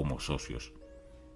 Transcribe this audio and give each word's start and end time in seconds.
como 0.00 0.18
socios. 0.18 0.72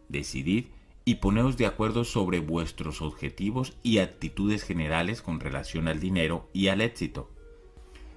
Decidid 0.09 0.69
y 1.05 1.17
poneos 1.17 1.59
de 1.59 1.67
acuerdo 1.67 2.03
sobre 2.03 2.39
vuestros 2.39 3.03
objetivos 3.03 3.77
y 3.83 3.99
actitudes 3.99 4.63
generales 4.63 5.21
con 5.21 5.39
relación 5.39 5.87
al 5.87 6.01
dinero 6.01 6.49
y 6.55 6.69
al 6.69 6.81
éxito. 6.81 7.31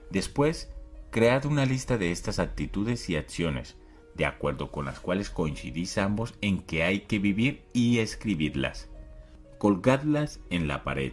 Después, 0.10 0.71
cread 1.10 1.46
una 1.46 1.65
lista 1.65 1.97
de 1.97 2.13
estas 2.13 2.39
actitudes 2.39 3.10
y 3.10 3.18
acciones, 3.18 3.75
de 4.15 4.25
acuerdo 4.25 4.71
con 4.71 4.86
las 4.86 5.02
cuales 5.02 5.29
coincidís 5.29 5.97
ambos 5.97 6.33
en 6.40 6.60
que 6.60 6.84
hay 6.84 7.02
que 7.02 7.20
vivir 7.20 7.64
y 7.74 7.98
escribirlas. 7.98 8.90
Colgadlas 9.58 10.40
en 10.50 10.70
la 10.70 10.86
pared 10.86 11.12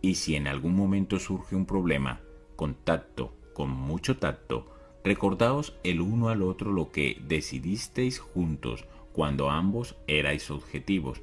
y 0.00 0.14
si 0.14 0.36
en 0.36 0.46
algún 0.46 0.76
momento 0.76 1.18
surge 1.18 1.56
un 1.56 1.66
problema, 1.66 2.20
contacto, 2.54 3.34
con 3.52 3.70
mucho 3.70 4.18
tacto, 4.18 4.70
recordaos 5.04 5.76
el 5.82 6.00
uno 6.00 6.28
al 6.28 6.42
otro 6.42 6.72
lo 6.72 6.90
que 6.90 7.20
decidisteis 7.26 8.18
juntos 8.18 8.84
cuando 9.12 9.50
ambos 9.50 9.96
erais 10.06 10.50
objetivos, 10.50 11.20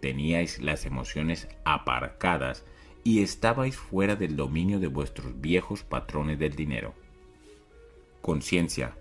teníais 0.00 0.60
las 0.60 0.86
emociones 0.86 1.48
aparcadas 1.64 2.64
y 3.04 3.22
estabais 3.22 3.76
fuera 3.76 4.16
del 4.16 4.36
dominio 4.36 4.80
de 4.80 4.88
vuestros 4.88 5.40
viejos 5.40 5.82
patrones 5.82 6.38
del 6.38 6.54
dinero. 6.54 6.94
Conciencia. 8.20 8.96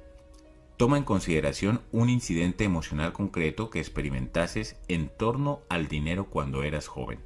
Toma 0.78 0.98
en 0.98 1.04
consideración 1.04 1.82
un 1.92 2.10
incidente 2.10 2.64
emocional 2.64 3.12
concreto 3.12 3.70
que 3.72 3.80
experimentases 3.80 4.78
en 4.88 5.10
torno 5.10 5.62
al 5.70 5.88
dinero 5.88 6.26
cuando 6.30 6.64
eras 6.64 6.88
joven. 6.88 7.20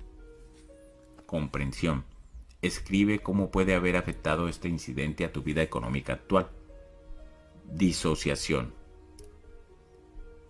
Comprensión. 1.26 2.06
Escribe 2.62 3.20
cómo 3.20 3.52
puede 3.52 3.76
haber 3.76 3.98
afectado 3.98 4.48
este 4.48 4.70
incidente 4.70 5.26
a 5.26 5.34
tu 5.34 5.44
vida 5.44 5.62
económica 5.62 6.14
actual. 6.14 6.50
Disociación. 7.74 8.74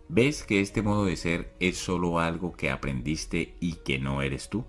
¿Ves 0.10 0.42
que 0.44 0.60
este 0.60 0.82
modo 0.82 1.06
de 1.06 1.16
ser 1.16 1.54
es 1.60 1.78
solo 1.78 2.18
algo 2.18 2.54
que 2.54 2.72
aprendiste 2.72 3.54
y 3.60 3.76
que 3.76 4.00
no 4.00 4.24
eres 4.24 4.50
tú? 4.50 4.66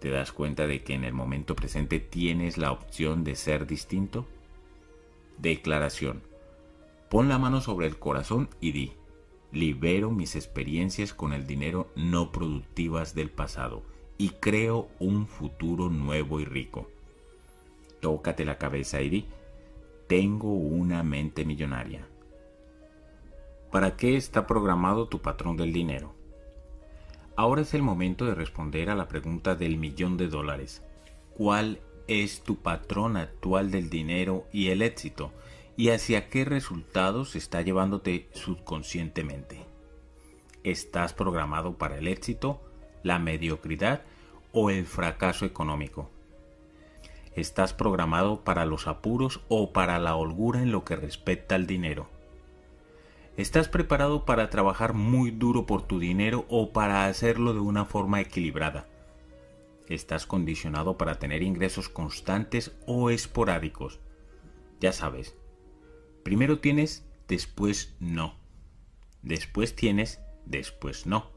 ¿Te 0.00 0.10
das 0.10 0.30
cuenta 0.30 0.68
de 0.68 0.84
que 0.84 0.94
en 0.94 1.02
el 1.02 1.12
momento 1.12 1.56
presente 1.56 1.98
tienes 1.98 2.56
la 2.56 2.70
opción 2.70 3.24
de 3.24 3.34
ser 3.34 3.66
distinto? 3.66 4.26
Declaración. 5.38 6.22
Pon 7.10 7.28
la 7.28 7.38
mano 7.38 7.60
sobre 7.60 7.88
el 7.88 7.98
corazón 7.98 8.48
y 8.60 8.70
di, 8.70 8.92
libero 9.50 10.12
mis 10.12 10.36
experiencias 10.36 11.12
con 11.14 11.32
el 11.32 11.48
dinero 11.48 11.90
no 11.96 12.30
productivas 12.30 13.16
del 13.16 13.30
pasado 13.30 13.82
y 14.18 14.28
creo 14.28 14.88
un 15.00 15.26
futuro 15.26 15.88
nuevo 15.88 16.38
y 16.38 16.44
rico. 16.44 16.88
Tócate 18.00 18.44
la 18.44 18.56
cabeza 18.56 19.00
y 19.00 19.08
di, 19.08 19.26
tengo 20.06 20.52
una 20.52 21.02
mente 21.02 21.44
millonaria. 21.44 22.06
¿Para 23.70 23.96
qué 23.96 24.16
está 24.16 24.46
programado 24.46 25.08
tu 25.08 25.20
patrón 25.20 25.56
del 25.56 25.72
dinero? 25.72 26.14
Ahora 27.36 27.62
es 27.62 27.74
el 27.74 27.82
momento 27.82 28.24
de 28.24 28.34
responder 28.34 28.90
a 28.90 28.94
la 28.94 29.08
pregunta 29.08 29.56
del 29.56 29.76
millón 29.76 30.16
de 30.16 30.28
dólares. 30.28 30.84
¿Cuál 31.34 31.80
es 32.06 32.42
tu 32.42 32.56
patrón 32.56 33.16
actual 33.16 33.70
del 33.70 33.90
dinero 33.90 34.46
y 34.52 34.68
el 34.68 34.82
éxito? 34.82 35.32
¿Y 35.76 35.88
hacia 35.88 36.28
qué 36.28 36.44
resultados 36.44 37.34
está 37.34 37.62
llevándote 37.62 38.28
subconscientemente? 38.32 39.66
¿Estás 40.62 41.12
programado 41.12 41.76
para 41.76 41.98
el 41.98 42.06
éxito, 42.06 42.62
la 43.02 43.18
mediocridad 43.18 44.02
o 44.52 44.70
el 44.70 44.86
fracaso 44.86 45.44
económico? 45.44 46.13
¿Estás 47.36 47.72
programado 47.72 48.44
para 48.44 48.64
los 48.64 48.86
apuros 48.86 49.40
o 49.48 49.72
para 49.72 49.98
la 49.98 50.14
holgura 50.14 50.62
en 50.62 50.70
lo 50.70 50.84
que 50.84 50.94
respecta 50.94 51.56
al 51.56 51.66
dinero? 51.66 52.08
¿Estás 53.36 53.68
preparado 53.68 54.24
para 54.24 54.50
trabajar 54.50 54.94
muy 54.94 55.32
duro 55.32 55.66
por 55.66 55.82
tu 55.82 55.98
dinero 55.98 56.46
o 56.48 56.72
para 56.72 57.06
hacerlo 57.06 57.52
de 57.52 57.58
una 57.58 57.86
forma 57.86 58.20
equilibrada? 58.20 58.86
¿Estás 59.88 60.26
condicionado 60.26 60.96
para 60.96 61.18
tener 61.18 61.42
ingresos 61.42 61.88
constantes 61.88 62.76
o 62.86 63.10
esporádicos? 63.10 63.98
Ya 64.78 64.92
sabes, 64.92 65.34
primero 66.22 66.60
tienes, 66.60 67.04
después 67.26 67.96
no. 67.98 68.36
Después 69.22 69.74
tienes, 69.74 70.20
después 70.46 71.04
no. 71.06 71.32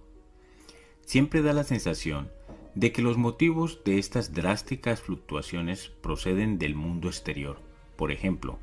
Siempre 1.02 1.41
da 1.41 1.53
la 1.53 1.63
sensación 1.63 2.37
de 2.78 2.92
que 2.92 3.02
los 3.02 3.18
motivos 3.18 3.84
de 3.86 3.98
estas 3.98 4.36
drásticas 4.36 5.02
fluctuaciones 5.02 5.90
proceden 5.90 6.60
del 6.60 6.76
mundo 6.76 7.08
exterior. 7.08 7.58
Por 7.96 8.12
ejemplo, 8.12 8.60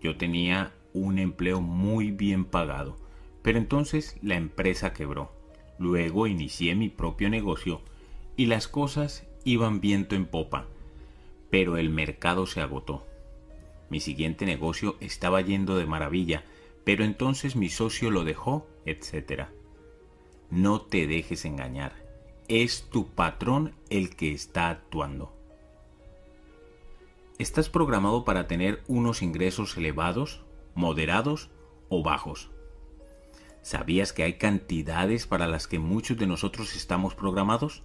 yo 0.00 0.16
tenía 0.16 0.72
un 0.92 1.20
empleo 1.20 1.60
muy 1.60 2.10
bien 2.10 2.44
pagado, 2.44 2.96
pero 3.40 3.58
entonces 3.58 4.16
la 4.20 4.34
empresa 4.34 4.92
quebró. 4.92 5.30
Luego 5.78 6.26
inicié 6.26 6.74
mi 6.74 6.88
propio 6.88 7.30
negocio 7.30 7.82
y 8.36 8.46
las 8.46 8.66
cosas 8.66 9.28
iban 9.44 9.80
viento 9.80 10.16
en 10.16 10.26
popa, 10.26 10.66
pero 11.48 11.76
el 11.76 11.88
mercado 11.88 12.48
se 12.48 12.60
agotó. 12.60 13.06
Mi 13.90 14.00
siguiente 14.00 14.44
negocio 14.44 14.96
estaba 14.98 15.40
yendo 15.40 15.76
de 15.76 15.86
maravilla, 15.86 16.42
pero 16.82 17.04
entonces 17.04 17.54
mi 17.54 17.68
socio 17.68 18.10
lo 18.10 18.24
dejó, 18.24 18.66
etc. 18.86 19.44
No 20.50 20.80
te 20.80 21.06
dejes 21.06 21.44
engañar, 21.44 22.01
es 22.60 22.88
tu 22.90 23.08
patrón 23.08 23.74
el 23.88 24.14
que 24.14 24.32
está 24.32 24.68
actuando. 24.68 25.32
¿Estás 27.38 27.68
programado 27.68 28.24
para 28.24 28.46
tener 28.46 28.82
unos 28.88 29.22
ingresos 29.22 29.76
elevados? 29.76 30.42
moderados 30.74 31.50
o 31.88 32.02
bajos. 32.02 32.50
¿Sabías 33.62 34.12
que 34.12 34.24
hay 34.24 34.34
cantidades 34.34 35.26
para 35.26 35.46
las 35.46 35.66
que 35.66 35.78
muchos 35.78 36.16
de 36.18 36.26
nosotros 36.26 36.74
estamos 36.74 37.14
programados? 37.14 37.82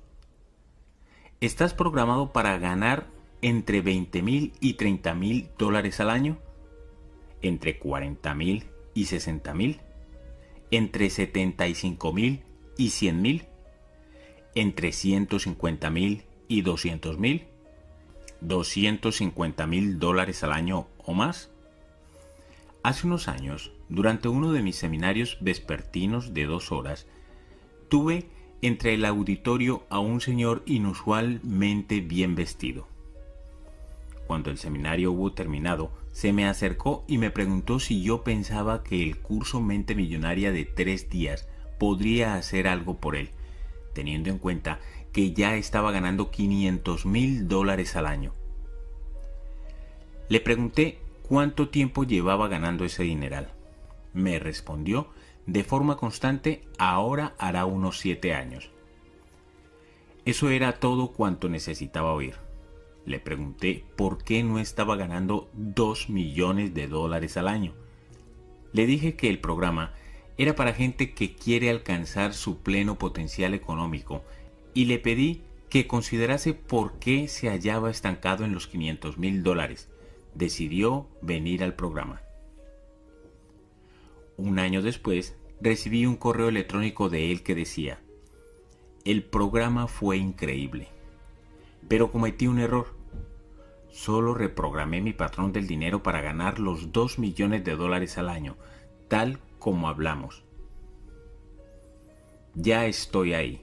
¿Estás 1.39 1.73
programado 1.73 2.31
para 2.33 2.57
ganar 2.57 3.07
entre 3.41 3.81
20 3.81 4.21
mil 4.23 4.53
y 4.59 4.73
30 4.73 5.13
mil 5.13 5.49
dólares 5.57 5.99
al 5.99 6.09
año? 6.09 6.39
¿Entre 7.41 7.77
40 7.77 8.33
mil 8.33 8.65
y 8.95 9.05
60 9.05 9.53
mil? 9.53 9.79
¿Entre 10.71 11.09
75 11.09 12.13
mil 12.13 12.43
y 12.77 12.89
100 12.89 13.21
mil? 13.21 13.47
¿Entre 14.59 14.91
150 14.91 15.91
mil 15.91 16.23
y 16.47 16.63
200 16.63 17.19
mil? 17.19 17.45
¿250 18.41 19.67
mil 19.67 19.99
dólares 19.99 20.43
al 20.43 20.51
año 20.51 20.87
o 20.97 21.13
más? 21.13 21.51
Hace 22.81 23.05
unos 23.05 23.27
años, 23.27 23.71
durante 23.87 24.29
uno 24.29 24.53
de 24.53 24.63
mis 24.63 24.75
seminarios 24.75 25.37
vespertinos 25.41 26.33
de 26.33 26.47
dos 26.47 26.71
horas, 26.71 27.05
tuve 27.87 28.25
entre 28.63 28.95
el 28.95 29.05
auditorio 29.05 29.83
a 29.91 29.99
un 29.99 30.21
señor 30.21 30.63
inusualmente 30.65 32.01
bien 32.01 32.33
vestido. 32.33 32.87
Cuando 34.25 34.49
el 34.49 34.57
seminario 34.57 35.11
hubo 35.11 35.33
terminado, 35.33 35.91
se 36.13 36.33
me 36.33 36.47
acercó 36.47 37.05
y 37.07 37.19
me 37.19 37.29
preguntó 37.29 37.79
si 37.79 38.01
yo 38.01 38.23
pensaba 38.23 38.81
que 38.81 39.03
el 39.03 39.19
curso 39.19 39.61
Mente 39.61 39.93
Millonaria 39.93 40.51
de 40.51 40.65
tres 40.65 41.11
días 41.11 41.47
podría 41.77 42.33
hacer 42.33 42.67
algo 42.67 42.97
por 42.97 43.15
él, 43.15 43.29
teniendo 43.97 44.29
en 44.29 44.37
cuenta 44.37 44.79
que 45.11 45.33
ya 45.33 45.55
estaba 45.55 45.91
ganando 45.91 46.29
500 46.29 47.07
mil 47.07 47.47
dólares 47.47 47.95
al 47.95 48.05
año. 48.05 48.31
Le 50.29 50.39
pregunté 50.39 50.99
cuánto 51.23 51.69
tiempo 51.69 52.03
llevaba 52.03 52.47
ganando 52.47 52.85
ese 52.85 53.01
dineral. 53.01 53.49
Me 54.13 54.37
respondió 54.37 55.07
de 55.47 55.63
forma 55.63 55.97
constante, 55.97 56.67
ahora 56.77 57.33
hará 57.39 57.65
unos 57.65 57.97
siete 57.97 58.35
años. 58.35 58.69
Eso 60.25 60.51
era 60.51 60.73
todo 60.73 61.11
cuanto 61.11 61.49
necesitaba 61.49 62.13
oír. 62.13 62.35
Le 63.03 63.19
pregunté 63.19 63.83
por 63.95 64.23
qué 64.23 64.43
no 64.43 64.59
estaba 64.59 64.95
ganando 64.95 65.49
dos 65.53 66.07
millones 66.07 66.75
de 66.75 66.87
dólares 66.87 67.35
al 67.35 67.47
año. 67.47 67.73
Le 68.73 68.85
dije 68.85 69.15
que 69.15 69.27
el 69.27 69.39
programa 69.39 69.93
era 70.37 70.55
para 70.55 70.73
gente 70.73 71.13
que 71.13 71.33
quiere 71.35 71.69
alcanzar 71.69 72.33
su 72.33 72.59
pleno 72.59 72.97
potencial 72.97 73.53
económico 73.53 74.23
y 74.73 74.85
le 74.85 74.99
pedí 74.99 75.41
que 75.69 75.87
considerase 75.87 76.53
por 76.53 76.99
qué 76.99 77.27
se 77.27 77.49
hallaba 77.49 77.89
estancado 77.89 78.45
en 78.45 78.53
los 78.53 78.67
500 78.67 79.17
mil 79.17 79.43
dólares 79.43 79.89
decidió 80.37 81.07
venir 81.21 81.63
al 81.63 81.73
programa. 81.73 82.21
Un 84.37 84.59
año 84.59 84.81
después, 84.81 85.35
recibí 85.59 86.05
un 86.05 86.15
correo 86.15 86.49
electrónico 86.49 87.09
de 87.09 87.31
él 87.31 87.41
que 87.41 87.55
decía, 87.55 87.99
el 89.03 89.23
programa 89.23 89.87
fue 89.87 90.17
increíble, 90.17 90.89
pero 91.87 92.11
cometí 92.11 92.45
un 92.45 92.59
error. 92.59 92.95
Solo 93.89 94.35
reprogramé 94.35 95.01
mi 95.01 95.13
patrón 95.13 95.53
del 95.53 95.65
dinero 95.65 96.03
para 96.03 96.21
ganar 96.21 96.59
los 96.59 96.91
2 96.91 97.17
millones 97.17 97.63
de 97.63 97.75
dólares 97.75 98.19
al 98.19 98.29
año, 98.29 98.57
tal 99.07 99.39
como 99.59 99.87
hablamos. 99.87 100.43
Ya 102.55 102.85
estoy 102.85 103.33
ahí. 103.33 103.61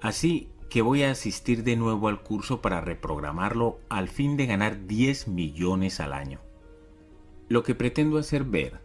Así 0.00 0.48
que 0.68 0.82
voy 0.82 1.02
a 1.02 1.10
asistir 1.10 1.64
de 1.64 1.76
nuevo 1.76 2.08
al 2.08 2.22
curso 2.22 2.60
para 2.60 2.80
reprogramarlo 2.80 3.80
al 3.88 4.08
fin 4.08 4.36
de 4.36 4.46
ganar 4.46 4.86
10 4.86 5.28
millones 5.28 6.00
al 6.00 6.12
año. 6.12 6.40
Lo 7.48 7.62
que 7.62 7.74
pretendo 7.74 8.18
hacer 8.18 8.44
ver 8.44 8.80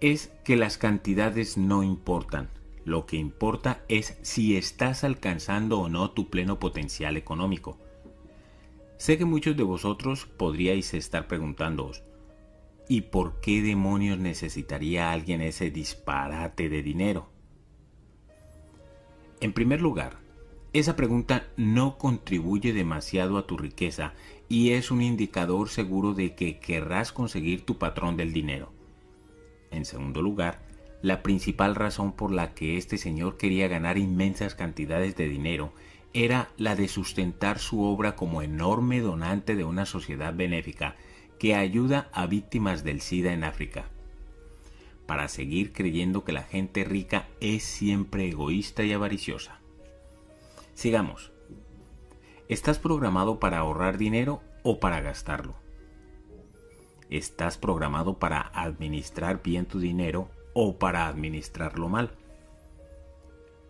es 0.00 0.32
que 0.44 0.56
las 0.56 0.78
cantidades 0.78 1.56
no 1.56 1.82
importan. 1.82 2.50
Lo 2.84 3.06
que 3.06 3.16
importa 3.16 3.82
es 3.88 4.18
si 4.22 4.56
estás 4.56 5.04
alcanzando 5.04 5.78
o 5.78 5.88
no 5.88 6.10
tu 6.10 6.28
pleno 6.28 6.58
potencial 6.58 7.16
económico. 7.16 7.78
Sé 8.96 9.18
que 9.18 9.24
muchos 9.24 9.56
de 9.56 9.62
vosotros 9.62 10.26
podríais 10.26 10.92
estar 10.94 11.28
preguntándoos, 11.28 12.02
¿y 12.88 13.02
por 13.02 13.40
qué 13.40 13.62
demonios 13.62 14.18
necesitaría 14.18 15.12
alguien 15.12 15.42
ese 15.42 15.70
disparate 15.70 16.68
de 16.68 16.82
dinero? 16.82 17.28
En 19.40 19.52
primer 19.52 19.80
lugar, 19.80 20.16
esa 20.72 20.96
pregunta 20.96 21.46
no 21.56 21.96
contribuye 21.98 22.72
demasiado 22.72 23.38
a 23.38 23.46
tu 23.46 23.56
riqueza 23.56 24.14
y 24.48 24.70
es 24.70 24.90
un 24.90 25.02
indicador 25.02 25.68
seguro 25.68 26.14
de 26.14 26.34
que 26.34 26.58
querrás 26.58 27.12
conseguir 27.12 27.64
tu 27.64 27.78
patrón 27.78 28.16
del 28.16 28.32
dinero. 28.32 28.72
En 29.70 29.84
segundo 29.84 30.22
lugar, 30.22 30.60
la 31.02 31.22
principal 31.22 31.74
razón 31.74 32.12
por 32.12 32.32
la 32.32 32.54
que 32.54 32.76
este 32.76 32.98
señor 32.98 33.36
quería 33.36 33.68
ganar 33.68 33.98
inmensas 33.98 34.54
cantidades 34.54 35.14
de 35.14 35.28
dinero 35.28 35.72
era 36.12 36.50
la 36.56 36.74
de 36.74 36.88
sustentar 36.88 37.58
su 37.58 37.82
obra 37.82 38.16
como 38.16 38.42
enorme 38.42 39.00
donante 39.00 39.54
de 39.56 39.64
una 39.64 39.86
sociedad 39.86 40.34
benéfica 40.34 40.96
que 41.38 41.54
ayuda 41.54 42.08
a 42.12 42.26
víctimas 42.26 42.84
del 42.84 43.00
SIDA 43.00 43.32
en 43.32 43.44
África. 43.44 43.84
Para 45.06 45.28
seguir 45.28 45.72
creyendo 45.72 46.24
que 46.24 46.32
la 46.32 46.42
gente 46.42 46.84
rica 46.84 47.28
es 47.40 47.62
siempre 47.62 48.28
egoísta 48.28 48.82
y 48.82 48.92
avariciosa. 48.92 49.60
Sigamos. 50.74 51.32
¿Estás 52.48 52.78
programado 52.78 53.38
para 53.38 53.58
ahorrar 53.58 53.98
dinero 53.98 54.42
o 54.62 54.80
para 54.80 55.00
gastarlo? 55.00 55.54
¿Estás 57.10 57.56
programado 57.56 58.18
para 58.18 58.40
administrar 58.54 59.42
bien 59.42 59.66
tu 59.66 59.80
dinero 59.80 60.30
o 60.54 60.78
para 60.78 61.06
administrarlo 61.08 61.88
mal? 61.88 62.10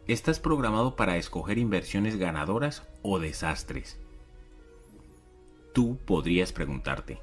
¿Estás 0.08 0.40
programado 0.40 0.96
para 0.96 1.18
escoger 1.18 1.58
inversiones 1.58 2.16
ganadoras 2.16 2.82
o 3.02 3.18
desastres? 3.18 4.00
Tú 5.72 5.98
podrías 6.04 6.52
preguntarte, 6.52 7.20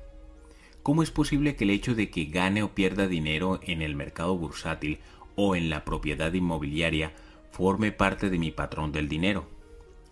¿cómo 0.85 1.01
es 1.01 1.09
posible 1.09 1.55
que 1.55 1.63
el 1.63 1.71
hecho 1.71 1.95
de 1.95 2.11
que 2.11 2.25
gane 2.25 2.61
o 2.61 2.75
pierda 2.75 3.07
dinero 3.07 3.59
en 3.63 3.81
el 3.81 3.95
mercado 3.95 4.37
bursátil 4.37 4.99
o 5.35 5.55
en 5.55 5.71
la 5.71 5.83
propiedad 5.83 6.31
inmobiliaria 6.31 7.11
forme 7.49 7.91
parte 7.91 8.29
de 8.29 8.37
mi 8.37 8.51
patrón 8.51 8.91
del 8.91 9.09
dinero? 9.09 9.47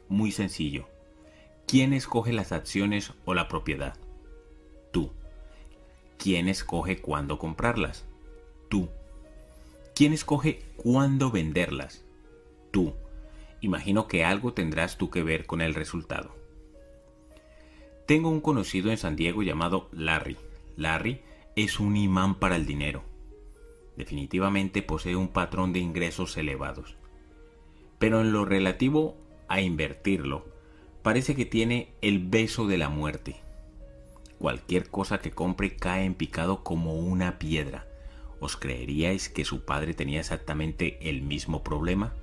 Muy 0.10 0.32
sencillo. 0.32 0.88
¿Quién 1.68 1.94
escoge 1.94 2.34
las 2.34 2.52
acciones 2.52 3.14
o 3.24 3.36
la 3.36 3.48
propiedad? 3.48 4.00
Tú. 4.92 5.12
¿Quién 6.18 6.50
escoge 6.50 7.00
cuándo 7.00 7.38
comprarlas? 7.38 8.08
Tú. 8.68 8.90
¿Quién 9.94 10.12
escoge 10.12 10.64
cuándo 10.76 11.30
venderlas? 11.30 12.04
Tú. 12.72 12.96
Imagino 13.62 14.08
que 14.08 14.26
algo 14.26 14.54
tendrás 14.54 14.98
tú 14.98 15.12
que 15.12 15.22
ver 15.22 15.46
con 15.46 15.62
el 15.62 15.76
resultado. 15.76 16.36
Tengo 18.08 18.30
un 18.30 18.42
conocido 18.42 18.90
en 18.90 18.98
San 18.98 19.16
Diego 19.16 19.44
llamado 19.44 19.88
Larry. 19.92 20.36
Larry 20.76 21.22
es 21.56 21.80
un 21.80 21.98
imán 21.98 22.36
para 22.36 22.56
el 22.56 22.66
dinero. 22.66 23.04
Definitivamente 23.96 24.82
posee 24.82 25.16
un 25.16 25.28
patrón 25.28 25.72
de 25.72 25.80
ingresos 25.80 26.36
elevados. 26.38 26.96
Pero 28.00 28.22
en 28.22 28.32
lo 28.32 28.46
relativo 28.46 29.16
a 29.48 29.62
invertirlo, 29.62 30.46
parece 31.04 31.36
que 31.36 31.46
tiene 31.46 31.90
el 32.02 32.20
beso 32.20 32.68
de 32.68 32.78
la 32.78 32.90
muerte. 32.90 33.36
Cualquier 34.40 34.90
cosa 34.90 35.20
que 35.20 35.32
compre 35.32 35.76
cae 35.76 36.06
en 36.06 36.16
picado 36.16 36.64
como 36.64 36.96
una 36.96 37.38
piedra. 37.38 37.88
¿Os 38.40 38.58
creeríais 38.58 39.30
que 39.30 39.46
su 39.46 39.64
padre 39.64 39.94
tenía 39.94 40.20
exactamente 40.20 40.98
el 41.10 41.22
mismo 41.22 41.64
problema? 41.64 42.14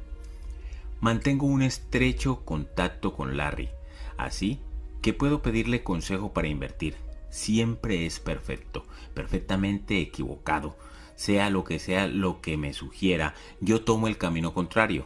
Mantengo 1.01 1.47
un 1.47 1.63
estrecho 1.63 2.45
contacto 2.45 3.15
con 3.15 3.39
Larry, 3.39 3.71
así 4.19 4.59
que 5.01 5.15
puedo 5.15 5.41
pedirle 5.41 5.83
consejo 5.83 6.35
para 6.35 6.49
invertir. 6.49 6.97
Siempre 7.31 8.07
es 8.07 8.21
perfecto, 8.21 8.85
perfectamente 9.15 10.01
equivocado. 10.01 10.77
Sea 11.15 11.49
lo 11.51 11.65
que 11.65 11.79
sea 11.79 12.07
lo 12.07 12.41
que 12.41 12.57
me 12.57 12.73
sugiera, 12.73 13.35
yo 13.61 13.83
tomo 13.83 14.09
el 14.09 14.19
camino 14.19 14.53
contrario. 14.53 15.05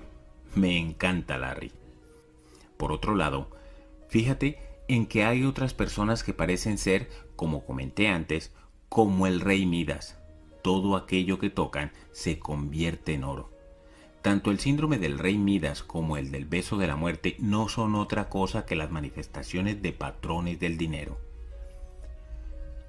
Me 0.55 0.79
encanta 0.79 1.37
Larry. 1.37 1.73
Por 2.77 2.93
otro 2.93 3.15
lado, 3.15 3.51
fíjate 4.09 4.59
en 4.89 5.07
que 5.07 5.25
hay 5.25 5.45
otras 5.45 5.75
personas 5.75 6.23
que 6.23 6.35
parecen 6.35 6.79
ser, 6.79 7.09
como 7.37 7.65
comenté 7.65 8.09
antes, 8.09 8.53
como 8.89 9.27
el 9.27 9.41
rey 9.41 9.67
Midas. 9.67 10.19
Todo 10.63 10.97
aquello 10.97 11.39
que 11.39 11.51
tocan 11.51 11.93
se 12.13 12.39
convierte 12.39 13.15
en 13.15 13.25
oro. 13.25 13.51
Tanto 14.23 14.51
el 14.51 14.59
síndrome 14.59 14.99
del 14.99 15.19
rey 15.19 15.37
Midas 15.37 15.83
como 15.83 16.17
el 16.17 16.31
del 16.31 16.47
beso 16.47 16.79
de 16.79 16.87
la 16.87 16.97
muerte 16.97 17.37
no 17.39 17.69
son 17.69 17.95
otra 17.95 18.29
cosa 18.29 18.65
que 18.65 18.77
las 18.77 18.91
manifestaciones 18.91 19.83
de 19.83 19.93
patrones 19.93 20.59
del 20.61 20.79
dinero. 20.79 21.19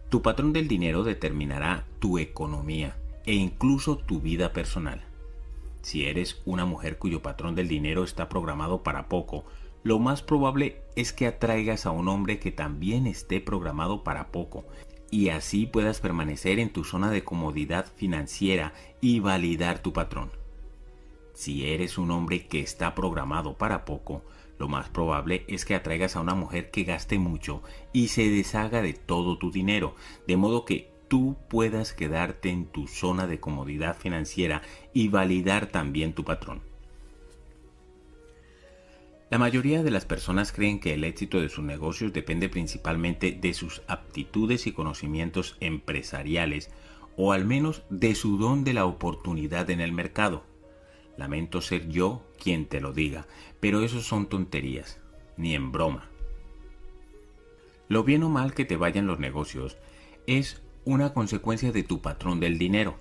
Tu 0.10 0.22
patrón 0.22 0.54
del 0.54 0.68
dinero 0.68 1.04
determinará 1.04 1.86
tu 2.00 2.20
economía 2.20 2.96
e 3.26 3.34
incluso 3.34 3.98
tu 3.98 4.22
vida 4.22 4.54
personal. 4.54 5.02
Si 5.82 6.06
eres 6.06 6.42
una 6.46 6.66
mujer 6.66 6.98
cuyo 6.98 7.22
patrón 7.22 7.56
del 7.56 7.68
dinero 7.68 8.04
está 8.04 8.30
programado 8.30 8.84
para 8.84 9.08
poco, 9.08 9.46
lo 9.84 10.00
más 10.00 10.24
probable 10.24 10.82
es 10.96 11.14
que 11.14 11.28
atraigas 11.28 11.86
a 11.86 11.92
un 11.92 12.08
hombre 12.08 12.40
que 12.40 12.52
también 12.52 13.06
esté 13.06 13.40
programado 13.40 14.04
para 14.04 14.28
poco 14.32 14.66
y 15.12 15.30
así 15.30 15.66
puedas 15.68 16.02
permanecer 16.02 16.60
en 16.60 16.74
tu 16.74 16.84
zona 16.84 17.12
de 17.12 17.24
comodidad 17.24 17.86
financiera 17.96 18.74
y 19.00 19.20
validar 19.20 19.80
tu 19.80 19.94
patrón. 19.94 20.32
Si 21.34 21.70
eres 21.70 21.98
un 21.98 22.12
hombre 22.12 22.48
que 22.48 22.62
está 22.62 22.96
programado 22.96 23.58
para 23.58 23.86
poco, 23.86 24.24
lo 24.58 24.68
más 24.68 24.90
probable 24.90 25.46
es 25.48 25.66
que 25.66 25.76
atraigas 25.76 26.16
a 26.16 26.22
una 26.22 26.36
mujer 26.36 26.72
que 26.72 26.84
gaste 26.84 27.20
mucho 27.20 27.62
y 27.92 28.08
se 28.08 28.30
deshaga 28.30 28.82
de 28.82 28.94
todo 28.94 29.38
tu 29.38 29.52
dinero, 29.52 29.96
de 30.28 30.38
modo 30.38 30.66
que 30.66 30.90
tú 31.08 31.38
puedas 31.50 31.94
quedarte 31.94 32.50
en 32.50 32.66
tu 32.66 32.88
zona 32.88 33.28
de 33.28 33.40
comodidad 33.40 33.98
financiera 33.98 34.62
y 34.94 35.10
validar 35.10 35.68
también 35.68 36.14
tu 36.14 36.24
patrón. 36.24 36.62
La 39.30 39.40
mayoría 39.40 39.84
de 39.84 39.92
las 39.92 40.06
personas 40.06 40.52
creen 40.52 40.80
que 40.80 40.94
el 40.94 41.04
éxito 41.04 41.42
de 41.42 41.50
sus 41.50 41.66
negocios 41.66 42.14
depende 42.14 42.48
principalmente 42.48 43.32
de 43.32 43.54
sus 43.54 43.82
aptitudes 43.88 44.68
y 44.68 44.72
conocimientos 44.72 45.58
empresariales 45.60 46.70
o 47.18 47.34
al 47.34 47.44
menos 47.44 47.84
de 47.90 48.14
su 48.14 48.38
don 48.38 48.64
de 48.64 48.74
la 48.74 48.86
oportunidad 48.86 49.70
en 49.72 49.82
el 49.82 49.92
mercado. 49.92 50.44
Lamento 51.18 51.62
ser 51.62 51.88
yo 51.88 52.26
quien 52.42 52.66
te 52.66 52.82
lo 52.82 52.94
diga, 52.94 53.28
pero 53.60 53.82
eso 53.82 54.02
son 54.02 54.28
tonterías, 54.28 55.00
ni 55.38 55.56
en 55.56 55.72
broma. 55.72 56.10
Lo 57.88 58.04
bien 58.04 58.24
o 58.24 58.30
mal 58.30 58.54
que 58.54 58.66
te 58.66 58.78
vayan 58.78 59.08
los 59.08 59.20
negocios 59.20 59.78
es 60.28 60.62
una 60.84 61.14
consecuencia 61.14 61.72
de 61.72 61.84
tu 61.84 62.02
patrón 62.02 62.40
del 62.40 62.58
dinero. 62.58 62.96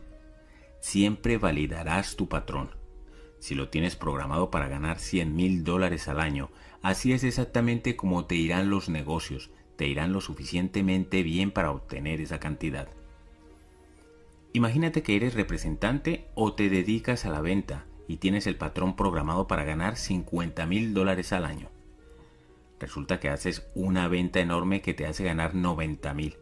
Siempre 0.81 1.39
validarás 1.39 2.17
tu 2.17 2.29
patrón 2.29 2.71
si 3.45 3.55
lo 3.55 3.69
tienes 3.69 3.95
programado 3.95 4.51
para 4.51 4.69
ganar 4.69 4.99
100 4.99 5.37
mil 5.37 5.65
dólares 5.65 6.09
al 6.09 6.19
año, 6.19 6.49
así 6.81 7.13
es 7.13 7.25
exactamente 7.25 7.95
como 7.95 8.25
te 8.25 8.37
irán 8.37 8.71
los 8.71 8.89
negocios, 8.89 9.51
te 9.77 9.87
irán 9.87 10.15
lo 10.15 10.23
suficientemente 10.23 11.23
bien 11.23 11.51
para 11.51 11.71
obtener 11.71 12.23
esa 12.23 12.41
cantidad. 12.41 12.89
Imagínate 14.55 15.03
que 15.03 15.15
eres 15.15 15.35
representante 15.35 16.25
o 16.35 16.55
te 16.55 16.71
dedicas 16.71 17.27
a 17.27 17.29
la 17.29 17.43
venta 17.43 17.85
y 18.09 18.17
tienes 18.19 18.47
el 18.47 18.57
patrón 18.57 18.97
programado 18.97 19.47
para 19.47 19.65
ganar 19.65 19.97
50 19.97 20.67
mil 20.67 20.95
dólares 20.95 21.33
al 21.33 21.45
año. 21.45 21.69
Resulta 22.81 23.21
que 23.21 23.29
haces 23.29 23.67
una 23.75 24.09
venta 24.09 24.41
enorme 24.41 24.83
que 24.83 24.95
te 24.95 25.07
hace 25.07 25.25
ganar 25.25 25.55
90 25.55 26.13
mil. 26.15 26.37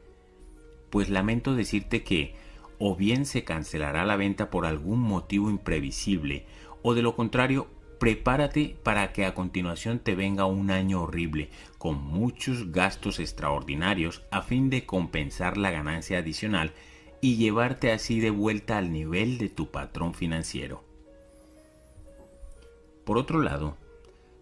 Pues 0.90 1.08
lamento 1.08 1.54
decirte 1.54 2.02
que 2.02 2.34
o 2.78 2.96
bien 2.96 3.26
se 3.26 3.44
cancelará 3.44 4.04
la 4.04 4.16
venta 4.16 4.50
por 4.50 4.66
algún 4.66 4.98
motivo 4.98 5.50
imprevisible 5.50 6.46
o 6.82 6.94
de 6.94 7.02
lo 7.02 7.14
contrario, 7.14 7.68
prepárate 8.00 8.76
para 8.82 9.12
que 9.12 9.24
a 9.24 9.34
continuación 9.34 10.00
te 10.00 10.16
venga 10.16 10.46
un 10.46 10.72
año 10.72 11.02
horrible, 11.02 11.50
con 11.78 12.02
muchos 12.02 12.72
gastos 12.72 13.20
extraordinarios 13.20 14.22
a 14.32 14.42
fin 14.42 14.68
de 14.70 14.84
compensar 14.84 15.56
la 15.56 15.70
ganancia 15.70 16.18
adicional 16.18 16.72
y 17.20 17.36
llevarte 17.36 17.92
así 17.92 18.18
de 18.18 18.30
vuelta 18.30 18.78
al 18.78 18.90
nivel 18.92 19.38
de 19.38 19.48
tu 19.48 19.70
patrón 19.70 20.14
financiero. 20.14 20.82
Por 23.04 23.18
otro 23.18 23.40
lado, 23.40 23.76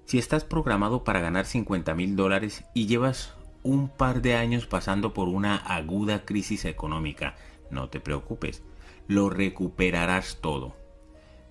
si 0.04 0.18
estás 0.18 0.44
programado 0.44 1.04
para 1.04 1.20
ganar 1.20 1.46
50 1.46 1.94
mil 1.94 2.16
dólares 2.16 2.64
y 2.74 2.86
llevas 2.86 3.34
un 3.62 3.88
par 3.88 4.22
de 4.22 4.34
años 4.34 4.66
pasando 4.66 5.14
por 5.14 5.28
una 5.28 5.56
aguda 5.56 6.24
crisis 6.24 6.64
económica, 6.64 7.36
no 7.70 7.88
te 7.88 8.00
preocupes, 8.00 8.62
lo 9.06 9.30
recuperarás 9.30 10.38
todo 10.40 10.80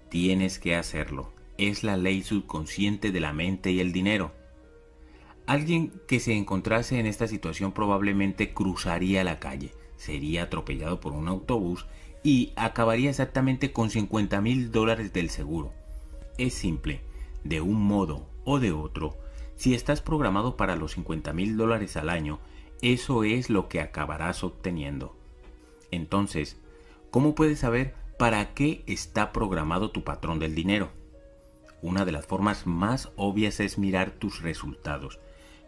Tienes 0.09 0.57
que 0.57 0.75
hacerlo. 0.75 1.31
Es 1.59 1.83
la 1.83 1.95
ley 1.95 2.23
subconsciente 2.23 3.11
de 3.11 3.19
la 3.19 3.31
mente 3.31 3.71
y 3.71 3.79
el 3.79 3.91
dinero. 3.91 4.31
Alguien 5.45 5.93
que 6.07 6.19
se 6.19 6.33
encontrase 6.33 6.99
en 6.99 7.05
esta 7.05 7.27
situación 7.27 7.73
probablemente 7.73 8.53
cruzaría 8.53 9.23
la 9.23 9.39
calle, 9.39 9.71
sería 9.97 10.43
atropellado 10.43 10.99
por 10.99 11.13
un 11.13 11.27
autobús 11.27 11.85
y 12.23 12.53
acabaría 12.55 13.11
exactamente 13.11 13.71
con 13.71 13.89
50 13.91 14.41
mil 14.41 14.71
dólares 14.71 15.13
del 15.13 15.29
seguro. 15.29 15.73
Es 16.39 16.53
simple, 16.53 17.01
de 17.43 17.59
un 17.59 17.81
modo 17.81 18.25
o 18.45 18.61
de 18.61 18.71
otro, 18.71 19.17
si 19.57 19.73
estás 19.73 19.99
programado 19.99 20.55
para 20.55 20.77
los 20.77 20.93
50 20.93 21.33
mil 21.33 21.57
dólares 21.57 21.97
al 21.97 22.09
año, 22.09 22.39
eso 22.81 23.25
es 23.25 23.49
lo 23.49 23.67
que 23.67 23.81
acabarás 23.81 24.45
obteniendo. 24.45 25.17
Entonces, 25.91 26.55
¿cómo 27.11 27.35
puedes 27.35 27.59
saber 27.59 27.93
para 28.17 28.53
qué 28.53 28.85
está 28.87 29.33
programado 29.33 29.91
tu 29.91 30.05
patrón 30.05 30.39
del 30.39 30.55
dinero? 30.55 30.91
Una 31.81 32.05
de 32.05 32.13
las 32.13 32.25
formas 32.25 32.65
más 32.65 33.11
obvias 33.17 33.59
es 33.59 33.77
mirar 33.77 34.11
tus 34.11 34.41
resultados. 34.41 35.19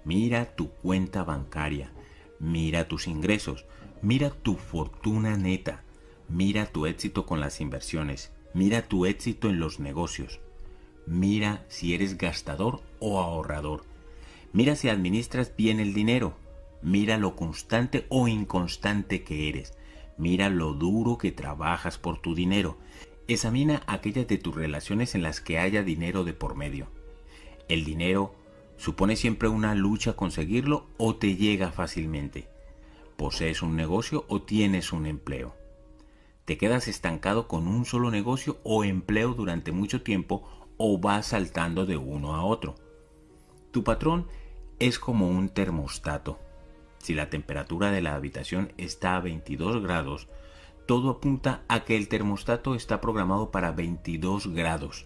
Mira 0.05 0.55
tu 0.55 0.69
cuenta 0.69 1.25
bancaria, 1.25 1.91
mira 2.39 2.87
tus 2.87 3.07
ingresos, 3.07 3.65
mira 4.01 4.29
tu 4.29 4.55
fortuna 4.55 5.35
neta, 5.35 5.83
mira 6.29 6.65
tu 6.65 6.85
éxito 6.85 7.25
con 7.25 7.41
las 7.41 7.59
inversiones, 7.59 8.31
mira 8.53 8.83
tu 8.83 9.05
éxito 9.05 9.49
en 9.49 9.59
los 9.59 9.81
negocios, 9.81 10.39
mira 11.05 11.65
si 11.67 11.93
eres 11.93 12.17
gastador 12.17 12.81
o 12.99 13.19
ahorrador, 13.19 13.83
mira 14.53 14.75
si 14.75 14.89
administras 14.89 15.55
bien 15.55 15.79
el 15.79 15.93
dinero, 15.93 16.33
mira 16.81 17.17
lo 17.17 17.35
constante 17.35 18.05
o 18.09 18.27
inconstante 18.27 19.23
que 19.23 19.49
eres, 19.49 19.73
mira 20.17 20.49
lo 20.49 20.73
duro 20.73 21.17
que 21.17 21.31
trabajas 21.31 21.97
por 21.97 22.19
tu 22.19 22.35
dinero, 22.35 22.77
examina 23.27 23.83
aquellas 23.87 24.27
de 24.27 24.37
tus 24.37 24.55
relaciones 24.55 25.15
en 25.15 25.23
las 25.23 25.41
que 25.41 25.59
haya 25.59 25.83
dinero 25.83 26.23
de 26.23 26.33
por 26.33 26.55
medio. 26.55 26.87
El 27.67 27.85
dinero 27.85 28.35
supone 28.77 29.15
siempre 29.15 29.47
una 29.47 29.75
lucha 29.75 30.13
conseguirlo 30.13 30.87
o 30.97 31.15
te 31.15 31.35
llega 31.35 31.71
fácilmente. 31.71 32.47
¿Posees 33.15 33.61
un 33.61 33.75
negocio 33.75 34.25
o 34.27 34.41
tienes 34.41 34.91
un 34.91 35.05
empleo? 35.05 35.55
¿Te 36.45 36.57
quedas 36.57 36.87
estancado 36.87 37.47
con 37.47 37.67
un 37.67 37.85
solo 37.85 38.09
negocio 38.09 38.57
o 38.63 38.83
empleo 38.83 39.33
durante 39.33 39.71
mucho 39.71 40.01
tiempo 40.01 40.60
o 40.83 40.97
vas 40.97 41.27
saltando 41.27 41.85
de 41.85 41.95
uno 41.95 42.33
a 42.33 42.43
otro? 42.43 42.75
Tu 43.71 43.83
patrón 43.83 44.25
es 44.79 44.97
como 44.97 45.29
un 45.29 45.49
termostato. 45.49 46.39
Si 46.97 47.13
la 47.13 47.29
temperatura 47.29 47.91
de 47.91 48.01
la 48.01 48.15
habitación 48.15 48.73
está 48.77 49.15
a 49.15 49.19
22 49.19 49.83
grados, 49.83 50.27
todo 50.87 51.11
apunta 51.11 51.61
a 51.67 51.85
que 51.85 51.95
el 51.95 52.07
termostato 52.07 52.73
está 52.73 52.99
programado 52.99 53.51
para 53.51 53.71
22 53.71 54.47
grados. 54.47 55.05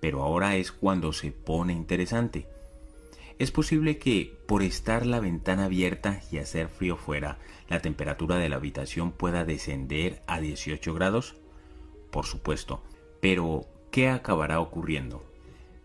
Pero 0.00 0.22
ahora 0.22 0.56
es 0.56 0.72
cuando 0.72 1.12
se 1.12 1.30
pone 1.30 1.74
interesante. 1.74 2.48
Es 3.38 3.50
posible 3.50 3.98
que, 3.98 4.34
por 4.46 4.62
estar 4.62 5.04
la 5.04 5.20
ventana 5.20 5.66
abierta 5.66 6.22
y 6.32 6.38
hacer 6.38 6.68
frío 6.68 6.96
fuera, 6.96 7.38
la 7.68 7.80
temperatura 7.80 8.36
de 8.36 8.48
la 8.48 8.56
habitación 8.56 9.12
pueda 9.12 9.44
descender 9.44 10.22
a 10.26 10.40
18 10.40 10.94
grados. 10.94 11.36
Por 12.10 12.24
supuesto, 12.24 12.82
pero 13.20 13.66
¿qué 13.96 14.10
acabará 14.10 14.60
ocurriendo? 14.60 15.24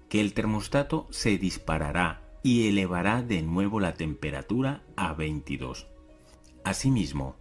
Que 0.09 0.19
el 0.19 0.33
termostato 0.33 1.07
se 1.11 1.37
disparará 1.37 2.21
y 2.43 2.67
elevará 2.67 3.21
de 3.21 3.41
nuevo 3.41 3.79
la 3.79 3.93
temperatura 3.93 4.83
a 4.97 5.13
22. 5.13 5.87
Asimismo, 6.65 7.37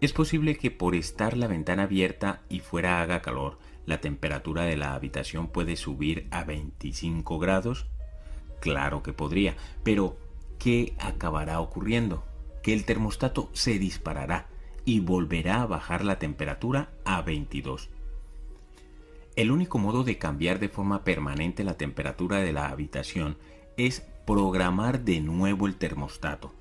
es 0.00 0.12
posible 0.12 0.56
que 0.56 0.72
por 0.72 0.96
estar 0.96 1.36
la 1.36 1.46
ventana 1.46 1.84
abierta 1.84 2.42
y 2.48 2.58
fuera 2.58 3.00
haga 3.00 3.22
calor, 3.22 3.60
la 3.86 4.00
temperatura 4.00 4.64
de 4.64 4.76
la 4.76 4.94
habitación 4.94 5.46
puede 5.46 5.76
subir 5.76 6.26
a 6.32 6.42
25 6.42 7.38
grados 7.38 7.86
Claro 8.58 9.04
que 9.04 9.12
podría, 9.12 9.54
pero 9.84 10.16
¿qué 10.58 10.96
acabará 10.98 11.60
ocurriendo? 11.60 12.24
Que 12.64 12.72
el 12.72 12.84
termostato 12.86 13.50
se 13.52 13.78
disparará 13.78 14.48
y 14.84 14.98
volverá 14.98 15.62
a 15.62 15.66
bajar 15.66 16.04
la 16.04 16.18
temperatura 16.18 16.90
a 17.04 17.22
22. 17.22 17.88
El 19.34 19.50
único 19.50 19.78
modo 19.78 20.04
de 20.04 20.18
cambiar 20.18 20.58
de 20.58 20.68
forma 20.68 21.04
permanente 21.04 21.64
la 21.64 21.78
temperatura 21.78 22.38
de 22.38 22.52
la 22.52 22.68
habitación 22.68 23.38
es 23.78 24.02
programar 24.26 25.04
de 25.04 25.20
nuevo 25.20 25.66
el 25.66 25.76
termostato. 25.76 26.52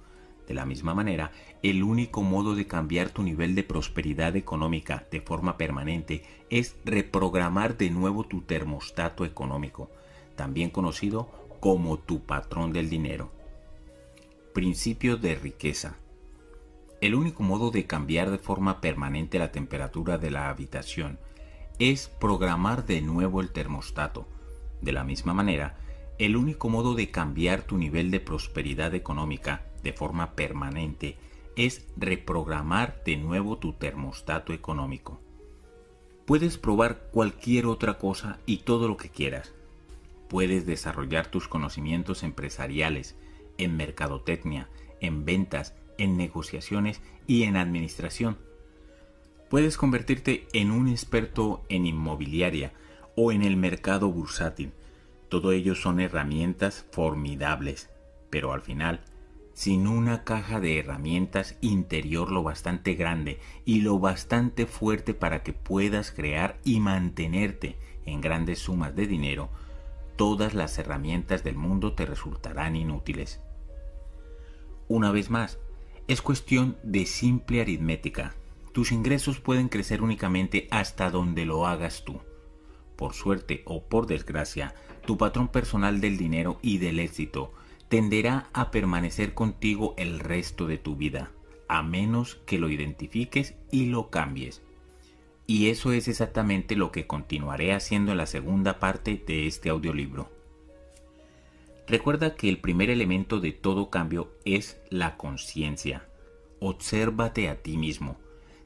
De 0.47 0.53
la 0.53 0.65
misma 0.65 0.93
manera, 0.93 1.31
el 1.63 1.83
único 1.83 2.23
modo 2.23 2.55
de 2.55 2.67
cambiar 2.67 3.09
tu 3.09 3.23
nivel 3.23 3.55
de 3.55 3.63
prosperidad 3.63 4.37
económica 4.37 5.05
de 5.11 5.19
forma 5.19 5.57
permanente 5.57 6.23
es 6.49 6.77
reprogramar 6.85 7.77
de 7.77 7.89
nuevo 7.89 8.23
tu 8.23 8.41
termostato 8.41 9.25
económico, 9.25 9.89
también 10.37 10.69
conocido 10.69 11.29
como 11.59 11.99
tu 11.99 12.21
patrón 12.21 12.71
del 12.71 12.89
dinero. 12.89 13.31
Principio 14.53 15.17
de 15.17 15.35
riqueza. 15.35 15.97
El 17.01 17.15
único 17.15 17.43
modo 17.43 17.69
de 17.69 17.85
cambiar 17.85 18.31
de 18.31 18.37
forma 18.37 18.79
permanente 18.79 19.39
la 19.39 19.51
temperatura 19.51 20.17
de 20.17 20.31
la 20.31 20.49
habitación 20.49 21.19
es 21.89 22.09
programar 22.09 22.85
de 22.85 23.01
nuevo 23.01 23.41
el 23.41 23.49
termostato. 23.49 24.27
De 24.81 24.91
la 24.91 25.03
misma 25.03 25.33
manera, 25.33 25.77
el 26.19 26.37
único 26.37 26.69
modo 26.69 26.93
de 26.93 27.09
cambiar 27.09 27.63
tu 27.63 27.75
nivel 27.75 28.11
de 28.11 28.19
prosperidad 28.19 28.93
económica 28.93 29.65
de 29.81 29.91
forma 29.91 30.35
permanente 30.35 31.17
es 31.55 31.87
reprogramar 31.97 33.01
de 33.03 33.17
nuevo 33.17 33.57
tu 33.57 33.73
termostato 33.73 34.53
económico. 34.53 35.19
Puedes 36.25 36.59
probar 36.59 37.09
cualquier 37.11 37.65
otra 37.65 37.97
cosa 37.97 38.37
y 38.45 38.57
todo 38.57 38.87
lo 38.87 38.95
que 38.95 39.09
quieras, 39.09 39.51
puedes 40.29 40.67
desarrollar 40.67 41.31
tus 41.31 41.47
conocimientos 41.47 42.21
empresariales 42.21 43.15
en 43.57 43.75
mercadotecnia, 43.75 44.69
en 44.99 45.25
ventas, 45.25 45.73
en 45.97 46.15
negociaciones 46.15 47.01
y 47.25 47.41
en 47.43 47.57
administración. 47.57 48.37
Puedes 49.51 49.75
convertirte 49.75 50.47
en 50.53 50.71
un 50.71 50.87
experto 50.87 51.65
en 51.67 51.85
inmobiliaria 51.85 52.71
o 53.17 53.33
en 53.33 53.41
el 53.41 53.57
mercado 53.57 54.09
bursátil. 54.09 54.71
Todo 55.27 55.51
ello 55.51 55.75
son 55.75 55.99
herramientas 55.99 56.85
formidables, 56.93 57.89
pero 58.29 58.53
al 58.53 58.61
final, 58.61 59.01
sin 59.53 59.87
una 59.87 60.23
caja 60.23 60.61
de 60.61 60.79
herramientas 60.79 61.57
interior 61.59 62.31
lo 62.31 62.43
bastante 62.43 62.93
grande 62.93 63.41
y 63.65 63.81
lo 63.81 63.99
bastante 63.99 64.67
fuerte 64.67 65.13
para 65.13 65.43
que 65.43 65.51
puedas 65.51 66.11
crear 66.11 66.57
y 66.63 66.79
mantenerte 66.79 67.75
en 68.05 68.21
grandes 68.21 68.59
sumas 68.59 68.95
de 68.95 69.05
dinero, 69.05 69.49
todas 70.15 70.53
las 70.53 70.79
herramientas 70.79 71.43
del 71.43 71.57
mundo 71.57 71.91
te 71.91 72.05
resultarán 72.05 72.77
inútiles. 72.77 73.41
Una 74.87 75.11
vez 75.11 75.29
más, 75.29 75.59
es 76.07 76.21
cuestión 76.21 76.77
de 76.83 77.05
simple 77.05 77.59
aritmética. 77.59 78.33
Tus 78.71 78.91
ingresos 78.91 79.39
pueden 79.39 79.67
crecer 79.67 80.01
únicamente 80.01 80.67
hasta 80.71 81.09
donde 81.09 81.45
lo 81.45 81.67
hagas 81.67 82.05
tú. 82.05 82.21
Por 82.95 83.13
suerte 83.13 83.63
o 83.65 83.83
por 83.83 84.07
desgracia, 84.07 84.75
tu 85.05 85.17
patrón 85.17 85.49
personal 85.49 85.99
del 85.99 86.17
dinero 86.17 86.59
y 86.61 86.77
del 86.77 86.99
éxito 86.99 87.51
tenderá 87.89 88.47
a 88.53 88.71
permanecer 88.71 89.33
contigo 89.33 89.93
el 89.97 90.19
resto 90.19 90.67
de 90.67 90.77
tu 90.77 90.95
vida, 90.95 91.31
a 91.67 91.83
menos 91.83 92.35
que 92.45 92.57
lo 92.57 92.69
identifiques 92.69 93.55
y 93.71 93.87
lo 93.87 94.09
cambies. 94.09 94.61
Y 95.47 95.69
eso 95.69 95.91
es 95.91 96.07
exactamente 96.07 96.77
lo 96.77 96.93
que 96.93 97.07
continuaré 97.07 97.73
haciendo 97.73 98.13
en 98.13 98.19
la 98.19 98.25
segunda 98.25 98.79
parte 98.79 99.21
de 99.27 99.47
este 99.47 99.69
audiolibro. 99.69 100.29
Recuerda 101.87 102.35
que 102.35 102.47
el 102.47 102.59
primer 102.59 102.89
elemento 102.89 103.41
de 103.41 103.51
todo 103.51 103.89
cambio 103.89 104.31
es 104.45 104.79
la 104.89 105.17
conciencia. 105.17 106.07
Obsérvate 106.61 107.49
a 107.49 107.61
ti 107.61 107.75
mismo. 107.75 108.20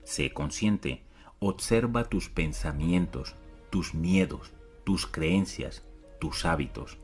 Sé 0.06 0.32
consciente. 0.32 1.04
Observa 1.40 2.06
tus 2.06 2.30
pensamientos, 2.30 3.36
tus 3.70 3.94
miedos, 3.94 4.54
tus 4.86 5.06
creencias, 5.06 5.84
tus 6.20 6.46
hábitos, 6.46 6.98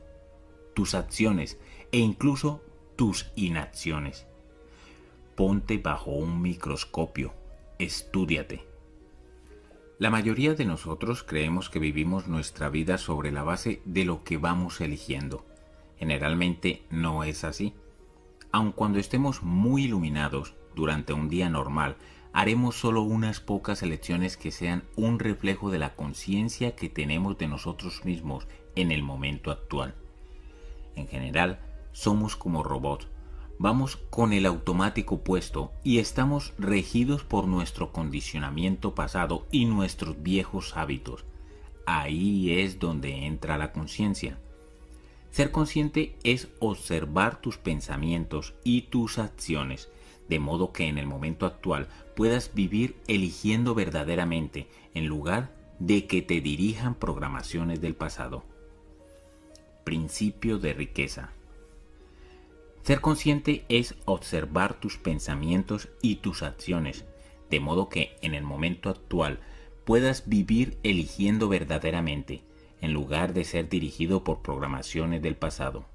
tus 0.74 0.94
acciones 0.94 1.58
e 1.92 1.98
incluso 1.98 2.62
tus 2.96 3.30
inacciones. 3.36 4.26
Ponte 5.34 5.76
bajo 5.76 6.12
un 6.12 6.40
microscopio. 6.40 7.34
Estúdiate 7.78 8.72
la 10.02 10.10
mayoría 10.10 10.54
de 10.54 10.64
nosotros 10.64 11.22
creemos 11.22 11.70
que 11.70 11.78
vivimos 11.78 12.26
nuestra 12.26 12.68
vida 12.68 12.98
sobre 12.98 13.30
la 13.30 13.44
base 13.44 13.80
de 13.84 14.04
lo 14.04 14.24
que 14.24 14.36
vamos 14.36 14.80
eligiendo. 14.80 15.46
Generalmente 15.96 16.82
no 16.90 17.22
es 17.22 17.44
así. 17.44 17.72
Aun 18.50 18.72
cuando 18.72 18.98
estemos 18.98 19.44
muy 19.44 19.84
iluminados 19.84 20.56
durante 20.74 21.12
un 21.12 21.28
día 21.28 21.48
normal, 21.48 21.94
haremos 22.32 22.76
solo 22.76 23.02
unas 23.02 23.40
pocas 23.40 23.82
elecciones 23.82 24.36
que 24.36 24.50
sean 24.50 24.84
un 24.96 25.18
reflejo 25.18 25.70
de 25.70 25.78
la 25.78 25.94
conciencia 25.94 26.74
que 26.76 26.88
tenemos 26.88 27.38
de 27.38 27.48
nosotros 27.48 28.04
mismos 28.04 28.46
en 28.74 28.90
el 28.90 29.02
momento 29.02 29.50
actual. 29.50 29.94
En 30.96 31.08
general, 31.08 31.60
somos 31.92 32.36
como 32.36 32.62
robots 32.62 33.08
vamos 33.62 33.96
con 33.96 34.32
el 34.32 34.46
automático 34.46 35.22
puesto 35.22 35.70
y 35.84 35.98
estamos 35.98 36.52
regidos 36.58 37.22
por 37.22 37.46
nuestro 37.46 37.92
condicionamiento 37.92 38.96
pasado 38.96 39.46
y 39.52 39.66
nuestros 39.66 40.20
viejos 40.20 40.76
hábitos. 40.76 41.24
Ahí 41.86 42.58
es 42.60 42.80
donde 42.80 43.24
entra 43.24 43.58
la 43.58 43.70
conciencia. 43.70 44.36
Ser 45.30 45.52
consciente 45.52 46.16
es 46.24 46.48
observar 46.58 47.40
tus 47.40 47.56
pensamientos 47.56 48.54
y 48.64 48.82
tus 48.82 49.18
acciones, 49.18 49.88
de 50.28 50.38
modo 50.38 50.72
que 50.72 50.86
en 50.86 50.98
el 50.98 51.06
momento 51.06 51.46
actual 51.46 51.88
puedas 52.14 52.54
vivir 52.54 52.96
eligiendo 53.06 53.74
verdaderamente 53.74 54.68
en 54.94 55.06
lugar 55.06 55.50
de 55.78 56.06
que 56.06 56.22
te 56.22 56.40
dirijan 56.40 56.94
programaciones 56.94 57.80
del 57.80 57.94
pasado. 57.94 58.44
Principio 59.84 60.58
de 60.58 60.72
riqueza. 60.72 61.32
Ser 62.82 63.00
consciente 63.00 63.64
es 63.68 63.94
observar 64.04 64.74
tus 64.74 64.96
pensamientos 64.96 65.88
y 66.02 66.16
tus 66.16 66.42
acciones, 66.42 67.04
de 67.50 67.60
modo 67.60 67.88
que 67.88 68.16
en 68.22 68.34
el 68.34 68.42
momento 68.42 68.90
actual 68.90 69.40
puedas 69.84 70.28
vivir 70.28 70.78
eligiendo 70.82 71.48
verdaderamente, 71.48 72.42
en 72.80 72.92
lugar 72.92 73.34
de 73.34 73.44
ser 73.44 73.68
dirigido 73.68 74.24
por 74.24 74.42
programaciones 74.42 75.22
del 75.22 75.36
pasado. 75.36 75.86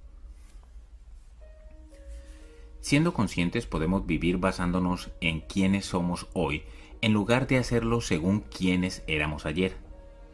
Siendo 2.87 3.13
conscientes 3.13 3.65
podemos 3.65 4.05
vivir 4.05 4.37
basándonos 4.37 5.11
en 5.19 5.41
quiénes 5.41 5.87
somos 5.87 6.27
hoy, 6.31 6.63
en 7.01 7.11
lugar 7.11 7.45
de 7.45 7.57
hacerlo 7.57 7.99
según 7.99 8.39
quienes 8.39 9.03
éramos 9.07 9.45
ayer. 9.45 9.75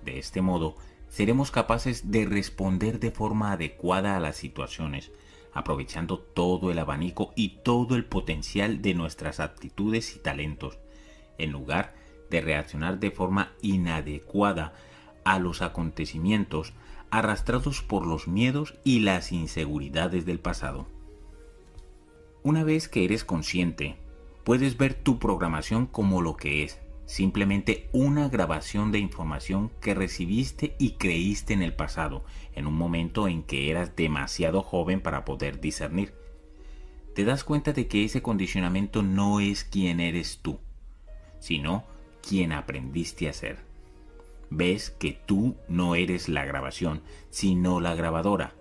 De 0.06 0.20
este 0.20 0.44
modo, 0.44 0.76
seremos 1.10 1.50
capaces 1.50 2.12
de 2.12 2.26
responder 2.26 3.00
de 3.00 3.10
forma 3.10 3.54
adecuada 3.54 4.16
a 4.16 4.20
las 4.20 4.36
situaciones, 4.36 5.12
aprovechando 5.52 6.20
todo 6.20 6.70
el 6.70 6.78
abanico 6.78 7.34
y 7.36 7.58
todo 7.64 7.96
el 7.96 8.06
potencial 8.06 8.84
de 8.84 8.94
nuestras 8.94 9.40
aptitudes 9.40 10.16
y 10.16 10.20
talentos, 10.20 10.78
en 11.40 11.52
lugar 11.52 11.96
de 12.30 12.42
reaccionar 12.42 13.00
de 13.00 13.10
forma 13.10 13.54
inadecuada 13.64 14.76
a 15.26 15.40
los 15.40 15.64
acontecimientos 15.64 16.74
arrastrados 17.10 17.82
por 17.82 18.06
los 18.06 18.28
miedos 18.28 18.76
y 18.84 19.00
las 19.00 19.32
inseguridades 19.32 20.28
del 20.28 20.40
pasado. 20.40 20.93
Una 22.46 22.66
vez 22.66 22.90
que 22.90 23.06
eres 23.06 23.24
consciente, 23.24 23.96
puedes 24.44 24.76
ver 24.78 24.96
tu 24.96 25.18
programación 25.18 25.86
como 25.86 26.22
lo 26.22 26.36
que 26.36 26.66
es, 26.66 26.78
simplemente 27.06 27.88
una 27.94 28.28
grabación 28.28 28.92
de 28.92 29.00
información 29.00 29.72
que 29.80 29.94
recibiste 29.94 30.76
y 30.78 30.92
creíste 30.92 31.54
en 31.54 31.62
el 31.62 31.74
pasado, 31.74 32.26
en 32.54 32.68
un 32.68 32.74
momento 32.74 33.30
en 33.30 33.44
que 33.44 33.72
eras 33.72 33.96
demasiado 33.96 34.62
joven 34.62 35.00
para 35.00 35.24
poder 35.24 35.62
discernir. 35.62 36.16
Te 37.16 37.24
das 37.24 37.46
cuenta 37.46 37.72
de 37.72 37.88
que 37.88 38.04
ese 38.04 38.22
condicionamiento 38.22 39.04
no 39.04 39.40
es 39.40 39.64
quien 39.64 40.02
eres 40.02 40.40
tú, 40.42 40.60
sino 41.40 41.86
quien 42.28 42.52
aprendiste 42.52 43.30
a 43.30 43.34
ser. 43.34 43.60
Ves 44.50 44.90
que 44.90 45.18
tú 45.26 45.56
no 45.70 45.96
eres 45.96 46.28
la 46.28 46.44
grabación, 46.44 47.04
sino 47.30 47.80
la 47.80 47.96
grabadora. 47.96 48.54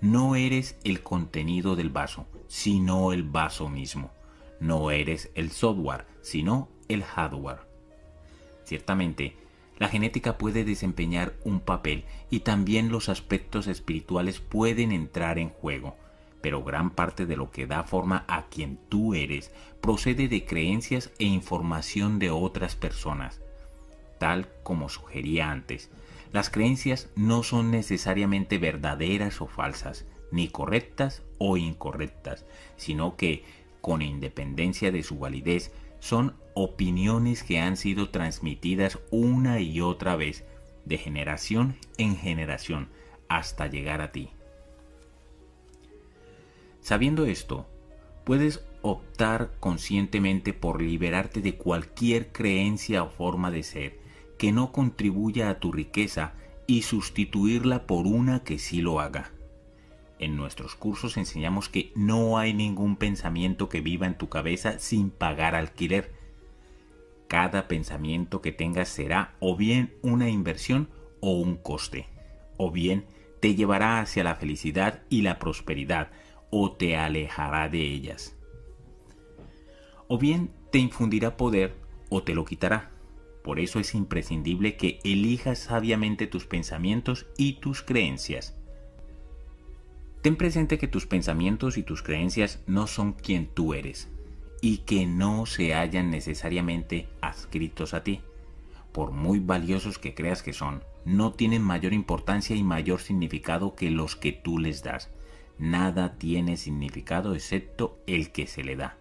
No 0.00 0.36
eres 0.36 0.78
el 0.84 1.02
contenido 1.02 1.74
del 1.74 1.90
vaso, 1.90 2.26
sino 2.48 3.12
el 3.12 3.22
vaso 3.22 3.68
mismo. 3.68 4.10
No 4.60 4.90
eres 4.90 5.30
el 5.34 5.50
software, 5.50 6.06
sino 6.22 6.68
el 6.88 7.02
hardware. 7.02 7.60
Ciertamente, 8.64 9.36
la 9.78 9.88
genética 9.88 10.38
puede 10.38 10.64
desempeñar 10.64 11.34
un 11.44 11.60
papel 11.60 12.04
y 12.30 12.40
también 12.40 12.88
los 12.88 13.08
aspectos 13.08 13.66
espirituales 13.66 14.40
pueden 14.40 14.90
entrar 14.90 15.38
en 15.38 15.50
juego, 15.50 15.96
pero 16.40 16.64
gran 16.64 16.90
parte 16.90 17.26
de 17.26 17.36
lo 17.36 17.50
que 17.50 17.66
da 17.66 17.84
forma 17.84 18.24
a 18.28 18.46
quien 18.46 18.78
tú 18.88 19.14
eres 19.14 19.52
procede 19.80 20.28
de 20.28 20.44
creencias 20.44 21.12
e 21.18 21.24
información 21.24 22.18
de 22.18 22.30
otras 22.30 22.74
personas. 22.74 23.42
Tal 24.18 24.48
como 24.62 24.88
sugería 24.88 25.50
antes, 25.50 25.90
las 26.32 26.48
creencias 26.50 27.10
no 27.14 27.42
son 27.42 27.70
necesariamente 27.70 28.58
verdaderas 28.58 29.40
o 29.40 29.46
falsas, 29.46 30.06
ni 30.30 30.48
correctas 30.48 31.22
o 31.38 31.56
incorrectas, 31.56 32.44
sino 32.76 33.16
que, 33.16 33.44
con 33.80 34.02
independencia 34.02 34.90
de 34.90 35.02
su 35.02 35.18
validez, 35.18 35.72
son 36.00 36.34
opiniones 36.54 37.42
que 37.42 37.58
han 37.58 37.76
sido 37.76 38.10
transmitidas 38.10 38.98
una 39.10 39.60
y 39.60 39.80
otra 39.80 40.16
vez, 40.16 40.44
de 40.84 40.98
generación 40.98 41.76
en 41.98 42.16
generación, 42.16 42.88
hasta 43.28 43.66
llegar 43.66 44.00
a 44.00 44.12
ti. 44.12 44.30
Sabiendo 46.80 47.26
esto, 47.26 47.66
puedes 48.24 48.64
optar 48.82 49.50
conscientemente 49.58 50.52
por 50.52 50.80
liberarte 50.80 51.40
de 51.40 51.56
cualquier 51.56 52.30
creencia 52.30 53.02
o 53.02 53.10
forma 53.10 53.50
de 53.50 53.64
ser 53.64 53.98
que 54.38 54.52
no 54.52 54.70
contribuya 54.70 55.50
a 55.50 55.58
tu 55.58 55.72
riqueza 55.72 56.34
y 56.66 56.82
sustituirla 56.82 57.86
por 57.86 58.06
una 58.06 58.44
que 58.44 58.58
sí 58.58 58.80
lo 58.80 59.00
haga. 59.00 59.32
En 60.18 60.36
nuestros 60.36 60.74
cursos 60.74 61.16
enseñamos 61.16 61.68
que 61.68 61.92
no 61.94 62.38
hay 62.38 62.54
ningún 62.54 62.96
pensamiento 62.96 63.68
que 63.68 63.80
viva 63.82 64.06
en 64.06 64.16
tu 64.16 64.28
cabeza 64.28 64.78
sin 64.78 65.10
pagar 65.10 65.54
alquiler. 65.54 66.12
Cada 67.28 67.68
pensamiento 67.68 68.40
que 68.40 68.52
tengas 68.52 68.88
será 68.88 69.34
o 69.40 69.56
bien 69.56 69.94
una 70.02 70.30
inversión 70.30 70.88
o 71.20 71.32
un 71.32 71.56
coste, 71.56 72.06
o 72.56 72.70
bien 72.70 73.04
te 73.40 73.54
llevará 73.54 74.00
hacia 74.00 74.24
la 74.24 74.36
felicidad 74.36 75.02
y 75.10 75.22
la 75.22 75.38
prosperidad, 75.38 76.10
o 76.50 76.72
te 76.72 76.96
alejará 76.96 77.68
de 77.68 77.82
ellas. 77.82 78.36
O 80.08 80.18
bien 80.18 80.50
te 80.70 80.78
infundirá 80.78 81.36
poder 81.36 81.74
o 82.08 82.22
te 82.22 82.34
lo 82.34 82.44
quitará. 82.44 82.90
Por 83.42 83.60
eso 83.60 83.80
es 83.80 83.94
imprescindible 83.94 84.76
que 84.76 84.98
elijas 85.04 85.58
sabiamente 85.58 86.26
tus 86.26 86.46
pensamientos 86.46 87.26
y 87.36 87.54
tus 87.54 87.82
creencias. 87.82 88.55
Ten 90.26 90.34
presente 90.34 90.76
que 90.76 90.88
tus 90.88 91.06
pensamientos 91.06 91.78
y 91.78 91.84
tus 91.84 92.02
creencias 92.02 92.58
no 92.66 92.88
son 92.88 93.12
quien 93.12 93.46
tú 93.46 93.74
eres 93.74 94.08
y 94.60 94.78
que 94.78 95.06
no 95.06 95.46
se 95.46 95.72
hallan 95.72 96.10
necesariamente 96.10 97.06
adscritos 97.20 97.94
a 97.94 98.02
ti. 98.02 98.22
Por 98.90 99.12
muy 99.12 99.38
valiosos 99.38 100.00
que 100.00 100.14
creas 100.14 100.42
que 100.42 100.52
son, 100.52 100.82
no 101.04 101.32
tienen 101.32 101.62
mayor 101.62 101.92
importancia 101.92 102.56
y 102.56 102.64
mayor 102.64 103.02
significado 103.02 103.76
que 103.76 103.88
los 103.92 104.16
que 104.16 104.32
tú 104.32 104.58
les 104.58 104.82
das 104.82 105.10
nada 105.60 106.18
tiene 106.18 106.56
significado 106.56 107.32
excepto 107.32 107.96
el 108.08 108.32
que 108.32 108.48
se 108.48 108.64
le 108.64 108.74
da. 108.74 108.98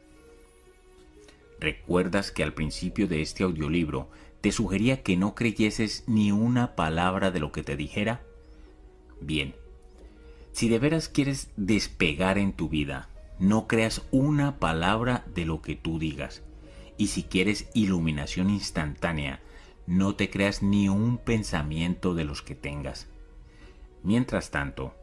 ¿Recuerdas 1.59 2.29
que 2.29 2.43
al 2.43 2.53
principio 2.53 3.07
de 3.07 3.23
este 3.23 3.41
audiolibro 3.41 4.11
te 4.41 4.51
sugería 4.51 5.01
que 5.01 5.17
no 5.17 5.33
creyeses 5.33 6.03
ni 6.05 6.31
una 6.31 6.75
palabra 6.75 7.31
de 7.31 7.39
lo 7.39 7.51
que 7.51 7.63
te 7.63 7.75
dijera? 7.75 8.21
Bien, 9.19 9.55
si 10.55 10.69
de 10.69 10.79
veras 10.79 11.09
quieres 11.09 11.51
despegar 11.57 12.37
en 12.37 12.53
tu 12.53 12.69
vida, 12.69 13.09
no 13.39 13.67
creas 13.67 14.03
una 14.11 14.57
palabra 14.57 15.25
de 15.35 15.43
lo 15.43 15.61
que 15.61 15.75
tú 15.75 15.99
digas. 15.99 16.43
Y 16.95 17.07
si 17.07 17.23
quieres 17.23 17.69
iluminación 17.73 18.49
instantánea, 18.49 19.41
no 19.85 20.15
te 20.15 20.29
creas 20.29 20.63
ni 20.63 20.87
un 20.87 21.17
pensamiento 21.17 22.13
de 22.13 22.23
los 22.23 22.41
que 22.41 22.55
tengas. 22.55 23.09
Mientras 24.01 24.49
tanto, 24.49 24.95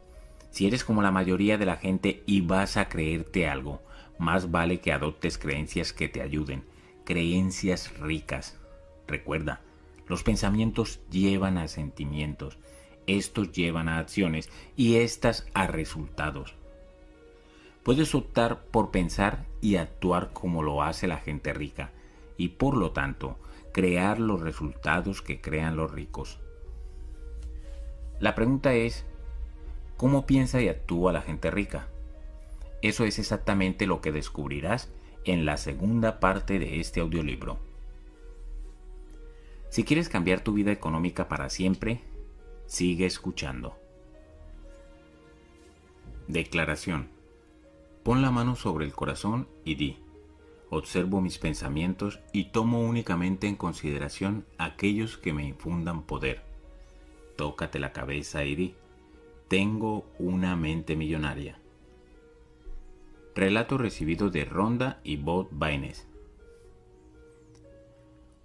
si 0.49 0.65
eres 0.65 0.83
como 0.83 1.03
la 1.03 1.11
mayoría 1.11 1.59
de 1.59 1.67
la 1.67 1.77
gente 1.77 2.23
y 2.25 2.41
vas 2.41 2.75
a 2.75 2.89
creerte 2.89 3.47
algo, 3.47 3.83
más 4.17 4.49
vale 4.49 4.79
que 4.79 4.91
adoptes 4.91 5.37
creencias 5.37 5.93
que 5.93 6.09
te 6.09 6.23
ayuden, 6.23 6.63
creencias 7.05 7.95
ricas. 7.99 8.57
Recuerda, 9.07 9.61
los 10.07 10.23
pensamientos 10.23 10.99
llevan 11.11 11.59
a 11.59 11.67
sentimientos, 11.67 12.57
estos 13.07 13.51
llevan 13.51 13.89
a 13.89 13.99
acciones 13.99 14.49
y 14.75 14.97
estas 14.97 15.45
a 15.53 15.67
resultados. 15.67 16.55
Puedes 17.83 18.15
optar 18.15 18.63
por 18.65 18.91
pensar 18.91 19.45
y 19.61 19.75
actuar 19.75 20.31
como 20.31 20.63
lo 20.63 20.83
hace 20.83 21.07
la 21.07 21.17
gente 21.17 21.53
rica 21.53 21.91
y 22.37 22.49
por 22.49 22.77
lo 22.77 22.91
tanto 22.91 23.37
crear 23.73 24.19
los 24.19 24.41
resultados 24.41 25.21
que 25.21 25.41
crean 25.41 25.75
los 25.75 25.91
ricos. 25.91 26.39
La 28.19 28.35
pregunta 28.35 28.73
es, 28.73 29.05
cómo 29.97 30.25
piensa 30.25 30.61
y 30.61 30.69
actúa 30.69 31.11
la 31.11 31.21
gente 31.21 31.51
rica. 31.51 31.87
Eso 32.81 33.03
es 33.05 33.19
exactamente 33.19 33.85
lo 33.85 34.01
que 34.01 34.11
descubrirás 34.11 34.89
en 35.25 35.45
la 35.45 35.57
segunda 35.57 36.19
parte 36.19 36.59
de 36.59 36.79
este 36.79 36.99
audiolibro. 36.99 37.57
Si 39.69 39.83
quieres 39.83 40.07
cambiar 40.07 40.41
tu 40.41 40.53
vida 40.53 40.71
económica 40.71 41.27
para 41.27 41.49
siempre, 41.49 42.01
sigue 42.65 43.05
escuchando. 43.05 43.75
Declaración. 46.27 47.09
Pon 48.03 48.21
la 48.21 48.31
mano 48.31 48.55
sobre 48.55 48.85
el 48.85 48.93
corazón 48.93 49.47
y 49.63 49.75
di, 49.75 49.97
observo 50.69 51.21
mis 51.21 51.37
pensamientos 51.37 52.19
y 52.31 52.45
tomo 52.45 52.81
únicamente 52.81 53.47
en 53.47 53.55
consideración 53.55 54.45
aquellos 54.57 55.17
que 55.17 55.33
me 55.33 55.45
infundan 55.45 56.03
poder. 56.03 56.41
Tócate 57.35 57.79
la 57.79 57.91
cabeza 57.91 58.43
y 58.45 58.55
di, 58.55 58.75
tengo 59.47 60.05
una 60.19 60.55
mente 60.55 60.95
millonaria. 60.95 61.59
Relato 63.35 63.77
recibido 63.77 64.29
de 64.29 64.45
Ronda 64.45 64.99
y 65.03 65.17
Bob 65.17 65.47
Baines. 65.51 66.07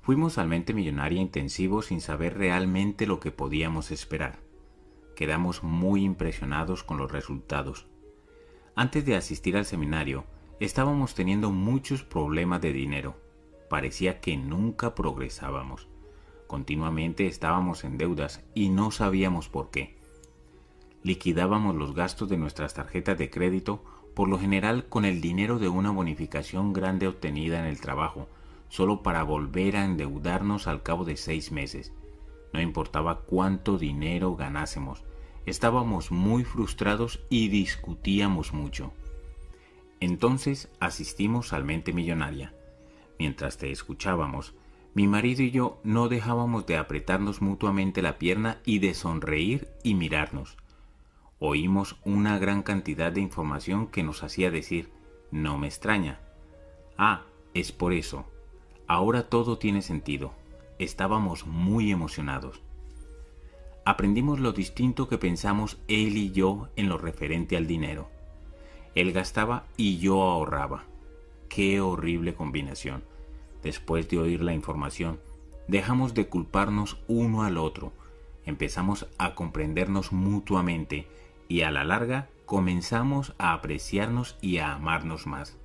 Fuimos 0.08 0.38
al 0.38 0.48
mente 0.48 0.72
millonaria 0.72 1.20
intensivo 1.20 1.82
sin 1.82 2.00
saber 2.00 2.38
realmente 2.38 3.06
lo 3.06 3.20
que 3.20 3.30
podíamos 3.30 3.90
esperar. 3.90 4.38
Quedamos 5.14 5.62
muy 5.62 6.02
impresionados 6.02 6.82
con 6.82 6.96
los 6.96 7.12
resultados. 7.12 7.84
Antes 8.74 9.04
de 9.04 9.16
asistir 9.16 9.54
al 9.58 9.66
seminario, 9.66 10.24
Estábamos 10.60 11.14
teniendo 11.14 11.50
muchos 11.50 12.04
problemas 12.04 12.62
de 12.62 12.72
dinero. 12.72 13.16
Parecía 13.68 14.18
que 14.22 14.38
nunca 14.38 14.94
progresábamos. 14.94 15.88
Continuamente 16.46 17.26
estábamos 17.26 17.84
en 17.84 17.98
deudas 17.98 18.42
y 18.54 18.70
no 18.70 18.90
sabíamos 18.90 19.50
por 19.50 19.70
qué. 19.70 19.98
Liquidábamos 21.02 21.76
los 21.76 21.94
gastos 21.94 22.30
de 22.30 22.38
nuestras 22.38 22.72
tarjetas 22.72 23.18
de 23.18 23.28
crédito, 23.28 23.84
por 24.14 24.30
lo 24.30 24.38
general 24.38 24.88
con 24.88 25.04
el 25.04 25.20
dinero 25.20 25.58
de 25.58 25.68
una 25.68 25.90
bonificación 25.90 26.72
grande 26.72 27.08
obtenida 27.08 27.60
en 27.60 27.66
el 27.66 27.78
trabajo, 27.78 28.26
solo 28.68 29.02
para 29.02 29.22
volver 29.22 29.76
a 29.76 29.84
endeudarnos 29.84 30.66
al 30.66 30.82
cabo 30.82 31.04
de 31.04 31.16
seis 31.16 31.52
meses. 31.52 31.92
No 32.52 32.60
importaba 32.60 33.20
cuánto 33.20 33.78
dinero 33.78 34.36
ganásemos, 34.36 35.04
estábamos 35.46 36.10
muy 36.10 36.44
frustrados 36.44 37.20
y 37.30 37.48
discutíamos 37.48 38.52
mucho. 38.52 38.92
Entonces 40.00 40.70
asistimos 40.80 41.52
al 41.52 41.64
Mente 41.64 41.92
Millonaria. 41.92 42.54
Mientras 43.18 43.58
te 43.58 43.70
escuchábamos, 43.70 44.54
mi 44.94 45.06
marido 45.06 45.42
y 45.42 45.50
yo 45.50 45.80
no 45.84 46.08
dejábamos 46.08 46.66
de 46.66 46.76
apretarnos 46.76 47.42
mutuamente 47.42 48.02
la 48.02 48.18
pierna 48.18 48.58
y 48.64 48.78
de 48.78 48.94
sonreír 48.94 49.68
y 49.82 49.94
mirarnos. 49.94 50.56
Oímos 51.40 51.96
una 52.04 52.38
gran 52.38 52.62
cantidad 52.62 53.12
de 53.12 53.20
información 53.20 53.86
que 53.86 54.02
nos 54.02 54.22
hacía 54.22 54.50
decir, 54.50 54.90
no 55.30 55.58
me 55.58 55.68
extraña. 55.68 56.20
Ah, 56.96 57.22
es 57.54 57.70
por 57.70 57.92
eso. 57.92 58.26
Ahora 58.88 59.28
todo 59.28 59.58
tiene 59.58 59.82
sentido. 59.82 60.32
Estábamos 60.78 61.46
muy 61.46 61.92
emocionados. 61.92 62.62
Aprendimos 63.84 64.40
lo 64.40 64.52
distinto 64.52 65.08
que 65.08 65.18
pensamos 65.18 65.78
él 65.88 66.16
y 66.16 66.32
yo 66.32 66.68
en 66.74 66.88
lo 66.88 66.96
referente 66.96 67.58
al 67.58 67.66
dinero. 67.66 68.08
Él 68.94 69.12
gastaba 69.12 69.64
y 69.76 69.98
yo 69.98 70.22
ahorraba. 70.22 70.84
Qué 71.50 71.82
horrible 71.82 72.34
combinación. 72.34 73.04
Después 73.62 74.08
de 74.08 74.18
oír 74.18 74.42
la 74.42 74.54
información, 74.54 75.20
dejamos 75.66 76.14
de 76.14 76.26
culparnos 76.26 76.98
uno 77.08 77.42
al 77.42 77.58
otro, 77.58 77.92
empezamos 78.46 79.06
a 79.18 79.34
comprendernos 79.34 80.12
mutuamente 80.12 81.06
y 81.46 81.60
a 81.60 81.70
la 81.70 81.84
larga 81.84 82.28
comenzamos 82.46 83.34
a 83.36 83.52
apreciarnos 83.52 84.38
y 84.40 84.58
a 84.58 84.72
amarnos 84.72 85.26
más. 85.26 85.58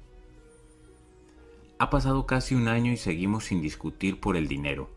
Ha 1.83 1.89
pasado 1.89 2.25
casi 2.25 2.55
un 2.55 2.69
año 2.69 2.93
y 2.93 2.95
seguimos 2.95 3.43
sin 3.43 3.61
discutir 3.61 4.21
por 4.21 4.37
el 4.37 4.47
dinero. 4.47 4.89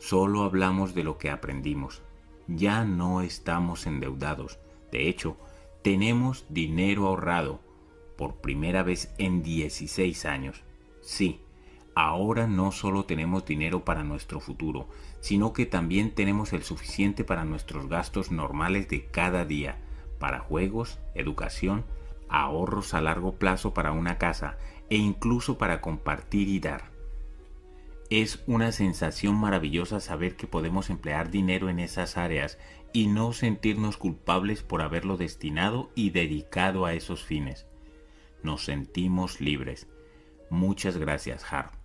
Solo 0.00 0.42
hablamos 0.42 0.92
de 0.92 1.04
lo 1.04 1.16
que 1.16 1.30
aprendimos. 1.30 2.02
Ya 2.48 2.82
no 2.82 3.20
estamos 3.20 3.86
endeudados. 3.86 4.58
De 4.90 5.08
hecho, 5.08 5.36
tenemos 5.82 6.44
dinero 6.48 7.06
ahorrado 7.06 7.60
por 8.18 8.40
primera 8.40 8.82
vez 8.82 9.14
en 9.18 9.44
16 9.44 10.24
años. 10.24 10.64
Sí, 11.02 11.40
ahora 11.94 12.48
no 12.48 12.72
solo 12.72 13.04
tenemos 13.04 13.46
dinero 13.46 13.84
para 13.84 14.02
nuestro 14.02 14.40
futuro, 14.40 14.88
sino 15.20 15.52
que 15.52 15.66
también 15.66 16.16
tenemos 16.16 16.52
el 16.52 16.64
suficiente 16.64 17.22
para 17.22 17.44
nuestros 17.44 17.88
gastos 17.88 18.32
normales 18.32 18.88
de 18.88 19.06
cada 19.06 19.44
día, 19.44 19.78
para 20.18 20.40
juegos, 20.40 20.98
educación, 21.14 21.84
ahorros 22.28 22.92
a 22.92 23.00
largo 23.00 23.36
plazo 23.36 23.72
para 23.72 23.92
una 23.92 24.18
casa 24.18 24.58
e 24.90 24.96
incluso 24.96 25.58
para 25.58 25.80
compartir 25.80 26.48
y 26.48 26.60
dar. 26.60 26.92
Es 28.10 28.42
una 28.46 28.72
sensación 28.72 29.34
maravillosa 29.34 30.00
saber 30.00 30.36
que 30.36 30.46
podemos 30.46 30.90
emplear 30.90 31.30
dinero 31.30 31.68
en 31.68 31.78
esas 31.80 32.16
áreas 32.16 32.58
y 32.92 33.08
no 33.08 33.32
sentirnos 33.32 33.96
culpables 33.96 34.62
por 34.62 34.82
haberlo 34.82 35.16
destinado 35.16 35.90
y 35.94 36.10
dedicado 36.10 36.84
a 36.84 36.94
esos 36.94 37.24
fines 37.24 37.66
nos 38.44 38.64
sentimos 38.64 39.40
libres. 39.40 39.88
Muchas 40.50 40.98
gracias, 40.98 41.50
Har. 41.50 41.83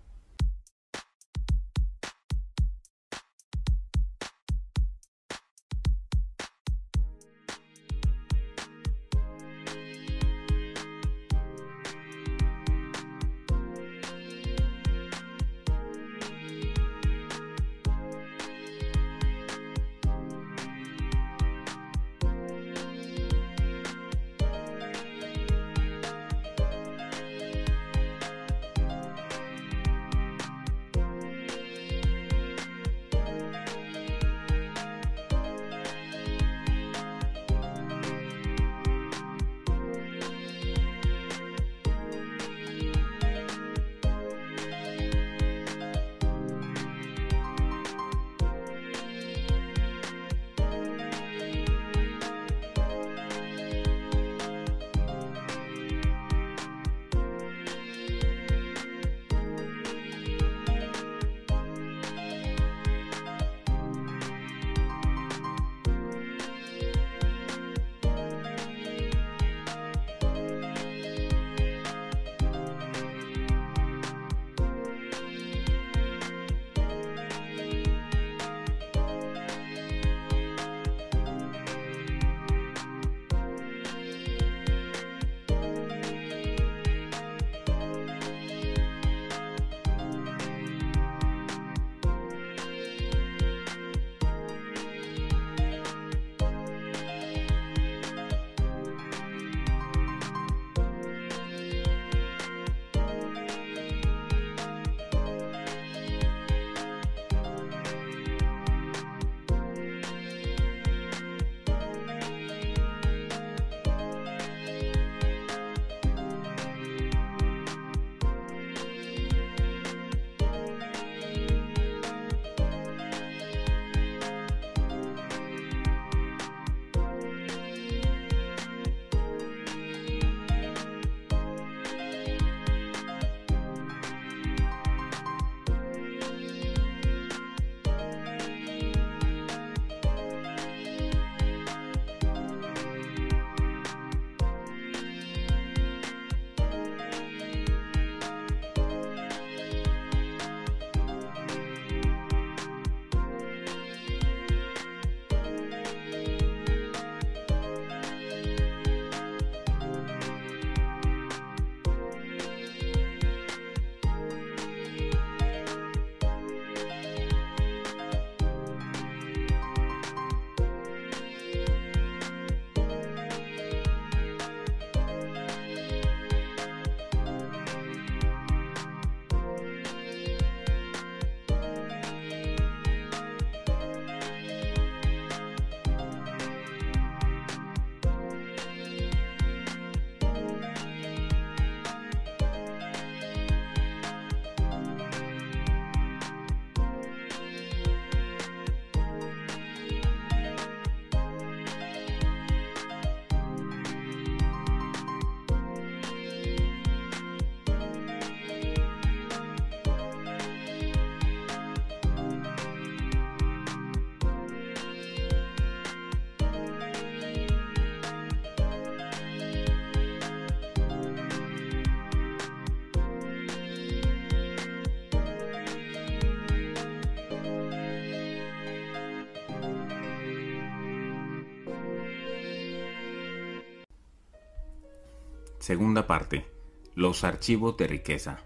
Segunda 235.70 236.08
parte. 236.08 236.48
Los 236.96 237.24
archivos 237.24 237.78
de 237.78 237.86
riqueza. 237.86 238.44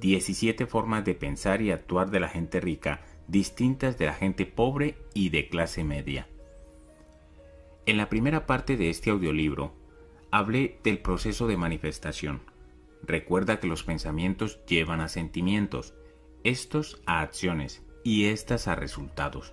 17 0.00 0.64
formas 0.64 1.04
de 1.04 1.14
pensar 1.14 1.60
y 1.60 1.70
actuar 1.70 2.10
de 2.10 2.18
la 2.18 2.30
gente 2.30 2.60
rica, 2.60 3.02
distintas 3.28 3.98
de 3.98 4.06
la 4.06 4.14
gente 4.14 4.46
pobre 4.46 4.96
y 5.12 5.28
de 5.28 5.50
clase 5.50 5.84
media. 5.84 6.26
En 7.84 7.98
la 7.98 8.08
primera 8.08 8.46
parte 8.46 8.78
de 8.78 8.88
este 8.88 9.10
audiolibro, 9.10 9.74
hablé 10.30 10.80
del 10.82 10.96
proceso 10.96 11.46
de 11.46 11.58
manifestación. 11.58 12.40
Recuerda 13.02 13.60
que 13.60 13.66
los 13.66 13.82
pensamientos 13.82 14.64
llevan 14.64 15.02
a 15.02 15.08
sentimientos, 15.08 15.92
estos 16.42 17.02
a 17.04 17.20
acciones 17.20 17.84
y 18.02 18.28
estas 18.28 18.66
a 18.66 18.74
resultados. 18.74 19.52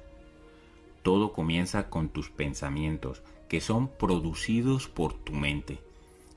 Todo 1.03 1.33
comienza 1.33 1.89
con 1.89 2.07
tus 2.07 2.29
pensamientos, 2.29 3.23
que 3.49 3.59
son 3.59 3.89
producidos 3.89 4.87
por 4.87 5.11
tu 5.11 5.33
mente. 5.33 5.90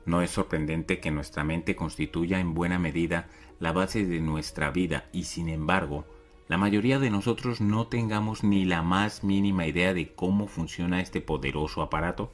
No 0.06 0.22
es 0.22 0.30
sorprendente 0.30 1.00
que 1.00 1.10
nuestra 1.10 1.44
mente 1.44 1.76
constituya 1.76 2.40
en 2.40 2.54
buena 2.54 2.78
medida 2.78 3.28
la 3.58 3.72
base 3.72 4.04
de 4.04 4.20
nuestra 4.20 4.70
vida 4.70 5.08
y 5.12 5.24
sin 5.24 5.48
embargo, 5.48 6.04
la 6.46 6.58
mayoría 6.58 6.98
de 6.98 7.08
nosotros 7.08 7.60
no 7.60 7.86
tengamos 7.86 8.44
ni 8.44 8.66
la 8.66 8.82
más 8.82 9.24
mínima 9.24 9.66
idea 9.66 9.94
de 9.94 10.12
cómo 10.14 10.46
funciona 10.46 11.00
este 11.00 11.22
poderoso 11.22 11.80
aparato. 11.80 12.32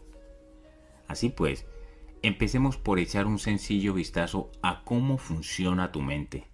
Así 1.06 1.28
pues, 1.28 1.66
empecemos 2.22 2.76
por 2.76 2.98
echar 2.98 3.26
un 3.26 3.38
sencillo 3.38 3.94
vistazo 3.94 4.50
a 4.62 4.82
cómo 4.84 5.16
funciona 5.16 5.92
tu 5.92 6.02
mente. 6.02 6.48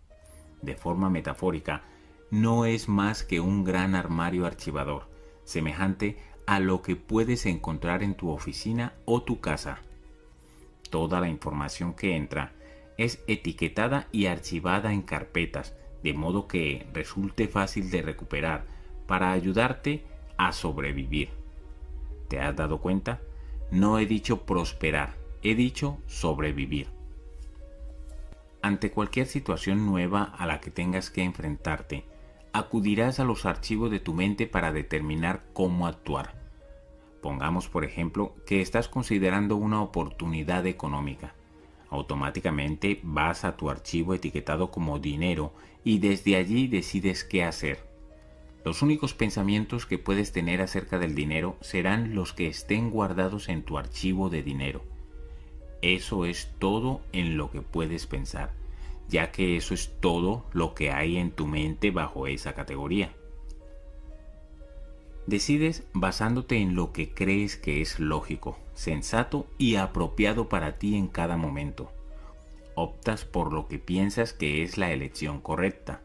De 0.60 0.76
forma 0.76 1.08
metafórica, 1.08 1.84
no 2.30 2.66
es 2.66 2.88
más 2.88 3.22
que 3.22 3.40
un 3.40 3.64
gran 3.64 3.94
armario 3.94 4.46
archivador, 4.46 5.08
semejante 5.44 6.18
a 6.46 6.60
lo 6.60 6.82
que 6.82 6.96
puedes 6.96 7.46
encontrar 7.46 8.02
en 8.02 8.14
tu 8.14 8.30
oficina 8.30 8.94
o 9.06 9.22
tu 9.22 9.40
casa. 9.40 9.80
Toda 10.96 11.20
la 11.20 11.28
información 11.28 11.92
que 11.92 12.16
entra 12.16 12.52
es 12.96 13.22
etiquetada 13.26 14.08
y 14.12 14.28
archivada 14.28 14.94
en 14.94 15.02
carpetas, 15.02 15.76
de 16.02 16.14
modo 16.14 16.48
que 16.48 16.86
resulte 16.94 17.48
fácil 17.48 17.90
de 17.90 18.00
recuperar 18.00 18.64
para 19.06 19.32
ayudarte 19.32 20.06
a 20.38 20.52
sobrevivir. 20.52 21.28
¿Te 22.28 22.40
has 22.40 22.56
dado 22.56 22.80
cuenta? 22.80 23.20
No 23.70 23.98
he 23.98 24.06
dicho 24.06 24.46
prosperar, 24.46 25.16
he 25.42 25.54
dicho 25.54 25.98
sobrevivir. 26.06 26.88
Ante 28.62 28.90
cualquier 28.90 29.26
situación 29.26 29.84
nueva 29.84 30.22
a 30.22 30.46
la 30.46 30.60
que 30.60 30.70
tengas 30.70 31.10
que 31.10 31.24
enfrentarte, 31.24 32.04
acudirás 32.54 33.20
a 33.20 33.24
los 33.24 33.44
archivos 33.44 33.90
de 33.90 34.00
tu 34.00 34.14
mente 34.14 34.46
para 34.46 34.72
determinar 34.72 35.44
cómo 35.52 35.86
actuar. 35.88 36.45
Pongamos, 37.26 37.68
por 37.68 37.84
ejemplo, 37.84 38.36
que 38.46 38.60
estás 38.60 38.86
considerando 38.86 39.56
una 39.56 39.82
oportunidad 39.82 40.64
económica. 40.64 41.34
Automáticamente 41.90 43.00
vas 43.02 43.44
a 43.44 43.56
tu 43.56 43.68
archivo 43.68 44.14
etiquetado 44.14 44.70
como 44.70 45.00
dinero 45.00 45.52
y 45.82 45.98
desde 45.98 46.36
allí 46.36 46.68
decides 46.68 47.24
qué 47.24 47.42
hacer. 47.42 47.84
Los 48.64 48.80
únicos 48.80 49.12
pensamientos 49.12 49.86
que 49.86 49.98
puedes 49.98 50.30
tener 50.30 50.62
acerca 50.62 51.00
del 51.00 51.16
dinero 51.16 51.56
serán 51.62 52.14
los 52.14 52.32
que 52.32 52.46
estén 52.46 52.90
guardados 52.90 53.48
en 53.48 53.64
tu 53.64 53.76
archivo 53.76 54.30
de 54.30 54.44
dinero. 54.44 54.82
Eso 55.82 56.26
es 56.26 56.52
todo 56.60 57.00
en 57.10 57.36
lo 57.36 57.50
que 57.50 57.60
puedes 57.60 58.06
pensar 58.06 58.52
ya 59.08 59.30
que 59.30 59.56
eso 59.56 59.74
es 59.74 59.92
todo 60.00 60.46
lo 60.52 60.74
que 60.74 60.90
hay 60.90 61.16
en 61.16 61.30
tu 61.30 61.46
mente 61.46 61.90
bajo 61.90 62.26
esa 62.26 62.54
categoría. 62.54 63.12
Decides 65.26 65.82
basándote 65.92 66.58
en 66.58 66.76
lo 66.76 66.92
que 66.92 67.10
crees 67.12 67.56
que 67.56 67.82
es 67.82 67.98
lógico, 67.98 68.58
sensato 68.74 69.46
y 69.58 69.74
apropiado 69.74 70.48
para 70.48 70.78
ti 70.78 70.94
en 70.94 71.08
cada 71.08 71.36
momento. 71.36 71.90
Optas 72.76 73.24
por 73.24 73.52
lo 73.52 73.66
que 73.66 73.80
piensas 73.80 74.32
que 74.32 74.62
es 74.62 74.78
la 74.78 74.92
elección 74.92 75.40
correcta. 75.40 76.00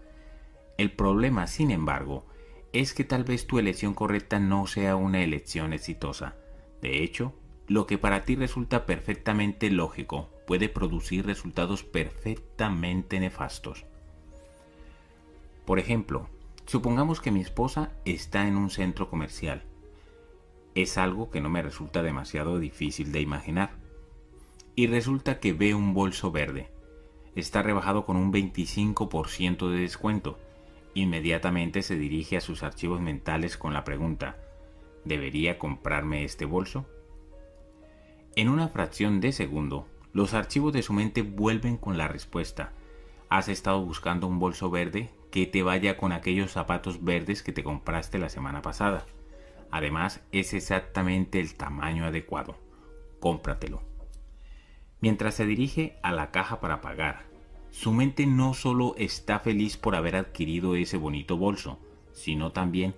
El 0.77 0.91
problema, 0.91 1.45
sin 1.45 1.69
embargo, 1.69 2.25
es 2.73 2.95
que 2.95 3.03
tal 3.03 3.23
vez 3.23 3.45
tu 3.45 3.59
elección 3.59 3.93
correcta 3.93 4.39
no 4.39 4.65
sea 4.65 4.95
una 4.95 5.21
elección 5.21 5.73
exitosa. 5.73 6.35
De 6.81 7.03
hecho, 7.03 7.33
lo 7.67 7.85
que 7.85 7.99
para 7.99 8.23
ti 8.23 8.35
resulta 8.35 8.87
perfectamente 8.87 9.69
lógico 9.69 10.29
puede 10.47 10.67
producir 10.67 11.27
resultados 11.27 11.83
perfectamente 11.83 13.19
nefastos. 13.19 13.85
Por 15.65 15.77
ejemplo, 15.77 16.27
supongamos 16.65 17.21
que 17.21 17.31
mi 17.31 17.41
esposa 17.41 17.91
está 18.05 18.47
en 18.47 18.57
un 18.57 18.69
centro 18.69 19.09
comercial. 19.09 19.63
Es 20.73 20.97
algo 20.97 21.29
que 21.29 21.41
no 21.41 21.49
me 21.49 21.61
resulta 21.61 22.01
demasiado 22.01 22.59
difícil 22.59 23.11
de 23.11 23.21
imaginar. 23.21 23.71
Y 24.75 24.87
resulta 24.87 25.39
que 25.39 25.53
ve 25.53 25.75
un 25.75 25.93
bolso 25.93 26.31
verde. 26.31 26.69
Está 27.35 27.61
rebajado 27.61 28.05
con 28.05 28.15
un 28.15 28.31
25% 28.31 29.69
de 29.69 29.79
descuento. 29.79 30.39
Inmediatamente 30.93 31.81
se 31.81 31.97
dirige 31.97 32.37
a 32.37 32.41
sus 32.41 32.63
archivos 32.63 33.01
mentales 33.01 33.57
con 33.57 33.73
la 33.73 33.83
pregunta, 33.83 34.37
¿debería 35.05 35.57
comprarme 35.57 36.23
este 36.23 36.45
bolso? 36.45 36.85
En 38.35 38.49
una 38.49 38.69
fracción 38.69 39.19
de 39.19 39.31
segundo, 39.31 39.87
los 40.13 40.33
archivos 40.33 40.73
de 40.73 40.83
su 40.83 40.93
mente 40.93 41.21
vuelven 41.21 41.77
con 41.77 41.97
la 41.97 42.07
respuesta. 42.07 42.73
Has 43.29 43.47
estado 43.47 43.83
buscando 43.83 44.27
un 44.27 44.39
bolso 44.39 44.69
verde 44.69 45.09
que 45.31 45.47
te 45.47 45.63
vaya 45.63 45.97
con 45.97 46.11
aquellos 46.11 46.51
zapatos 46.51 47.03
verdes 47.03 47.41
que 47.41 47.53
te 47.53 47.63
compraste 47.63 48.19
la 48.19 48.29
semana 48.29 48.61
pasada. 48.61 49.05
Además, 49.71 50.21
es 50.31 50.53
exactamente 50.53 51.39
el 51.39 51.55
tamaño 51.55 52.05
adecuado. 52.05 52.57
Cómpratelo. 53.19 53.81
Mientras 54.99 55.35
se 55.35 55.45
dirige 55.45 55.97
a 56.03 56.11
la 56.11 56.31
caja 56.31 56.59
para 56.59 56.81
pagar, 56.81 57.23
su 57.71 57.93
mente 57.93 58.27
no 58.27 58.53
solo 58.53 58.93
está 58.97 59.39
feliz 59.39 59.77
por 59.77 59.95
haber 59.95 60.17
adquirido 60.17 60.75
ese 60.75 60.97
bonito 60.97 61.37
bolso, 61.37 61.79
sino 62.11 62.51
también 62.51 62.93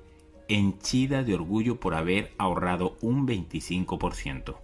henchida 0.47 1.23
de 1.23 1.35
orgullo 1.35 1.79
por 1.79 1.93
haber 1.93 2.33
ahorrado 2.39 2.97
un 3.01 3.27
25%. 3.27 4.57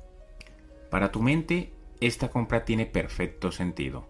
Para 0.89 1.11
tu 1.11 1.21
mente, 1.21 1.71
esta 2.01 2.29
compra 2.29 2.65
tiene 2.65 2.87
perfecto 2.87 3.51
sentido. 3.51 4.07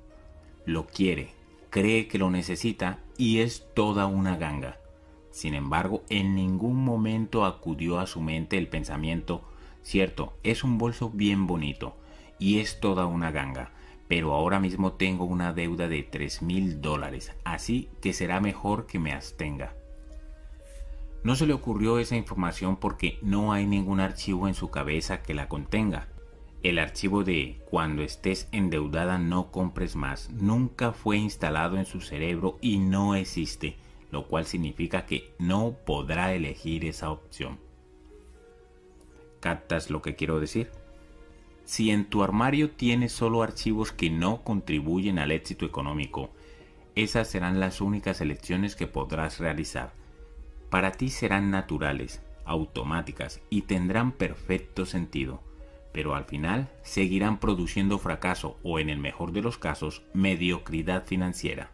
Lo 0.65 0.87
quiere, 0.87 1.33
cree 1.69 2.07
que 2.07 2.17
lo 2.17 2.29
necesita 2.31 2.99
y 3.19 3.41
es 3.41 3.67
toda 3.73 4.07
una 4.07 4.37
ganga. 4.37 4.79
Sin 5.29 5.53
embargo, 5.53 6.03
en 6.09 6.35
ningún 6.35 6.77
momento 6.77 7.43
acudió 7.43 7.99
a 7.99 8.07
su 8.07 8.21
mente 8.21 8.57
el 8.57 8.69
pensamiento, 8.69 9.43
cierto, 9.83 10.33
es 10.41 10.63
un 10.63 10.77
bolso 10.77 11.09
bien 11.09 11.45
bonito 11.45 11.97
y 12.39 12.59
es 12.59 12.79
toda 12.79 13.07
una 13.07 13.29
ganga, 13.29 13.73
pero 14.07 14.33
ahora 14.33 14.61
mismo 14.61 14.93
tengo 14.93 15.25
una 15.25 15.51
deuda 15.51 15.89
de 15.89 16.01
tres 16.01 16.41
mil 16.41 16.79
dólares, 16.79 17.33
así 17.43 17.89
que 18.01 18.13
será 18.13 18.39
mejor 18.39 18.87
que 18.87 18.99
me 18.99 19.11
abstenga. 19.11 19.75
No 21.21 21.35
se 21.35 21.45
le 21.45 21.53
ocurrió 21.53 21.99
esa 21.99 22.15
información 22.15 22.77
porque 22.77 23.19
no 23.21 23.51
hay 23.51 23.65
ningún 23.65 23.99
archivo 23.99 24.47
en 24.47 24.53
su 24.53 24.71
cabeza 24.71 25.21
que 25.21 25.33
la 25.33 25.49
contenga. 25.49 26.07
El 26.61 26.77
archivo 26.77 27.23
de 27.23 27.61
cuando 27.69 28.03
estés 28.03 28.49
endeudada 28.51 29.17
no 29.17 29.49
compres 29.49 29.95
más 29.95 30.29
nunca 30.29 30.91
fue 30.91 31.15
instalado 31.15 31.77
en 31.77 31.85
su 31.85 32.01
cerebro 32.01 32.57
y 32.59 32.79
no 32.79 33.15
existe, 33.15 33.77
lo 34.11 34.27
cual 34.27 34.45
significa 34.45 35.05
que 35.05 35.31
no 35.39 35.77
podrá 35.85 36.33
elegir 36.33 36.83
esa 36.83 37.11
opción. 37.11 37.59
¿Captas 39.39 39.89
lo 39.89 40.01
que 40.01 40.15
quiero 40.17 40.41
decir? 40.41 40.69
Si 41.63 41.91
en 41.91 42.03
tu 42.03 42.23
armario 42.23 42.71
tienes 42.71 43.13
solo 43.13 43.41
archivos 43.41 43.93
que 43.93 44.09
no 44.09 44.43
contribuyen 44.43 45.17
al 45.17 45.31
éxito 45.31 45.65
económico, 45.65 46.29
esas 46.93 47.29
serán 47.29 47.61
las 47.61 47.79
únicas 47.79 48.19
elecciones 48.19 48.75
que 48.75 48.87
podrás 48.87 49.39
realizar. 49.39 49.93
Para 50.69 50.91
ti 50.91 51.09
serán 51.09 51.51
naturales, 51.51 52.21
automáticas 52.43 53.39
y 53.49 53.61
tendrán 53.61 54.11
perfecto 54.11 54.85
sentido 54.85 55.41
pero 55.99 56.15
al 56.15 56.23
final 56.23 56.69
seguirán 56.81 57.41
produciendo 57.41 57.99
fracaso 57.99 58.57
o 58.63 58.79
en 58.79 58.89
el 58.89 58.99
mejor 58.99 59.33
de 59.33 59.41
los 59.41 59.57
casos 59.57 60.01
mediocridad 60.13 61.05
financiera. 61.05 61.71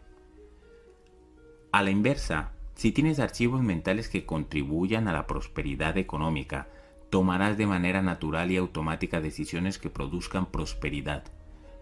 A 1.70 1.84
la 1.84 1.90
inversa, 1.90 2.50
si 2.74 2.90
tienes 2.90 3.20
archivos 3.20 3.62
mentales 3.62 4.08
que 4.08 4.26
contribuyan 4.26 5.06
a 5.06 5.12
la 5.12 5.28
prosperidad 5.28 5.96
económica, 5.96 6.66
tomarás 7.08 7.56
de 7.56 7.68
manera 7.68 8.02
natural 8.02 8.50
y 8.50 8.56
automática 8.56 9.20
decisiones 9.20 9.78
que 9.78 9.90
produzcan 9.90 10.46
prosperidad. 10.46 11.22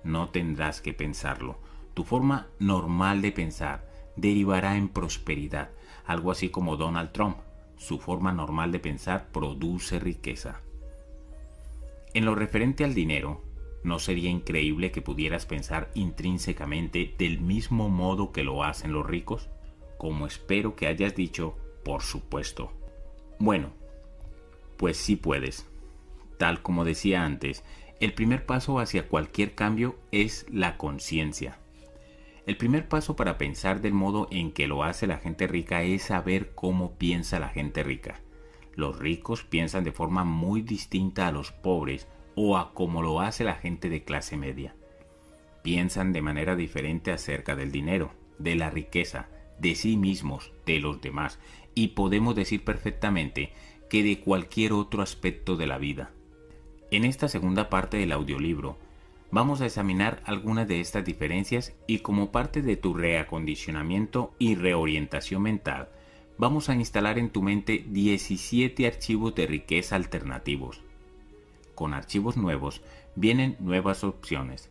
No 0.03 0.29
tendrás 0.29 0.83
que 0.83 0.93
pensarlo. 0.93 1.57
Tu 1.95 2.05
forma 2.05 2.49
normal 2.59 3.23
de 3.23 3.33
pensar 3.33 3.89
derivará 4.17 4.77
en 4.77 4.91
prosperidad, 4.91 5.71
algo 6.05 6.31
así 6.31 6.51
como 6.51 6.77
Donald 6.77 7.11
Trump. 7.13 7.39
Su 7.79 7.99
forma 7.99 8.33
normal 8.33 8.71
de 8.71 8.81
pensar 8.81 9.29
produce 9.33 9.99
riqueza. 9.99 10.61
En 12.15 12.25
lo 12.25 12.37
referente 12.37 12.85
al 12.85 12.95
dinero, 12.95 13.43
¿no 13.83 13.99
sería 13.99 14.31
increíble 14.31 14.93
que 14.93 15.03
pudieras 15.03 15.47
pensar 15.47 15.91
intrínsecamente 15.95 17.13
del 17.19 17.41
mismo 17.41 17.89
modo 17.89 18.31
que 18.31 18.45
lo 18.45 18.63
hacen 18.63 18.93
los 18.93 19.05
ricos? 19.05 19.51
Como 19.99 20.27
espero 20.27 20.77
que 20.77 20.87
hayas 20.87 21.17
dicho, 21.17 21.57
por 21.85 22.03
supuesto. 22.03 22.73
Bueno, 23.41 23.73
pues 24.77 24.97
sí 24.97 25.17
puedes. 25.17 25.67
Tal 26.39 26.63
como 26.63 26.85
decía 26.85 27.25
antes, 27.25 27.65
El 28.01 28.13
primer 28.13 28.45
paso 28.45 28.81
hacia 28.81 29.09
cualquier 29.09 29.55
cambio 29.55 29.97
es 30.11 30.47
la 30.51 30.77
conciencia. 30.77 31.59
El 32.45 32.57
primer 32.57 32.89
paso 32.89 33.17
para 33.17 33.39
pensar 33.39 33.81
del 33.81 33.95
modo 33.95 34.29
en 34.31 34.53
que 34.53 34.67
lo 34.67 34.83
hace 34.83 35.07
la 35.07 35.19
gente 35.19 35.47
rica 35.47 35.83
es 35.83 36.03
saber 36.03 36.55
cómo 36.55 36.99
piensa 36.99 37.39
la 37.39 37.49
gente 37.49 37.83
rica. 37.83 38.21
Los 38.77 38.99
ricos 38.99 39.45
piensan 39.45 39.85
de 39.85 39.93
forma 39.93 40.25
muy 40.25 40.63
distinta 40.63 41.29
a 41.29 41.33
los 41.33 41.53
pobres 41.53 42.09
o 42.35 42.57
a 42.57 42.73
como 42.73 43.03
lo 43.03 43.21
hace 43.21 43.45
la 43.45 43.55
gente 43.55 43.89
de 43.89 44.05
clase 44.05 44.37
media. 44.37 44.75
Piensan 45.63 46.13
de 46.13 46.23
manera 46.23 46.57
diferente 46.57 47.13
acerca 47.13 47.57
del 47.57 47.71
dinero, 47.71 48.13
de 48.39 48.57
la 48.57 48.71
riqueza, 48.71 49.29
de 49.59 49.75
sí 49.75 49.97
mismos, 49.97 50.53
de 50.67 50.81
los 50.81 51.01
demás, 51.01 51.39
y 51.75 51.89
podemos 51.89 52.35
decir 52.35 52.65
perfectamente 52.65 53.53
que 53.89 54.03
de 54.03 54.21
cualquier 54.21 54.73
otro 54.73 55.03
aspecto 55.03 55.57
de 55.57 55.67
la 55.67 55.79
vida. 55.79 56.11
En 56.91 57.05
esta 57.05 57.29
segunda 57.29 57.71
parte 57.71 57.97
del 57.97 58.13
audiolibro, 58.13 58.77
vamos 59.31 59.61
a 59.61 59.67
examinar 59.67 60.23
algunas 60.27 60.69
de 60.69 60.81
estas 60.81 61.05
diferencias 61.05 61.75
y 61.87 62.01
como 62.01 62.31
parte 62.31 62.63
de 62.63 62.77
tu 62.77 62.95
reacondicionamiento 62.95 64.35
y 64.39 64.55
reorientación 64.55 65.43
mental, 65.43 65.89
vamos 66.37 66.69
a 66.69 66.75
instalar 66.75 67.19
en 67.19 67.31
tu 67.31 67.43
mente 67.43 67.85
17 67.89 68.87
archivos 68.87 69.35
de 69.35 69.47
riqueza 69.47 69.97
alternativos. 69.97 70.81
Con 71.75 71.95
archivos 71.95 72.37
nuevos 72.37 72.83
vienen 73.15 73.57
nuevas 73.61 74.05
opciones. 74.05 74.71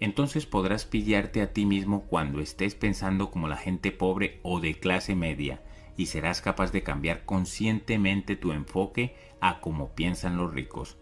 Entonces 0.00 0.46
podrás 0.46 0.86
pillarte 0.86 1.42
a 1.42 1.52
ti 1.52 1.66
mismo 1.66 2.04
cuando 2.04 2.40
estés 2.40 2.74
pensando 2.74 3.30
como 3.30 3.48
la 3.48 3.56
gente 3.56 3.92
pobre 3.92 4.40
o 4.42 4.60
de 4.60 4.74
clase 4.74 5.14
media 5.14 5.62
y 5.96 6.06
serás 6.06 6.40
capaz 6.40 6.72
de 6.72 6.82
cambiar 6.82 7.24
conscientemente 7.26 8.36
tu 8.36 8.52
enfoque 8.52 9.14
a 9.40 9.60
cómo 9.60 9.90
piensan 9.90 10.38
los 10.38 10.52
ricos. 10.52 10.96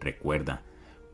Recuerda, 0.00 0.62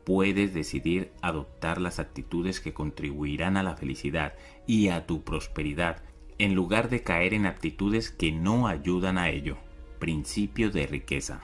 puedes 0.03 0.55
decidir 0.55 1.11
adoptar 1.21 1.79
las 1.79 1.99
actitudes 1.99 2.59
que 2.59 2.73
contribuirán 2.73 3.57
a 3.57 3.63
la 3.63 3.75
felicidad 3.75 4.33
y 4.65 4.89
a 4.89 5.05
tu 5.05 5.23
prosperidad 5.23 6.01
en 6.41 6.55
lugar 6.55 6.89
de 6.89 7.03
caer 7.03 7.35
en 7.35 7.45
actitudes 7.45 8.09
que 8.09 8.31
no 8.31 8.65
ayudan 8.65 9.19
a 9.19 9.29
ello. 9.29 9.57
Principio 9.99 10.71
de 10.71 10.87
riqueza. 10.87 11.41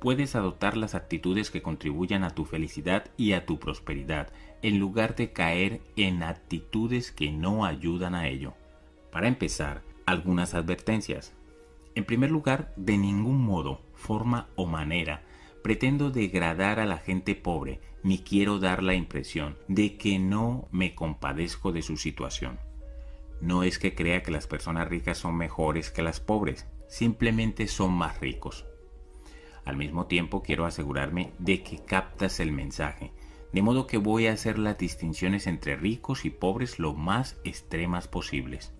Puedes 0.00 0.34
adoptar 0.34 0.76
las 0.76 0.96
actitudes 0.96 1.52
que 1.52 1.62
contribuyan 1.62 2.24
a 2.24 2.30
tu 2.30 2.44
felicidad 2.44 3.08
y 3.16 3.34
a 3.34 3.46
tu 3.46 3.60
prosperidad, 3.60 4.32
en 4.62 4.80
lugar 4.80 5.14
de 5.14 5.30
caer 5.30 5.80
en 5.94 6.24
actitudes 6.24 7.12
que 7.12 7.30
no 7.30 7.64
ayudan 7.64 8.16
a 8.16 8.26
ello. 8.26 8.54
Para 9.12 9.28
empezar, 9.28 9.82
algunas 10.06 10.54
advertencias. 10.54 11.32
En 11.94 12.04
primer 12.04 12.32
lugar, 12.32 12.74
de 12.76 12.98
ningún 12.98 13.40
modo, 13.40 13.80
forma 13.94 14.48
o 14.56 14.66
manera 14.66 15.22
pretendo 15.62 16.10
degradar 16.10 16.80
a 16.80 16.86
la 16.86 16.98
gente 16.98 17.36
pobre, 17.36 17.80
ni 18.02 18.18
quiero 18.18 18.58
dar 18.58 18.82
la 18.82 18.94
impresión 18.94 19.56
de 19.68 19.96
que 19.98 20.18
no 20.18 20.66
me 20.72 20.96
compadezco 20.96 21.70
de 21.70 21.82
su 21.82 21.96
situación. 21.96 22.58
No 23.40 23.62
es 23.62 23.78
que 23.78 23.94
crea 23.94 24.22
que 24.22 24.30
las 24.30 24.46
personas 24.46 24.88
ricas 24.88 25.18
son 25.18 25.36
mejores 25.36 25.90
que 25.90 26.02
las 26.02 26.20
pobres, 26.20 26.66
simplemente 26.88 27.66
son 27.68 27.92
más 27.92 28.20
ricos. 28.20 28.66
Al 29.64 29.76
mismo 29.76 30.06
tiempo 30.06 30.42
quiero 30.42 30.66
asegurarme 30.66 31.32
de 31.38 31.62
que 31.62 31.78
captas 31.78 32.40
el 32.40 32.52
mensaje, 32.52 33.12
de 33.52 33.62
modo 33.62 33.86
que 33.86 33.98
voy 33.98 34.26
a 34.26 34.32
hacer 34.32 34.58
las 34.58 34.78
distinciones 34.78 35.46
entre 35.46 35.76
ricos 35.76 36.24
y 36.24 36.30
pobres 36.30 36.78
lo 36.78 36.94
más 36.94 37.38
extremas 37.44 38.08
posibles. 38.08 38.74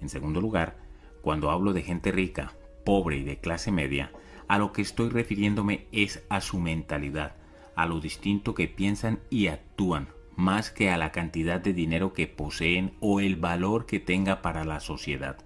En 0.00 0.08
segundo 0.08 0.40
lugar, 0.40 0.76
cuando 1.22 1.50
hablo 1.50 1.72
de 1.72 1.82
gente 1.82 2.12
rica, 2.12 2.54
pobre 2.84 3.18
y 3.18 3.22
de 3.22 3.38
clase 3.38 3.70
media, 3.70 4.12
a 4.48 4.58
lo 4.58 4.72
que 4.72 4.82
estoy 4.82 5.08
refiriéndome 5.08 5.86
es 5.92 6.24
a 6.28 6.40
su 6.40 6.58
mentalidad, 6.58 7.36
a 7.74 7.86
lo 7.86 8.00
distinto 8.00 8.54
que 8.54 8.68
piensan 8.68 9.20
y 9.30 9.46
actúan, 9.46 10.08
más 10.36 10.70
que 10.70 10.90
a 10.90 10.96
la 10.96 11.12
cantidad 11.12 11.60
de 11.60 11.72
dinero 11.72 12.12
que 12.12 12.26
poseen 12.26 12.94
o 13.00 13.20
el 13.20 13.36
valor 13.36 13.86
que 13.86 14.00
tenga 14.00 14.42
para 14.42 14.64
la 14.64 14.80
sociedad. 14.80 15.36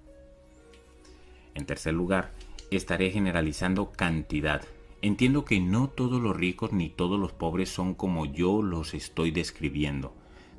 En 1.55 1.67
tercer 1.67 1.95
lugar, 1.95 2.33
estaré 2.71 3.11
generalizando 3.11 3.93
cantidad. 3.93 4.63
Entiendo 5.03 5.45
que 5.45 5.61
no 5.61 5.89
todos 5.89 6.21
los 6.21 6.37
ricos 6.37 6.73
ni 6.73 6.89
todos 6.89 7.19
los 7.19 7.33
pobres 7.33 7.69
son 7.69 7.95
como 7.95 8.27
yo 8.27 8.63
los 8.63 8.95
estoy 8.95 9.31
describiendo. 9.31 10.15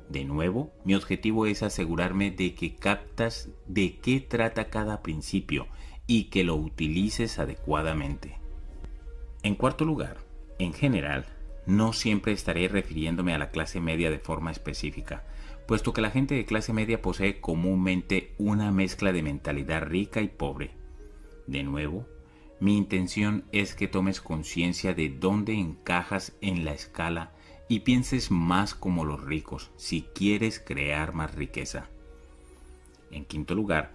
De 0.08 0.24
nuevo, 0.24 0.72
mi 0.84 0.94
objetivo 0.94 1.46
es 1.46 1.62
asegurarme 1.62 2.30
de 2.30 2.54
que 2.54 2.74
captas 2.74 3.50
de 3.66 3.98
qué 3.98 4.20
trata 4.20 4.70
cada 4.70 5.02
principio 5.02 5.66
y 6.06 6.24
que 6.24 6.44
lo 6.44 6.56
utilices 6.56 7.38
adecuadamente. 7.38 8.38
En 9.42 9.54
cuarto 9.54 9.84
lugar, 9.84 10.16
en 10.58 10.72
general, 10.72 11.26
no 11.68 11.92
siempre 11.92 12.32
estaré 12.32 12.66
refiriéndome 12.66 13.34
a 13.34 13.38
la 13.38 13.50
clase 13.50 13.78
media 13.78 14.10
de 14.10 14.18
forma 14.18 14.50
específica, 14.50 15.24
puesto 15.66 15.92
que 15.92 16.00
la 16.00 16.10
gente 16.10 16.34
de 16.34 16.46
clase 16.46 16.72
media 16.72 17.02
posee 17.02 17.40
comúnmente 17.40 18.32
una 18.38 18.72
mezcla 18.72 19.12
de 19.12 19.22
mentalidad 19.22 19.82
rica 19.82 20.22
y 20.22 20.28
pobre. 20.28 20.70
De 21.46 21.62
nuevo, 21.62 22.06
mi 22.58 22.78
intención 22.78 23.44
es 23.52 23.74
que 23.74 23.86
tomes 23.86 24.22
conciencia 24.22 24.94
de 24.94 25.10
dónde 25.10 25.52
encajas 25.52 26.32
en 26.40 26.64
la 26.64 26.72
escala 26.72 27.32
y 27.68 27.80
pienses 27.80 28.30
más 28.30 28.74
como 28.74 29.04
los 29.04 29.22
ricos 29.22 29.70
si 29.76 30.06
quieres 30.14 30.58
crear 30.58 31.12
más 31.12 31.34
riqueza. 31.34 31.90
En 33.10 33.26
quinto 33.26 33.54
lugar, 33.54 33.92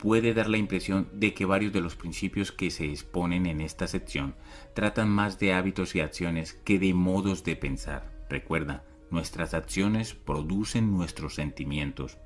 puede 0.00 0.32
dar 0.32 0.48
la 0.48 0.56
impresión 0.56 1.08
de 1.12 1.34
que 1.34 1.44
varios 1.44 1.72
de 1.74 1.82
los 1.82 1.94
principios 1.94 2.52
que 2.52 2.70
se 2.70 2.86
exponen 2.86 3.44
en 3.44 3.60
esta 3.60 3.86
sección 3.86 4.34
tratan 4.74 5.10
más 5.10 5.38
de 5.38 5.52
hábitos 5.52 5.94
y 5.94 6.00
acciones 6.00 6.54
que 6.54 6.78
de 6.78 6.94
modos 6.94 7.44
de 7.44 7.54
pensar. 7.54 8.10
Recuerda, 8.30 8.82
nuestras 9.10 9.52
acciones 9.52 10.14
producen 10.14 10.90
nuestros 10.90 11.34
sentimientos, 11.34 12.16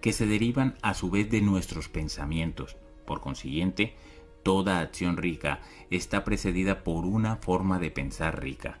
que 0.00 0.12
se 0.12 0.26
derivan 0.26 0.76
a 0.80 0.94
su 0.94 1.10
vez 1.10 1.30
de 1.30 1.42
nuestros 1.42 1.88
pensamientos. 1.90 2.78
Por 3.04 3.20
consiguiente, 3.20 3.96
toda 4.42 4.80
acción 4.80 5.18
rica 5.18 5.60
está 5.90 6.24
precedida 6.24 6.84
por 6.84 7.04
una 7.04 7.36
forma 7.36 7.78
de 7.78 7.90
pensar 7.90 8.40
rica. 8.42 8.80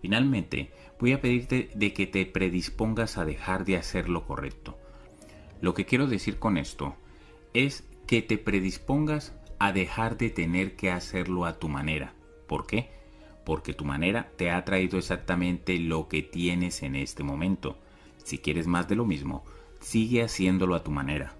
Finalmente, 0.00 0.70
voy 0.98 1.12
a 1.12 1.20
pedirte 1.20 1.70
de 1.74 1.92
que 1.92 2.06
te 2.06 2.24
predispongas 2.24 3.18
a 3.18 3.26
dejar 3.26 3.66
de 3.66 3.76
hacer 3.76 4.08
lo 4.08 4.26
correcto. 4.26 4.78
Lo 5.60 5.74
que 5.74 5.84
quiero 5.84 6.06
decir 6.06 6.38
con 6.38 6.56
esto 6.56 6.96
es 7.54 7.84
que 8.06 8.22
te 8.22 8.38
predispongas 8.38 9.34
a 9.58 9.72
dejar 9.72 10.16
de 10.16 10.30
tener 10.30 10.76
que 10.76 10.90
hacerlo 10.90 11.44
a 11.44 11.58
tu 11.58 11.68
manera. 11.68 12.14
¿Por 12.46 12.66
qué? 12.66 12.90
Porque 13.44 13.74
tu 13.74 13.84
manera 13.84 14.30
te 14.36 14.50
ha 14.50 14.64
traído 14.64 14.98
exactamente 14.98 15.78
lo 15.78 16.08
que 16.08 16.22
tienes 16.22 16.82
en 16.82 16.96
este 16.96 17.22
momento. 17.22 17.78
Si 18.24 18.38
quieres 18.38 18.66
más 18.66 18.88
de 18.88 18.96
lo 18.96 19.04
mismo, 19.04 19.44
sigue 19.80 20.22
haciéndolo 20.22 20.74
a 20.74 20.84
tu 20.84 20.90
manera. 20.90 21.34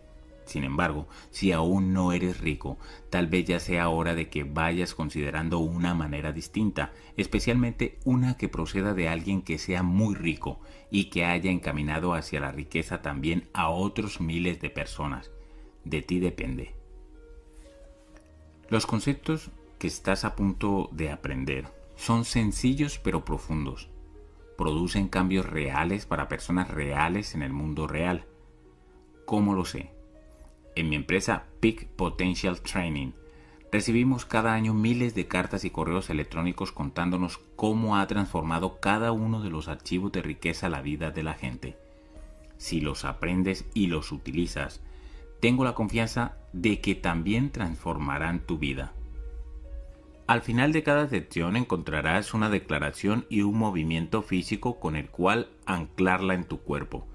Sin 0.44 0.64
embargo, 0.64 1.06
si 1.30 1.52
aún 1.52 1.92
no 1.92 2.12
eres 2.12 2.40
rico, 2.40 2.76
tal 3.08 3.28
vez 3.28 3.46
ya 3.46 3.60
sea 3.60 3.88
hora 3.88 4.16
de 4.16 4.28
que 4.28 4.42
vayas 4.42 4.94
considerando 4.94 5.60
una 5.60 5.94
manera 5.94 6.32
distinta, 6.32 6.92
especialmente 7.16 7.98
una 8.04 8.36
que 8.36 8.48
proceda 8.48 8.92
de 8.92 9.08
alguien 9.08 9.42
que 9.42 9.58
sea 9.58 9.84
muy 9.84 10.16
rico 10.16 10.58
y 10.90 11.04
que 11.04 11.24
haya 11.24 11.52
encaminado 11.52 12.14
hacia 12.14 12.40
la 12.40 12.50
riqueza 12.50 13.00
también 13.00 13.48
a 13.52 13.68
otros 13.68 14.20
miles 14.20 14.60
de 14.60 14.70
personas 14.70 15.30
de 15.84 16.02
ti 16.02 16.20
depende. 16.20 16.74
Los 18.68 18.86
conceptos 18.86 19.50
que 19.78 19.86
estás 19.86 20.24
a 20.24 20.36
punto 20.36 20.88
de 20.92 21.10
aprender 21.10 21.66
son 21.96 22.24
sencillos 22.24 22.98
pero 22.98 23.24
profundos. 23.24 23.88
Producen 24.56 25.08
cambios 25.08 25.46
reales 25.46 26.06
para 26.06 26.28
personas 26.28 26.68
reales 26.68 27.34
en 27.34 27.42
el 27.42 27.52
mundo 27.52 27.86
real. 27.86 28.26
¿Cómo 29.24 29.54
lo 29.54 29.64
sé? 29.64 29.90
En 30.76 30.88
mi 30.88 30.96
empresa 30.96 31.44
Peak 31.60 31.88
Potential 31.88 32.60
Training 32.60 33.12
recibimos 33.72 34.24
cada 34.24 34.54
año 34.54 34.74
miles 34.74 35.14
de 35.14 35.26
cartas 35.26 35.64
y 35.64 35.70
correos 35.70 36.10
electrónicos 36.10 36.72
contándonos 36.72 37.38
cómo 37.56 37.96
ha 37.96 38.06
transformado 38.06 38.80
cada 38.80 39.12
uno 39.12 39.42
de 39.42 39.50
los 39.50 39.68
archivos 39.68 40.12
de 40.12 40.22
riqueza 40.22 40.68
la 40.68 40.82
vida 40.82 41.10
de 41.10 41.22
la 41.22 41.34
gente. 41.34 41.76
Si 42.56 42.80
los 42.80 43.04
aprendes 43.04 43.64
y 43.74 43.86
los 43.86 44.12
utilizas, 44.12 44.80
tengo 45.40 45.64
la 45.64 45.74
confianza 45.74 46.36
de 46.52 46.80
que 46.80 46.94
también 46.94 47.50
transformarán 47.50 48.40
tu 48.40 48.58
vida. 48.58 48.92
Al 50.26 50.42
final 50.42 50.72
de 50.72 50.84
cada 50.84 51.08
sección 51.08 51.56
encontrarás 51.56 52.34
una 52.34 52.50
declaración 52.50 53.26
y 53.28 53.42
un 53.42 53.58
movimiento 53.58 54.22
físico 54.22 54.78
con 54.78 54.94
el 54.94 55.08
cual 55.08 55.48
anclarla 55.66 56.34
en 56.34 56.44
tu 56.44 56.60
cuerpo. 56.60 57.08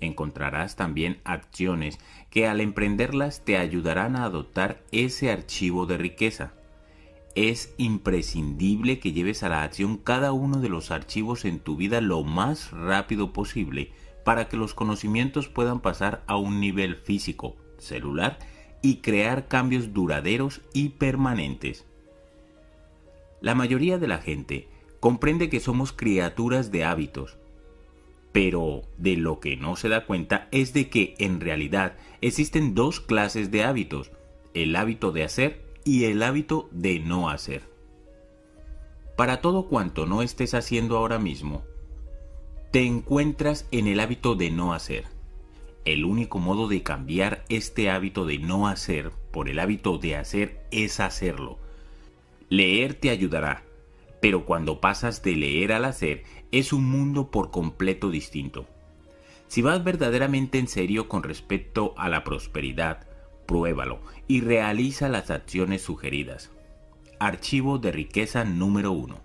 Encontrarás 0.00 0.74
también 0.74 1.20
acciones 1.24 1.98
que 2.30 2.46
al 2.46 2.62
emprenderlas 2.62 3.44
te 3.44 3.58
ayudarán 3.58 4.16
a 4.16 4.24
adoptar 4.24 4.82
ese 4.90 5.30
archivo 5.30 5.84
de 5.84 5.98
riqueza. 5.98 6.54
Es 7.34 7.74
imprescindible 7.76 8.98
que 8.98 9.12
lleves 9.12 9.42
a 9.42 9.48
la 9.48 9.64
acción 9.64 9.98
cada 9.98 10.32
uno 10.32 10.58
de 10.58 10.70
los 10.70 10.90
archivos 10.90 11.44
en 11.44 11.60
tu 11.60 11.76
vida 11.76 12.00
lo 12.00 12.24
más 12.24 12.70
rápido 12.70 13.32
posible 13.34 13.92
para 14.24 14.48
que 14.48 14.56
los 14.56 14.72
conocimientos 14.72 15.48
puedan 15.48 15.80
pasar 15.80 16.22
a 16.26 16.36
un 16.36 16.60
nivel 16.60 16.96
físico, 16.96 17.56
celular 17.82 18.38
y 18.80 18.96
crear 18.96 19.48
cambios 19.48 19.92
duraderos 19.92 20.60
y 20.72 20.90
permanentes. 20.90 21.84
La 23.40 23.54
mayoría 23.54 23.98
de 23.98 24.08
la 24.08 24.18
gente 24.18 24.68
comprende 25.00 25.50
que 25.50 25.60
somos 25.60 25.92
criaturas 25.92 26.70
de 26.70 26.84
hábitos. 26.84 27.36
Pero 28.32 28.82
de 28.96 29.16
lo 29.16 29.40
que 29.40 29.56
no 29.56 29.76
se 29.76 29.88
da 29.88 30.06
cuenta 30.06 30.48
es 30.52 30.72
de 30.72 30.88
que 30.88 31.14
en 31.18 31.40
realidad 31.40 31.96
existen 32.20 32.74
dos 32.74 33.00
clases 33.00 33.50
de 33.50 33.64
hábitos, 33.64 34.10
el 34.54 34.74
hábito 34.76 35.12
de 35.12 35.24
hacer 35.24 35.64
y 35.84 36.04
el 36.04 36.22
hábito 36.22 36.68
de 36.70 37.00
no 37.00 37.28
hacer. 37.28 37.62
Para 39.16 39.40
todo 39.40 39.68
cuanto 39.68 40.06
no 40.06 40.22
estés 40.22 40.54
haciendo 40.54 40.96
ahora 40.96 41.18
mismo, 41.18 41.62
te 42.70 42.84
encuentras 42.84 43.66
en 43.70 43.86
el 43.86 44.00
hábito 44.00 44.34
de 44.34 44.50
no 44.50 44.72
hacer. 44.72 45.04
El 45.84 46.04
único 46.04 46.38
modo 46.38 46.68
de 46.68 46.84
cambiar 46.84 47.44
este 47.48 47.90
hábito 47.90 48.24
de 48.24 48.38
no 48.38 48.68
hacer 48.68 49.10
por 49.32 49.48
el 49.48 49.58
hábito 49.58 49.98
de 49.98 50.16
hacer 50.16 50.62
es 50.70 51.00
hacerlo. 51.00 51.58
Leer 52.48 52.94
te 52.94 53.10
ayudará, 53.10 53.64
pero 54.20 54.44
cuando 54.44 54.80
pasas 54.80 55.22
de 55.24 55.34
leer 55.34 55.72
al 55.72 55.84
hacer 55.84 56.22
es 56.52 56.72
un 56.72 56.84
mundo 56.84 57.32
por 57.32 57.50
completo 57.50 58.10
distinto. 58.10 58.66
Si 59.48 59.60
vas 59.60 59.82
verdaderamente 59.82 60.58
en 60.58 60.68
serio 60.68 61.08
con 61.08 61.24
respecto 61.24 61.94
a 61.96 62.08
la 62.08 62.22
prosperidad, 62.22 63.08
pruébalo 63.46 64.00
y 64.28 64.40
realiza 64.40 65.08
las 65.08 65.30
acciones 65.30 65.82
sugeridas. 65.82 66.52
Archivo 67.18 67.78
de 67.78 67.90
riqueza 67.90 68.44
número 68.44 68.92
1. 68.92 69.20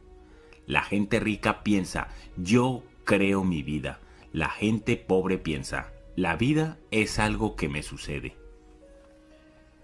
La 0.65 0.81
gente 0.81 1.19
rica 1.19 1.63
piensa, 1.63 2.09
yo 2.35 2.83
creo 3.03 3.43
mi 3.43 3.61
vida. 3.61 3.99
La 4.33 4.49
gente 4.49 4.97
pobre 4.97 5.37
piensa, 5.37 5.93
la 6.17 6.35
vida 6.35 6.79
es 6.89 7.19
algo 7.19 7.55
que 7.55 7.69
me 7.69 7.83
sucede. 7.83 8.35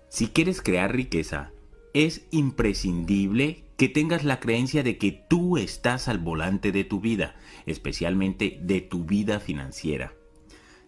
Si 0.09 0.29
quieres 0.29 0.63
crear 0.63 0.91
riqueza, 0.91 1.51
es 1.93 2.25
imprescindible 2.31 3.65
que 3.77 3.87
tengas 3.87 4.23
la 4.23 4.39
creencia 4.39 4.81
de 4.81 4.97
que 4.97 5.11
tú 5.11 5.57
estás 5.57 6.07
al 6.07 6.17
volante 6.17 6.71
de 6.71 6.85
tu 6.85 6.99
vida, 6.99 7.35
especialmente 7.67 8.57
de 8.59 8.81
tu 8.81 9.05
vida 9.05 9.39
financiera. 9.39 10.15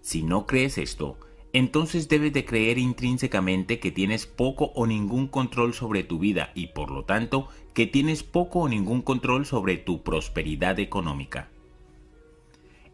Si 0.01 0.23
no 0.23 0.47
crees 0.47 0.79
esto, 0.79 1.19
entonces 1.53 2.09
debes 2.09 2.33
de 2.33 2.43
creer 2.43 2.79
intrínsecamente 2.79 3.79
que 3.79 3.91
tienes 3.91 4.25
poco 4.25 4.71
o 4.73 4.87
ningún 4.87 5.27
control 5.27 5.75
sobre 5.75 6.03
tu 6.03 6.17
vida 6.17 6.51
y 6.55 6.67
por 6.67 6.89
lo 6.89 7.05
tanto 7.05 7.49
que 7.75 7.85
tienes 7.85 8.23
poco 8.23 8.61
o 8.61 8.67
ningún 8.67 9.03
control 9.03 9.45
sobre 9.45 9.77
tu 9.77 10.01
prosperidad 10.01 10.79
económica. 10.79 11.49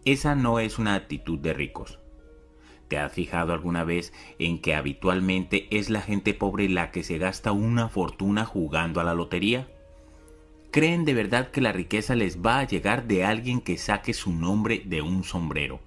Esa 0.04 0.36
no 0.36 0.60
es 0.60 0.80
una 0.80 0.96
actitud 0.96 1.40
de 1.40 1.54
ricos. 1.54 2.01
¿Te 2.92 2.98
has 2.98 3.14
fijado 3.14 3.54
alguna 3.54 3.86
vez 3.86 4.12
en 4.38 4.60
que 4.60 4.76
habitualmente 4.76 5.66
es 5.72 5.90
la 5.90 6.02
gente 6.02 6.34
pobre 6.34 6.68
la 6.68 6.92
que 6.92 7.04
se 7.04 7.18
gasta 7.18 7.54
una 7.54 7.88
fortuna 7.88 8.44
jugando 8.44 9.00
a 9.00 9.06
la 9.06 9.14
lotería? 9.14 9.70
Creen 10.72 11.06
de 11.06 11.14
verdad 11.14 11.52
que 11.52 11.62
la 11.62 11.72
riqueza 11.72 12.16
les 12.16 12.42
va 12.42 12.60
a 12.60 12.68
llegar 12.68 13.08
de 13.08 13.24
alguien 13.24 13.62
que 13.62 13.78
saque 13.78 14.14
su 14.14 14.34
nombre 14.34 14.82
de 14.84 15.02
un 15.02 15.24
sombrero. 15.24 15.80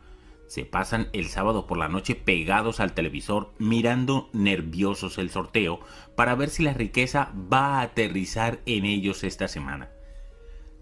Se 0.46 0.64
pasan 0.64 1.08
el 1.12 1.26
sábado 1.26 1.66
por 1.66 1.76
la 1.76 1.88
noche 1.88 2.14
pegados 2.14 2.80
al 2.80 2.94
televisor 2.94 3.52
mirando 3.58 4.30
nerviosos 4.32 5.18
el 5.18 5.28
sorteo 5.28 5.80
para 6.16 6.34
ver 6.34 6.48
si 6.48 6.62
la 6.62 6.72
riqueza 6.72 7.34
va 7.52 7.80
a 7.80 7.82
aterrizar 7.82 8.60
en 8.64 8.86
ellos 8.86 9.24
esta 9.24 9.46
semana. 9.46 9.90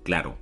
Claro, 0.04 0.36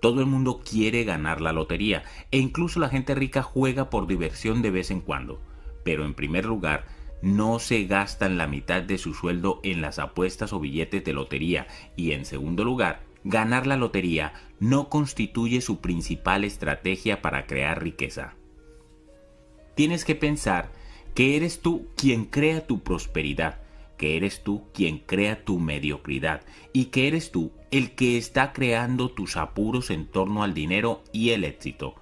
todo 0.00 0.20
el 0.20 0.26
mundo 0.26 0.62
quiere 0.68 1.04
ganar 1.04 1.40
la 1.40 1.52
lotería 1.52 2.02
e 2.30 2.38
incluso 2.38 2.80
la 2.80 2.88
gente 2.88 3.14
rica 3.14 3.42
juega 3.42 3.90
por 3.90 4.06
diversión 4.06 4.62
de 4.62 4.70
vez 4.70 4.90
en 4.90 5.00
cuando. 5.00 5.40
Pero 5.84 6.04
en 6.04 6.14
primer 6.14 6.44
lugar, 6.44 6.86
no 7.22 7.58
se 7.58 7.84
gastan 7.84 8.38
la 8.38 8.46
mitad 8.46 8.82
de 8.82 8.98
su 8.98 9.14
sueldo 9.14 9.60
en 9.62 9.82
las 9.82 9.98
apuestas 9.98 10.52
o 10.52 10.60
billetes 10.60 11.04
de 11.04 11.12
lotería 11.12 11.66
y 11.96 12.12
en 12.12 12.24
segundo 12.24 12.64
lugar, 12.64 13.02
ganar 13.24 13.66
la 13.66 13.76
lotería 13.76 14.32
no 14.58 14.88
constituye 14.88 15.60
su 15.60 15.80
principal 15.80 16.44
estrategia 16.44 17.20
para 17.20 17.46
crear 17.46 17.82
riqueza. 17.82 18.34
Tienes 19.74 20.04
que 20.04 20.14
pensar 20.14 20.70
que 21.14 21.36
eres 21.36 21.60
tú 21.60 21.88
quien 21.96 22.24
crea 22.24 22.66
tu 22.66 22.80
prosperidad 22.80 23.60
que 24.00 24.16
eres 24.16 24.42
tú 24.42 24.64
quien 24.72 24.96
crea 24.96 25.44
tu 25.44 25.58
mediocridad 25.58 26.40
y 26.72 26.86
que 26.86 27.06
eres 27.06 27.30
tú 27.32 27.52
el 27.70 27.92
que 27.92 28.18
está 28.18 28.52
creando 28.52 29.10
tus 29.10 29.36
apuros 29.36 29.90
en 29.90 30.06
torno 30.06 30.42
al 30.42 30.54
dinero 30.54 31.02
y 31.12 31.30
el 31.30 31.44
éxito. 31.44 31.94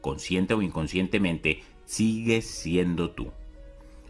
Consciente 0.00 0.54
o 0.54 0.62
inconscientemente, 0.62 1.62
sigues 1.84 2.46
siendo 2.46 3.10
tú. 3.10 3.32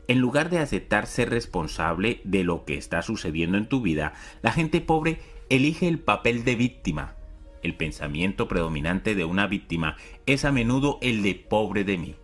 En 0.07 0.21
lugar 0.21 0.51
de 0.51 0.59
aceptar 0.59 1.07
ser 1.07 1.31
responsable 1.31 2.21
de 2.25 2.45
lo 2.45 2.65
que 2.65 2.77
está 2.77 3.03
sucediendo 3.03 3.59
en 3.59 3.69
tu 3.69 3.83
vida, 3.83 4.15
la 4.43 4.53
gente 4.53 4.81
pobre 4.81 5.19
elige 5.51 5.89
el 5.89 5.99
papel 5.99 6.45
de 6.45 6.57
víctima. 6.57 7.15
El 7.63 7.75
pensamiento 7.75 8.49
predominante 8.49 9.15
de 9.15 9.25
una 9.25 9.47
víctima 9.47 9.97
es 10.27 10.45
a 10.45 10.53
menudo 10.53 10.99
el 11.03 11.23
de 11.23 11.35
pobre 11.35 11.85
de 11.85 11.99
mí. 11.99 12.15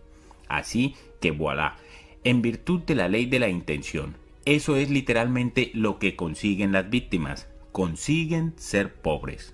Así 0.47 0.95
que 1.19 1.31
voilà, 1.31 1.77
en 2.23 2.41
virtud 2.41 2.81
de 2.81 2.95
la 2.95 3.07
ley 3.07 3.25
de 3.25 3.39
la 3.39 3.49
intención, 3.49 4.15
eso 4.45 4.77
es 4.77 4.89
literalmente 4.89 5.71
lo 5.73 5.99
que 5.99 6.15
consiguen 6.15 6.71
las 6.71 6.89
víctimas. 6.89 7.47
Consiguen 7.75 8.53
ser 8.55 8.93
pobres. 8.93 9.53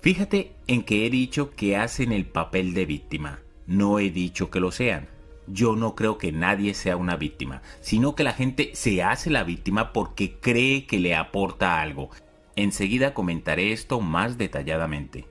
Fíjate 0.00 0.56
en 0.66 0.82
que 0.82 1.06
he 1.06 1.10
dicho 1.10 1.52
que 1.52 1.76
hacen 1.76 2.10
el 2.10 2.26
papel 2.26 2.74
de 2.74 2.84
víctima. 2.84 3.38
No 3.64 4.00
he 4.00 4.10
dicho 4.10 4.50
que 4.50 4.58
lo 4.58 4.72
sean. 4.72 5.06
Yo 5.46 5.76
no 5.76 5.94
creo 5.94 6.18
que 6.18 6.32
nadie 6.32 6.74
sea 6.74 6.96
una 6.96 7.14
víctima, 7.14 7.62
sino 7.80 8.16
que 8.16 8.24
la 8.24 8.32
gente 8.32 8.72
se 8.74 9.04
hace 9.04 9.30
la 9.30 9.44
víctima 9.44 9.92
porque 9.92 10.40
cree 10.40 10.84
que 10.84 10.98
le 10.98 11.14
aporta 11.14 11.80
algo. 11.80 12.10
Enseguida 12.56 13.14
comentaré 13.14 13.70
esto 13.70 14.00
más 14.00 14.36
detalladamente. 14.36 15.28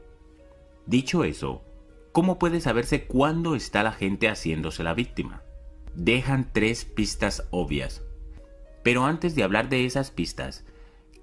Dicho 0.85 1.25
eso, 1.25 1.61
¿cómo 2.13 2.39
puede 2.39 2.61
saberse 2.61 3.03
cuándo 3.03 3.53
está 3.53 3.83
la 3.83 3.91
gente 3.91 4.29
haciéndose 4.29 4.81
la 4.81 4.93
víctima? 4.93 5.43
Dejan 5.93 6.53
tres 6.53 6.85
pistas 6.85 7.49
obvias. 7.51 8.01
Pero 8.81 9.03
antes 9.03 9.35
de 9.35 9.43
hablar 9.43 9.67
de 9.67 9.83
esas 9.85 10.09
pistas, 10.09 10.63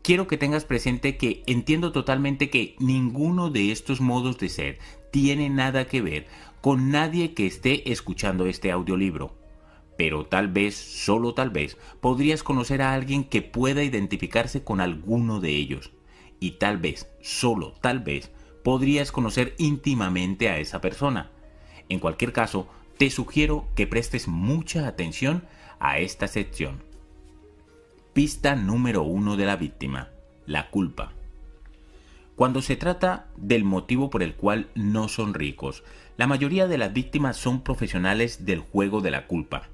quiero 0.09 0.27
que 0.27 0.39
tengas 0.39 0.65
presente 0.65 1.19
que 1.19 1.43
entiendo 1.47 1.93
totalmente 1.93 2.49
que 2.49 2.77
ninguno 2.79 3.51
de 3.51 3.73
estos 3.73 4.01
modos 4.01 4.39
de 4.39 4.49
ser 4.49 4.79
tiene 5.11 5.51
nada 5.51 5.87
que 5.87 6.01
ver 6.01 6.27
con 6.63 6.91
nadie 6.91 7.35
que 7.35 7.47
esté 7.47 7.93
escuchando 7.93 8.47
este 8.47 8.71
audiolibro. 8.71 9.37
Pero 9.99 10.25
tal 10.25 10.49
vez, 10.49 10.77
solo 10.77 11.35
tal 11.35 11.51
vez, 11.51 11.77
podrías 12.01 12.43
conocer 12.43 12.81
a 12.81 12.95
alguien 12.95 13.23
que 13.23 13.43
pueda 13.43 13.83
identificarse 13.83 14.65
con 14.65 14.81
alguno 14.81 15.41
de 15.41 15.51
ellos. 15.51 15.91
Y 16.41 16.53
tal 16.53 16.79
vez, 16.79 17.07
solo 17.21 17.75
tal 17.83 18.01
vez, 18.01 18.31
podrías 18.65 19.13
conocer 19.13 19.55
íntimamente 19.59 20.49
a 20.49 20.59
esa 20.59 20.81
persona. 20.81 21.31
En 21.91 21.99
cualquier 21.99 22.33
caso, 22.33 22.67
te 22.97 23.11
sugiero 23.11 23.69
que 23.77 23.87
prestes 23.87 24.27
mucha 24.27 24.87
atención 24.89 25.45
a 25.81 25.99
esta 25.99 26.29
sección. 26.29 26.88
Pista 28.19 28.57
número 28.57 29.05
uno 29.05 29.37
de 29.37 29.47
la 29.47 29.55
víctima, 29.55 30.09
la 30.45 30.71
culpa. 30.71 31.13
Cuando 32.35 32.63
se 32.63 32.75
trata 32.75 33.29
del 33.37 33.63
motivo 33.63 34.11
por 34.11 34.25
el 34.25 34.35
cual 34.35 34.67
no 34.75 35.07
son 35.07 35.35
ricos, 35.35 35.85
la 36.17 36.27
mayoría 36.27 36.67
de 36.67 36.79
las 36.79 36.93
víctimas 36.93 37.37
son 37.37 37.61
profesionales 37.61 38.45
del 38.45 38.59
juego 38.59 39.03
de 39.03 39.13
la 39.13 39.29
culpa. 39.29 39.69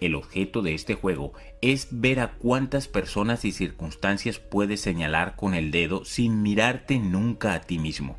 El 0.00 0.14
objeto 0.14 0.62
de 0.62 0.72
este 0.72 0.94
juego 0.94 1.34
es 1.60 1.88
ver 1.90 2.20
a 2.20 2.32
cuántas 2.32 2.88
personas 2.88 3.44
y 3.44 3.52
circunstancias 3.52 4.38
puedes 4.38 4.80
señalar 4.80 5.36
con 5.36 5.52
el 5.52 5.70
dedo 5.70 6.06
sin 6.06 6.40
mirarte 6.40 6.98
nunca 6.98 7.52
a 7.52 7.60
ti 7.60 7.78
mismo. 7.78 8.16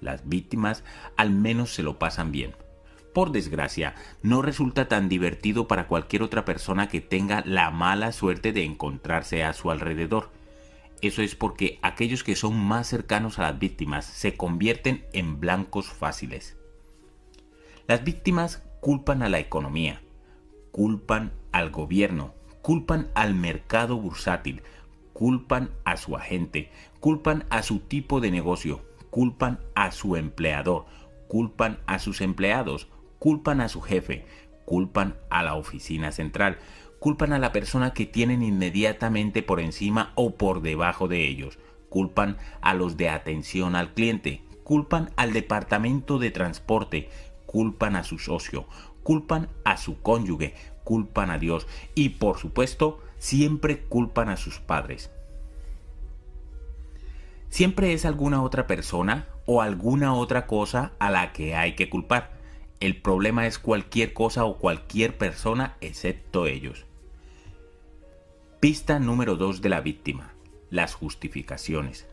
Las 0.00 0.26
víctimas 0.26 0.82
al 1.18 1.28
menos 1.28 1.74
se 1.74 1.82
lo 1.82 1.98
pasan 1.98 2.32
bien 2.32 2.54
por 3.12 3.32
desgracia, 3.32 3.94
no 4.22 4.42
resulta 4.42 4.88
tan 4.88 5.08
divertido 5.08 5.68
para 5.68 5.86
cualquier 5.86 6.22
otra 6.22 6.44
persona 6.44 6.88
que 6.88 7.00
tenga 7.00 7.42
la 7.46 7.70
mala 7.70 8.12
suerte 8.12 8.52
de 8.52 8.64
encontrarse 8.64 9.44
a 9.44 9.52
su 9.52 9.70
alrededor. 9.70 10.30
Eso 11.00 11.22
es 11.22 11.34
porque 11.34 11.78
aquellos 11.82 12.24
que 12.24 12.36
son 12.36 12.56
más 12.56 12.86
cercanos 12.86 13.38
a 13.38 13.42
las 13.42 13.58
víctimas 13.58 14.04
se 14.04 14.36
convierten 14.36 15.04
en 15.12 15.40
blancos 15.40 15.88
fáciles. 15.88 16.56
Las 17.88 18.04
víctimas 18.04 18.62
culpan 18.80 19.22
a 19.22 19.28
la 19.28 19.40
economía, 19.40 20.00
culpan 20.70 21.32
al 21.50 21.70
gobierno, 21.70 22.34
culpan 22.62 23.10
al 23.14 23.34
mercado 23.34 23.96
bursátil, 23.96 24.62
culpan 25.12 25.70
a 25.84 25.96
su 25.96 26.16
agente, 26.16 26.70
culpan 27.00 27.44
a 27.50 27.62
su 27.62 27.80
tipo 27.80 28.20
de 28.20 28.30
negocio, 28.30 28.80
culpan 29.10 29.60
a 29.74 29.90
su 29.90 30.16
empleador, 30.16 30.86
culpan 31.28 31.80
a 31.86 31.98
sus 31.98 32.20
empleados, 32.20 32.88
culpan 33.22 33.60
a 33.60 33.68
su 33.68 33.80
jefe, 33.80 34.24
culpan 34.64 35.14
a 35.30 35.44
la 35.44 35.54
oficina 35.54 36.10
central, 36.10 36.58
culpan 36.98 37.32
a 37.32 37.38
la 37.38 37.52
persona 37.52 37.92
que 37.92 38.04
tienen 38.04 38.42
inmediatamente 38.42 39.44
por 39.44 39.60
encima 39.60 40.10
o 40.16 40.34
por 40.34 40.60
debajo 40.60 41.06
de 41.06 41.28
ellos, 41.28 41.60
culpan 41.88 42.36
a 42.62 42.74
los 42.74 42.96
de 42.96 43.10
atención 43.10 43.76
al 43.76 43.94
cliente, 43.94 44.42
culpan 44.64 45.12
al 45.14 45.32
departamento 45.32 46.18
de 46.18 46.32
transporte, 46.32 47.10
culpan 47.46 47.94
a 47.94 48.02
su 48.02 48.18
socio, 48.18 48.66
culpan 49.04 49.48
a 49.64 49.76
su 49.76 50.02
cónyuge, 50.02 50.56
culpan 50.82 51.30
a 51.30 51.38
Dios 51.38 51.68
y 51.94 52.08
por 52.08 52.38
supuesto 52.38 52.98
siempre 53.18 53.84
culpan 53.84 54.30
a 54.30 54.36
sus 54.36 54.58
padres. 54.58 55.12
Siempre 57.50 57.92
es 57.92 58.04
alguna 58.04 58.42
otra 58.42 58.66
persona 58.66 59.28
o 59.46 59.62
alguna 59.62 60.12
otra 60.12 60.48
cosa 60.48 60.90
a 60.98 61.08
la 61.08 61.32
que 61.32 61.54
hay 61.54 61.76
que 61.76 61.88
culpar. 61.88 62.41
El 62.82 62.96
problema 62.96 63.46
es 63.46 63.60
cualquier 63.60 64.12
cosa 64.12 64.44
o 64.44 64.58
cualquier 64.58 65.16
persona 65.16 65.76
excepto 65.80 66.48
ellos. 66.48 66.84
Pista 68.58 68.98
número 68.98 69.36
2 69.36 69.62
de 69.62 69.68
la 69.68 69.80
víctima. 69.80 70.32
Las 70.68 70.94
justificaciones. 70.94 72.08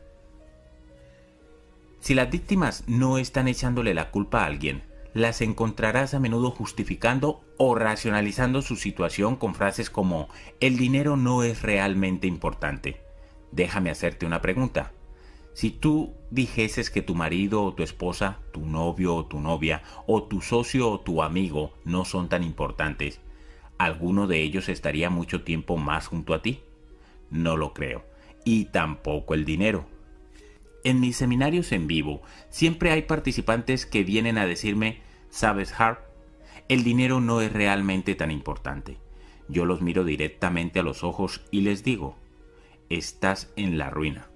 Si 1.98 2.14
las 2.14 2.30
víctimas 2.30 2.84
no 2.86 3.18
están 3.18 3.48
echándole 3.48 3.94
la 3.94 4.12
culpa 4.12 4.42
a 4.42 4.46
alguien, 4.46 4.84
las 5.12 5.40
encontrarás 5.40 6.14
a 6.14 6.20
menudo 6.20 6.52
justificando 6.52 7.40
o 7.56 7.74
racionalizando 7.74 8.62
su 8.62 8.76
situación 8.76 9.34
con 9.34 9.56
frases 9.56 9.90
como 9.90 10.28
el 10.60 10.76
dinero 10.76 11.16
no 11.16 11.42
es 11.42 11.62
realmente 11.62 12.28
importante. 12.28 13.00
Déjame 13.50 13.90
hacerte 13.90 14.24
una 14.24 14.40
pregunta. 14.40 14.92
Si 15.52 15.70
tú 15.70 16.14
dijeses 16.30 16.90
que 16.90 17.02
tu 17.02 17.14
marido 17.14 17.62
o 17.62 17.74
tu 17.74 17.82
esposa, 17.82 18.38
tu 18.52 18.64
novio 18.64 19.14
o 19.14 19.26
tu 19.26 19.40
novia, 19.40 19.82
o 20.06 20.22
tu 20.22 20.40
socio 20.40 20.90
o 20.90 21.00
tu 21.00 21.22
amigo 21.22 21.72
no 21.84 22.04
son 22.04 22.28
tan 22.28 22.44
importantes, 22.44 23.20
¿alguno 23.78 24.26
de 24.26 24.40
ellos 24.42 24.68
estaría 24.68 25.10
mucho 25.10 25.42
tiempo 25.42 25.76
más 25.76 26.06
junto 26.06 26.34
a 26.34 26.42
ti? 26.42 26.60
No 27.30 27.56
lo 27.56 27.74
creo. 27.74 28.04
Y 28.44 28.66
tampoco 28.66 29.34
el 29.34 29.44
dinero. 29.44 29.86
En 30.82 31.00
mis 31.00 31.16
seminarios 31.16 31.72
en 31.72 31.86
vivo 31.86 32.22
siempre 32.48 32.90
hay 32.90 33.02
participantes 33.02 33.84
que 33.84 34.02
vienen 34.02 34.38
a 34.38 34.46
decirme, 34.46 35.02
sabes 35.28 35.78
Hart, 35.78 36.00
el 36.68 36.84
dinero 36.84 37.20
no 37.20 37.40
es 37.40 37.52
realmente 37.52 38.14
tan 38.14 38.30
importante. 38.30 38.96
Yo 39.48 39.66
los 39.66 39.82
miro 39.82 40.04
directamente 40.04 40.78
a 40.78 40.82
los 40.82 41.02
ojos 41.04 41.42
y 41.50 41.62
les 41.62 41.82
digo, 41.84 42.16
estás 42.88 43.52
en 43.56 43.76
la 43.76 43.90
ruina. 43.90 44.29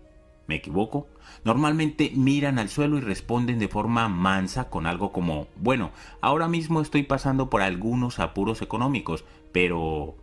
¿Me 0.46 0.56
equivoco? 0.56 1.08
Normalmente 1.44 2.12
miran 2.14 2.58
al 2.58 2.68
suelo 2.68 2.98
y 2.98 3.00
responden 3.00 3.58
de 3.58 3.68
forma 3.68 4.08
mansa 4.08 4.68
con 4.68 4.86
algo 4.86 5.12
como, 5.12 5.48
bueno, 5.56 5.90
ahora 6.20 6.48
mismo 6.48 6.80
estoy 6.80 7.02
pasando 7.02 7.48
por 7.48 7.62
algunos 7.62 8.18
apuros 8.18 8.60
económicos, 8.60 9.24
pero 9.52 10.16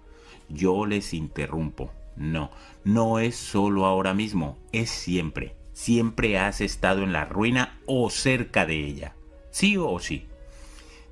yo 0.49 0.86
les 0.86 1.13
interrumpo. 1.13 1.91
No, 2.15 2.51
no 2.84 3.19
es 3.19 3.36
solo 3.36 3.86
ahora 3.86 4.13
mismo, 4.13 4.57
es 4.72 4.89
siempre 4.89 5.55
siempre 5.74 6.38
has 6.38 6.61
estado 6.61 7.03
en 7.03 7.13
la 7.13 7.26
ruina 7.26 7.80
o 7.86 8.09
cerca 8.09 8.65
de 8.65 8.86
ella. 8.86 9.15
Sí 9.49 9.78
o 9.78 9.99
sí. 9.99 10.28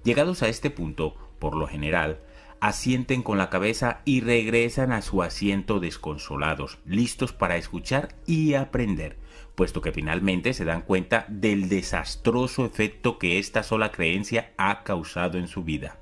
Llegados 0.03 0.43
a 0.43 0.47
este 0.47 0.69
punto, 0.69 1.15
por 1.39 1.55
lo 1.55 1.67
general, 1.67 2.19
asienten 2.61 3.23
con 3.23 3.37
la 3.37 3.49
cabeza 3.49 4.01
y 4.05 4.21
regresan 4.21 4.91
a 4.91 5.01
su 5.01 5.23
asiento 5.23 5.79
desconsolados, 5.79 6.79
listos 6.85 7.33
para 7.33 7.57
escuchar 7.57 8.15
y 8.25 8.53
aprender, 8.53 9.17
puesto 9.55 9.81
que 9.81 9.91
finalmente 9.91 10.53
se 10.53 10.65
dan 10.65 10.81
cuenta 10.81 11.25
del 11.29 11.69
desastroso 11.69 12.65
efecto 12.65 13.17
que 13.17 13.39
esta 13.39 13.63
sola 13.63 13.91
creencia 13.91 14.53
ha 14.57 14.83
causado 14.83 15.37
en 15.37 15.47
su 15.47 15.63
vida. 15.63 15.97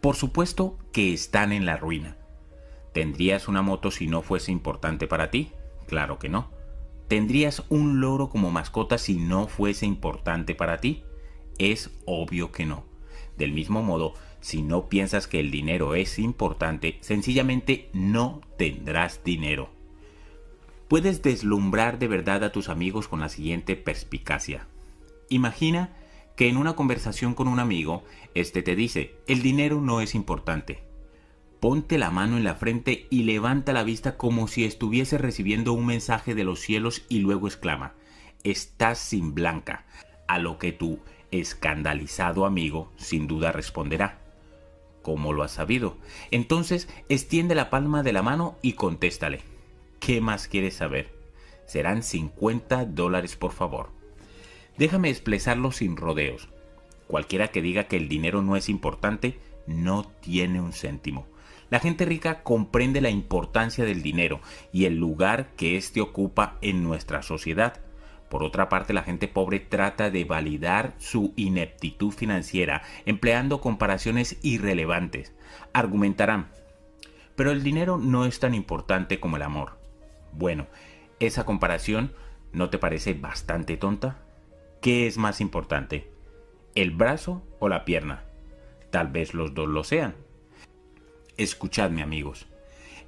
Por 0.00 0.16
supuesto 0.16 0.78
que 0.92 1.12
están 1.12 1.52
en 1.52 1.66
la 1.66 1.76
ruina. 1.76 2.16
¿Tendrías 2.92 3.48
una 3.48 3.62
moto 3.62 3.90
si 3.90 4.06
no 4.06 4.22
fuese 4.22 4.52
importante 4.52 5.06
para 5.06 5.30
ti? 5.30 5.52
Claro 5.86 6.18
que 6.18 6.28
no. 6.28 6.50
¿Tendrías 7.08 7.64
un 7.68 8.00
loro 8.00 8.28
como 8.28 8.50
mascota 8.50 8.98
si 8.98 9.16
no 9.16 9.48
fuese 9.48 9.86
importante 9.86 10.54
para 10.54 10.78
ti? 10.78 11.04
Es 11.58 11.90
obvio 12.04 12.52
que 12.52 12.66
no. 12.66 12.84
Del 13.36 13.52
mismo 13.52 13.82
modo, 13.82 14.14
si 14.40 14.62
no 14.62 14.88
piensas 14.88 15.26
que 15.26 15.40
el 15.40 15.50
dinero 15.50 15.94
es 15.94 16.18
importante, 16.18 16.98
sencillamente 17.00 17.90
no 17.92 18.40
tendrás 18.56 19.22
dinero. 19.24 19.70
Puedes 20.88 21.22
deslumbrar 21.22 21.98
de 21.98 22.08
verdad 22.08 22.44
a 22.44 22.52
tus 22.52 22.68
amigos 22.68 23.08
con 23.08 23.20
la 23.20 23.28
siguiente 23.28 23.76
perspicacia. 23.76 24.66
Imagina 25.28 25.94
que 26.34 26.48
en 26.48 26.56
una 26.56 26.76
conversación 26.76 27.34
con 27.34 27.48
un 27.48 27.58
amigo, 27.58 28.04
este 28.34 28.62
te 28.62 28.76
dice, 28.76 29.16
el 29.26 29.42
dinero 29.42 29.80
no 29.80 30.00
es 30.00 30.14
importante. 30.14 30.82
Ponte 31.60 31.98
la 31.98 32.10
mano 32.10 32.36
en 32.36 32.44
la 32.44 32.54
frente 32.54 33.08
y 33.10 33.24
levanta 33.24 33.72
la 33.72 33.82
vista 33.82 34.16
como 34.16 34.46
si 34.46 34.64
estuviese 34.64 35.18
recibiendo 35.18 35.72
un 35.72 35.84
mensaje 35.84 36.34
de 36.36 36.44
los 36.44 36.60
cielos 36.60 37.04
y 37.08 37.18
luego 37.18 37.48
exclama, 37.48 37.94
estás 38.44 38.98
sin 38.98 39.34
blanca, 39.34 39.84
a 40.28 40.38
lo 40.38 40.58
que 40.58 40.70
tu 40.70 41.00
escandalizado 41.32 42.46
amigo 42.46 42.92
sin 42.96 43.26
duda 43.26 43.50
responderá. 43.52 44.27
¿Cómo 45.08 45.32
lo 45.32 45.42
has 45.42 45.52
sabido? 45.52 45.96
Entonces 46.30 46.86
extiende 47.08 47.54
la 47.54 47.70
palma 47.70 48.02
de 48.02 48.12
la 48.12 48.20
mano 48.20 48.58
y 48.60 48.74
contéstale. 48.74 49.40
¿Qué 50.00 50.20
más 50.20 50.48
quieres 50.48 50.74
saber? 50.74 51.14
Serán 51.64 52.02
50 52.02 52.84
dólares 52.84 53.34
por 53.34 53.52
favor. 53.52 53.88
Déjame 54.76 55.08
expresarlo 55.08 55.72
sin 55.72 55.96
rodeos. 55.96 56.50
Cualquiera 57.06 57.48
que 57.48 57.62
diga 57.62 57.84
que 57.84 57.96
el 57.96 58.10
dinero 58.10 58.42
no 58.42 58.54
es 58.54 58.68
importante 58.68 59.38
no 59.66 60.04
tiene 60.20 60.60
un 60.60 60.74
céntimo. 60.74 61.26
La 61.70 61.80
gente 61.80 62.04
rica 62.04 62.42
comprende 62.42 63.00
la 63.00 63.08
importancia 63.08 63.86
del 63.86 64.02
dinero 64.02 64.42
y 64.74 64.84
el 64.84 64.98
lugar 64.98 65.54
que 65.56 65.78
éste 65.78 66.02
ocupa 66.02 66.58
en 66.60 66.82
nuestra 66.82 67.22
sociedad. 67.22 67.80
Por 68.28 68.42
otra 68.42 68.68
parte, 68.68 68.92
la 68.92 69.02
gente 69.02 69.28
pobre 69.28 69.60
trata 69.60 70.10
de 70.10 70.24
validar 70.24 70.94
su 70.98 71.32
ineptitud 71.36 72.12
financiera 72.12 72.82
empleando 73.06 73.60
comparaciones 73.60 74.38
irrelevantes. 74.42 75.34
Argumentarán, 75.72 76.48
pero 77.36 77.52
el 77.52 77.62
dinero 77.62 77.98
no 77.98 78.24
es 78.24 78.40
tan 78.40 78.54
importante 78.54 79.20
como 79.20 79.36
el 79.36 79.42
amor. 79.42 79.78
Bueno, 80.32 80.66
esa 81.20 81.44
comparación 81.44 82.12
¿no 82.52 82.70
te 82.70 82.78
parece 82.78 83.14
bastante 83.14 83.76
tonta? 83.76 84.18
¿Qué 84.80 85.06
es 85.06 85.18
más 85.18 85.40
importante? 85.40 86.10
¿El 86.74 86.90
brazo 86.90 87.42
o 87.58 87.68
la 87.68 87.84
pierna? 87.84 88.24
Tal 88.90 89.08
vez 89.08 89.34
los 89.34 89.54
dos 89.54 89.68
lo 89.68 89.84
sean. 89.84 90.14
Escuchadme 91.36 92.02
amigos, 92.02 92.46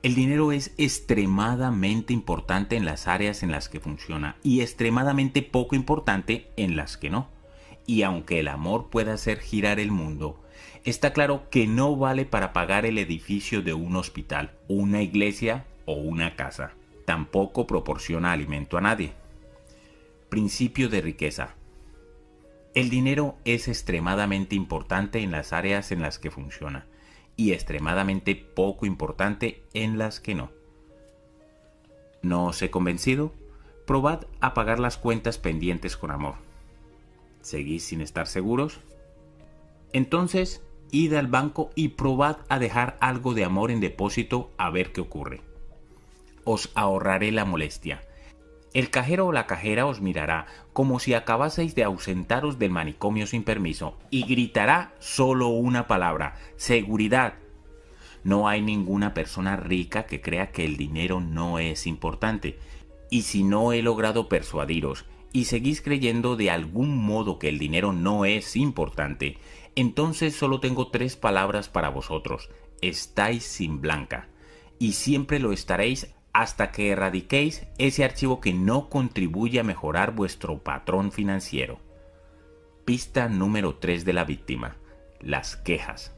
el 0.03 0.15
dinero 0.15 0.51
es 0.51 0.73
extremadamente 0.79 2.15
importante 2.15 2.77
en 2.77 2.87
las 2.87 3.07
áreas 3.07 3.43
en 3.43 3.53
las 3.53 3.69
que 3.69 3.81
funciona 3.81 4.37
y 4.43 4.63
extremadamente 4.63 5.43
poco 5.43 5.77
importante 5.77 6.51
en 6.57 6.75
las 6.75 6.97
que 6.97 7.11
no. 7.11 7.29
Y 7.87 8.03
aunque 8.03 8.41
el 8.41 8.49
amor 8.49 8.89
pueda 8.89 9.13
hacer 9.15 9.41
girar 9.41 9.79
el 9.79 9.91
mundo, 9.91 10.43
está 10.85 11.13
claro 11.13 11.51
que 11.51 11.67
no 11.67 11.97
vale 11.97 12.25
para 12.25 12.55
pagar 12.55 12.87
el 12.87 12.97
edificio 12.97 13.61
de 13.61 13.75
un 13.75 13.95
hospital, 13.97 14.53
una 14.69 15.03
iglesia 15.03 15.67
o 15.85 15.95
una 15.95 16.35
casa. 16.35 16.73
Tampoco 17.05 17.67
proporciona 17.67 18.33
alimento 18.33 18.79
a 18.79 18.81
nadie. 18.81 19.13
Principio 20.31 20.89
de 20.89 21.03
riqueza. 21.03 21.57
El 22.73 22.89
dinero 22.89 23.37
es 23.45 23.69
extremadamente 23.69 24.55
importante 24.55 25.19
en 25.19 25.31
las 25.31 25.53
áreas 25.53 25.93
en 25.93 26.01
las 26.01 26.19
que 26.19 26.31
funciona 26.31 26.87
y 27.41 27.53
extremadamente 27.53 28.35
poco 28.35 28.85
importante 28.85 29.63
en 29.73 29.97
las 29.97 30.21
que 30.21 30.35
no. 30.35 30.51
¿No 32.21 32.49
os 32.49 32.61
he 32.61 32.71
convencido? 32.71 33.33
Probad 33.87 34.27
a 34.43 34.53
pagar 34.53 34.79
las 34.79 34.99
cuentas 34.99 35.39
pendientes 35.39 35.97
con 35.97 36.11
amor. 36.11 36.35
¿Seguís 37.41 37.83
sin 37.85 38.03
estar 38.03 38.27
seguros? 38.27 38.81
Entonces, 39.95 40.63
id 40.91 41.15
al 41.15 41.29
banco 41.29 41.71
y 41.75 41.89
probad 41.89 42.37
a 42.51 42.59
dejar 42.59 42.99
algo 43.01 43.33
de 43.33 43.45
amor 43.45 43.71
en 43.71 43.81
depósito 43.81 44.51
a 44.59 44.69
ver 44.69 44.93
qué 44.93 45.01
ocurre. 45.01 45.41
Os 46.45 46.71
ahorraré 46.75 47.33
la 47.33 47.47
molestia 47.47 48.03
el 48.73 48.91
cajero 48.91 49.27
o 49.27 49.33
la 49.33 49.47
cajera 49.47 49.87
os 49.87 50.01
mirará 50.01 50.47
como 50.73 51.01
si 51.01 51.15
acabaseis 51.15 51.75
de 51.75 51.85
ausentaros 51.85 52.59
del 52.59 52.71
manicomio 52.71 53.27
sin 53.27 53.43
permiso 53.43 53.99
y 54.11 54.23
gritará 54.23 54.95
solo 55.01 55.49
una 55.49 55.89
palabra, 55.89 56.37
seguridad. 56.57 57.35
No 58.23 58.49
hay 58.49 58.63
ninguna 58.63 59.13
persona 59.13 59.57
rica 59.57 60.05
que 60.05 60.21
crea 60.21 60.53
que 60.53 60.65
el 60.65 60.77
dinero 60.77 61.21
no 61.21 61.59
es 61.59 61.87
importante. 61.87 62.59
Y 63.11 63.23
si 63.23 63.43
no 63.43 63.73
he 63.73 63.83
logrado 63.83 64.29
persuadiros 64.29 65.07
y 65.33 65.47
seguís 65.47 65.81
creyendo 65.81 66.37
de 66.37 66.51
algún 66.51 66.97
modo 66.97 67.39
que 67.39 67.49
el 67.49 67.59
dinero 67.59 67.93
no 67.93 68.25
es 68.25 68.55
importante, 68.55 69.39
entonces 69.75 70.37
solo 70.37 70.61
tengo 70.61 70.89
tres 70.89 71.17
palabras 71.17 71.69
para 71.69 71.89
vosotros. 71.89 72.51
Estáis 72.83 73.43
sin 73.43 73.81
blanca. 73.81 74.29
Y 74.79 74.93
siempre 74.93 75.41
lo 75.41 75.53
estaréis 75.53 76.15
hasta 76.33 76.71
que 76.71 76.91
erradiquéis 76.91 77.67
ese 77.79 78.05
archivo 78.05 78.41
que 78.41 78.53
no 78.53 78.89
contribuye 78.89 79.61
a 79.61 79.65
mejorar 79.65 80.15
vuestro 80.15 80.59
patrón 80.59 81.13
financiero. 81.13 81.79
Pista 82.85 83.29
número 83.29 83.77
3 83.77 84.05
de 84.05 84.13
la 84.13 84.25
víctima. 84.25 84.77
Las 85.21 85.57
quejas. 85.57 86.15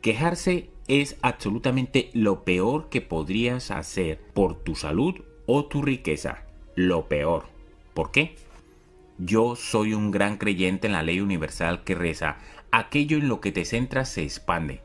Quejarse 0.00 0.70
es 0.86 1.16
absolutamente 1.22 2.10
lo 2.14 2.44
peor 2.44 2.88
que 2.88 3.00
podrías 3.00 3.70
hacer 3.70 4.20
por 4.34 4.62
tu 4.62 4.74
salud 4.74 5.22
o 5.46 5.66
tu 5.66 5.82
riqueza. 5.82 6.44
Lo 6.74 7.08
peor. 7.08 7.46
¿Por 7.94 8.10
qué? 8.10 8.36
Yo 9.18 9.56
soy 9.56 9.94
un 9.94 10.12
gran 10.12 10.36
creyente 10.36 10.86
en 10.86 10.92
la 10.92 11.02
ley 11.02 11.20
universal 11.20 11.82
que 11.82 11.96
reza, 11.96 12.36
aquello 12.70 13.18
en 13.18 13.28
lo 13.28 13.40
que 13.40 13.50
te 13.50 13.64
centras 13.64 14.08
se 14.08 14.22
expande. 14.22 14.80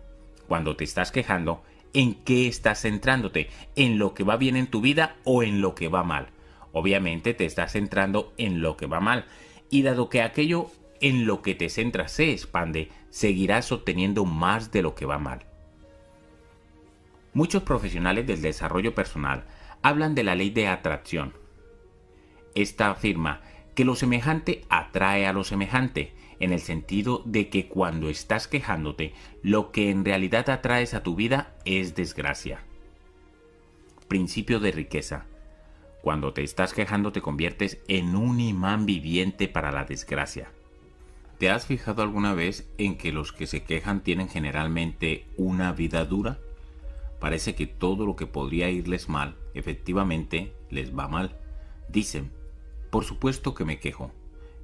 Cuando 0.48 0.76
te 0.76 0.84
estás 0.84 1.12
quejando, 1.12 1.62
en 1.94 2.16
qué 2.16 2.48
estás 2.48 2.82
centrándote, 2.82 3.50
en 3.76 4.00
lo 4.00 4.14
que 4.14 4.24
va 4.24 4.38
bien 4.38 4.56
en 4.56 4.68
tu 4.68 4.82
vida 4.82 5.16
o 5.24 5.44
en 5.44 5.62
lo 5.62 5.76
que 5.76 5.88
va 5.88 6.04
mal. 6.04 6.28
Obviamente 6.72 7.34
te 7.34 7.46
estás 7.46 7.74
centrando 7.74 8.34
en 8.38 8.62
lo 8.62 8.78
que 8.78 8.88
va 8.88 9.00
mal, 9.00 9.26
y 9.70 9.84
dado 9.84 10.10
que 10.10 10.22
aquello 10.22 10.72
en 11.02 11.26
lo 11.26 11.42
que 11.42 11.54
te 11.54 11.70
centras 11.70 12.12
se 12.12 12.32
expande, 12.32 12.90
seguirás 13.10 13.72
obteniendo 13.72 14.26
más 14.26 14.72
de 14.72 14.82
lo 14.82 14.96
que 14.96 15.06
va 15.06 15.20
mal. 15.20 15.46
Muchos 17.34 17.64
profesionales 17.64 18.26
del 18.28 18.42
desarrollo 18.42 18.96
personal 18.96 19.44
hablan 19.82 20.16
de 20.16 20.24
la 20.24 20.36
ley 20.36 20.50
de 20.50 20.68
atracción. 20.68 21.34
Esta 22.56 22.92
afirma 22.92 23.42
que 23.76 23.86
lo 23.86 23.96
semejante 23.96 24.64
atrae 24.70 25.26
a 25.28 25.34
lo 25.34 25.44
semejante, 25.44 26.14
en 26.44 26.52
el 26.52 26.60
sentido 26.60 27.22
de 27.26 27.50
que 27.50 27.68
cuando 27.68 28.10
estás 28.10 28.48
quejándote, 28.48 29.14
lo 29.42 29.72
que 29.72 29.90
en 29.90 30.04
realidad 30.04 30.50
atraes 30.50 30.94
a 30.94 31.02
tu 31.02 31.16
vida 31.16 31.56
es 31.64 31.96
desgracia. 31.96 32.60
Principio 34.08 34.60
de 34.60 34.72
riqueza. 34.72 35.26
Cuando 36.02 36.34
te 36.34 36.44
estás 36.44 36.74
quejando 36.74 37.14
te 37.14 37.22
conviertes 37.22 37.80
en 37.88 38.16
un 38.16 38.42
imán 38.42 38.86
viviente 38.86 39.48
para 39.48 39.72
la 39.72 39.86
desgracia. 39.86 40.52
¿Te 41.38 41.50
has 41.50 41.66
fijado 41.66 42.04
alguna 42.04 42.34
vez 42.34 42.70
en 42.78 42.98
que 42.98 43.14
los 43.14 43.32
que 43.32 43.48
se 43.48 43.64
quejan 43.64 44.02
tienen 44.02 44.28
generalmente 44.28 45.26
una 45.38 45.72
vida 45.72 46.04
dura? 46.04 46.40
Parece 47.20 47.56
que 47.56 47.68
todo 47.68 48.06
lo 48.06 48.18
que 48.18 48.28
podría 48.28 48.70
irles 48.70 49.08
mal, 49.08 49.38
efectivamente, 49.54 50.54
les 50.70 50.96
va 50.96 51.08
mal. 51.08 51.38
Dicen, 51.88 52.32
por 52.92 53.06
supuesto 53.06 53.54
que 53.54 53.64
me 53.64 53.80
quejo. 53.80 54.12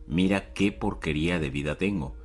Mira 0.09 0.51
qué 0.51 0.73
porquería 0.73 1.39
de 1.39 1.49
vida 1.49 1.77
tengo. 1.77 2.17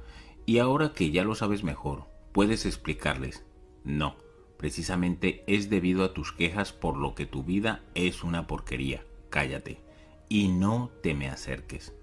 Y 0.45 0.59
ahora 0.59 0.93
que 0.93 1.13
ya 1.13 1.23
lo 1.23 1.37
sabes 1.37 1.63
mejor, 1.63 2.07
puedes 2.33 2.67
explicarles. 2.67 3.45
No, 3.85 4.17
precisamente 4.57 5.45
es 5.47 5.71
debido 5.71 6.03
a 6.03 6.13
tus 6.13 6.33
quejas 6.33 6.73
por 6.73 6.97
lo 6.97 7.15
que 7.15 7.27
tu 7.27 7.45
vida 7.45 7.85
es 7.95 8.25
una 8.25 8.49
porquería. 8.49 9.05
Cállate. 9.31 9.79
Y 10.29 10.49
no 10.49 10.91
te 11.01 11.15
me 11.15 11.29
acerques. 11.29 11.95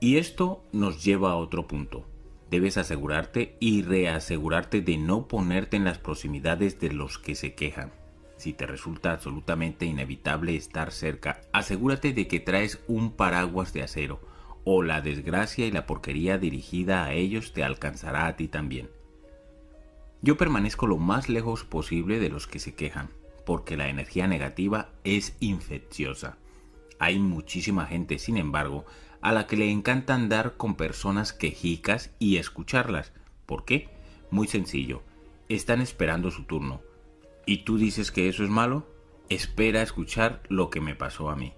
Y 0.00 0.18
esto 0.18 0.62
nos 0.72 1.02
lleva 1.02 1.30
a 1.30 1.36
otro 1.36 1.66
punto 1.66 2.04
debes 2.50 2.76
asegurarte 2.76 3.56
y 3.60 3.82
reasegurarte 3.82 4.82
de 4.82 4.98
no 4.98 5.28
ponerte 5.28 5.76
en 5.76 5.84
las 5.84 5.98
proximidades 5.98 6.80
de 6.80 6.92
los 6.92 7.18
que 7.18 7.34
se 7.34 7.54
quejan. 7.54 7.92
Si 8.40 8.54
te 8.54 8.64
resulta 8.64 9.12
absolutamente 9.12 9.84
inevitable 9.84 10.56
estar 10.56 10.92
cerca, 10.92 11.42
asegúrate 11.52 12.14
de 12.14 12.26
que 12.26 12.40
traes 12.40 12.80
un 12.88 13.12
paraguas 13.12 13.74
de 13.74 13.82
acero, 13.82 14.18
o 14.64 14.82
la 14.82 15.02
desgracia 15.02 15.66
y 15.66 15.70
la 15.70 15.84
porquería 15.84 16.38
dirigida 16.38 17.04
a 17.04 17.12
ellos 17.12 17.52
te 17.52 17.64
alcanzará 17.64 18.26
a 18.26 18.36
ti 18.36 18.48
también. 18.48 18.88
Yo 20.22 20.38
permanezco 20.38 20.86
lo 20.86 20.96
más 20.96 21.28
lejos 21.28 21.64
posible 21.64 22.18
de 22.18 22.30
los 22.30 22.46
que 22.46 22.60
se 22.60 22.74
quejan, 22.74 23.10
porque 23.44 23.76
la 23.76 23.90
energía 23.90 24.26
negativa 24.26 24.88
es 25.04 25.36
infecciosa. 25.40 26.38
Hay 26.98 27.18
muchísima 27.18 27.84
gente, 27.84 28.18
sin 28.18 28.38
embargo, 28.38 28.86
a 29.20 29.32
la 29.32 29.46
que 29.46 29.58
le 29.58 29.70
encanta 29.70 30.14
andar 30.14 30.56
con 30.56 30.76
personas 30.76 31.34
quejicas 31.34 32.14
y 32.18 32.38
escucharlas. 32.38 33.12
¿Por 33.44 33.66
qué? 33.66 33.90
Muy 34.30 34.48
sencillo. 34.48 35.02
Están 35.50 35.82
esperando 35.82 36.30
su 36.30 36.44
turno. 36.44 36.80
¿Y 37.46 37.58
tú 37.58 37.78
dices 37.78 38.10
que 38.10 38.28
eso 38.28 38.44
es 38.44 38.50
malo? 38.50 38.86
Espera 39.28 39.80
a 39.80 39.84
escuchar 39.84 40.42
lo 40.48 40.70
que 40.70 40.80
me 40.80 40.94
pasó 40.94 41.30
a 41.30 41.36
mí. 41.36 41.52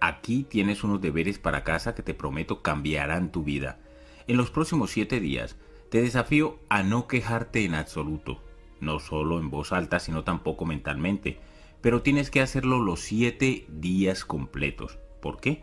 Aquí 0.00 0.44
tienes 0.44 0.84
unos 0.84 1.00
deberes 1.00 1.38
para 1.38 1.64
casa 1.64 1.94
que 1.94 2.02
te 2.02 2.14
prometo 2.14 2.62
cambiarán 2.62 3.30
tu 3.32 3.44
vida. 3.44 3.78
En 4.26 4.36
los 4.36 4.50
próximos 4.50 4.90
siete 4.90 5.20
días 5.20 5.56
te 5.90 6.02
desafío 6.02 6.58
a 6.68 6.82
no 6.82 7.06
quejarte 7.06 7.64
en 7.64 7.74
absoluto, 7.74 8.42
no 8.80 8.98
solo 8.98 9.38
en 9.38 9.50
voz 9.50 9.72
alta, 9.72 10.00
sino 10.00 10.24
tampoco 10.24 10.64
mentalmente, 10.64 11.38
pero 11.80 12.02
tienes 12.02 12.30
que 12.30 12.40
hacerlo 12.40 12.80
los 12.80 13.00
siete 13.00 13.66
días 13.68 14.24
completos. 14.24 14.98
¿Por 15.20 15.40
qué? 15.40 15.62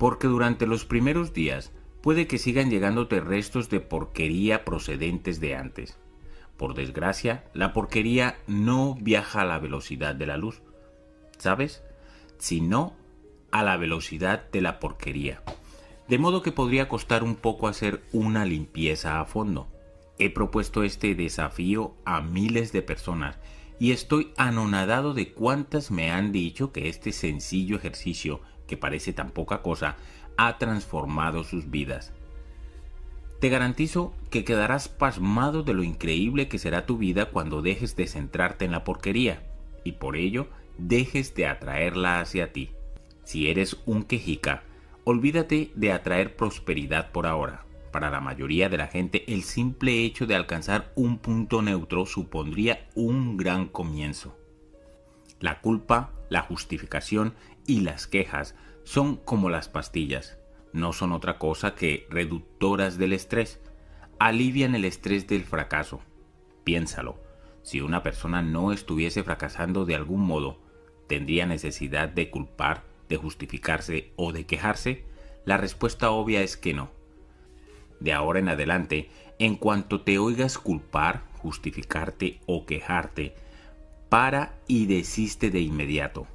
porque 0.00 0.28
durante 0.28 0.66
los 0.66 0.86
primeros 0.86 1.34
días 1.34 1.72
puede 2.00 2.26
que 2.26 2.38
sigan 2.38 2.70
llegándote 2.70 3.20
restos 3.20 3.68
de 3.68 3.80
porquería 3.80 4.64
procedentes 4.64 5.40
de 5.40 5.54
antes. 5.54 5.98
Por 6.60 6.74
desgracia, 6.74 7.44
la 7.54 7.72
porquería 7.72 8.36
no 8.46 8.94
viaja 9.00 9.40
a 9.40 9.44
la 9.46 9.58
velocidad 9.58 10.14
de 10.14 10.26
la 10.26 10.36
luz, 10.36 10.60
¿sabes? 11.38 11.82
Sino 12.36 12.92
a 13.50 13.62
la 13.62 13.78
velocidad 13.78 14.50
de 14.50 14.60
la 14.60 14.78
porquería. 14.78 15.42
De 16.06 16.18
modo 16.18 16.42
que 16.42 16.52
podría 16.52 16.86
costar 16.86 17.22
un 17.22 17.36
poco 17.36 17.66
hacer 17.66 18.02
una 18.12 18.44
limpieza 18.44 19.20
a 19.20 19.24
fondo. 19.24 19.68
He 20.18 20.28
propuesto 20.28 20.82
este 20.82 21.14
desafío 21.14 21.94
a 22.04 22.20
miles 22.20 22.72
de 22.72 22.82
personas 22.82 23.38
y 23.78 23.92
estoy 23.92 24.34
anonadado 24.36 25.14
de 25.14 25.32
cuántas 25.32 25.90
me 25.90 26.10
han 26.10 26.30
dicho 26.30 26.72
que 26.72 26.90
este 26.90 27.12
sencillo 27.12 27.76
ejercicio 27.76 28.42
que 28.66 28.76
parece 28.76 29.14
tan 29.14 29.30
poca 29.30 29.62
cosa, 29.62 29.96
ha 30.36 30.58
transformado 30.58 31.42
sus 31.42 31.70
vidas. 31.70 32.12
Te 33.40 33.48
garantizo 33.48 34.12
que 34.28 34.44
quedarás 34.44 34.90
pasmado 34.90 35.62
de 35.62 35.72
lo 35.72 35.82
increíble 35.82 36.46
que 36.46 36.58
será 36.58 36.84
tu 36.84 36.98
vida 36.98 37.30
cuando 37.30 37.62
dejes 37.62 37.96
de 37.96 38.06
centrarte 38.06 38.66
en 38.66 38.72
la 38.72 38.84
porquería 38.84 39.42
y 39.82 39.92
por 39.92 40.16
ello 40.16 40.48
dejes 40.76 41.34
de 41.34 41.46
atraerla 41.46 42.20
hacia 42.20 42.52
ti. 42.52 42.70
Si 43.24 43.48
eres 43.48 43.78
un 43.86 44.02
quejica, 44.02 44.62
olvídate 45.04 45.70
de 45.74 45.90
atraer 45.90 46.36
prosperidad 46.36 47.12
por 47.12 47.26
ahora. 47.26 47.64
Para 47.92 48.10
la 48.10 48.20
mayoría 48.20 48.68
de 48.68 48.76
la 48.76 48.88
gente, 48.88 49.24
el 49.32 49.42
simple 49.42 50.04
hecho 50.04 50.26
de 50.26 50.34
alcanzar 50.34 50.92
un 50.94 51.16
punto 51.16 51.62
neutro 51.62 52.04
supondría 52.04 52.88
un 52.94 53.38
gran 53.38 53.66
comienzo. 53.66 54.36
La 55.40 55.62
culpa, 55.62 56.12
la 56.28 56.42
justificación 56.42 57.34
y 57.66 57.80
las 57.80 58.06
quejas 58.06 58.54
son 58.84 59.16
como 59.16 59.48
las 59.48 59.70
pastillas. 59.70 60.39
No 60.72 60.92
son 60.92 61.12
otra 61.12 61.38
cosa 61.38 61.74
que 61.74 62.06
reductoras 62.10 62.96
del 62.98 63.12
estrés. 63.12 63.60
Alivian 64.18 64.74
el 64.74 64.84
estrés 64.84 65.26
del 65.26 65.44
fracaso. 65.44 66.00
Piénsalo. 66.64 67.18
Si 67.62 67.80
una 67.80 68.02
persona 68.02 68.42
no 68.42 68.72
estuviese 68.72 69.22
fracasando 69.22 69.84
de 69.84 69.94
algún 69.94 70.20
modo, 70.20 70.58
¿tendría 71.06 71.46
necesidad 71.46 72.08
de 72.08 72.30
culpar, 72.30 72.84
de 73.08 73.16
justificarse 73.16 74.12
o 74.16 74.32
de 74.32 74.46
quejarse? 74.46 75.04
La 75.44 75.56
respuesta 75.56 76.10
obvia 76.10 76.42
es 76.42 76.56
que 76.56 76.74
no. 76.74 76.90
De 77.98 78.12
ahora 78.12 78.38
en 78.38 78.48
adelante, 78.48 79.10
en 79.38 79.56
cuanto 79.56 80.02
te 80.02 80.18
oigas 80.18 80.58
culpar, 80.58 81.24
justificarte 81.38 82.40
o 82.46 82.64
quejarte, 82.64 83.34
para 84.08 84.54
y 84.66 84.86
desiste 84.86 85.50
de 85.50 85.60
inmediato. 85.60 86.26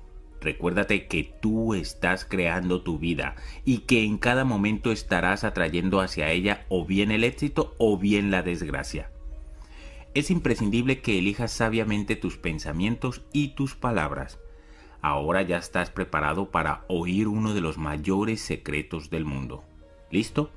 Recuérdate 0.45 1.07
que 1.07 1.23
tú 1.23 1.73
estás 1.73 2.23
creando 2.23 2.83
tu 2.83 2.99
vida 2.99 3.35
y 3.65 3.79
que 3.79 4.03
en 4.03 4.19
cada 4.19 4.45
momento 4.45 4.91
estarás 4.91 5.43
atrayendo 5.43 6.01
hacia 6.01 6.29
ella 6.29 6.67
o 6.69 6.85
bien 6.85 7.09
el 7.09 7.23
éxito 7.23 7.73
o 7.79 7.97
bien 7.97 8.29
la 8.29 8.43
desgracia. 8.43 9.09
Es 10.13 10.29
imprescindible 10.29 11.01
que 11.01 11.17
elijas 11.17 11.51
sabiamente 11.51 12.15
tus 12.15 12.37
pensamientos 12.37 13.23
y 13.33 13.55
tus 13.55 13.73
palabras. 13.73 14.37
Ahora 15.01 15.41
ya 15.41 15.57
estás 15.57 15.89
preparado 15.89 16.51
para 16.51 16.85
oír 16.89 17.27
uno 17.27 17.55
de 17.55 17.61
los 17.61 17.79
mayores 17.79 18.39
secretos 18.39 19.09
del 19.09 19.25
mundo. 19.25 19.63
¿Listo? 20.11 20.51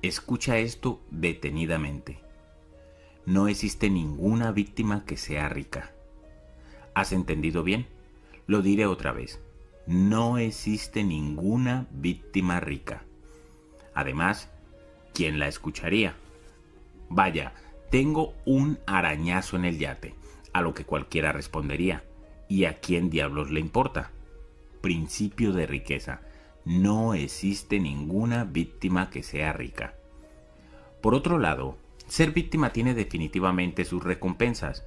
Escucha 0.00 0.56
esto 0.56 1.02
detenidamente. 1.10 2.20
No 3.26 3.48
existe 3.48 3.90
ninguna 3.90 4.50
víctima 4.50 5.04
que 5.04 5.18
sea 5.18 5.50
rica. 5.50 5.92
¿Has 6.94 7.12
entendido 7.12 7.62
bien? 7.62 7.95
Lo 8.46 8.62
diré 8.62 8.86
otra 8.86 9.12
vez. 9.12 9.40
No 9.86 10.38
existe 10.38 11.02
ninguna 11.02 11.86
víctima 11.90 12.60
rica. 12.60 13.04
Además, 13.94 14.50
¿quién 15.14 15.38
la 15.38 15.48
escucharía? 15.48 16.14
Vaya, 17.08 17.54
tengo 17.90 18.34
un 18.44 18.78
arañazo 18.86 19.56
en 19.56 19.64
el 19.64 19.78
yate, 19.78 20.14
a 20.52 20.60
lo 20.60 20.74
que 20.74 20.84
cualquiera 20.84 21.32
respondería. 21.32 22.04
¿Y 22.48 22.64
a 22.64 22.78
quién 22.78 23.10
diablos 23.10 23.50
le 23.50 23.60
importa? 23.60 24.10
Principio 24.80 25.52
de 25.52 25.66
riqueza. 25.66 26.20
No 26.64 27.14
existe 27.14 27.80
ninguna 27.80 28.44
víctima 28.44 29.10
que 29.10 29.22
sea 29.22 29.52
rica. 29.52 29.94
Por 31.00 31.14
otro 31.14 31.38
lado, 31.38 31.78
ser 32.06 32.32
víctima 32.32 32.72
tiene 32.72 32.94
definitivamente 32.94 33.84
sus 33.84 34.02
recompensas. 34.02 34.84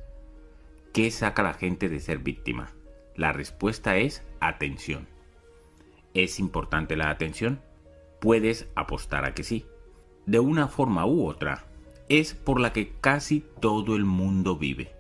¿Qué 0.94 1.12
saca 1.12 1.44
la 1.44 1.54
gente 1.54 1.90
de 1.90 2.00
ser 2.00 2.20
víctima? 2.20 2.74
La 3.20 3.34
respuesta 3.34 3.98
es 3.98 4.24
atención. 4.40 5.06
¿Es 6.14 6.40
importante 6.40 6.96
la 6.96 7.10
atención? 7.10 7.60
Puedes 8.22 8.70
apostar 8.76 9.26
a 9.26 9.34
que 9.34 9.44
sí. 9.44 9.66
De 10.26 10.40
una 10.40 10.70
forma 10.70 11.06
u 11.06 11.28
otra, 11.28 11.66
es 12.08 12.34
por 12.34 12.62
la 12.62 12.72
que 12.72 12.94
casi 13.02 13.44
todo 13.60 13.98
el 13.98 14.06
mundo 14.06 14.56
vive. 14.56 14.94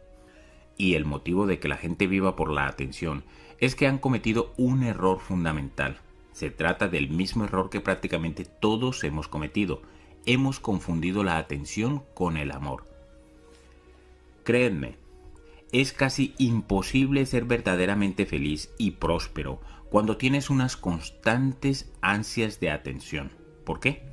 Y 0.75 0.95
el 0.95 1.05
motivo 1.05 1.47
de 1.47 1.59
que 1.59 1.69
la 1.69 1.77
gente 1.77 2.07
viva 2.07 2.35
por 2.35 2.51
la 2.51 2.67
atención 2.67 3.23
es 3.57 3.73
que 3.73 3.87
han 3.87 3.99
cometido 3.99 4.53
un 4.57 4.83
error 4.83 5.21
fundamental. 5.21 6.01
Se 6.33 6.51
trata 6.51 6.89
del 6.89 7.07
mismo 7.07 7.45
error 7.45 7.69
que 7.69 7.79
prácticamente 7.79 8.43
todos 8.43 9.01
hemos 9.05 9.29
cometido. 9.29 9.81
Hemos 10.25 10.59
confundido 10.59 11.23
la 11.23 11.37
atención 11.37 12.03
con 12.15 12.35
el 12.35 12.51
amor. 12.51 12.83
Créanme, 14.43 14.97
es 15.71 15.93
casi 15.93 16.33
imposible 16.37 17.25
ser 17.25 17.45
verdaderamente 17.45 18.25
feliz 18.25 18.73
y 18.77 18.91
próspero 18.91 19.61
cuando 19.89 20.17
tienes 20.17 20.49
unas 20.49 20.77
constantes 20.77 21.91
ansias 22.01 22.59
de 22.59 22.71
atención. 22.71 23.31
¿Por 23.65 23.79
qué? 23.79 24.03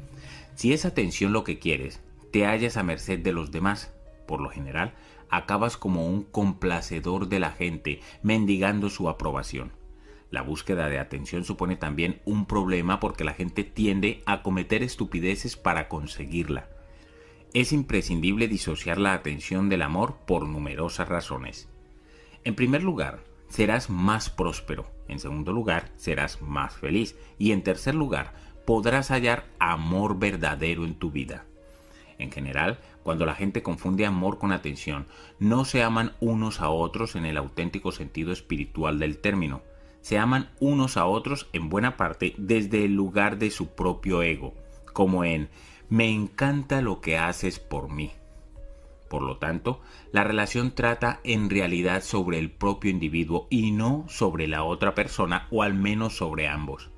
Si 0.54 0.72
es 0.72 0.84
atención 0.84 1.32
lo 1.32 1.44
que 1.44 1.58
quieres, 1.58 2.00
te 2.32 2.46
hallas 2.46 2.76
a 2.76 2.82
merced 2.82 3.20
de 3.20 3.32
los 3.32 3.50
demás. 3.50 3.92
Por 4.26 4.40
lo 4.40 4.50
general, 4.50 4.94
acabas 5.28 5.76
como 5.76 6.06
un 6.06 6.24
complacedor 6.24 7.28
de 7.28 7.40
la 7.40 7.52
gente, 7.52 8.00
mendigando 8.22 8.90
su 8.90 9.08
aprobación. 9.08 9.72
La 10.30 10.42
búsqueda 10.42 10.88
de 10.88 10.98
atención 10.98 11.44
supone 11.44 11.76
también 11.76 12.20
un 12.24 12.46
problema 12.46 13.00
porque 13.00 13.24
la 13.24 13.34
gente 13.34 13.64
tiende 13.64 14.22
a 14.26 14.42
cometer 14.42 14.82
estupideces 14.82 15.56
para 15.56 15.88
conseguirla. 15.88 16.68
Es 17.54 17.72
imprescindible 17.72 18.48
disociar 18.48 18.98
la 18.98 19.14
atención 19.14 19.68
del 19.68 19.82
amor 19.82 20.16
por 20.26 20.46
numerosas 20.46 21.08
razones. 21.08 21.68
En 22.44 22.54
primer 22.54 22.82
lugar, 22.82 23.24
serás 23.48 23.90
más 23.90 24.30
próspero. 24.30 24.86
En 25.08 25.18
segundo 25.18 25.52
lugar, 25.52 25.90
serás 25.96 26.42
más 26.42 26.74
feliz. 26.76 27.16
Y 27.38 27.52
en 27.52 27.62
tercer 27.62 27.94
lugar, 27.94 28.34
podrás 28.66 29.10
hallar 29.10 29.46
amor 29.58 30.18
verdadero 30.18 30.84
en 30.84 30.94
tu 30.94 31.10
vida. 31.10 31.44
En 32.18 32.30
general, 32.30 32.78
cuando 33.02 33.26
la 33.26 33.34
gente 33.34 33.62
confunde 33.62 34.06
amor 34.06 34.38
con 34.38 34.52
atención, 34.52 35.06
no 35.38 35.64
se 35.64 35.82
aman 35.82 36.12
unos 36.20 36.60
a 36.60 36.70
otros 36.70 37.14
en 37.14 37.26
el 37.26 37.36
auténtico 37.36 37.92
sentido 37.92 38.32
espiritual 38.32 38.98
del 38.98 39.18
término. 39.18 39.62
Se 40.00 40.18
aman 40.18 40.50
unos 40.60 40.96
a 40.96 41.06
otros 41.06 41.48
en 41.52 41.68
buena 41.68 41.96
parte 41.96 42.34
desde 42.38 42.84
el 42.84 42.94
lugar 42.94 43.38
de 43.38 43.50
su 43.50 43.68
propio 43.74 44.22
ego, 44.22 44.54
como 44.92 45.24
en 45.24 45.48
me 45.88 46.10
encanta 46.10 46.80
lo 46.80 47.00
que 47.00 47.18
haces 47.18 47.58
por 47.58 47.90
mí. 47.90 48.12
Por 49.08 49.22
lo 49.22 49.38
tanto, 49.38 49.80
la 50.10 50.24
relación 50.24 50.74
trata 50.74 51.20
en 51.22 51.48
realidad 51.48 52.02
sobre 52.02 52.38
el 52.38 52.50
propio 52.50 52.90
individuo 52.90 53.46
y 53.50 53.70
no 53.70 54.04
sobre 54.08 54.48
la 54.48 54.64
otra 54.64 54.94
persona 54.94 55.46
o 55.50 55.62
al 55.62 55.74
menos 55.74 56.16
sobre 56.16 56.48
ambos. 56.48 56.90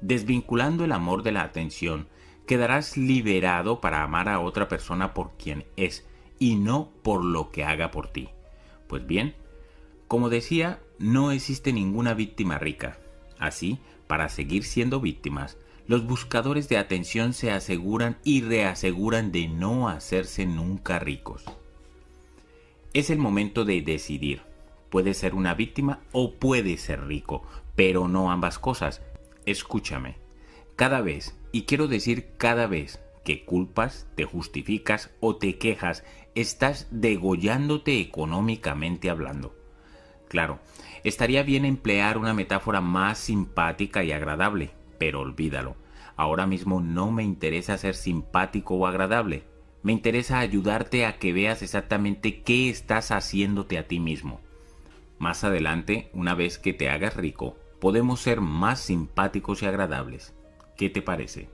Desvinculando 0.00 0.84
el 0.84 0.92
amor 0.92 1.22
de 1.22 1.32
la 1.32 1.42
atención, 1.42 2.08
quedarás 2.46 2.96
liberado 2.96 3.80
para 3.80 4.02
amar 4.02 4.28
a 4.28 4.40
otra 4.40 4.68
persona 4.68 5.14
por 5.14 5.32
quien 5.36 5.64
es 5.76 6.06
y 6.38 6.56
no 6.56 6.90
por 7.02 7.24
lo 7.24 7.50
que 7.50 7.64
haga 7.64 7.90
por 7.90 8.08
ti. 8.08 8.28
Pues 8.86 9.06
bien, 9.06 9.34
como 10.08 10.28
decía, 10.28 10.80
no 10.98 11.30
existe 11.30 11.72
ninguna 11.72 12.14
víctima 12.14 12.58
rica. 12.58 12.98
Así, 13.38 13.78
para 14.06 14.28
seguir 14.28 14.64
siendo 14.64 15.00
víctimas, 15.00 15.58
los 15.86 16.06
buscadores 16.06 16.68
de 16.68 16.78
atención 16.78 17.34
se 17.34 17.50
aseguran 17.50 18.16
y 18.24 18.40
reaseguran 18.40 19.32
de 19.32 19.48
no 19.48 19.88
hacerse 19.88 20.46
nunca 20.46 20.98
ricos. 20.98 21.44
Es 22.94 23.10
el 23.10 23.18
momento 23.18 23.64
de 23.64 23.82
decidir. 23.82 24.42
Puede 24.88 25.14
ser 25.14 25.34
una 25.34 25.54
víctima 25.54 26.00
o 26.12 26.34
puede 26.34 26.76
ser 26.78 27.06
rico, 27.06 27.42
pero 27.74 28.08
no 28.08 28.30
ambas 28.30 28.58
cosas. 28.58 29.02
Escúchame. 29.44 30.16
Cada 30.76 31.00
vez, 31.00 31.36
y 31.52 31.62
quiero 31.62 31.88
decir 31.88 32.28
cada 32.36 32.66
vez, 32.66 33.00
que 33.24 33.44
culpas, 33.44 34.06
te 34.14 34.24
justificas 34.24 35.10
o 35.20 35.36
te 35.36 35.58
quejas, 35.58 36.04
estás 36.34 36.86
degollándote 36.90 38.00
económicamente 38.00 39.10
hablando. 39.10 39.54
Claro, 40.28 40.60
estaría 41.04 41.42
bien 41.42 41.64
emplear 41.64 42.18
una 42.18 42.34
metáfora 42.34 42.80
más 42.80 43.18
simpática 43.18 44.04
y 44.04 44.12
agradable, 44.12 44.70
pero 45.04 45.20
olvídalo. 45.20 45.76
Ahora 46.16 46.46
mismo 46.46 46.80
no 46.80 47.10
me 47.10 47.24
interesa 47.24 47.76
ser 47.76 47.94
simpático 47.94 48.76
o 48.76 48.86
agradable. 48.86 49.44
Me 49.82 49.92
interesa 49.92 50.38
ayudarte 50.38 51.04
a 51.04 51.18
que 51.18 51.34
veas 51.34 51.60
exactamente 51.60 52.40
qué 52.40 52.70
estás 52.70 53.10
haciéndote 53.10 53.76
a 53.76 53.86
ti 53.86 54.00
mismo. 54.00 54.40
Más 55.18 55.44
adelante, 55.44 56.08
una 56.14 56.34
vez 56.34 56.58
que 56.58 56.72
te 56.72 56.88
hagas 56.88 57.18
rico, 57.18 57.58
podemos 57.82 58.20
ser 58.20 58.40
más 58.40 58.80
simpáticos 58.80 59.62
y 59.62 59.66
agradables. 59.66 60.32
¿Qué 60.78 60.88
te 60.88 61.02
parece? 61.02 61.50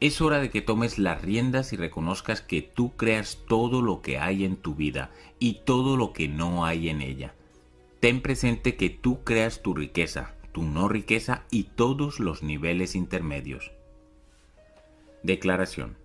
Es 0.00 0.22
hora 0.22 0.38
de 0.38 0.48
que 0.48 0.62
tomes 0.62 0.98
las 0.98 1.20
riendas 1.20 1.74
y 1.74 1.76
reconozcas 1.76 2.40
que 2.40 2.62
tú 2.62 2.96
creas 2.96 3.40
todo 3.46 3.82
lo 3.82 4.00
que 4.00 4.18
hay 4.18 4.46
en 4.46 4.56
tu 4.56 4.74
vida 4.74 5.10
y 5.38 5.60
todo 5.66 5.98
lo 5.98 6.14
que 6.14 6.28
no 6.28 6.64
hay 6.64 6.88
en 6.88 7.02
ella. 7.02 7.34
Ten 8.00 8.22
presente 8.22 8.74
que 8.76 8.88
tú 8.88 9.22
creas 9.22 9.60
tu 9.60 9.74
riqueza, 9.74 10.34
tu 10.54 10.62
no 10.62 10.88
riqueza 10.88 11.42
y 11.50 11.64
todos 11.64 12.20
los 12.20 12.44
niveles 12.44 12.94
intermedios. 12.94 13.72
Declaración. 15.24 15.96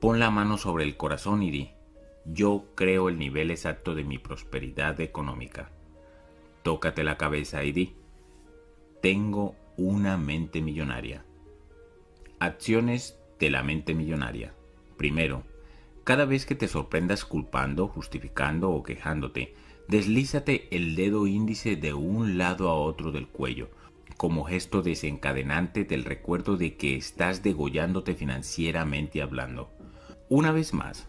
Pon 0.00 0.20
la 0.20 0.30
mano 0.30 0.58
sobre 0.58 0.84
el 0.84 0.96
corazón 0.96 1.42
y 1.42 1.50
di, 1.50 1.72
yo 2.24 2.66
creo 2.76 3.08
el 3.08 3.18
nivel 3.18 3.50
exacto 3.50 3.96
de 3.96 4.04
mi 4.04 4.18
prosperidad 4.18 5.00
económica. 5.00 5.72
Tócate 6.62 7.02
la 7.02 7.18
cabeza 7.18 7.64
y 7.64 7.72
di, 7.72 7.96
tengo 9.00 9.56
una 9.76 10.16
mente 10.16 10.62
millonaria. 10.62 11.24
Acciones 12.38 13.18
de 13.40 13.50
la 13.50 13.64
mente 13.64 13.92
millonaria. 13.92 14.54
Primero, 14.96 15.42
cada 16.04 16.26
vez 16.26 16.46
que 16.46 16.54
te 16.54 16.68
sorprendas 16.68 17.24
culpando, 17.24 17.88
justificando 17.88 18.70
o 18.70 18.84
quejándote, 18.84 19.56
Deslízate 19.92 20.68
el 20.70 20.96
dedo 20.96 21.26
índice 21.26 21.76
de 21.76 21.92
un 21.92 22.38
lado 22.38 22.70
a 22.70 22.74
otro 22.74 23.12
del 23.12 23.28
cuello, 23.28 23.68
como 24.16 24.44
gesto 24.44 24.80
desencadenante 24.80 25.84
del 25.84 26.06
recuerdo 26.06 26.56
de 26.56 26.78
que 26.78 26.96
estás 26.96 27.42
degollándote 27.42 28.14
financieramente 28.14 29.20
hablando. 29.20 29.70
Una 30.30 30.50
vez 30.50 30.72
más, 30.72 31.08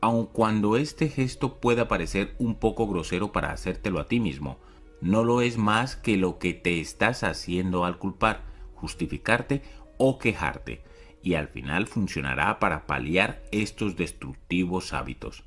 aun 0.00 0.24
cuando 0.24 0.78
este 0.78 1.10
gesto 1.10 1.60
pueda 1.60 1.88
parecer 1.88 2.34
un 2.38 2.54
poco 2.54 2.88
grosero 2.88 3.32
para 3.32 3.52
hacértelo 3.52 4.00
a 4.00 4.08
ti 4.08 4.18
mismo, 4.18 4.56
no 5.02 5.24
lo 5.24 5.42
es 5.42 5.58
más 5.58 5.94
que 5.94 6.16
lo 6.16 6.38
que 6.38 6.54
te 6.54 6.80
estás 6.80 7.24
haciendo 7.24 7.84
al 7.84 7.98
culpar, 7.98 8.44
justificarte 8.76 9.60
o 9.98 10.18
quejarte, 10.18 10.80
y 11.22 11.34
al 11.34 11.48
final 11.48 11.86
funcionará 11.86 12.60
para 12.60 12.86
paliar 12.86 13.42
estos 13.52 13.94
destructivos 13.94 14.94
hábitos. 14.94 15.44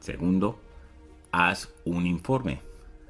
Segundo, 0.00 0.60
haz 1.34 1.74
un 1.84 2.06
informe. 2.06 2.60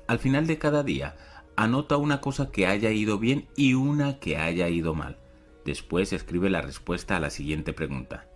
Al 0.07 0.19
final 0.19 0.47
de 0.47 0.59
cada 0.59 0.83
día, 0.83 1.17
anota 1.57 1.99
una 1.99 2.21
cosa 2.21 2.51
que 2.51 2.67
haya 2.67 2.91
ido 2.91 3.19
bien 3.19 3.49
y 3.57 3.75
una 3.75 4.19
que 4.19 4.39
haya 4.39 4.69
ido 4.69 4.95
mal. 4.95 5.19
Después 5.65 6.13
escribe 6.13 6.49
la 6.49 6.63
respuesta 6.63 7.17
a 7.17 7.21
la 7.21 7.31
siguiente 7.31 7.73
pregunta. 7.73 8.27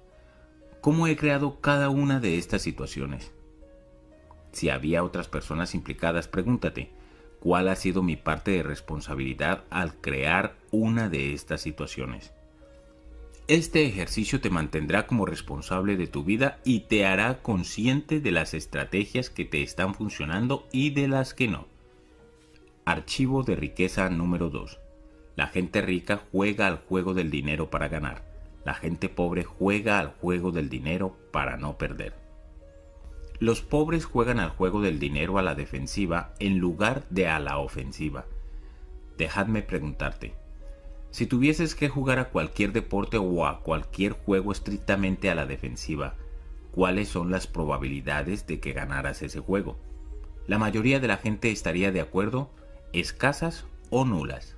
¿Cómo 0.81 1.07
he 1.07 1.17
creado 1.17 1.61
cada 1.61 1.89
una 1.89 2.21
de 2.21 2.39
estas 2.39 2.63
situaciones? 2.63 3.33
Si 4.53 4.71
había 4.71 5.05
otras 5.05 5.29
personas 5.29 5.75
implicadas, 5.75 6.29
pregúntate, 6.29 6.93
¿cuál 7.41 7.69
ha 7.69 7.75
sido 7.75 8.03
mi 8.03 8.17
parte 8.17 8.53
de 8.53 8.63
responsabilidad 8.63 9.65
al 9.71 9.95
crear 10.01 10.57
una 10.71 11.09
de 11.09 11.33
estas 11.33 11.61
situaciones? 11.61 12.33
Este 13.49 13.87
ejercicio 13.87 14.43
te 14.43 14.51
mantendrá 14.51 15.07
como 15.07 15.25
responsable 15.25 15.97
de 15.97 16.07
tu 16.07 16.23
vida 16.23 16.59
y 16.65 16.81
te 16.81 17.07
hará 17.07 17.41
consciente 17.41 18.21
de 18.21 18.31
las 18.31 18.53
estrategias 18.53 19.31
que 19.31 19.47
te 19.47 19.63
están 19.63 19.95
funcionando 19.95 20.67
y 20.71 20.91
de 20.91 21.09
las 21.09 21.33
que 21.33 21.49
no. 21.49 21.67
Archivo 22.85 23.45
de 23.45 23.57
riqueza 23.57 24.11
número 24.11 24.51
2. 24.51 24.79
La 25.35 25.47
gente 25.47 25.81
rica 25.81 26.21
juega 26.31 26.67
al 26.67 26.77
juego 26.77 27.15
del 27.15 27.31
dinero 27.31 27.71
para 27.71 27.89
ganar. 27.89 28.23
La 28.67 28.75
gente 28.75 29.09
pobre 29.09 29.45
juega 29.45 29.99
al 29.99 30.09
juego 30.09 30.53
del 30.53 30.69
dinero 30.69 31.17
para 31.33 31.57
no 31.57 31.79
perder. 31.79 32.13
Los 33.39 33.63
pobres 33.63 34.05
juegan 34.05 34.41
al 34.41 34.51
juego 34.51 34.83
del 34.83 34.99
dinero 34.99 35.39
a 35.39 35.43
la 35.43 35.55
defensiva 35.55 36.35
en 36.39 36.59
lugar 36.59 37.05
de 37.09 37.29
a 37.29 37.39
la 37.41 37.57
ofensiva. 37.57 38.27
Dejadme 39.17 39.63
preguntarte, 39.63 40.35
si 41.11 41.27
tuvieses 41.27 41.75
que 41.75 41.89
jugar 41.89 42.19
a 42.19 42.29
cualquier 42.29 42.73
deporte 42.73 43.17
o 43.17 43.47
a 43.47 43.61
cualquier 43.61 44.13
juego 44.13 44.53
estrictamente 44.53 45.31
a 45.31 45.35
la 45.35 45.47
defensiva, 45.47 46.15
¿cuáles 46.73 47.09
son 47.09 47.31
las 47.31 47.47
probabilidades 47.47 48.47
de 48.47 48.61
que 48.61 48.73
ganaras 48.73 49.23
ese 49.23 49.41
juego? 49.41 49.79
La 50.47 50.59
mayoría 50.59 51.01
de 51.01 51.09
la 51.09 51.17
gente 51.17 51.51
estaría 51.51 51.93
de 51.93 52.01
acuerdo, 52.01 52.51
escasas 52.93 53.65
o 53.91 54.05
nulas. 54.05 54.57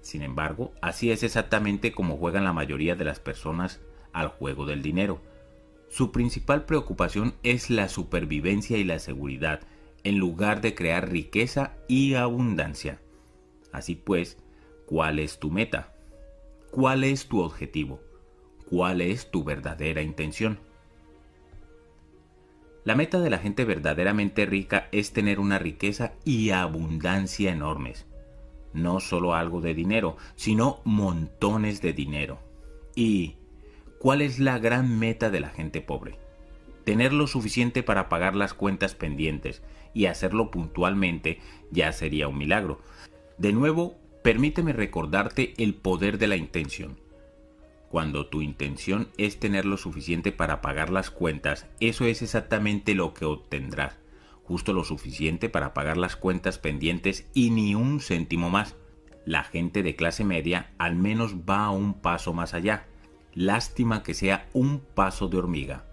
Sin 0.00 0.22
embargo, 0.22 0.72
así 0.80 1.10
es 1.10 1.22
exactamente 1.22 1.92
como 1.92 2.16
juegan 2.16 2.44
la 2.44 2.52
mayoría 2.52 2.96
de 2.96 3.04
las 3.04 3.20
personas 3.20 3.80
al 4.12 4.28
juego 4.28 4.66
del 4.66 4.82
dinero. 4.82 5.20
Su 5.88 6.12
principal 6.12 6.64
preocupación 6.64 7.34
es 7.42 7.70
la 7.70 7.88
supervivencia 7.88 8.78
y 8.78 8.84
la 8.84 8.98
seguridad, 8.98 9.60
en 10.04 10.18
lugar 10.18 10.60
de 10.60 10.74
crear 10.74 11.10
riqueza 11.10 11.74
y 11.88 12.14
abundancia. 12.14 13.00
Así 13.70 13.94
pues, 13.94 14.38
¿Cuál 14.92 15.20
es 15.20 15.38
tu 15.38 15.50
meta? 15.50 15.94
¿Cuál 16.70 17.02
es 17.02 17.26
tu 17.26 17.40
objetivo? 17.40 18.02
¿Cuál 18.68 19.00
es 19.00 19.30
tu 19.30 19.42
verdadera 19.42 20.02
intención? 20.02 20.58
La 22.84 22.94
meta 22.94 23.18
de 23.18 23.30
la 23.30 23.38
gente 23.38 23.64
verdaderamente 23.64 24.44
rica 24.44 24.90
es 24.92 25.14
tener 25.14 25.40
una 25.40 25.58
riqueza 25.58 26.12
y 26.26 26.50
abundancia 26.50 27.52
enormes. 27.52 28.04
No 28.74 29.00
solo 29.00 29.34
algo 29.34 29.62
de 29.62 29.72
dinero, 29.72 30.18
sino 30.36 30.82
montones 30.84 31.80
de 31.80 31.94
dinero. 31.94 32.38
¿Y 32.94 33.36
cuál 33.98 34.20
es 34.20 34.38
la 34.38 34.58
gran 34.58 34.98
meta 34.98 35.30
de 35.30 35.40
la 35.40 35.48
gente 35.48 35.80
pobre? 35.80 36.18
Tener 36.84 37.14
lo 37.14 37.26
suficiente 37.28 37.82
para 37.82 38.10
pagar 38.10 38.36
las 38.36 38.52
cuentas 38.52 38.94
pendientes 38.94 39.62
y 39.94 40.04
hacerlo 40.04 40.50
puntualmente 40.50 41.40
ya 41.70 41.92
sería 41.92 42.28
un 42.28 42.36
milagro 42.36 42.82
De 43.38 43.54
nuevo, 43.54 44.01
permíteme 44.22 44.72
recordarte 44.72 45.54
el 45.58 45.74
poder 45.74 46.18
de 46.18 46.28
la 46.28 46.36
intención. 46.36 46.98
Cuando 47.88 48.26
tu 48.26 48.40
intención 48.40 49.08
es 49.18 49.38
tener 49.38 49.66
lo 49.66 49.76
suficiente 49.76 50.32
para 50.32 50.62
pagar 50.62 50.88
las 50.90 51.10
cuentas, 51.10 51.66
eso 51.80 52.06
es 52.06 52.22
exactamente 52.22 52.94
lo 52.94 53.12
que 53.12 53.26
obtendrás. 53.26 53.98
Justo 54.44 54.72
lo 54.72 54.84
suficiente 54.84 55.48
para 55.48 55.74
pagar 55.74 55.96
las 55.96 56.16
cuentas 56.16 56.58
pendientes 56.58 57.26
y 57.34 57.50
ni 57.50 57.74
un 57.74 58.00
céntimo 58.00 58.48
más. 58.48 58.76
La 59.24 59.44
gente 59.44 59.82
de 59.82 59.94
clase 59.94 60.24
media 60.24 60.72
al 60.78 60.96
menos 60.96 61.34
va 61.48 61.70
un 61.70 61.94
paso 61.94 62.32
más 62.32 62.54
allá. 62.54 62.86
Lástima 63.34 64.02
que 64.02 64.14
sea 64.14 64.48
un 64.52 64.80
paso 64.80 65.28
de 65.28 65.36
hormiga. 65.38 65.84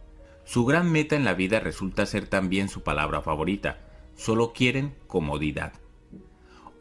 Su 0.46 0.66
gran 0.66 0.92
meta 0.92 1.16
en 1.16 1.26
la 1.26 1.34
vida 1.34 1.60
resulta 1.60 2.06
ser 2.06 2.28
también 2.28 2.70
su 2.70 2.82
palabra 2.82 3.22
favorita. 3.22 3.80
Solo 4.16 4.52
quieren 4.54 4.96
comodidad. 5.08 5.74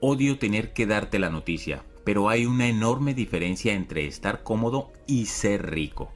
Odio 0.01 0.39
tener 0.39 0.73
que 0.73 0.87
darte 0.87 1.19
la 1.19 1.29
noticia, 1.29 1.85
pero 2.05 2.29
hay 2.29 2.47
una 2.47 2.69
enorme 2.69 3.15
diferencia 3.15 3.75
entre 3.75 4.07
estar 4.07 4.45
cómodo 4.45 4.93
y 5.09 5.27
ser 5.27 5.71
rico. 5.71 6.13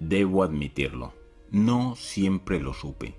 Debo 0.00 0.42
admitirlo, 0.42 1.14
no 1.52 1.94
siempre 1.94 2.60
lo 2.60 2.74
supe, 2.74 3.14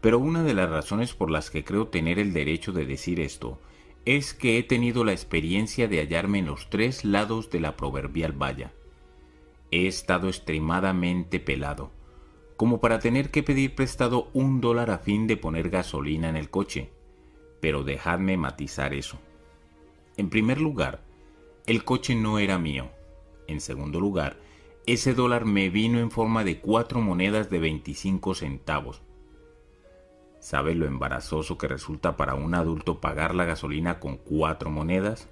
pero 0.00 0.18
una 0.18 0.42
de 0.42 0.54
las 0.54 0.70
razones 0.70 1.12
por 1.12 1.30
las 1.30 1.50
que 1.50 1.62
creo 1.62 1.88
tener 1.88 2.18
el 2.18 2.32
derecho 2.32 2.72
de 2.72 2.86
decir 2.86 3.20
esto 3.20 3.60
es 4.06 4.32
que 4.32 4.58
he 4.58 4.62
tenido 4.62 5.04
la 5.04 5.12
experiencia 5.12 5.88
de 5.88 5.98
hallarme 5.98 6.38
en 6.38 6.46
los 6.46 6.70
tres 6.70 7.04
lados 7.04 7.50
de 7.50 7.60
la 7.60 7.76
proverbial 7.76 8.32
valla. 8.32 8.72
He 9.70 9.86
estado 9.86 10.28
extremadamente 10.28 11.38
pelado, 11.38 11.90
como 12.56 12.80
para 12.80 12.98
tener 12.98 13.30
que 13.30 13.42
pedir 13.42 13.74
prestado 13.74 14.30
un 14.32 14.62
dólar 14.62 14.90
a 14.90 14.98
fin 14.98 15.26
de 15.26 15.36
poner 15.36 15.68
gasolina 15.68 16.30
en 16.30 16.36
el 16.36 16.48
coche. 16.48 16.90
Pero 17.60 17.84
dejadme 17.84 18.36
matizar 18.36 18.94
eso. 18.94 19.18
En 20.16 20.30
primer 20.30 20.60
lugar, 20.60 21.02
el 21.66 21.84
coche 21.84 22.14
no 22.14 22.38
era 22.38 22.58
mío. 22.58 22.90
En 23.46 23.60
segundo 23.60 24.00
lugar, 24.00 24.36
ese 24.86 25.14
dólar 25.14 25.44
me 25.44 25.70
vino 25.70 25.98
en 25.98 26.10
forma 26.10 26.44
de 26.44 26.60
cuatro 26.60 27.00
monedas 27.00 27.50
de 27.50 27.58
25 27.58 28.34
centavos. 28.34 29.02
¿Sabes 30.40 30.76
lo 30.76 30.86
embarazoso 30.86 31.56
que 31.56 31.68
resulta 31.68 32.16
para 32.16 32.34
un 32.34 32.54
adulto 32.54 33.00
pagar 33.00 33.34
la 33.34 33.44
gasolina 33.44 33.98
con 33.98 34.18
cuatro 34.18 34.70
monedas? 34.70 35.28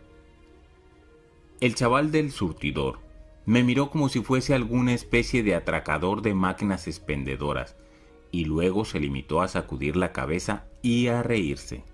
El 1.60 1.74
chaval 1.74 2.10
del 2.10 2.32
surtidor 2.32 2.98
me 3.44 3.62
miró 3.62 3.90
como 3.90 4.08
si 4.08 4.20
fuese 4.20 4.54
alguna 4.54 4.94
especie 4.94 5.42
de 5.42 5.54
atracador 5.54 6.22
de 6.22 6.34
máquinas 6.34 6.88
expendedoras 6.88 7.76
y 8.30 8.46
luego 8.46 8.84
se 8.84 9.00
limitó 9.00 9.42
a 9.42 9.48
sacudir 9.48 9.96
la 9.96 10.12
cabeza 10.12 10.64
y 10.80 11.08
a 11.08 11.22
reírse. 11.22 11.84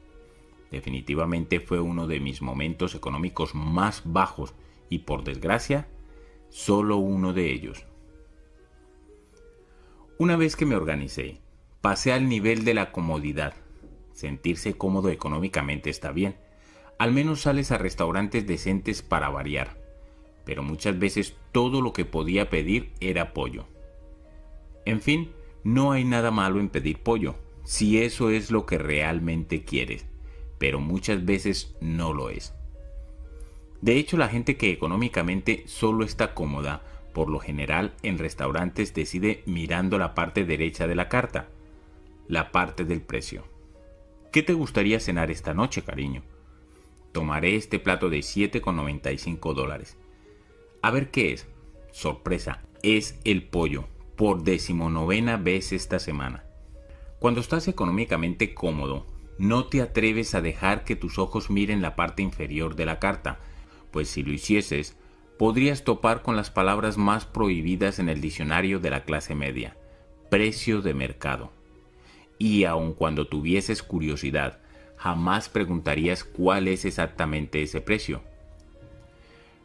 Definitivamente 0.71 1.61
fue 1.61 1.81
uno 1.81 2.07
de 2.07 2.21
mis 2.21 2.43
momentos 2.43 2.95
económicos 2.95 3.55
más 3.55 4.03
bajos 4.05 4.55
y 4.91 5.01
por 5.01 5.25
desgracia, 5.25 5.89
solo 6.51 6.97
uno 6.97 7.33
de 7.33 7.53
ellos. 7.53 7.87
Una 10.19 10.37
vez 10.37 10.57
que 10.57 10.67
me 10.67 10.77
organicé, 10.77 11.41
pasé 11.81 12.13
al 12.13 12.29
nivel 12.29 12.65
de 12.65 12.75
la 12.75 12.93
comodidad. 12.93 13.55
Sentirse 14.13 14.75
cómodo 14.75 15.11
económicamente 15.11 15.91
está 15.91 16.11
bien. 16.11 16.37
Al 16.99 17.13
menos 17.13 17.43
sales 17.43 17.71
a 17.71 17.79
restaurantes 17.79 18.47
decentes 18.47 19.03
para 19.03 19.29
variar. 19.29 19.79
Pero 20.45 20.63
muchas 20.63 20.99
veces 20.99 21.37
todo 21.53 21.81
lo 21.81 21.93
que 21.93 22.05
podía 22.05 22.51
pedir 22.51 22.93
era 23.01 23.33
pollo. 23.33 23.67
En 24.85 25.01
fin, 25.01 25.31
no 25.63 25.93
hay 25.93 26.05
nada 26.05 26.31
malo 26.31 26.59
en 26.59 26.69
pedir 26.69 26.99
pollo, 27.03 27.37
si 27.63 28.03
eso 28.03 28.31
es 28.31 28.51
lo 28.51 28.67
que 28.67 28.79
realmente 28.79 29.65
quieres 29.65 30.08
pero 30.59 30.81
muchas 30.81 31.25
veces 31.25 31.75
no 31.81 32.13
lo 32.13 32.31
es. 32.31 32.55
De 33.81 33.97
hecho, 33.97 34.17
la 34.17 34.29
gente 34.29 34.57
que 34.57 34.73
económicamente 34.73 35.63
solo 35.67 36.05
está 36.05 36.35
cómoda, 36.35 36.83
por 37.13 37.31
lo 37.31 37.39
general 37.39 37.95
en 38.03 38.19
restaurantes 38.19 38.93
decide 38.95 39.43
mirando 39.47 39.99
la 39.99 40.15
parte 40.15 40.45
derecha 40.45 40.87
de 40.87 40.95
la 40.95 41.09
carta, 41.09 41.49
la 42.27 42.51
parte 42.51 42.85
del 42.85 43.01
precio. 43.01 43.45
¿Qué 44.33 44.43
te 44.43 44.53
gustaría 44.53 45.01
cenar 45.01 45.31
esta 45.31 45.55
noche, 45.55 45.83
cariño? 45.83 46.23
Tomaré 47.13 47.57
este 47.57 47.79
plato 47.79 48.11
de 48.11 48.19
7,95 48.19 49.55
dólares. 49.55 49.97
A 50.83 50.91
ver 50.91 51.11
qué 51.11 51.33
es. 51.33 51.47
Sorpresa, 51.93 52.63
es 52.83 53.19
el 53.25 53.43
pollo, 53.45 53.89
por 54.17 54.43
decimonovena 54.43 55.37
vez 55.37 55.73
esta 55.73 55.99
semana. 55.99 56.45
Cuando 57.19 57.41
estás 57.41 57.67
económicamente 57.67 58.55
cómodo, 58.55 59.07
no 59.39 59.67
te 59.67 59.81
atreves 59.81 60.35
a 60.35 60.41
dejar 60.41 60.85
que 60.85 60.97
tus 60.97 61.19
ojos 61.19 61.49
miren 61.49 61.81
la 61.81 61.95
parte 61.95 62.23
inferior 62.23 62.75
de 62.75 62.85
la 62.85 62.99
carta, 62.99 63.39
pues 63.93 64.09
si 64.09 64.25
lo 64.25 64.33
hicieses, 64.33 64.97
podrías 65.39 65.85
topar 65.85 66.23
con 66.23 66.35
las 66.35 66.51
palabras 66.51 66.99
más 66.99 67.25
prohibidas 67.25 68.01
en 68.01 68.09
el 68.09 68.21
diccionario 68.21 68.81
de 68.81 68.91
la 68.91 69.05
clase 69.05 69.37
media, 69.37 69.77
precio 70.29 70.83
de 70.83 70.93
mercado. 70.93 71.53
Y 72.37 72.65
aun 72.65 72.93
cuando 72.93 73.29
tuvieses 73.29 73.83
curiosidad, 73.85 74.59
jamás 74.97 75.49
preguntarías 75.49 76.25
cuál 76.25 76.67
es 76.67 76.85
exactamente 76.85 77.63
ese 77.63 77.81
precio. 77.81 78.23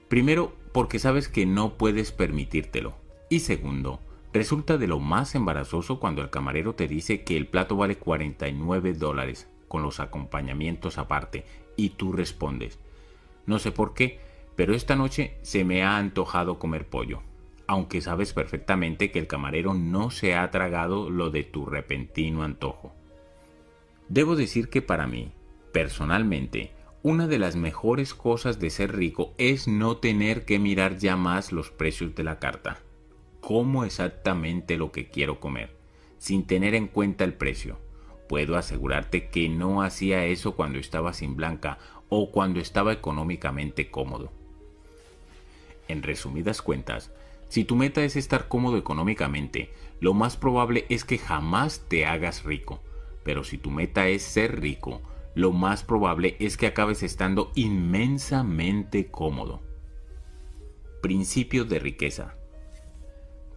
Primero, 0.07 0.53
porque 0.71 0.99
sabes 0.99 1.27
que 1.27 1.47
no 1.47 1.77
puedes 1.77 2.11
permitírtelo. 2.11 2.95
Y 3.29 3.39
segundo, 3.39 3.99
resulta 4.31 4.77
de 4.77 4.87
lo 4.87 4.99
más 4.99 5.33
embarazoso 5.33 5.99
cuando 5.99 6.21
el 6.21 6.29
camarero 6.29 6.75
te 6.75 6.87
dice 6.87 7.23
que 7.23 7.35
el 7.35 7.47
plato 7.47 7.75
vale 7.75 7.95
49 7.95 8.93
dólares 8.93 9.47
con 9.73 9.81
los 9.81 9.99
acompañamientos 9.99 10.99
aparte 10.99 11.45
y 11.75 11.89
tú 11.89 12.11
respondes, 12.13 12.77
no 13.47 13.57
sé 13.57 13.71
por 13.71 13.95
qué, 13.95 14.19
pero 14.55 14.75
esta 14.75 14.95
noche 14.95 15.39
se 15.41 15.65
me 15.65 15.81
ha 15.81 15.97
antojado 15.97 16.59
comer 16.59 16.87
pollo, 16.87 17.23
aunque 17.65 17.99
sabes 17.99 18.33
perfectamente 18.33 19.09
que 19.09 19.17
el 19.17 19.25
camarero 19.25 19.73
no 19.73 20.11
se 20.11 20.35
ha 20.35 20.51
tragado 20.51 21.09
lo 21.09 21.31
de 21.31 21.43
tu 21.43 21.65
repentino 21.65 22.43
antojo. 22.43 22.93
Debo 24.09 24.35
decir 24.35 24.69
que 24.69 24.83
para 24.83 25.07
mí, 25.07 25.31
personalmente, 25.71 26.73
una 27.01 27.25
de 27.25 27.39
las 27.39 27.55
mejores 27.55 28.13
cosas 28.13 28.59
de 28.59 28.69
ser 28.69 28.95
rico 28.95 29.33
es 29.39 29.67
no 29.67 29.97
tener 29.97 30.45
que 30.45 30.59
mirar 30.59 30.97
ya 30.97 31.17
más 31.17 31.51
los 31.51 31.71
precios 31.71 32.13
de 32.13 32.23
la 32.23 32.37
carta. 32.37 32.77
Como 33.41 33.85
exactamente 33.85 34.77
lo 34.77 34.91
que 34.91 35.09
quiero 35.09 35.39
comer, 35.39 35.75
sin 36.19 36.45
tener 36.45 36.75
en 36.75 36.85
cuenta 36.85 37.23
el 37.23 37.33
precio 37.33 37.79
puedo 38.33 38.57
asegurarte 38.57 39.29
que 39.29 39.47
no 39.47 39.83
hacía 39.83 40.25
eso 40.25 40.55
cuando 40.55 40.79
estaba 40.79 41.13
sin 41.13 41.35
blanca 41.35 41.77
o 42.09 42.31
cuando 42.31 42.59
estaba 42.59 42.91
económicamente 42.91 43.91
cómodo. 43.91 44.31
En 45.87 46.01
resumidas 46.01 46.63
cuentas, 46.63 47.11
si 47.47 47.63
tu 47.63 47.75
meta 47.75 48.03
es 48.03 48.15
estar 48.15 48.47
cómodo 48.47 48.77
económicamente, 48.77 49.71
lo 49.99 50.15
más 50.15 50.35
probable 50.35 50.87
es 50.89 51.05
que 51.05 51.19
jamás 51.19 51.85
te 51.87 52.07
hagas 52.07 52.43
rico. 52.43 52.81
Pero 53.23 53.43
si 53.43 53.59
tu 53.59 53.69
meta 53.69 54.07
es 54.07 54.23
ser 54.23 54.59
rico, 54.59 55.03
lo 55.35 55.51
más 55.51 55.83
probable 55.83 56.35
es 56.39 56.57
que 56.57 56.65
acabes 56.65 57.03
estando 57.03 57.51
inmensamente 57.53 59.11
cómodo. 59.11 59.61
Principio 61.03 61.65
de 61.65 61.77
riqueza. 61.77 62.33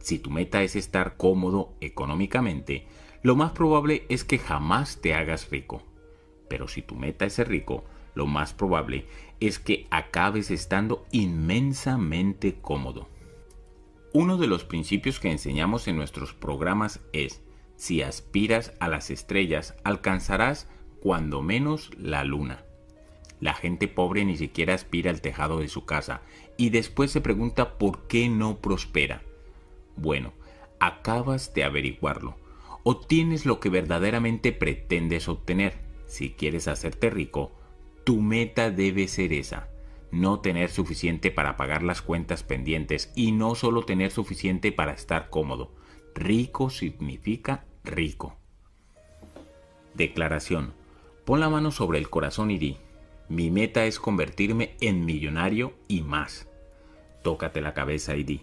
Si 0.00 0.18
tu 0.18 0.30
meta 0.30 0.62
es 0.62 0.76
estar 0.76 1.16
cómodo 1.16 1.72
económicamente, 1.80 2.86
lo 3.26 3.34
más 3.34 3.50
probable 3.50 4.06
es 4.08 4.22
que 4.22 4.38
jamás 4.38 5.00
te 5.00 5.12
hagas 5.12 5.50
rico. 5.50 5.82
Pero 6.48 6.68
si 6.68 6.80
tu 6.80 6.94
meta 6.94 7.24
es 7.24 7.32
ser 7.32 7.48
rico, 7.48 7.82
lo 8.14 8.26
más 8.26 8.54
probable 8.54 9.08
es 9.40 9.58
que 9.58 9.88
acabes 9.90 10.52
estando 10.52 11.04
inmensamente 11.10 12.54
cómodo. 12.60 13.08
Uno 14.12 14.36
de 14.36 14.46
los 14.46 14.62
principios 14.62 15.18
que 15.18 15.32
enseñamos 15.32 15.88
en 15.88 15.96
nuestros 15.96 16.34
programas 16.34 17.00
es, 17.12 17.42
si 17.74 18.00
aspiras 18.00 18.74
a 18.78 18.86
las 18.86 19.10
estrellas, 19.10 19.74
alcanzarás 19.82 20.68
cuando 21.00 21.42
menos 21.42 21.90
la 21.98 22.22
luna. 22.22 22.62
La 23.40 23.54
gente 23.54 23.88
pobre 23.88 24.24
ni 24.24 24.36
siquiera 24.36 24.74
aspira 24.74 25.10
al 25.10 25.20
tejado 25.20 25.58
de 25.58 25.66
su 25.66 25.84
casa 25.84 26.22
y 26.56 26.70
después 26.70 27.10
se 27.10 27.20
pregunta 27.20 27.76
por 27.76 28.06
qué 28.06 28.28
no 28.28 28.58
prospera. 28.58 29.22
Bueno, 29.96 30.32
acabas 30.78 31.54
de 31.54 31.64
averiguarlo 31.64 32.45
obtienes 32.88 33.46
lo 33.46 33.58
que 33.58 33.68
verdaderamente 33.68 34.52
pretendes 34.52 35.28
obtener. 35.28 35.80
Si 36.06 36.30
quieres 36.30 36.68
hacerte 36.68 37.10
rico, 37.10 37.50
tu 38.04 38.20
meta 38.20 38.70
debe 38.70 39.08
ser 39.08 39.32
esa. 39.32 39.68
No 40.12 40.38
tener 40.38 40.70
suficiente 40.70 41.32
para 41.32 41.56
pagar 41.56 41.82
las 41.82 42.00
cuentas 42.00 42.44
pendientes 42.44 43.12
y 43.16 43.32
no 43.32 43.56
solo 43.56 43.84
tener 43.84 44.12
suficiente 44.12 44.70
para 44.70 44.92
estar 44.92 45.30
cómodo. 45.30 45.74
Rico 46.14 46.70
significa 46.70 47.64
rico. 47.82 48.36
Declaración. 49.94 50.72
Pon 51.24 51.40
la 51.40 51.50
mano 51.50 51.72
sobre 51.72 51.98
el 51.98 52.08
corazón 52.08 52.52
y 52.52 52.58
di, 52.58 52.76
mi 53.28 53.50
meta 53.50 53.84
es 53.84 53.98
convertirme 53.98 54.76
en 54.80 55.04
millonario 55.04 55.74
y 55.88 56.02
más. 56.02 56.48
Tócate 57.24 57.60
la 57.60 57.74
cabeza 57.74 58.14
y 58.14 58.22
di, 58.22 58.42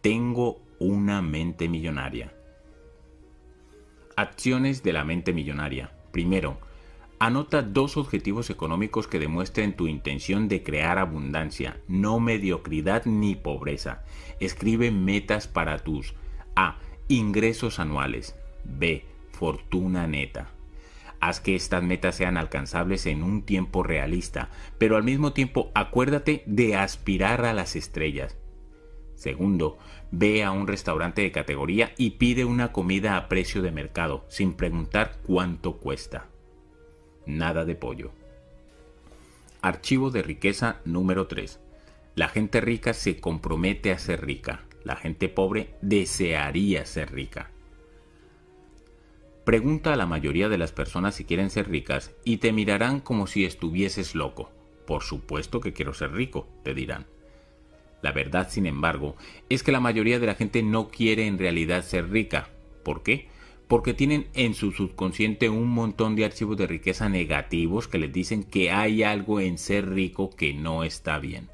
tengo 0.00 0.60
una 0.80 1.22
mente 1.22 1.68
millonaria. 1.68 2.34
Acciones 4.16 4.82
de 4.82 4.92
la 4.92 5.04
mente 5.04 5.32
millonaria. 5.32 5.92
Primero, 6.12 6.58
Anota 7.24 7.62
dos 7.62 7.96
objetivos 7.96 8.50
económicos 8.50 9.06
que 9.06 9.20
demuestren 9.20 9.76
tu 9.76 9.86
intención 9.86 10.48
de 10.48 10.64
crear 10.64 10.98
abundancia, 10.98 11.78
no 11.86 12.18
mediocridad 12.18 13.04
ni 13.04 13.36
pobreza. 13.36 14.02
Escribe 14.40 14.90
metas 14.90 15.46
para 15.46 15.78
tus 15.78 16.14
A. 16.56 16.78
Ingresos 17.06 17.78
anuales. 17.78 18.34
B. 18.64 19.04
Fortuna 19.30 20.08
neta. 20.08 20.48
Haz 21.20 21.38
que 21.38 21.54
estas 21.54 21.84
metas 21.84 22.16
sean 22.16 22.36
alcanzables 22.36 23.06
en 23.06 23.22
un 23.22 23.42
tiempo 23.42 23.84
realista, 23.84 24.50
pero 24.78 24.96
al 24.96 25.04
mismo 25.04 25.32
tiempo 25.32 25.70
acuérdate 25.76 26.42
de 26.46 26.74
aspirar 26.74 27.44
a 27.44 27.54
las 27.54 27.76
estrellas. 27.76 28.36
Segundo, 29.14 29.78
ve 30.12 30.44
a 30.44 30.52
un 30.52 30.68
restaurante 30.68 31.22
de 31.22 31.32
categoría 31.32 31.92
y 31.96 32.10
pide 32.10 32.44
una 32.44 32.70
comida 32.70 33.16
a 33.16 33.28
precio 33.28 33.62
de 33.62 33.72
mercado, 33.72 34.24
sin 34.28 34.52
preguntar 34.52 35.16
cuánto 35.26 35.78
cuesta. 35.78 36.26
Nada 37.26 37.64
de 37.64 37.74
pollo. 37.74 38.12
Archivo 39.62 40.10
de 40.10 40.22
riqueza 40.22 40.80
número 40.84 41.26
3. 41.26 41.58
La 42.14 42.28
gente 42.28 42.60
rica 42.60 42.92
se 42.92 43.20
compromete 43.20 43.90
a 43.90 43.98
ser 43.98 44.24
rica. 44.24 44.64
La 44.84 44.96
gente 44.96 45.28
pobre 45.28 45.74
desearía 45.80 46.84
ser 46.84 47.12
rica. 47.12 47.50
Pregunta 49.44 49.92
a 49.92 49.96
la 49.96 50.06
mayoría 50.06 50.48
de 50.48 50.58
las 50.58 50.72
personas 50.72 51.14
si 51.14 51.24
quieren 51.24 51.48
ser 51.48 51.70
ricas 51.70 52.12
y 52.24 52.36
te 52.36 52.52
mirarán 52.52 53.00
como 53.00 53.26
si 53.26 53.44
estuvieses 53.44 54.14
loco. 54.14 54.50
Por 54.86 55.02
supuesto 55.02 55.60
que 55.60 55.72
quiero 55.72 55.94
ser 55.94 56.12
rico, 56.12 56.48
te 56.64 56.74
dirán. 56.74 57.06
La 58.02 58.10
verdad, 58.12 58.48
sin 58.50 58.66
embargo, 58.66 59.16
es 59.48 59.62
que 59.62 59.72
la 59.72 59.80
mayoría 59.80 60.18
de 60.18 60.26
la 60.26 60.34
gente 60.34 60.62
no 60.62 60.88
quiere 60.88 61.26
en 61.26 61.38
realidad 61.38 61.84
ser 61.84 62.10
rica. 62.10 62.50
¿Por 62.82 63.02
qué? 63.04 63.28
Porque 63.68 63.94
tienen 63.94 64.26
en 64.34 64.54
su 64.54 64.72
subconsciente 64.72 65.48
un 65.48 65.68
montón 65.68 66.16
de 66.16 66.24
archivos 66.24 66.56
de 66.56 66.66
riqueza 66.66 67.08
negativos 67.08 67.86
que 67.86 67.98
les 67.98 68.12
dicen 68.12 68.42
que 68.42 68.72
hay 68.72 69.04
algo 69.04 69.40
en 69.40 69.56
ser 69.56 69.88
rico 69.88 70.30
que 70.30 70.52
no 70.52 70.82
está 70.82 71.18
bien. 71.20 71.48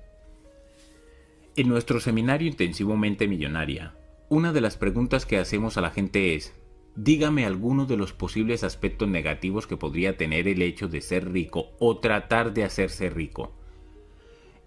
En 1.55 1.69
nuestro 1.69 2.01
seminario 2.01 2.49
intensivamente 2.49 3.29
millonaria, 3.29 3.95
una 4.31 4.53
de 4.53 4.61
las 4.61 4.77
preguntas 4.77 5.27
que 5.27 5.39
hacemos 5.39 5.77
a 5.77 5.81
la 5.81 5.91
gente 5.91 6.35
es, 6.35 6.55
dígame 6.97 7.45
algunos 7.45 7.89
de 7.89 7.97
los 7.97 8.13
posibles 8.13 8.65
aspectos 8.65 9.09
negativos 9.09 9.67
que 9.67 9.77
podría 9.77 10.17
tener 10.17 10.49
el 10.49 10.63
hecho 10.63 10.89
de 10.89 11.01
ser 11.01 11.31
rico 11.31 11.73
o 11.79 11.99
tratar 11.99 12.55
de 12.55 12.65
hacerse 12.65 13.11
rico. 13.11 13.58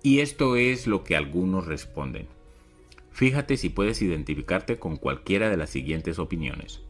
Y 0.04 0.20
esto 0.20 0.56
es 0.56 0.88
lo 0.88 1.04
que 1.04 1.16
algunos 1.16 1.68
responden. 1.68 2.28
Fíjate 3.12 3.58
si 3.58 3.70
puedes 3.70 4.02
identificarte 4.02 4.80
con 4.80 4.98
cualquiera 4.98 5.50
de 5.50 5.58
las 5.58 5.70
siguientes 5.70 6.18
opiniones. 6.18 6.82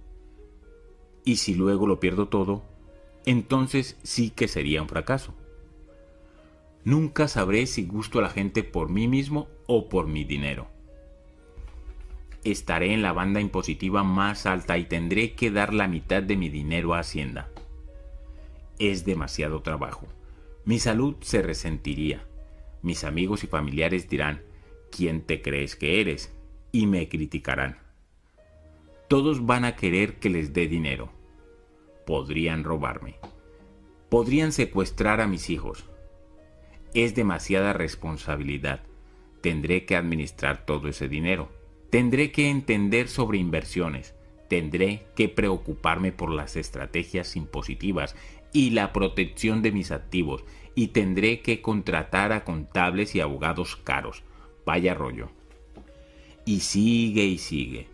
Y 1.26 1.38
si 1.38 1.56
luego 1.56 1.88
lo 1.88 2.00
pierdo 2.00 2.28
todo, 2.28 2.64
entonces 3.26 3.98
sí 4.04 4.30
que 4.30 4.48
sería 4.48 4.82
un 4.82 4.90
fracaso. 4.90 5.34
Nunca 6.84 7.28
sabré 7.28 7.68
si 7.68 7.86
gusto 7.86 8.20
a 8.20 8.22
la 8.24 8.30
gente 8.30 8.64
por 8.64 8.90
mí 8.90 9.08
mismo 9.08 9.48
o 9.68 9.90
por 9.90 10.08
mi 10.08 10.24
dinero 10.24 10.68
estaré 12.44 12.94
en 12.94 13.02
la 13.02 13.14
banda 13.14 13.40
impositiva 13.40 14.04
más 14.04 14.46
alta 14.46 14.78
y 14.78 14.86
tendré 14.86 15.34
que 15.34 15.52
dar 15.52 15.74
la 15.74 15.88
mitad 15.88 16.24
de 16.24 16.38
mi 16.38 16.50
dinero 16.50 16.94
a 16.94 17.00
Hacienda. 17.00 17.50
Es 18.80 19.06
demasiado 19.06 19.62
trabajo. 19.62 20.08
Mi 20.66 20.80
salud 20.80 21.16
se 21.22 21.42
resentiría. 21.42 22.26
Mis 22.82 23.04
amigos 23.04 23.44
y 23.44 23.48
familiares 23.48 24.10
dirán, 24.10 24.42
¿quién 24.92 25.22
te 25.22 25.42
crees 25.42 25.76
que 25.76 26.02
eres? 26.02 26.34
y 26.74 26.88
me 26.88 27.10
criticarán. 27.10 27.80
Todos 29.10 29.46
van 29.46 29.66
a 29.66 29.76
querer 29.76 30.20
que 30.20 30.30
les 30.30 30.54
dé 30.54 30.68
dinero. 30.68 31.12
Podrían 32.06 32.64
robarme. 32.64 33.20
Podrían 34.08 34.54
secuestrar 34.54 35.20
a 35.20 35.28
mis 35.28 35.50
hijos. 35.50 35.84
Es 36.94 37.14
demasiada 37.14 37.74
responsabilidad. 37.74 38.84
Tendré 39.42 39.86
que 39.86 39.98
administrar 39.98 40.66
todo 40.66 40.88
ese 40.88 41.10
dinero 41.10 41.50
Tendré 41.92 42.32
que 42.32 42.50
entender 42.50 43.10
sobre 43.10 43.38
inversiones, 43.38 44.16
tendré 44.52 45.06
que 45.16 45.30
preocuparme 45.30 46.12
por 46.12 46.30
las 46.30 46.58
estrategias 46.58 47.38
impositivas 47.38 48.18
y 48.52 48.72
la 48.72 48.92
protección 48.92 49.62
de 49.62 49.72
mis 49.72 49.92
activos, 49.92 50.44
y 50.76 50.88
tendré 50.88 51.40
que 51.40 51.62
contratar 51.62 52.34
a 52.34 52.44
contables 52.44 53.16
y 53.16 53.22
abogados 53.22 53.78
caros. 53.78 54.24
Vaya 54.66 54.94
rollo. 54.94 55.30
Y 56.44 56.60
sigue 56.60 57.24
y 57.24 57.38
sigue. 57.38 57.88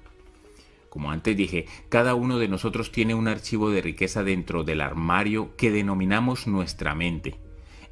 Como 0.90 1.12
antes 1.12 1.38
dije, 1.38 1.68
cada 1.90 2.16
uno 2.16 2.40
de 2.40 2.48
nosotros 2.48 2.92
tiene 2.92 3.14
un 3.14 3.28
archivo 3.28 3.70
de 3.70 3.84
riqueza 3.84 4.24
dentro 4.24 4.64
del 4.64 4.82
armario 4.82 5.56
que 5.58 5.70
denominamos 5.70 6.48
nuestra 6.48 6.96
mente. 6.96 7.36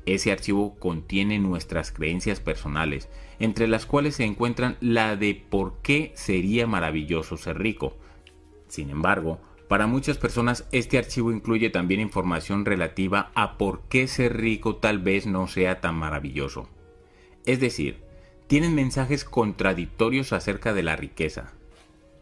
Ese 0.07 0.32
archivo 0.32 0.74
contiene 0.80 1.38
nuestras 1.38 1.91
creencias 1.91 2.39
personales, 2.39 3.09
entre 3.38 3.68
las 3.68 3.86
cuales 3.86 4.16
se 4.16 4.24
encuentran 4.24 4.76
la 4.82 5.16
de 5.18 5.36
por 5.36 5.84
qué 5.84 6.13
sería 6.16 6.66
maravilloso 6.66 7.38
ser 7.38 7.59
rico. 7.59 7.95
Sin 8.68 8.89
embargo, 8.89 9.39
para 9.68 9.88
muchas 9.88 10.18
personas 10.18 10.68
este 10.72 10.97
archivo 10.97 11.32
incluye 11.32 11.70
también 11.70 11.99
información 11.99 12.66
relativa 12.66 13.32
a 13.34 13.57
por 13.57 13.82
qué 13.89 14.07
ser 14.07 14.38
rico 14.38 14.76
tal 14.76 14.99
vez 14.99 15.26
no 15.26 15.47
sea 15.47 15.82
tan 15.82 15.95
maravilloso. 15.95 16.70
Es 17.45 17.59
decir, 17.59 18.03
tienen 18.47 18.76
mensajes 18.76 19.26
contradictorios 19.26 20.34
acerca 20.34 20.74
de 20.74 20.84
la 20.84 20.95
riqueza. 20.95 21.53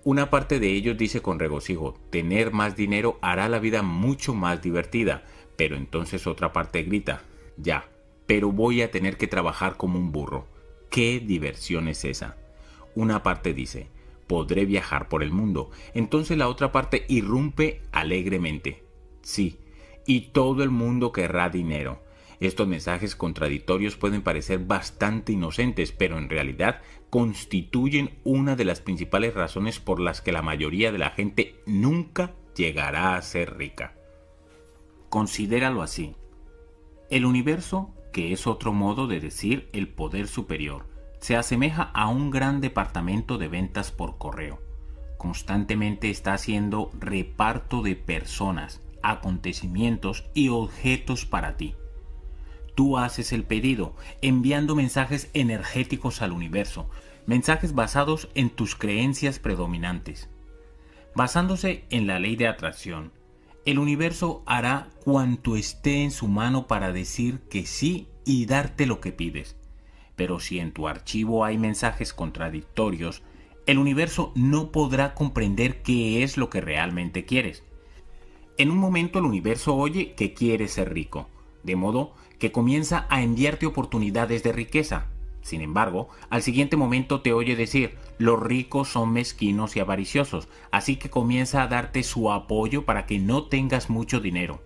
Una 0.05 0.29
parte 0.29 0.59
de 0.59 0.69
ellos 0.69 0.97
dice 0.97 1.21
con 1.21 1.39
regocijo, 1.39 1.97
tener 2.09 2.51
más 2.51 2.75
dinero 2.75 3.19
hará 3.21 3.49
la 3.49 3.59
vida 3.59 3.83
mucho 3.83 4.33
más 4.33 4.61
divertida, 4.61 5.23
pero 5.57 5.75
entonces 5.75 6.27
otra 6.27 6.53
parte 6.53 6.83
grita, 6.83 7.21
ya, 7.57 7.89
pero 8.25 8.51
voy 8.51 8.81
a 8.81 8.91
tener 8.91 9.17
que 9.17 9.27
trabajar 9.27 9.77
como 9.77 9.99
un 9.99 10.11
burro. 10.11 10.47
¿Qué 10.89 11.19
diversión 11.19 11.87
es 11.87 12.05
esa? 12.05 12.37
Una 12.95 13.23
parte 13.23 13.53
dice, 13.53 13.87
podré 14.33 14.65
viajar 14.65 15.09
por 15.09 15.21
el 15.21 15.31
mundo. 15.31 15.69
Entonces 15.93 16.39
la 16.39 16.47
otra 16.47 16.71
parte 16.71 17.05
irrumpe 17.07 17.83
alegremente. 17.91 18.83
Sí, 19.21 19.59
y 20.07 20.31
todo 20.31 20.63
el 20.63 20.71
mundo 20.71 21.11
querrá 21.11 21.51
dinero. 21.51 22.01
Estos 22.39 22.67
mensajes 22.67 23.15
contradictorios 23.15 23.95
pueden 23.95 24.23
parecer 24.23 24.57
bastante 24.57 25.33
inocentes, 25.33 25.91
pero 25.91 26.17
en 26.17 26.31
realidad 26.31 26.81
constituyen 27.11 28.17
una 28.23 28.55
de 28.55 28.65
las 28.65 28.81
principales 28.81 29.35
razones 29.35 29.79
por 29.79 29.99
las 29.99 30.21
que 30.21 30.31
la 30.31 30.41
mayoría 30.41 30.91
de 30.91 30.97
la 30.97 31.11
gente 31.11 31.53
nunca 31.67 32.33
llegará 32.55 33.15
a 33.15 33.21
ser 33.21 33.55
rica. 33.55 33.93
Considéralo 35.09 35.83
así. 35.83 36.15
El 37.11 37.27
universo, 37.27 37.93
que 38.11 38.33
es 38.33 38.47
otro 38.47 38.73
modo 38.73 39.05
de 39.05 39.19
decir 39.19 39.69
el 39.73 39.89
poder 39.89 40.27
superior, 40.27 40.87
se 41.23 41.37
asemeja 41.37 41.83
a 41.93 42.09
un 42.09 42.31
gran 42.31 42.59
departamento 42.59 43.37
de 43.37 43.47
ventas 43.47 43.93
por 43.93 44.17
correo. 44.17 44.59
Constantemente 45.17 46.09
está 46.09 46.33
haciendo 46.33 46.91
reparto 46.99 47.81
de 47.81 47.95
personas, 47.95 48.81
acontecimientos 49.03 50.25
y 50.33 50.49
objetos 50.49 51.25
para 51.25 51.55
ti. 51.55 51.75
Tú 52.75 52.97
haces 52.97 53.31
el 53.31 53.45
pedido, 53.45 53.95
enviando 54.21 54.75
mensajes 54.75 55.29
energéticos 55.33 56.21
al 56.21 56.33
universo, 56.33 56.89
mensajes 57.25 57.73
basados 57.73 58.27
en 58.35 58.49
tus 58.49 58.75
creencias 58.75 59.39
predominantes. 59.39 60.29
Basándose 61.15 61.85
en 61.89 62.05
la 62.05 62.19
ley 62.19 62.35
de 62.35 62.49
atracción, 62.49 63.13
el 63.63 63.79
universo 63.79 64.43
hará 64.45 64.89
cuanto 65.05 65.55
esté 65.55 66.03
en 66.03 66.11
su 66.11 66.27
mano 66.27 66.67
para 66.67 66.91
decir 66.91 67.39
que 67.49 67.65
sí 67.65 68.09
y 68.25 68.45
darte 68.45 68.85
lo 68.85 68.99
que 68.99 69.13
pides. 69.13 69.55
Pero 70.15 70.39
si 70.39 70.59
en 70.59 70.71
tu 70.71 70.87
archivo 70.87 71.45
hay 71.45 71.57
mensajes 71.57 72.13
contradictorios, 72.13 73.23
el 73.65 73.77
universo 73.77 74.31
no 74.35 74.71
podrá 74.71 75.13
comprender 75.13 75.81
qué 75.81 76.23
es 76.23 76.37
lo 76.37 76.49
que 76.49 76.61
realmente 76.61 77.25
quieres. 77.25 77.63
En 78.57 78.69
un 78.69 78.77
momento 78.77 79.19
el 79.19 79.25
universo 79.25 79.75
oye 79.75 80.13
que 80.13 80.33
quieres 80.33 80.73
ser 80.73 80.93
rico, 80.93 81.29
de 81.63 81.75
modo 81.75 82.13
que 82.39 82.51
comienza 82.51 83.07
a 83.09 83.23
enviarte 83.23 83.65
oportunidades 83.65 84.43
de 84.43 84.51
riqueza, 84.51 85.07
sin 85.43 85.61
embargo, 85.61 86.07
al 86.29 86.41
siguiente 86.41 86.77
momento 86.77 87.21
te 87.21 87.33
oye 87.33 87.57
decir, 87.57 87.97
los 88.17 88.41
ricos 88.41 88.87
son 88.87 89.11
mezquinos 89.11 89.75
y 89.75 89.81
avariciosos, 89.81 90.47
así 90.71 90.95
que 90.95 91.09
comienza 91.09 91.61
a 91.61 91.67
darte 91.67 92.01
su 92.03 92.31
apoyo 92.31 92.85
para 92.85 93.05
que 93.05 93.19
no 93.19 93.43
tengas 93.43 93.89
mucho 93.89 94.21
dinero. 94.21 94.61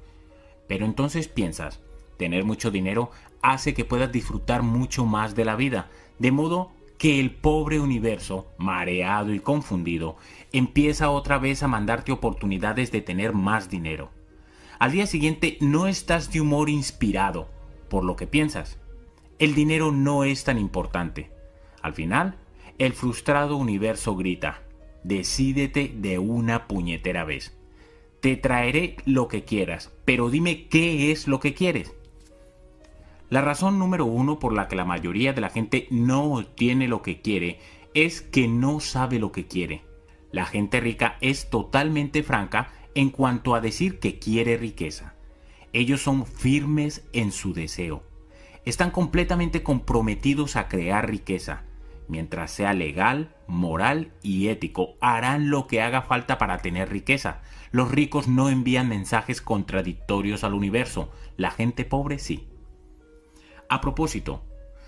Pero 0.68 0.86
entonces 0.86 1.28
piensas, 1.28 1.80
tener 2.18 2.44
mucho 2.44 2.70
dinero 2.70 3.10
hace 3.42 3.74
que 3.74 3.86
puedas 3.86 4.12
disfrutar 4.12 4.64
mucho 4.64 5.06
más 5.06 5.36
de 5.36 5.46
la 5.46 5.56
vida, 5.56 5.90
de 6.20 6.32
modo 6.32 6.72
que 6.98 7.20
el 7.20 7.32
pobre 7.32 7.80
universo, 7.80 8.48
mareado 8.58 9.34
y 9.34 9.40
confundido, 9.40 10.18
empieza 10.52 11.10
otra 11.10 11.38
vez 11.38 11.64
a 11.64 11.68
mandarte 11.68 12.12
oportunidades 12.12 12.92
de 12.92 13.02
tener 13.02 13.34
más 13.34 13.70
dinero. 13.70 14.10
Al 14.80 14.92
día 14.92 15.06
siguiente 15.06 15.58
no 15.62 15.88
estás 15.88 16.32
de 16.32 16.42
humor 16.42 16.70
inspirado 16.70 17.50
por 17.90 18.04
lo 18.04 18.16
que 18.16 18.28
piensas 18.28 18.78
el 19.40 19.54
dinero 19.54 19.92
no 19.92 20.24
es 20.24 20.44
tan 20.44 20.58
importante. 20.58 21.30
Al 21.82 21.94
final, 21.94 22.38
el 22.80 22.94
frustrado 22.94 23.56
universo 23.56 24.16
grita, 24.16 24.64
decídete 25.04 25.94
de 25.96 26.18
una 26.20 26.68
puñetera 26.68 27.24
vez. 27.24 27.54
te 28.20 28.36
traeré 28.36 28.98
lo 29.06 29.28
que 29.28 29.44
quieras, 29.44 29.92
pero 30.04 30.32
dime 30.32 30.68
qué 30.70 31.12
es 31.12 31.28
lo 31.28 31.40
que 31.40 31.54
quieres. 31.54 31.94
La 33.30 33.42
razón 33.42 33.78
número 33.78 34.06
uno 34.06 34.40
por 34.40 34.54
la 34.54 34.70
que 34.70 34.78
la 34.78 34.86
mayoría 34.86 35.34
de 35.34 35.42
la 35.42 35.50
gente 35.50 35.88
no 35.92 36.36
obtiene 36.36 36.88
lo 36.88 37.02
que 37.02 37.22
quiere 37.22 37.60
es 37.94 38.22
que 38.22 38.48
no 38.48 38.80
sabe 38.80 39.20
lo 39.20 39.34
que 39.34 39.48
quiere. 39.48 39.82
La 40.32 40.46
gente 40.46 40.80
rica 40.80 41.18
es 41.20 41.50
totalmente 41.50 42.24
franca 42.24 42.70
en 42.96 43.10
cuanto 43.10 43.54
a 43.54 43.60
decir 43.60 44.00
que 44.00 44.18
quiere 44.18 44.56
riqueza. 44.56 45.16
Ellos 45.74 46.02
son 46.02 46.26
firmes 46.26 47.06
en 47.12 47.34
su 47.34 47.54
deseo. 47.54 48.02
Están 48.64 48.92
completamente 48.92 49.62
comprometidos 49.62 50.56
a 50.56 50.70
crear 50.70 51.10
riqueza. 51.10 51.64
Mientras 52.08 52.52
sea 52.52 52.74
legal, 52.74 53.36
moral 53.46 54.14
y 54.24 54.48
ético, 54.48 54.96
harán 55.02 55.50
lo 55.50 55.68
que 55.68 55.82
haga 55.82 56.02
falta 56.02 56.38
para 56.38 56.60
tener 56.60 56.90
riqueza. 56.90 57.42
Los 57.72 57.92
ricos 57.92 58.30
no 58.30 58.48
envían 58.50 58.88
mensajes 58.88 59.42
contradictorios 59.42 60.46
al 60.46 60.54
universo, 60.54 61.12
la 61.36 61.52
gente 61.52 61.84
pobre 61.84 62.20
sí. 62.20 62.48
A 63.70 63.82
propósito, 63.82 64.44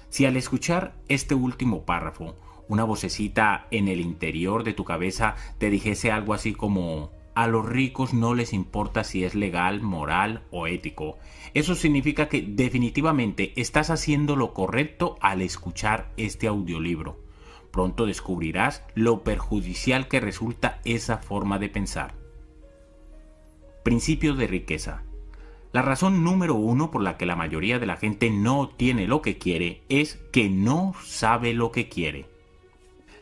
si 0.09 0.25
al 0.25 0.37
escuchar 0.37 0.95
este 1.07 1.35
último 1.35 1.85
párrafo, 1.85 2.35
una 2.69 2.83
vocecita 2.83 3.67
en 3.71 3.87
el 3.87 3.99
interior 3.99 4.63
de 4.63 4.73
tu 4.73 4.85
cabeza 4.85 5.35
te 5.57 5.69
dijese 5.69 6.11
algo 6.11 6.33
así 6.33 6.53
como 6.53 7.11
a 7.35 7.47
los 7.47 7.65
ricos 7.65 8.13
no 8.13 8.33
les 8.33 8.53
importa 8.53 9.03
si 9.03 9.23
es 9.23 9.35
legal, 9.35 9.81
moral 9.81 10.43
o 10.51 10.67
ético. 10.67 11.17
Eso 11.53 11.75
significa 11.75 12.27
que 12.27 12.41
definitivamente 12.41 13.53
estás 13.55 13.89
haciendo 13.89 14.35
lo 14.35 14.53
correcto 14.53 15.17
al 15.21 15.41
escuchar 15.41 16.11
este 16.17 16.47
audiolibro. 16.47 17.19
Pronto 17.71 18.05
descubrirás 18.05 18.83
lo 18.95 19.23
perjudicial 19.23 20.07
que 20.07 20.19
resulta 20.19 20.79
esa 20.85 21.17
forma 21.17 21.59
de 21.59 21.69
pensar. 21.69 22.15
Principio 23.83 24.35
de 24.35 24.47
riqueza. 24.47 25.03
La 25.71 25.83
razón 25.83 26.23
número 26.23 26.55
uno 26.55 26.89
por 26.89 27.03
la 27.03 27.15
que 27.17 27.27
la 27.27 27.35
mayoría 27.35 27.77
de 27.77 27.85
la 27.85 27.97
gente 27.97 28.31
no 28.31 28.69
tiene 28.69 29.05
lo 29.05 29.21
que 29.21 29.37
quiere 29.37 29.83
es 29.87 30.15
que 30.31 30.49
no 30.49 30.95
sabe 31.03 31.53
lo 31.53 31.71
que 31.71 31.87
quiere. 31.87 32.25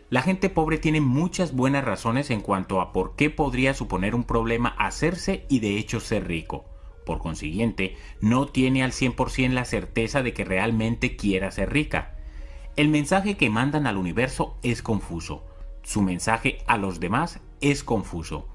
La 0.10 0.22
gente 0.22 0.50
pobre 0.50 0.78
tiene 0.78 1.02
muchas 1.02 1.54
buenas 1.54 1.84
razones 1.84 2.30
en 2.30 2.40
cuanto 2.40 2.80
a 2.80 2.94
por 2.94 3.18
qué 3.18 3.30
podría 3.30 3.74
suponer 3.74 4.16
un 4.16 4.24
problema 4.24 4.70
hacerse 4.80 5.46
y 5.50 5.60
de 5.60 5.78
hecho 5.78 6.00
ser 6.00 6.26
rico. 6.26 6.64
Por 7.06 7.20
consiguiente, 7.20 7.98
no 8.22 8.48
tiene 8.48 8.82
al 8.82 8.94
100% 8.94 9.50
la 9.52 9.66
certeza 9.66 10.24
de 10.24 10.34
que 10.34 10.46
realmente 10.46 11.18
quiera 11.18 11.52
ser 11.52 11.74
rica. 11.74 12.16
El 12.78 12.88
mensaje 12.88 13.36
que 13.36 13.50
mandan 13.50 13.88
al 13.88 13.98
universo 13.98 14.58
es 14.64 14.82
confuso. 14.82 15.44
Su 15.84 16.02
mensaje 16.02 16.60
a 16.68 16.78
los 16.78 17.02
demás 17.02 17.42
es 17.60 17.84
confuso. 17.84 18.48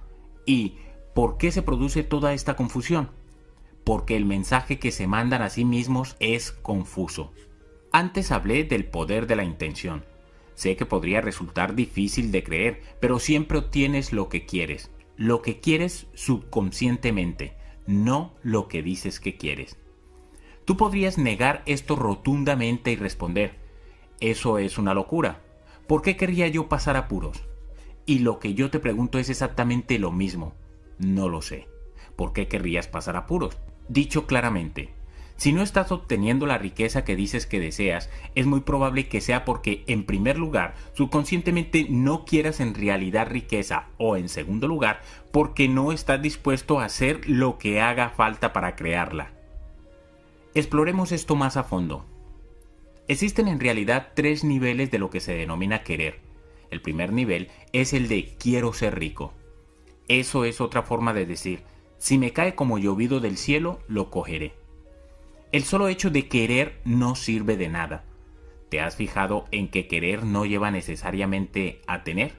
¿Y 0.46 0.76
por 1.14 1.36
qué 1.36 1.52
se 1.52 1.60
produce 1.60 2.02
toda 2.02 2.32
esta 2.32 2.56
confusión? 2.56 3.10
Porque 3.84 4.16
el 4.16 4.24
mensaje 4.24 4.78
que 4.78 4.92
se 4.92 5.06
mandan 5.06 5.42
a 5.42 5.50
sí 5.50 5.64
mismos 5.64 6.16
es 6.20 6.52
confuso. 6.52 7.32
Antes 7.90 8.30
hablé 8.30 8.64
del 8.64 8.84
poder 8.84 9.26
de 9.26 9.36
la 9.36 9.44
intención. 9.44 10.04
Sé 10.54 10.76
que 10.76 10.86
podría 10.86 11.20
resultar 11.20 11.74
difícil 11.74 12.30
de 12.30 12.44
creer, 12.44 12.82
pero 13.00 13.18
siempre 13.18 13.58
obtienes 13.58 14.12
lo 14.12 14.28
que 14.28 14.46
quieres, 14.46 14.90
lo 15.16 15.42
que 15.42 15.60
quieres 15.60 16.06
subconscientemente, 16.14 17.56
no 17.86 18.34
lo 18.42 18.68
que 18.68 18.82
dices 18.82 19.18
que 19.20 19.36
quieres. 19.36 19.78
Tú 20.64 20.76
podrías 20.76 21.18
negar 21.18 21.62
esto 21.66 21.96
rotundamente 21.96 22.92
y 22.92 22.96
responder, 22.96 23.56
eso 24.22 24.58
es 24.58 24.78
una 24.78 24.94
locura. 24.94 25.42
¿Por 25.88 26.00
qué 26.00 26.16
querría 26.16 26.46
yo 26.46 26.68
pasar 26.68 26.96
apuros? 26.96 27.42
Y 28.06 28.20
lo 28.20 28.38
que 28.38 28.54
yo 28.54 28.70
te 28.70 28.78
pregunto 28.78 29.18
es 29.18 29.28
exactamente 29.30 29.98
lo 29.98 30.12
mismo. 30.12 30.54
No 30.98 31.28
lo 31.28 31.42
sé. 31.42 31.66
¿Por 32.14 32.32
qué 32.32 32.46
querrías 32.46 32.86
pasar 32.86 33.16
apuros? 33.16 33.58
Dicho 33.88 34.26
claramente, 34.26 34.90
si 35.36 35.52
no 35.52 35.62
estás 35.62 35.90
obteniendo 35.90 36.46
la 36.46 36.56
riqueza 36.56 37.04
que 37.04 37.16
dices 37.16 37.46
que 37.46 37.58
deseas, 37.58 38.10
es 38.36 38.46
muy 38.46 38.60
probable 38.60 39.08
que 39.08 39.20
sea 39.20 39.44
porque, 39.44 39.82
en 39.88 40.04
primer 40.04 40.38
lugar, 40.38 40.74
subconscientemente 40.92 41.86
no 41.90 42.24
quieras 42.24 42.60
en 42.60 42.74
realidad 42.74 43.26
riqueza 43.28 43.88
o, 43.98 44.16
en 44.16 44.28
segundo 44.28 44.68
lugar, 44.68 45.00
porque 45.32 45.66
no 45.66 45.90
estás 45.90 46.22
dispuesto 46.22 46.78
a 46.78 46.84
hacer 46.84 47.28
lo 47.28 47.58
que 47.58 47.80
haga 47.80 48.10
falta 48.10 48.52
para 48.52 48.76
crearla. 48.76 49.32
Exploremos 50.54 51.10
esto 51.10 51.34
más 51.34 51.56
a 51.56 51.64
fondo. 51.64 52.06
Existen 53.08 53.48
en 53.48 53.58
realidad 53.58 54.12
tres 54.14 54.44
niveles 54.44 54.92
de 54.92 55.00
lo 55.00 55.10
que 55.10 55.18
se 55.18 55.34
denomina 55.34 55.82
querer. 55.82 56.20
El 56.70 56.80
primer 56.82 57.12
nivel 57.12 57.48
es 57.72 57.94
el 57.94 58.06
de 58.06 58.36
quiero 58.38 58.72
ser 58.72 58.96
rico. 58.96 59.32
Eso 60.06 60.44
es 60.44 60.60
otra 60.60 60.82
forma 60.82 61.12
de 61.12 61.26
decir, 61.26 61.64
si 62.02 62.18
me 62.18 62.32
cae 62.32 62.56
como 62.56 62.78
llovido 62.78 63.20
del 63.20 63.36
cielo, 63.36 63.78
lo 63.86 64.10
cogeré. 64.10 64.54
El 65.52 65.62
solo 65.62 65.86
hecho 65.86 66.10
de 66.10 66.26
querer 66.26 66.80
no 66.84 67.14
sirve 67.14 67.56
de 67.56 67.68
nada. 67.68 68.02
¿Te 68.70 68.80
has 68.80 68.96
fijado 68.96 69.44
en 69.52 69.68
que 69.68 69.86
querer 69.86 70.24
no 70.24 70.44
lleva 70.44 70.72
necesariamente 70.72 71.80
a 71.86 72.02
tener? 72.02 72.32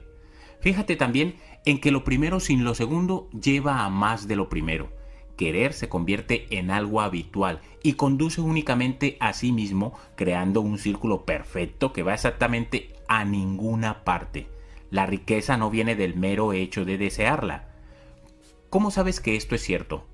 Fíjate 0.60 0.96
también 0.96 1.36
en 1.64 1.80
que 1.80 1.92
lo 1.92 2.04
primero 2.04 2.40
sin 2.40 2.62
lo 2.62 2.74
segundo 2.74 3.30
lleva 3.30 3.86
a 3.86 3.88
más 3.88 4.28
de 4.28 4.36
lo 4.36 4.50
primero. 4.50 4.92
Querer 5.38 5.72
se 5.72 5.88
convierte 5.88 6.46
en 6.50 6.70
algo 6.70 7.00
habitual 7.00 7.62
y 7.82 7.94
conduce 7.94 8.42
únicamente 8.42 9.16
a 9.18 9.32
sí 9.32 9.50
mismo, 9.50 9.98
creando 10.14 10.60
un 10.60 10.76
círculo 10.76 11.24
perfecto 11.24 11.94
que 11.94 12.02
va 12.02 12.12
exactamente 12.12 12.92
a 13.08 13.24
ninguna 13.24 14.04
parte. 14.04 14.46
La 14.90 15.06
riqueza 15.06 15.56
no 15.56 15.70
viene 15.70 15.96
del 15.96 16.16
mero 16.16 16.52
hecho 16.52 16.84
de 16.84 16.98
desearla. 16.98 17.73
¿Cómo 18.74 18.90
sabes 18.90 19.20
que 19.20 19.36
esto 19.36 19.54
es 19.54 19.62
cierto? 19.62 20.04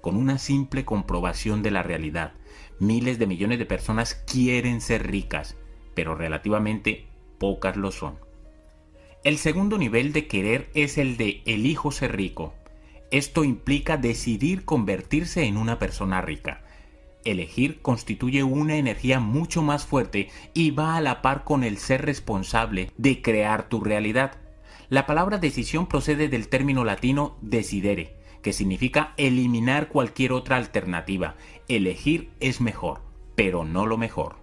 con 0.00 0.16
una 0.16 0.38
simple 0.38 0.84
comprobación 0.84 1.62
de 1.62 1.70
la 1.70 1.84
realidad. 1.84 2.32
Miles 2.80 3.20
de 3.20 3.28
millones 3.28 3.60
de 3.60 3.66
personas 3.66 4.16
quieren 4.16 4.80
ser 4.80 5.06
ricas, 5.08 5.56
pero 5.94 6.16
relativamente 6.16 7.06
pocas 7.38 7.76
lo 7.76 7.92
son. 7.92 8.18
El 9.22 9.38
segundo 9.38 9.78
nivel 9.78 10.12
de 10.12 10.26
querer 10.26 10.70
es 10.74 10.98
el 10.98 11.16
de 11.18 11.42
elijo 11.46 11.92
ser 11.92 12.16
rico. 12.16 12.52
Esto 13.12 13.44
implica 13.44 13.96
decidir 13.96 14.64
convertirse 14.64 15.44
en 15.44 15.56
una 15.56 15.78
persona 15.78 16.20
rica. 16.20 16.64
Elegir 17.24 17.80
constituye 17.80 18.42
una 18.42 18.74
energía 18.74 19.20
mucho 19.20 19.62
más 19.62 19.86
fuerte 19.86 20.30
y 20.52 20.72
va 20.72 20.96
a 20.96 21.00
la 21.00 21.22
par 21.22 21.44
con 21.44 21.62
el 21.62 21.78
ser 21.78 22.04
responsable 22.04 22.90
de 22.96 23.22
crear 23.22 23.68
tu 23.68 23.78
realidad. 23.84 24.47
La 24.90 25.04
palabra 25.04 25.36
decisión 25.36 25.86
procede 25.86 26.28
del 26.28 26.48
término 26.48 26.82
latino 26.82 27.36
decidere, 27.42 28.16
que 28.40 28.54
significa 28.54 29.12
eliminar 29.18 29.88
cualquier 29.88 30.32
otra 30.32 30.56
alternativa. 30.56 31.36
Elegir 31.68 32.30
es 32.40 32.62
mejor, 32.62 33.02
pero 33.34 33.64
no 33.64 33.84
lo 33.84 33.98
mejor. 33.98 34.36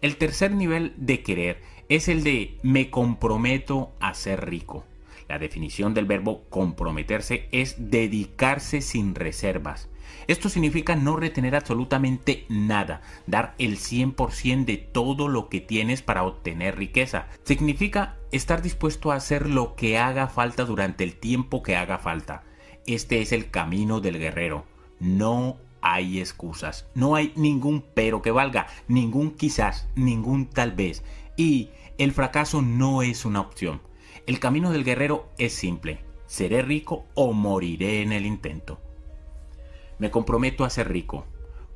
El 0.00 0.16
tercer 0.16 0.52
nivel 0.52 0.94
de 0.96 1.22
querer 1.22 1.60
es 1.90 2.08
el 2.08 2.24
de 2.24 2.56
me 2.62 2.88
comprometo 2.88 3.92
a 4.00 4.14
ser 4.14 4.48
rico. 4.48 4.84
La 5.28 5.38
definición 5.38 5.92
del 5.92 6.06
verbo 6.06 6.44
comprometerse 6.48 7.48
es 7.52 7.76
dedicarse 7.90 8.80
sin 8.80 9.14
reservas. 9.14 9.90
Esto 10.26 10.48
significa 10.48 10.96
no 10.96 11.16
retener 11.16 11.54
absolutamente 11.54 12.44
nada, 12.48 13.02
dar 13.26 13.54
el 13.58 13.78
100% 13.78 14.64
de 14.64 14.76
todo 14.76 15.28
lo 15.28 15.48
que 15.48 15.60
tienes 15.60 16.02
para 16.02 16.24
obtener 16.24 16.76
riqueza. 16.76 17.26
Significa 17.44 18.16
estar 18.30 18.62
dispuesto 18.62 19.12
a 19.12 19.16
hacer 19.16 19.48
lo 19.48 19.74
que 19.74 19.98
haga 19.98 20.28
falta 20.28 20.64
durante 20.64 21.04
el 21.04 21.16
tiempo 21.16 21.62
que 21.62 21.76
haga 21.76 21.98
falta. 21.98 22.44
Este 22.86 23.20
es 23.20 23.32
el 23.32 23.50
camino 23.50 24.00
del 24.00 24.18
guerrero. 24.18 24.64
No 25.00 25.58
hay 25.80 26.20
excusas, 26.20 26.86
no 26.94 27.16
hay 27.16 27.32
ningún 27.36 27.84
pero 27.94 28.22
que 28.22 28.30
valga, 28.30 28.68
ningún 28.88 29.32
quizás, 29.32 29.88
ningún 29.94 30.46
tal 30.46 30.72
vez. 30.72 31.02
Y 31.36 31.70
el 31.98 32.12
fracaso 32.12 32.62
no 32.62 33.02
es 33.02 33.24
una 33.24 33.40
opción. 33.40 33.80
El 34.26 34.38
camino 34.38 34.70
del 34.70 34.84
guerrero 34.84 35.28
es 35.38 35.52
simple. 35.52 36.00
Seré 36.26 36.62
rico 36.62 37.04
o 37.14 37.32
moriré 37.32 38.02
en 38.02 38.12
el 38.12 38.24
intento. 38.24 38.80
Me 40.02 40.10
comprometo 40.10 40.64
a 40.64 40.70
ser 40.70 40.90
rico. 40.90 41.26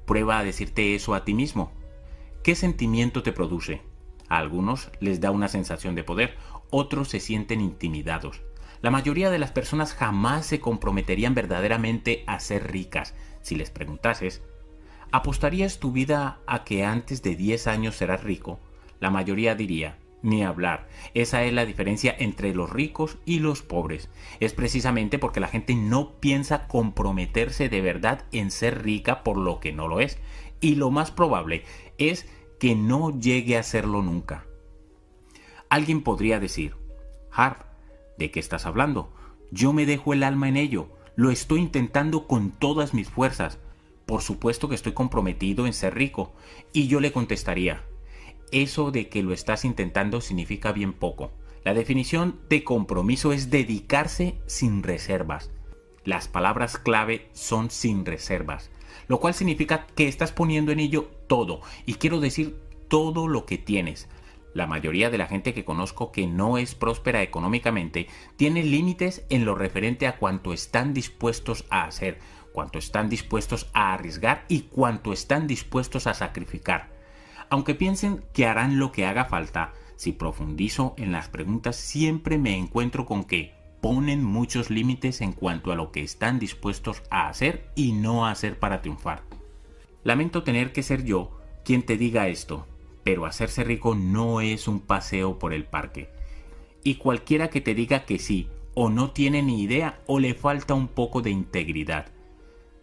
Prueba 0.04 0.40
a 0.40 0.42
decirte 0.42 0.96
eso 0.96 1.14
a 1.14 1.24
ti 1.24 1.32
mismo. 1.32 1.70
¿Qué 2.42 2.56
sentimiento 2.56 3.22
te 3.22 3.30
produce? 3.30 3.82
A 4.28 4.38
algunos 4.38 4.90
les 4.98 5.20
da 5.20 5.30
una 5.30 5.46
sensación 5.46 5.94
de 5.94 6.02
poder, 6.02 6.34
otros 6.70 7.06
se 7.08 7.20
sienten 7.20 7.60
intimidados, 7.60 8.42
la 8.82 8.90
mayoría 8.90 9.30
de 9.30 9.38
las 9.38 9.52
personas 9.52 9.94
jamás 9.94 10.44
se 10.44 10.58
comprometerían 10.58 11.34
verdaderamente 11.34 12.24
a 12.26 12.40
ser 12.40 12.72
ricas. 12.72 13.14
Si 13.42 13.54
les 13.54 13.70
preguntases, 13.70 14.42
¿apostarías 15.12 15.78
tu 15.78 15.92
vida 15.92 16.40
a 16.48 16.64
que 16.64 16.84
antes 16.84 17.22
de 17.22 17.36
10 17.36 17.68
años 17.68 17.94
serás 17.94 18.24
rico? 18.24 18.58
La 18.98 19.10
mayoría 19.10 19.54
diría, 19.54 19.98
ni 20.22 20.42
hablar. 20.42 20.88
Esa 21.14 21.44
es 21.44 21.52
la 21.52 21.66
diferencia 21.66 22.14
entre 22.18 22.54
los 22.54 22.70
ricos 22.70 23.18
y 23.24 23.38
los 23.38 23.62
pobres. 23.62 24.08
Es 24.40 24.52
precisamente 24.52 25.18
porque 25.18 25.40
la 25.40 25.48
gente 25.48 25.74
no 25.74 26.12
piensa 26.20 26.66
comprometerse 26.68 27.68
de 27.68 27.80
verdad 27.80 28.24
en 28.32 28.50
ser 28.50 28.82
rica 28.82 29.22
por 29.22 29.36
lo 29.36 29.60
que 29.60 29.72
no 29.72 29.88
lo 29.88 30.00
es. 30.00 30.18
Y 30.60 30.76
lo 30.76 30.90
más 30.90 31.10
probable 31.10 31.64
es 31.98 32.28
que 32.58 32.74
no 32.74 33.18
llegue 33.18 33.56
a 33.56 33.62
serlo 33.62 34.02
nunca. 34.02 34.44
Alguien 35.68 36.02
podría 36.02 36.40
decir, 36.40 36.74
Harp, 37.30 37.66
¿De 38.18 38.30
qué 38.30 38.40
estás 38.40 38.66
hablando? 38.66 39.12
Yo 39.50 39.72
me 39.72 39.86
dejo 39.86 40.12
el 40.12 40.22
alma 40.22 40.48
en 40.48 40.56
ello. 40.56 40.88
Lo 41.16 41.30
estoy 41.30 41.60
intentando 41.60 42.26
con 42.26 42.50
todas 42.50 42.94
mis 42.94 43.08
fuerzas. 43.08 43.58
Por 44.06 44.22
supuesto 44.22 44.68
que 44.68 44.74
estoy 44.74 44.92
comprometido 44.92 45.66
en 45.66 45.72
ser 45.72 45.94
rico. 45.94 46.32
Y 46.72 46.88
yo 46.88 47.00
le 47.00 47.12
contestaría, 47.12 47.84
eso 48.52 48.90
de 48.90 49.08
que 49.08 49.22
lo 49.22 49.32
estás 49.32 49.64
intentando 49.64 50.20
significa 50.20 50.72
bien 50.72 50.92
poco. 50.92 51.32
La 51.64 51.74
definición 51.74 52.38
de 52.48 52.62
compromiso 52.62 53.32
es 53.32 53.50
dedicarse 53.50 54.38
sin 54.46 54.82
reservas. 54.82 55.50
Las 56.04 56.28
palabras 56.28 56.78
clave 56.78 57.28
son 57.32 57.70
sin 57.70 58.06
reservas, 58.06 58.70
lo 59.08 59.18
cual 59.18 59.34
significa 59.34 59.86
que 59.96 60.06
estás 60.06 60.30
poniendo 60.30 60.70
en 60.70 60.78
ello 60.78 61.10
todo, 61.26 61.60
y 61.84 61.94
quiero 61.94 62.20
decir 62.20 62.56
todo 62.88 63.26
lo 63.26 63.46
que 63.46 63.58
tienes. 63.58 64.08
La 64.54 64.66
mayoría 64.66 65.10
de 65.10 65.18
la 65.18 65.26
gente 65.26 65.52
que 65.52 65.64
conozco 65.64 66.12
que 66.12 66.26
no 66.26 66.56
es 66.56 66.74
próspera 66.74 67.22
económicamente 67.22 68.06
tiene 68.36 68.62
límites 68.62 69.26
en 69.28 69.44
lo 69.44 69.54
referente 69.54 70.06
a 70.06 70.16
cuánto 70.16 70.52
están 70.52 70.94
dispuestos 70.94 71.66
a 71.68 71.84
hacer, 71.84 72.20
cuánto 72.52 72.78
están 72.78 73.10
dispuestos 73.10 73.68
a 73.74 73.92
arriesgar 73.92 74.46
y 74.48 74.62
cuánto 74.62 75.12
están 75.12 75.46
dispuestos 75.46 76.06
a 76.06 76.14
sacrificar. 76.14 76.95
Aunque 77.48 77.74
piensen 77.74 78.24
que 78.32 78.46
harán 78.46 78.78
lo 78.78 78.92
que 78.92 79.06
haga 79.06 79.26
falta, 79.26 79.72
si 79.96 80.12
profundizo 80.12 80.94
en 80.98 81.12
las 81.12 81.28
preguntas 81.28 81.76
siempre 81.76 82.38
me 82.38 82.56
encuentro 82.56 83.06
con 83.06 83.24
que 83.24 83.54
ponen 83.80 84.24
muchos 84.24 84.70
límites 84.70 85.20
en 85.20 85.32
cuanto 85.32 85.72
a 85.72 85.76
lo 85.76 85.92
que 85.92 86.02
están 86.02 86.38
dispuestos 86.38 87.02
a 87.10 87.28
hacer 87.28 87.70
y 87.74 87.92
no 87.92 88.26
a 88.26 88.30
hacer 88.30 88.58
para 88.58 88.82
triunfar. 88.82 89.22
Lamento 90.02 90.42
tener 90.42 90.72
que 90.72 90.82
ser 90.82 91.04
yo 91.04 91.38
quien 91.64 91.82
te 91.82 91.96
diga 91.96 92.28
esto, 92.28 92.66
pero 93.04 93.26
hacerse 93.26 93.64
rico 93.64 93.94
no 93.94 94.40
es 94.40 94.68
un 94.68 94.80
paseo 94.80 95.38
por 95.38 95.52
el 95.52 95.64
parque. 95.64 96.08
Y 96.82 96.96
cualquiera 96.96 97.48
que 97.48 97.60
te 97.60 97.74
diga 97.74 98.04
que 98.04 98.18
sí, 98.18 98.48
o 98.74 98.90
no 98.90 99.10
tiene 99.10 99.42
ni 99.42 99.62
idea 99.62 100.00
o 100.06 100.18
le 100.20 100.34
falta 100.34 100.74
un 100.74 100.88
poco 100.88 101.22
de 101.22 101.30
integridad. 101.30 102.06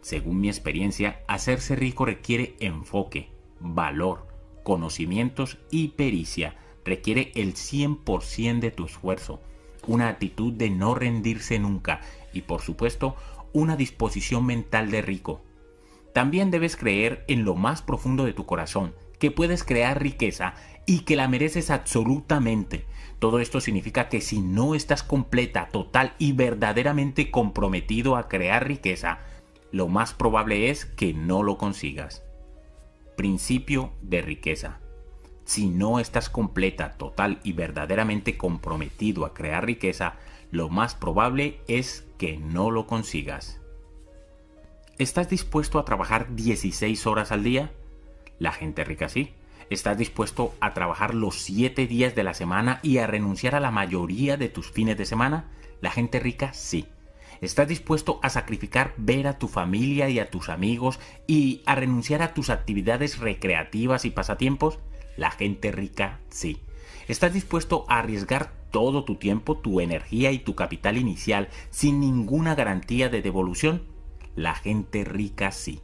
Según 0.01 0.41
mi 0.41 0.47
experiencia, 0.49 1.21
hacerse 1.27 1.75
rico 1.75 2.05
requiere 2.05 2.55
enfoque, 2.59 3.29
valor, 3.59 4.32
conocimientos 4.63 5.57
y 5.69 5.89
pericia. 5.89 6.55
Requiere 6.85 7.31
el 7.35 7.53
100% 7.53 8.59
de 8.59 8.71
tu 8.71 8.85
esfuerzo 8.85 9.39
una 9.87 10.07
actitud 10.07 10.53
de 10.53 10.69
no 10.69 10.95
rendirse 10.95 11.59
nunca 11.59 12.01
y 12.33 12.41
por 12.41 12.61
supuesto 12.61 13.15
una 13.51 13.75
disposición 13.75 14.45
mental 14.45 14.91
de 14.91 15.01
rico. 15.01 15.41
También 16.13 16.51
debes 16.51 16.75
creer 16.75 17.23
en 17.27 17.43
lo 17.43 17.55
más 17.55 17.81
profundo 17.81 18.25
de 18.25 18.33
tu 18.33 18.45
corazón, 18.45 18.93
que 19.19 19.31
puedes 19.31 19.63
crear 19.63 20.01
riqueza 20.01 20.53
y 20.85 20.99
que 20.99 21.15
la 21.15 21.27
mereces 21.27 21.69
absolutamente. 21.69 22.85
Todo 23.19 23.39
esto 23.39 23.61
significa 23.61 24.09
que 24.09 24.21
si 24.21 24.41
no 24.41 24.75
estás 24.75 25.01
completa, 25.01 25.69
total 25.71 26.13
y 26.19 26.33
verdaderamente 26.33 27.31
comprometido 27.31 28.15
a 28.15 28.27
crear 28.27 28.67
riqueza, 28.67 29.19
lo 29.71 29.87
más 29.87 30.13
probable 30.13 30.69
es 30.69 30.85
que 30.85 31.13
no 31.13 31.41
lo 31.41 31.57
consigas. 31.57 32.22
Principio 33.15 33.93
de 34.01 34.21
riqueza. 34.21 34.79
Si 35.45 35.67
no 35.67 35.99
estás 35.99 36.29
completa, 36.29 36.93
total 36.93 37.39
y 37.43 37.53
verdaderamente 37.53 38.37
comprometido 38.37 39.25
a 39.25 39.33
crear 39.33 39.65
riqueza, 39.65 40.15
lo 40.51 40.69
más 40.69 40.95
probable 40.95 41.59
es 41.67 42.07
que 42.17 42.37
no 42.37 42.71
lo 42.71 42.87
consigas. 42.87 43.61
¿Estás 44.97 45.29
dispuesto 45.29 45.79
a 45.79 45.85
trabajar 45.85 46.35
16 46.35 47.05
horas 47.07 47.31
al 47.31 47.43
día? 47.43 47.71
La 48.39 48.51
gente 48.51 48.83
rica 48.83 49.09
sí. 49.09 49.33
¿Estás 49.69 49.97
dispuesto 49.97 50.55
a 50.59 50.73
trabajar 50.73 51.13
los 51.13 51.35
7 51.35 51.87
días 51.87 52.15
de 52.15 52.23
la 52.23 52.33
semana 52.33 52.79
y 52.83 52.97
a 52.97 53.07
renunciar 53.07 53.55
a 53.55 53.59
la 53.59 53.71
mayoría 53.71 54.37
de 54.37 54.49
tus 54.49 54.71
fines 54.71 54.97
de 54.97 55.05
semana? 55.05 55.51
La 55.81 55.91
gente 55.91 56.19
rica 56.19 56.53
sí. 56.53 56.87
¿Estás 57.43 57.67
dispuesto 57.67 58.21
a 58.23 58.29
sacrificar 58.29 58.93
ver 58.95 59.27
a 59.27 59.37
tu 59.37 59.49
familia 59.49 60.07
y 60.07 60.17
a 60.17 60.29
tus 60.29 60.47
amigos 60.47 61.01
y 61.27 61.61
a 61.65 61.75
renunciar 61.75 62.21
a 62.21 62.33
tus 62.33 62.49
actividades 62.49 63.19
recreativas 63.19 64.05
y 64.05 64.11
pasatiempos? 64.11 64.79
La 65.17 65.29
gente 65.29 65.73
rica 65.73 66.21
sí. 66.29 66.61
¿Estás 67.09 67.33
dispuesto 67.33 67.83
a 67.89 67.99
arriesgar 67.99 68.53
todo 68.71 69.03
tu 69.03 69.15
tiempo, 69.15 69.57
tu 69.57 69.81
energía 69.81 70.31
y 70.31 70.39
tu 70.39 70.55
capital 70.55 70.95
inicial 70.95 71.49
sin 71.69 71.99
ninguna 71.99 72.55
garantía 72.55 73.09
de 73.09 73.21
devolución? 73.21 73.83
La 74.37 74.55
gente 74.55 75.03
rica 75.03 75.51
sí. 75.51 75.81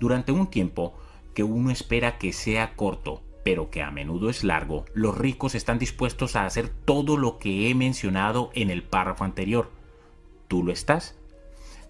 Durante 0.00 0.32
un 0.32 0.48
tiempo 0.48 0.94
que 1.32 1.44
uno 1.44 1.70
espera 1.70 2.18
que 2.18 2.32
sea 2.32 2.74
corto, 2.74 3.22
pero 3.44 3.70
que 3.70 3.84
a 3.84 3.92
menudo 3.92 4.30
es 4.30 4.42
largo, 4.42 4.84
los 4.94 5.16
ricos 5.16 5.54
están 5.54 5.78
dispuestos 5.78 6.34
a 6.34 6.44
hacer 6.44 6.70
todo 6.70 7.16
lo 7.16 7.38
que 7.38 7.70
he 7.70 7.74
mencionado 7.76 8.50
en 8.54 8.68
el 8.68 8.82
párrafo 8.82 9.22
anterior. 9.22 9.81
¿Tú 10.52 10.62
lo 10.62 10.70
estás? 10.70 11.14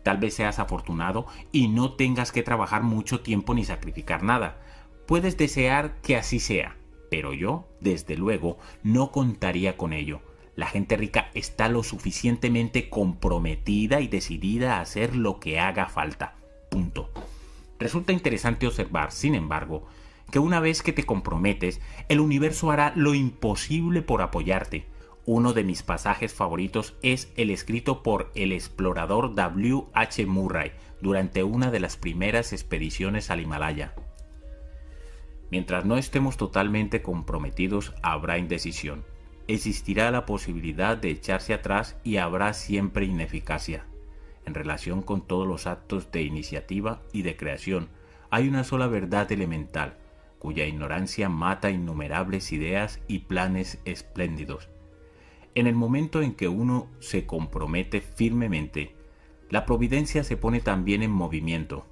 Tal 0.04 0.18
vez 0.18 0.34
seas 0.34 0.60
afortunado 0.60 1.26
y 1.50 1.66
no 1.66 1.94
tengas 1.94 2.30
que 2.30 2.44
trabajar 2.44 2.84
mucho 2.84 3.20
tiempo 3.20 3.54
ni 3.54 3.64
sacrificar 3.64 4.22
nada, 4.22 4.60
Puedes 5.04 5.36
desear 5.36 6.00
que 6.00 6.14
así 6.14 6.38
sea, 6.38 6.76
pero 7.10 7.32
yo, 7.32 7.66
desde 7.80 8.16
luego, 8.16 8.58
no 8.84 9.10
contaría 9.10 9.76
con 9.76 9.92
ello. 9.92 10.20
La 10.54 10.66
gente 10.66 10.96
rica 10.96 11.28
está 11.34 11.68
lo 11.68 11.82
suficientemente 11.82 12.88
comprometida 12.88 14.00
y 14.00 14.06
decidida 14.06 14.76
a 14.76 14.82
hacer 14.82 15.16
lo 15.16 15.40
que 15.40 15.58
haga 15.58 15.88
falta. 15.88 16.36
Punto. 16.70 17.10
Resulta 17.80 18.12
interesante 18.12 18.68
observar, 18.68 19.10
sin 19.10 19.34
embargo, 19.34 19.88
que 20.30 20.38
una 20.38 20.60
vez 20.60 20.82
que 20.82 20.92
te 20.92 21.02
comprometes, 21.02 21.80
el 22.08 22.20
universo 22.20 22.70
hará 22.70 22.92
lo 22.94 23.12
imposible 23.12 24.02
por 24.02 24.22
apoyarte. 24.22 24.91
Uno 25.24 25.52
de 25.52 25.62
mis 25.62 25.84
pasajes 25.84 26.34
favoritos 26.34 26.96
es 27.00 27.32
el 27.36 27.50
escrito 27.50 28.02
por 28.02 28.32
el 28.34 28.50
explorador 28.50 29.36
W. 29.36 29.84
H. 29.92 30.26
Murray 30.26 30.72
durante 31.00 31.44
una 31.44 31.70
de 31.70 31.78
las 31.78 31.96
primeras 31.96 32.52
expediciones 32.52 33.30
al 33.30 33.40
Himalaya. 33.40 33.94
Mientras 35.52 35.84
no 35.84 35.96
estemos 35.96 36.36
totalmente 36.36 37.02
comprometidos 37.02 37.94
habrá 38.02 38.38
indecisión. 38.38 39.04
Existirá 39.46 40.10
la 40.10 40.26
posibilidad 40.26 40.96
de 40.96 41.10
echarse 41.10 41.54
atrás 41.54 41.96
y 42.02 42.16
habrá 42.16 42.52
siempre 42.52 43.04
ineficacia. 43.04 43.86
En 44.44 44.54
relación 44.54 45.02
con 45.02 45.24
todos 45.24 45.46
los 45.46 45.68
actos 45.68 46.10
de 46.10 46.22
iniciativa 46.22 47.00
y 47.12 47.22
de 47.22 47.36
creación, 47.36 47.90
hay 48.30 48.48
una 48.48 48.64
sola 48.64 48.88
verdad 48.88 49.30
elemental, 49.30 49.98
cuya 50.40 50.64
ignorancia 50.64 51.28
mata 51.28 51.70
innumerables 51.70 52.50
ideas 52.50 52.98
y 53.06 53.20
planes 53.20 53.78
espléndidos. 53.84 54.68
En 55.54 55.66
el 55.66 55.74
momento 55.74 56.22
en 56.22 56.34
que 56.34 56.48
uno 56.48 56.88
se 56.98 57.26
compromete 57.26 58.00
firmemente, 58.00 58.94
la 59.50 59.66
providencia 59.66 60.24
se 60.24 60.36
pone 60.36 60.60
también 60.60 61.02
en 61.02 61.10
movimiento, 61.10 61.86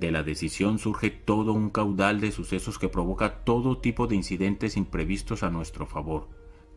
de 0.00 0.10
la 0.10 0.22
decisión 0.22 0.78
surge 0.78 1.10
todo 1.10 1.52
un 1.52 1.68
caudal 1.68 2.20
de 2.20 2.32
sucesos 2.32 2.78
que 2.78 2.88
provoca 2.88 3.44
todo 3.44 3.76
tipo 3.76 4.06
de 4.06 4.16
incidentes 4.16 4.78
imprevistos 4.78 5.42
a 5.42 5.50
nuestro 5.50 5.84
favor, 5.84 6.30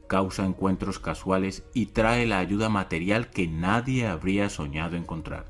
causa 0.07 0.45
encuentros 0.45 0.99
casuales 0.99 1.63
y 1.73 1.85
trae 1.85 2.27
la 2.27 2.39
ayuda 2.39 2.67
material 2.67 3.29
que 3.29 3.47
nadie 3.47 4.07
habría 4.07 4.49
soñado 4.49 4.97
encontrar. 4.97 5.45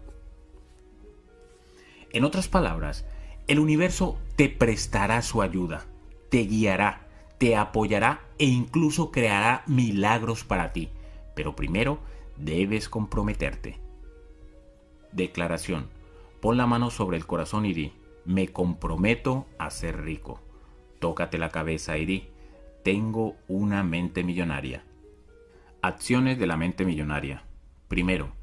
En 2.11 2.25
otras 2.25 2.47
palabras, 2.47 3.07
el 3.47 3.57
universo 3.57 4.19
te 4.35 4.49
prestará 4.49 5.23
su 5.23 5.41
ayuda, 5.41 5.87
te 6.29 6.43
guiará, 6.43 7.07
te 7.37 7.55
apoyará 7.55 8.21
e 8.37 8.45
incluso 8.45 9.11
creará 9.11 9.63
milagros 9.67 10.43
para 10.43 10.73
ti, 10.73 10.89
pero 11.35 11.55
primero 11.55 11.99
debes 12.37 12.89
comprometerte. 12.89 13.79
Declaración 15.11 15.87
Pon 16.43 16.57
la 16.57 16.67
mano 16.67 16.89
sobre 16.89 17.15
el 17.15 17.25
corazón 17.25 17.65
y 17.65 17.73
di, 17.73 17.93
me 18.25 18.49
comprometo 18.49 19.45
a 19.57 19.69
ser 19.69 20.01
rico. 20.01 20.41
Tócate 20.99 21.37
la 21.37 21.47
cabeza 21.47 21.97
y 21.97 22.05
di, 22.05 22.27
tengo 22.83 23.37
una 23.47 23.81
mente 23.81 24.25
millonaria. 24.25 24.83
Acciones 25.81 26.37
de 26.37 26.45
la 26.45 26.57
mente 26.57 26.83
millonaria. 26.83 27.45
Primero, 27.87 28.33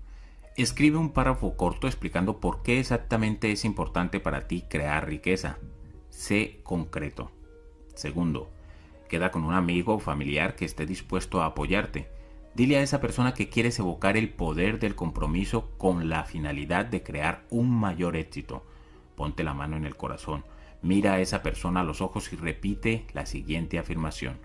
escribe 0.56 0.96
un 0.96 1.12
párrafo 1.12 1.58
corto 1.58 1.88
explicando 1.88 2.40
por 2.40 2.62
qué 2.62 2.80
exactamente 2.80 3.52
es 3.52 3.66
importante 3.66 4.18
para 4.18 4.48
ti 4.48 4.64
crear 4.66 5.06
riqueza. 5.06 5.58
Sé 6.08 6.60
concreto. 6.62 7.30
Segundo, 7.94 8.48
queda 9.10 9.30
con 9.30 9.44
un 9.44 9.52
amigo 9.52 9.96
o 9.96 9.98
familiar 9.98 10.56
que 10.56 10.64
esté 10.64 10.86
dispuesto 10.86 11.42
a 11.42 11.46
apoyarte 11.46 12.08
Dile 12.54 12.78
a 12.78 12.82
esa 12.82 13.00
persona 13.00 13.32
que 13.32 13.48
quieres 13.48 13.78
evocar 13.78 14.16
el 14.16 14.28
poder 14.28 14.78
del 14.80 14.96
compromiso 14.96 15.70
con 15.78 16.08
la 16.08 16.24
finalidad 16.24 16.84
de 16.84 17.02
crear 17.02 17.44
un 17.48 17.70
mayor 17.70 18.16
éxito. 18.16 18.64
Ponte 19.14 19.44
la 19.44 19.54
mano 19.54 19.76
en 19.76 19.84
el 19.84 19.96
corazón, 19.96 20.44
mira 20.82 21.14
a 21.14 21.20
esa 21.20 21.42
persona 21.42 21.80
a 21.80 21.84
los 21.84 22.00
ojos 22.00 22.32
y 22.32 22.36
repite 22.36 23.06
la 23.12 23.26
siguiente 23.26 23.78
afirmación. 23.78 24.38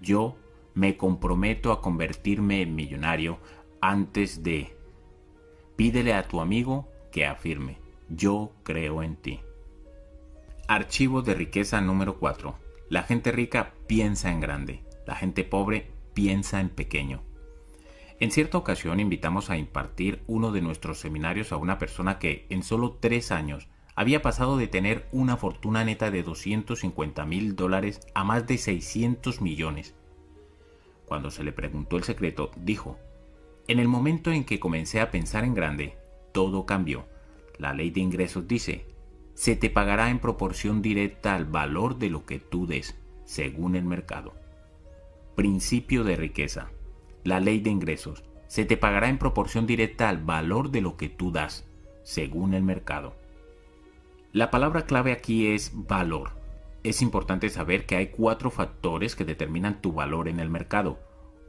Yo 0.00 0.36
me 0.74 0.96
comprometo 0.96 1.70
a 1.70 1.80
convertirme 1.80 2.62
en 2.62 2.74
millonario 2.74 3.38
antes 3.80 4.42
de... 4.42 4.76
Pídele 5.76 6.14
a 6.14 6.26
tu 6.26 6.40
amigo 6.40 6.88
que 7.12 7.24
afirme, 7.24 7.78
yo 8.08 8.52
creo 8.64 9.02
en 9.02 9.16
ti. 9.16 9.40
Archivo 10.66 11.22
de 11.22 11.34
riqueza 11.34 11.80
número 11.80 12.18
4. 12.18 12.61
La 12.92 13.04
gente 13.04 13.32
rica 13.32 13.72
piensa 13.86 14.30
en 14.30 14.40
grande, 14.40 14.84
la 15.06 15.14
gente 15.14 15.44
pobre 15.44 15.86
piensa 16.12 16.60
en 16.60 16.68
pequeño. 16.68 17.22
En 18.20 18.30
cierta 18.30 18.58
ocasión 18.58 19.00
invitamos 19.00 19.48
a 19.48 19.56
impartir 19.56 20.22
uno 20.26 20.52
de 20.52 20.60
nuestros 20.60 20.98
seminarios 20.98 21.52
a 21.52 21.56
una 21.56 21.78
persona 21.78 22.18
que 22.18 22.44
en 22.50 22.62
solo 22.62 22.98
tres 23.00 23.32
años 23.32 23.66
había 23.94 24.20
pasado 24.20 24.58
de 24.58 24.66
tener 24.66 25.08
una 25.10 25.38
fortuna 25.38 25.86
neta 25.86 26.10
de 26.10 26.22
250 26.22 27.24
mil 27.24 27.56
dólares 27.56 27.98
a 28.14 28.24
más 28.24 28.46
de 28.46 28.58
600 28.58 29.40
millones. 29.40 29.94
Cuando 31.06 31.30
se 31.30 31.44
le 31.44 31.52
preguntó 31.52 31.96
el 31.96 32.04
secreto, 32.04 32.50
dijo, 32.56 32.98
en 33.68 33.78
el 33.78 33.88
momento 33.88 34.32
en 34.32 34.44
que 34.44 34.60
comencé 34.60 35.00
a 35.00 35.10
pensar 35.10 35.44
en 35.44 35.54
grande, 35.54 35.96
todo 36.32 36.66
cambió. 36.66 37.06
La 37.56 37.72
ley 37.72 37.88
de 37.88 38.00
ingresos 38.00 38.46
dice, 38.46 38.84
se 39.34 39.56
te 39.56 39.70
pagará 39.70 40.10
en 40.10 40.18
proporción 40.18 40.82
directa 40.82 41.34
al 41.34 41.46
valor 41.46 41.98
de 41.98 42.10
lo 42.10 42.24
que 42.26 42.38
tú 42.38 42.66
des, 42.66 42.96
según 43.24 43.76
el 43.76 43.84
mercado. 43.84 44.34
Principio 45.34 46.04
de 46.04 46.16
riqueza 46.16 46.70
la 47.24 47.40
ley 47.40 47.60
de 47.60 47.70
ingresos. 47.70 48.24
Se 48.46 48.64
te 48.64 48.76
pagará 48.76 49.08
en 49.08 49.18
proporción 49.18 49.66
directa 49.66 50.08
al 50.08 50.18
valor 50.18 50.70
de 50.70 50.80
lo 50.80 50.96
que 50.96 51.08
tú 51.08 51.30
das, 51.30 51.66
según 52.02 52.54
el 52.54 52.62
mercado. 52.62 53.14
La 54.32 54.50
palabra 54.50 54.84
clave 54.86 55.12
aquí 55.12 55.48
es 55.48 55.72
valor. 55.74 56.30
Es 56.82 57.00
importante 57.00 57.48
saber 57.48 57.86
que 57.86 57.96
hay 57.96 58.08
cuatro 58.08 58.50
factores 58.50 59.14
que 59.14 59.24
determinan 59.24 59.80
tu 59.80 59.92
valor 59.92 60.28
en 60.28 60.40
el 60.40 60.50
mercado. 60.50 60.98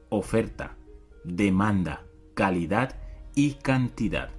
Oferta, 0.10 0.76
demanda, 1.24 2.04
calidad 2.36 2.96
y 3.36 3.56
cantidad. 3.56 4.30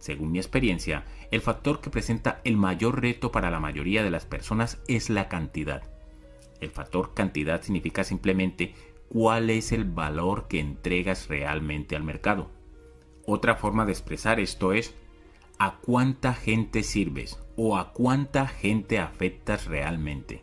Según 0.00 0.32
mi 0.32 0.38
experiencia, 0.38 1.04
el 1.30 1.42
factor 1.42 1.80
que 1.80 1.90
presenta 1.90 2.40
el 2.42 2.56
mayor 2.56 3.00
reto 3.00 3.30
para 3.30 3.50
la 3.50 3.60
mayoría 3.60 4.02
de 4.02 4.10
las 4.10 4.26
personas 4.26 4.78
es 4.88 5.10
la 5.10 5.28
cantidad. 5.28 5.82
El 6.60 6.70
factor 6.70 7.14
cantidad 7.14 7.62
significa 7.62 8.02
simplemente 8.02 8.74
cuál 9.08 9.50
es 9.50 9.72
el 9.72 9.84
valor 9.84 10.48
que 10.48 10.58
entregas 10.58 11.28
realmente 11.28 11.96
al 11.96 12.02
mercado. 12.02 12.50
Otra 13.26 13.56
forma 13.56 13.84
de 13.84 13.92
expresar 13.92 14.40
esto 14.40 14.72
es 14.72 14.94
a 15.58 15.76
cuánta 15.76 16.32
gente 16.32 16.82
sirves 16.82 17.38
o 17.56 17.76
a 17.76 17.92
cuánta 17.92 18.46
gente 18.46 18.98
afectas 18.98 19.66
realmente. 19.66 20.42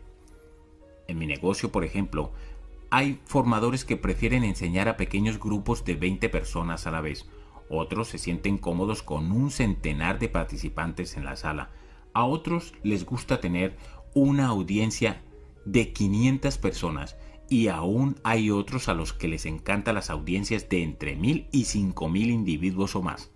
En 1.08 1.18
mi 1.18 1.26
negocio, 1.26 1.72
por 1.72 1.84
ejemplo, 1.84 2.32
hay 2.90 3.20
formadores 3.24 3.84
que 3.84 3.96
prefieren 3.96 4.44
enseñar 4.44 4.88
a 4.88 4.96
pequeños 4.96 5.40
grupos 5.40 5.84
de 5.84 5.96
20 5.96 6.28
personas 6.28 6.86
a 6.86 6.90
la 6.90 7.00
vez. 7.00 7.28
Otros 7.70 8.08
se 8.08 8.18
sienten 8.18 8.58
cómodos 8.58 9.02
con 9.02 9.30
un 9.32 9.50
centenar 9.50 10.18
de 10.18 10.28
participantes 10.28 11.16
en 11.16 11.24
la 11.24 11.36
sala. 11.36 11.70
A 12.12 12.24
otros 12.24 12.74
les 12.82 13.04
gusta 13.04 13.40
tener 13.40 13.76
una 14.14 14.46
audiencia 14.46 15.22
de 15.64 15.92
500 15.92 16.58
personas 16.58 17.16
y 17.48 17.68
aún 17.68 18.16
hay 18.24 18.50
otros 18.50 18.88
a 18.88 18.94
los 18.94 19.12
que 19.12 19.28
les 19.28 19.46
encantan 19.46 19.94
las 19.94 20.10
audiencias 20.10 20.68
de 20.68 20.82
entre 20.82 21.16
mil 21.16 21.48
y 21.50 21.64
cinco 21.64 22.08
mil 22.08 22.30
individuos 22.30 22.94
o 22.94 23.02
más. 23.02 23.30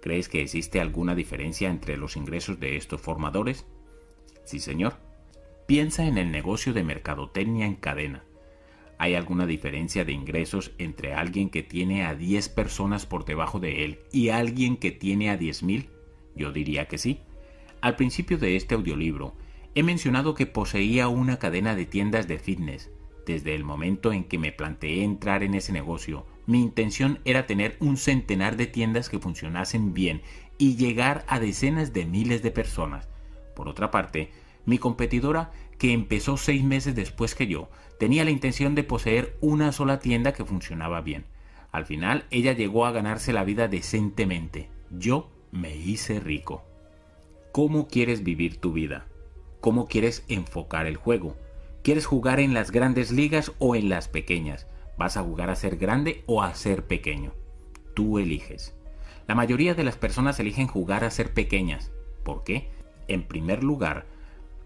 ¿Crees 0.00 0.28
que 0.28 0.42
existe 0.42 0.80
alguna 0.80 1.14
diferencia 1.14 1.70
entre 1.70 1.96
los 1.96 2.16
ingresos 2.16 2.58
de 2.58 2.76
estos 2.76 3.00
formadores? 3.00 3.66
Sí, 4.44 4.58
señor. 4.58 4.96
Piensa 5.66 6.06
en 6.06 6.18
el 6.18 6.32
negocio 6.32 6.72
de 6.72 6.82
mercadotecnia 6.82 7.66
en 7.66 7.76
cadena. 7.76 8.24
¿Hay 9.02 9.16
alguna 9.16 9.46
diferencia 9.46 10.04
de 10.04 10.12
ingresos 10.12 10.70
entre 10.78 11.12
alguien 11.12 11.50
que 11.50 11.64
tiene 11.64 12.04
a 12.04 12.14
10 12.14 12.50
personas 12.50 13.04
por 13.04 13.24
debajo 13.24 13.58
de 13.58 13.84
él 13.84 13.98
y 14.12 14.28
alguien 14.28 14.76
que 14.76 14.92
tiene 14.92 15.28
a 15.28 15.36
mil? 15.62 15.88
Yo 16.36 16.52
diría 16.52 16.86
que 16.86 16.98
sí. 16.98 17.18
Al 17.80 17.96
principio 17.96 18.38
de 18.38 18.54
este 18.54 18.76
audiolibro, 18.76 19.34
he 19.74 19.82
mencionado 19.82 20.36
que 20.36 20.46
poseía 20.46 21.08
una 21.08 21.40
cadena 21.40 21.74
de 21.74 21.84
tiendas 21.84 22.28
de 22.28 22.38
fitness, 22.38 22.92
desde 23.26 23.56
el 23.56 23.64
momento 23.64 24.12
en 24.12 24.22
que 24.22 24.38
me 24.38 24.52
planteé 24.52 25.02
entrar 25.02 25.42
en 25.42 25.54
ese 25.54 25.72
negocio, 25.72 26.24
mi 26.46 26.62
intención 26.62 27.18
era 27.24 27.48
tener 27.48 27.76
un 27.80 27.96
centenar 27.96 28.56
de 28.56 28.68
tiendas 28.68 29.08
que 29.08 29.18
funcionasen 29.18 29.94
bien 29.94 30.22
y 30.58 30.76
llegar 30.76 31.24
a 31.26 31.40
decenas 31.40 31.92
de 31.92 32.04
miles 32.04 32.44
de 32.44 32.52
personas. 32.52 33.08
Por 33.56 33.68
otra 33.68 33.90
parte, 33.90 34.30
mi 34.64 34.78
competidora, 34.78 35.50
que 35.76 35.92
empezó 35.92 36.36
seis 36.36 36.62
meses 36.62 36.94
después 36.94 37.34
que 37.34 37.48
yo, 37.48 37.68
tenía 38.02 38.24
la 38.24 38.32
intención 38.32 38.74
de 38.74 38.82
poseer 38.82 39.36
una 39.40 39.70
sola 39.70 40.00
tienda 40.00 40.32
que 40.32 40.44
funcionaba 40.44 41.02
bien. 41.02 41.24
Al 41.70 41.86
final, 41.86 42.24
ella 42.32 42.52
llegó 42.52 42.84
a 42.84 42.90
ganarse 42.90 43.32
la 43.32 43.44
vida 43.44 43.68
decentemente. 43.68 44.68
Yo 44.90 45.30
me 45.52 45.76
hice 45.76 46.18
rico. 46.18 46.64
¿Cómo 47.52 47.86
quieres 47.86 48.24
vivir 48.24 48.56
tu 48.60 48.72
vida? 48.72 49.06
¿Cómo 49.60 49.86
quieres 49.86 50.24
enfocar 50.26 50.86
el 50.86 50.96
juego? 50.96 51.36
¿Quieres 51.84 52.06
jugar 52.06 52.40
en 52.40 52.54
las 52.54 52.72
grandes 52.72 53.12
ligas 53.12 53.52
o 53.60 53.76
en 53.76 53.88
las 53.88 54.08
pequeñas? 54.08 54.66
¿Vas 54.98 55.16
a 55.16 55.22
jugar 55.22 55.48
a 55.48 55.54
ser 55.54 55.76
grande 55.76 56.24
o 56.26 56.42
a 56.42 56.56
ser 56.56 56.88
pequeño? 56.88 57.32
Tú 57.94 58.18
eliges. 58.18 58.74
La 59.28 59.36
mayoría 59.36 59.74
de 59.74 59.84
las 59.84 59.94
personas 59.94 60.40
eligen 60.40 60.66
jugar 60.66 61.04
a 61.04 61.10
ser 61.12 61.32
pequeñas. 61.32 61.92
¿Por 62.24 62.42
qué? 62.42 62.68
En 63.06 63.22
primer 63.22 63.62
lugar, 63.62 64.06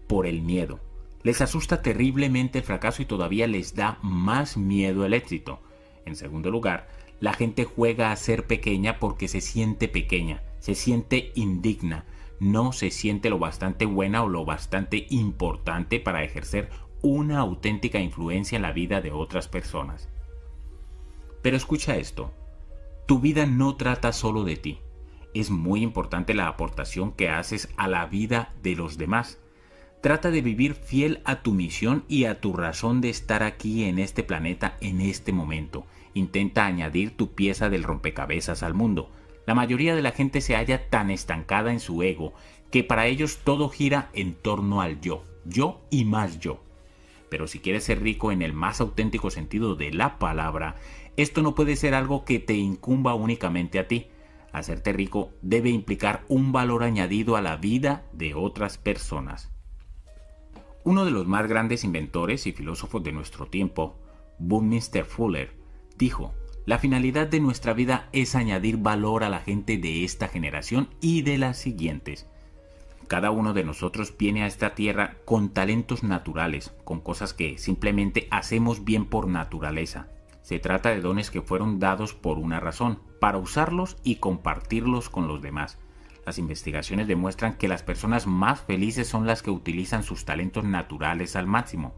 por 0.07 0.25
el 0.25 0.41
miedo. 0.41 0.79
Les 1.27 1.41
asusta 1.41 1.81
terriblemente 1.81 2.59
el 2.59 2.63
fracaso 2.63 3.01
y 3.01 3.05
todavía 3.05 3.47
les 3.47 3.75
da 3.75 3.99
más 4.01 4.55
miedo 4.55 5.05
el 5.05 5.13
éxito. 5.13 5.59
En 6.05 6.15
segundo 6.15 6.49
lugar, 6.51 6.87
la 7.19 7.33
gente 7.33 7.65
juega 7.65 8.13
a 8.13 8.15
ser 8.15 8.47
pequeña 8.47 8.97
porque 8.97 9.27
se 9.27 9.41
siente 9.41 9.89
pequeña, 9.89 10.41
se 10.59 10.73
siente 10.73 11.33
indigna, 11.35 12.05
no 12.39 12.71
se 12.71 12.91
siente 12.91 13.29
lo 13.29 13.39
bastante 13.39 13.85
buena 13.85 14.23
o 14.23 14.29
lo 14.29 14.45
bastante 14.45 15.05
importante 15.09 15.99
para 15.99 16.23
ejercer 16.23 16.69
una 17.01 17.39
auténtica 17.39 17.99
influencia 17.99 18.55
en 18.55 18.61
la 18.61 18.71
vida 18.71 19.01
de 19.01 19.11
otras 19.11 19.49
personas. 19.49 20.07
Pero 21.41 21.57
escucha 21.57 21.97
esto, 21.97 22.31
tu 23.05 23.19
vida 23.19 23.45
no 23.45 23.75
trata 23.75 24.13
solo 24.13 24.45
de 24.45 24.55
ti. 24.55 24.79
Es 25.33 25.51
muy 25.51 25.81
importante 25.81 26.33
la 26.33 26.47
aportación 26.47 27.11
que 27.11 27.27
haces 27.27 27.67
a 27.75 27.89
la 27.89 28.05
vida 28.05 28.53
de 28.63 28.77
los 28.77 28.97
demás. 28.97 29.41
Trata 30.01 30.29
de 30.29 30.41
vivir 30.41 30.75
fiel 30.75 31.21
a 31.25 31.41
tu 31.41 31.53
misión 31.53 32.03
y 32.07 32.25
a 32.25 32.39
tu 32.39 32.53
razón 32.53 33.01
de 33.01 33.09
estar 33.09 33.41
aquí 33.41 33.85
en 33.85 33.97
este 33.97 34.21
planeta 34.21 34.77
en 34.79 35.01
este 35.01 35.33
momento. 35.33 35.87
Intenta 36.13 36.67
añadir 36.67 37.17
tu 37.17 37.33
pieza 37.33 37.69
del 37.69 37.83
rompecabezas 37.83 38.61
al 38.61 38.75
mundo. 38.75 39.09
La 39.47 39.55
mayoría 39.55 39.95
de 39.95 40.03
la 40.03 40.11
gente 40.11 40.41
se 40.41 40.55
halla 40.55 40.89
tan 40.89 41.09
estancada 41.09 41.71
en 41.71 41.79
su 41.79 42.03
ego 42.03 42.33
que 42.69 42.83
para 42.83 43.07
ellos 43.07 43.39
todo 43.43 43.69
gira 43.69 44.09
en 44.13 44.35
torno 44.35 44.81
al 44.81 45.01
yo, 45.01 45.23
yo 45.45 45.81
y 45.89 46.05
más 46.05 46.39
yo. 46.39 46.61
Pero 47.29 47.47
si 47.47 47.59
quieres 47.59 47.83
ser 47.83 48.01
rico 48.01 48.31
en 48.31 48.43
el 48.43 48.53
más 48.53 48.81
auténtico 48.81 49.31
sentido 49.31 49.75
de 49.75 49.91
la 49.91 50.19
palabra, 50.19 50.75
esto 51.17 51.41
no 51.41 51.55
puede 51.55 51.75
ser 51.75 51.95
algo 51.95 52.23
que 52.23 52.37
te 52.37 52.53
incumba 52.53 53.15
únicamente 53.15 53.79
a 53.79 53.87
ti. 53.87 54.07
Hacerte 54.51 54.93
rico 54.93 55.31
debe 55.41 55.69
implicar 55.69 56.23
un 56.27 56.51
valor 56.51 56.83
añadido 56.83 57.35
a 57.35 57.41
la 57.41 57.57
vida 57.57 58.05
de 58.13 58.35
otras 58.35 58.77
personas. 58.77 59.56
Uno 60.87 61.03
de 61.03 61.11
los 61.11 61.27
más 61.27 61.45
grandes 61.47 61.83
inventores 61.83 62.47
y 62.47 62.53
filósofos 62.53 63.03
de 63.03 63.11
nuestro 63.11 63.47
tiempo, 63.47 63.97
Buckminster 64.39 65.03
Fuller, 65.03 65.51
dijo, 65.97 66.33
la 66.65 66.79
finalidad 66.79 67.27
de 67.27 67.41
nuestra 67.41 67.73
vida 67.73 68.07
es 68.13 68.35
añadir 68.35 68.77
valor 68.77 69.25
a 69.25 69.29
la 69.29 69.41
gente 69.41 69.77
de 69.77 70.05
esta 70.05 70.29
generación 70.29 70.87
y 71.01 71.23
de 71.23 71.39
las 71.39 71.57
siguientes. 71.57 72.25
Cada 73.09 73.31
uno 73.31 73.51
de 73.53 73.65
nosotros 73.65 74.15
viene 74.17 74.43
a 74.43 74.47
esta 74.47 74.75
tierra 74.75 75.17
con 75.25 75.49
talentos 75.49 76.03
naturales, 76.03 76.73
con 76.85 77.01
cosas 77.01 77.33
que 77.33 77.57
simplemente 77.57 78.29
hacemos 78.31 78.85
bien 78.85 79.07
por 79.07 79.27
naturaleza. 79.27 80.07
Se 80.41 80.57
trata 80.57 80.91
de 80.91 81.01
dones 81.01 81.31
que 81.31 81.41
fueron 81.41 81.79
dados 81.79 82.13
por 82.13 82.37
una 82.37 82.61
razón, 82.61 82.99
para 83.19 83.39
usarlos 83.39 83.97
y 84.05 84.21
compartirlos 84.21 85.09
con 85.09 85.27
los 85.27 85.41
demás. 85.41 85.79
Las 86.27 86.39
investigaciones 86.39 87.07
demuestran 87.07 87.55
que 87.55 87.69
las 87.69 87.83
personas 87.83 88.27
más 88.27 88.59
felices 88.59 89.07
son 89.07 89.25
las 89.25 89.41
que 89.41 89.49
utilizan 89.49 90.03
sus 90.03 90.25
talentos 90.25 90.65
naturales 90.65 91.37
al 91.37 91.47
máximo. 91.47 91.95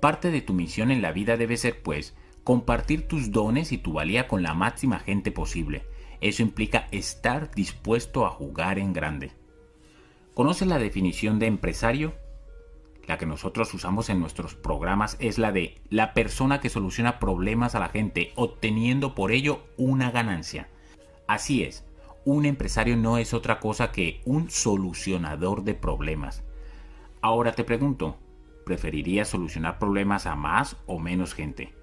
Parte 0.00 0.30
de 0.30 0.40
tu 0.40 0.54
misión 0.54 0.90
en 0.90 1.02
la 1.02 1.12
vida 1.12 1.36
debe 1.36 1.58
ser, 1.58 1.82
pues, 1.82 2.16
compartir 2.44 3.06
tus 3.06 3.30
dones 3.30 3.70
y 3.72 3.76
tu 3.76 3.92
valía 3.92 4.26
con 4.26 4.42
la 4.42 4.54
máxima 4.54 5.00
gente 5.00 5.32
posible. 5.32 5.84
Eso 6.22 6.40
implica 6.40 6.88
estar 6.92 7.50
dispuesto 7.50 8.24
a 8.24 8.30
jugar 8.30 8.78
en 8.78 8.94
grande. 8.94 9.32
¿Conoces 10.32 10.66
la 10.66 10.78
definición 10.78 11.38
de 11.38 11.48
empresario? 11.48 12.14
La 13.06 13.18
que 13.18 13.26
nosotros 13.26 13.74
usamos 13.74 14.08
en 14.08 14.18
nuestros 14.18 14.54
programas 14.54 15.18
es 15.20 15.36
la 15.36 15.52
de 15.52 15.78
la 15.90 16.14
persona 16.14 16.60
que 16.60 16.70
soluciona 16.70 17.18
problemas 17.18 17.74
a 17.74 17.80
la 17.80 17.90
gente 17.90 18.32
obteniendo 18.34 19.14
por 19.14 19.30
ello 19.30 19.66
una 19.76 20.10
ganancia. 20.10 20.70
Así 21.26 21.64
es, 21.64 21.84
un 22.34 22.44
empresario 22.44 22.96
no 22.96 23.16
es 23.16 23.32
otra 23.32 23.58
cosa 23.58 23.90
que 23.90 24.20
un 24.26 24.50
solucionador 24.50 25.64
de 25.64 25.74
problemas. 25.74 26.44
Ahora 27.22 27.52
te 27.52 27.64
pregunto, 27.64 28.18
¿preferirías 28.66 29.28
solucionar 29.28 29.78
problemas 29.78 30.26
a 30.26 30.36
más 30.36 30.76
o 30.86 30.98
menos 30.98 31.32
gente? 31.32 31.74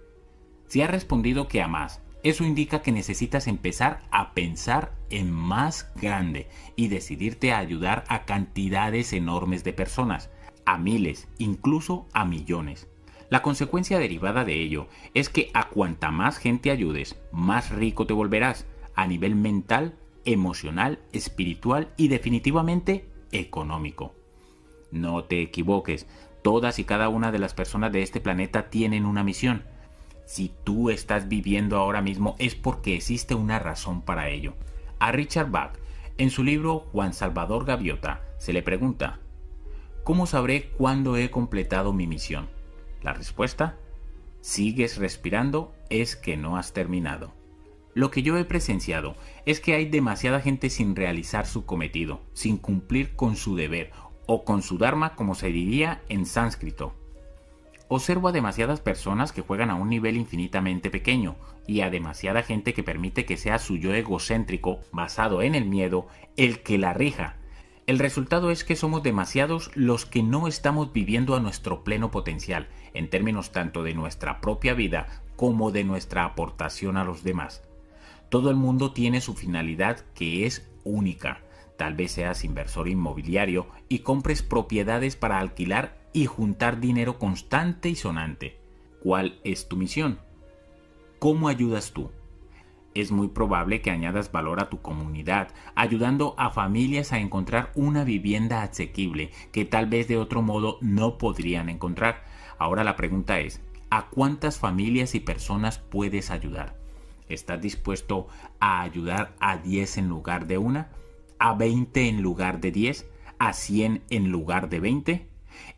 Si 0.67 0.83
has 0.83 0.91
respondido 0.91 1.47
que 1.47 1.61
a 1.61 1.67
más, 1.67 2.01
eso 2.21 2.43
indica 2.43 2.83
que 2.83 2.91
necesitas 2.91 3.47
empezar 3.47 4.01
a 4.11 4.33
pensar 4.33 4.93
en 5.09 5.31
más 5.31 5.91
grande 5.95 6.47
y 6.75 6.89
decidirte 6.89 7.51
a 7.51 7.57
ayudar 7.57 8.03
a 8.07 8.25
cantidades 8.25 9.13
enormes 9.13 9.63
de 9.63 9.73
personas, 9.73 10.29
a 10.65 10.77
miles, 10.77 11.27
incluso 11.39 12.07
a 12.13 12.23
millones. 12.23 12.87
La 13.31 13.41
consecuencia 13.41 13.97
derivada 13.97 14.45
de 14.45 14.61
ello 14.61 14.87
es 15.15 15.29
que 15.29 15.49
a 15.55 15.69
cuanta 15.69 16.11
más 16.11 16.37
gente 16.37 16.69
ayudes, 16.69 17.19
más 17.31 17.71
rico 17.71 18.05
te 18.05 18.13
volverás 18.13 18.67
a 18.93 19.07
nivel 19.07 19.35
mental, 19.35 19.95
emocional, 20.25 20.99
espiritual 21.13 21.93
y 21.97 22.07
definitivamente 22.07 23.09
económico. 23.31 24.13
No 24.91 25.23
te 25.23 25.41
equivoques, 25.41 26.07
todas 26.41 26.79
y 26.79 26.83
cada 26.83 27.09
una 27.09 27.31
de 27.31 27.39
las 27.39 27.53
personas 27.53 27.91
de 27.91 28.01
este 28.01 28.21
planeta 28.21 28.69
tienen 28.69 29.05
una 29.05 29.23
misión. 29.23 29.63
Si 30.25 30.51
tú 30.63 30.89
estás 30.89 31.27
viviendo 31.27 31.77
ahora 31.77 32.01
mismo 32.01 32.35
es 32.39 32.55
porque 32.55 32.95
existe 32.95 33.35
una 33.35 33.59
razón 33.59 34.01
para 34.01 34.29
ello. 34.29 34.55
A 34.99 35.11
Richard 35.11 35.51
Bach, 35.51 35.77
en 36.17 36.29
su 36.29 36.43
libro 36.43 36.79
Juan 36.91 37.13
Salvador 37.13 37.65
Gaviota, 37.65 38.21
se 38.37 38.53
le 38.53 38.63
pregunta, 38.63 39.19
¿cómo 40.03 40.25
sabré 40.25 40.69
cuándo 40.77 41.17
he 41.17 41.29
completado 41.29 41.93
mi 41.93 42.07
misión? 42.07 42.47
La 43.01 43.13
respuesta, 43.13 43.77
sigues 44.41 44.97
respirando, 44.97 45.75
es 45.89 46.15
que 46.15 46.37
no 46.37 46.57
has 46.57 46.73
terminado. 46.73 47.33
Lo 47.95 48.11
que 48.11 48.23
yo 48.23 48.37
he 48.37 48.43
presenciado 48.43 49.15
es 49.45 49.61
que 49.61 49.73
hay 49.73 49.85
demasiada 49.85 50.41
gente 50.41 50.69
sin 50.69 50.97
realizar 50.97 51.47
su 51.47 51.65
cometido, 51.65 52.19
sin 52.33 52.57
cumplir 52.57 53.15
con 53.15 53.37
su 53.37 53.55
deber 53.55 53.91
o 54.27 54.43
con 54.43 54.61
su 54.61 54.77
dharma 54.77 55.15
como 55.15 55.33
se 55.33 55.47
diría 55.47 56.01
en 56.09 56.25
sánscrito. 56.25 56.93
Observo 57.87 58.27
a 58.27 58.31
demasiadas 58.33 58.81
personas 58.81 59.31
que 59.31 59.41
juegan 59.41 59.69
a 59.69 59.75
un 59.75 59.87
nivel 59.87 60.17
infinitamente 60.17 60.89
pequeño 60.89 61.37
y 61.67 61.81
a 61.81 61.89
demasiada 61.89 62.43
gente 62.43 62.73
que 62.73 62.83
permite 62.83 63.25
que 63.25 63.37
sea 63.37 63.59
su 63.59 63.77
yo 63.77 63.93
egocéntrico, 63.93 64.81
basado 64.91 65.41
en 65.41 65.55
el 65.55 65.63
miedo, 65.63 66.07
el 66.35 66.63
que 66.63 66.77
la 66.77 66.93
rija. 66.93 67.37
El 67.87 67.99
resultado 67.99 68.51
es 68.51 68.65
que 68.65 68.75
somos 68.75 69.03
demasiados 69.03 69.71
los 69.73 70.05
que 70.05 70.21
no 70.21 70.49
estamos 70.49 70.91
viviendo 70.91 71.33
a 71.33 71.39
nuestro 71.39 71.85
pleno 71.85 72.11
potencial, 72.11 72.67
en 72.93 73.09
términos 73.09 73.53
tanto 73.53 73.83
de 73.83 73.93
nuestra 73.93 74.41
propia 74.41 74.73
vida 74.73 75.23
como 75.37 75.71
de 75.71 75.85
nuestra 75.85 76.25
aportación 76.25 76.97
a 76.97 77.05
los 77.05 77.23
demás. 77.23 77.61
Todo 78.29 78.49
el 78.49 78.55
mundo 78.55 78.91
tiene 78.91 79.21
su 79.21 79.33
finalidad 79.33 79.99
que 80.13 80.45
es 80.45 80.67
única. 80.83 81.41
Tal 81.77 81.93
vez 81.93 82.13
seas 82.13 82.43
inversor 82.43 82.87
inmobiliario 82.87 83.67
y 83.89 83.99
compres 83.99 84.41
propiedades 84.41 85.15
para 85.15 85.39
alquilar 85.39 85.97
y 86.13 86.25
juntar 86.25 86.79
dinero 86.79 87.19
constante 87.19 87.89
y 87.89 87.95
sonante. 87.95 88.57
¿Cuál 89.03 89.39
es 89.43 89.67
tu 89.67 89.75
misión? 89.75 90.19
¿Cómo 91.19 91.47
ayudas 91.49 91.91
tú? 91.91 92.11
Es 92.93 93.11
muy 93.11 93.27
probable 93.27 93.81
que 93.81 93.91
añadas 93.91 94.31
valor 94.31 94.61
a 94.61 94.69
tu 94.69 94.81
comunidad, 94.81 95.49
ayudando 95.75 96.33
a 96.37 96.49
familias 96.49 97.11
a 97.11 97.19
encontrar 97.19 97.71
una 97.75 98.05
vivienda 98.05 98.63
asequible 98.63 99.31
que 99.51 99.65
tal 99.65 99.87
vez 99.87 100.07
de 100.07 100.17
otro 100.17 100.41
modo 100.41 100.77
no 100.79 101.17
podrían 101.17 101.67
encontrar. 101.67 102.23
Ahora 102.57 102.85
la 102.85 102.95
pregunta 102.95 103.39
es, 103.41 103.61
¿a 103.89 104.07
cuántas 104.07 104.59
familias 104.59 105.13
y 105.13 105.19
personas 105.19 105.77
puedes 105.77 106.31
ayudar? 106.31 106.84
¿Estás 107.27 107.61
dispuesto 107.61 108.27
a 108.59 108.81
ayudar 108.81 109.35
a 109.39 109.57
10 109.57 109.97
en 109.97 110.09
lugar 110.09 110.47
de 110.47 110.57
una? 110.57 110.89
¿A 111.39 111.53
20 111.55 112.07
en 112.07 112.21
lugar 112.21 112.61
de 112.61 112.71
10? 112.71 113.07
¿A 113.39 113.53
100 113.53 114.03
en 114.09 114.31
lugar 114.31 114.69
de 114.69 114.79
20? 114.79 115.27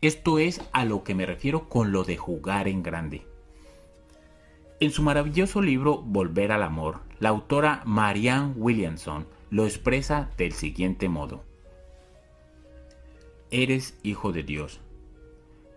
Esto 0.00 0.38
es 0.38 0.60
a 0.72 0.84
lo 0.84 1.04
que 1.04 1.14
me 1.14 1.26
refiero 1.26 1.68
con 1.68 1.92
lo 1.92 2.04
de 2.04 2.16
jugar 2.16 2.68
en 2.68 2.82
grande. 2.82 3.26
En 4.80 4.92
su 4.92 5.02
maravilloso 5.02 5.60
libro 5.60 6.02
Volver 6.02 6.52
al 6.52 6.62
Amor, 6.62 7.00
la 7.18 7.30
autora 7.30 7.82
Marianne 7.84 8.52
Williamson 8.56 9.26
lo 9.50 9.64
expresa 9.64 10.30
del 10.36 10.52
siguiente 10.52 11.08
modo. 11.08 11.42
Eres 13.50 13.98
hijo 14.02 14.30
de 14.30 14.42
Dios. 14.42 14.80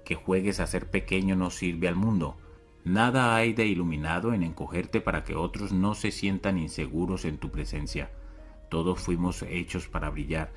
Que 0.06 0.16
juegues 0.16 0.60
a 0.60 0.68
ser 0.68 0.90
pequeño 0.90 1.36
no 1.36 1.50
sirve 1.50 1.88
al 1.88 1.96
mundo, 1.96 2.36
Nada 2.84 3.36
hay 3.36 3.54
de 3.54 3.68
iluminado 3.68 4.34
en 4.34 4.42
encogerte 4.42 5.02
para 5.02 5.24
que 5.24 5.36
otros 5.36 5.72
no 5.72 5.94
se 5.94 6.12
sientan 6.12 6.58
inseguros 6.58 7.26
en 7.26 7.38
tu 7.38 7.52
presencia. 7.52 8.10
Todos 8.70 9.00
fuimos 9.00 9.44
hechos 9.44 9.88
para 9.88 10.10
brillar, 10.10 10.52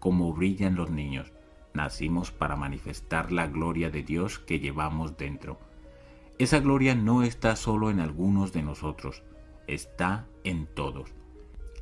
como 0.00 0.32
brillan 0.32 0.74
los 0.74 0.90
niños. 0.90 1.32
Nacimos 1.74 2.32
para 2.32 2.56
manifestar 2.56 3.30
la 3.30 3.46
gloria 3.46 3.90
de 3.90 4.02
Dios 4.02 4.40
que 4.40 4.58
llevamos 4.58 5.16
dentro. 5.16 5.60
Esa 6.38 6.58
gloria 6.58 6.94
no 6.96 7.22
está 7.22 7.54
solo 7.54 7.90
en 7.90 8.00
algunos 8.00 8.52
de 8.52 8.62
nosotros, 8.62 9.22
está 9.68 10.26
en 10.42 10.66
todos. 10.66 11.14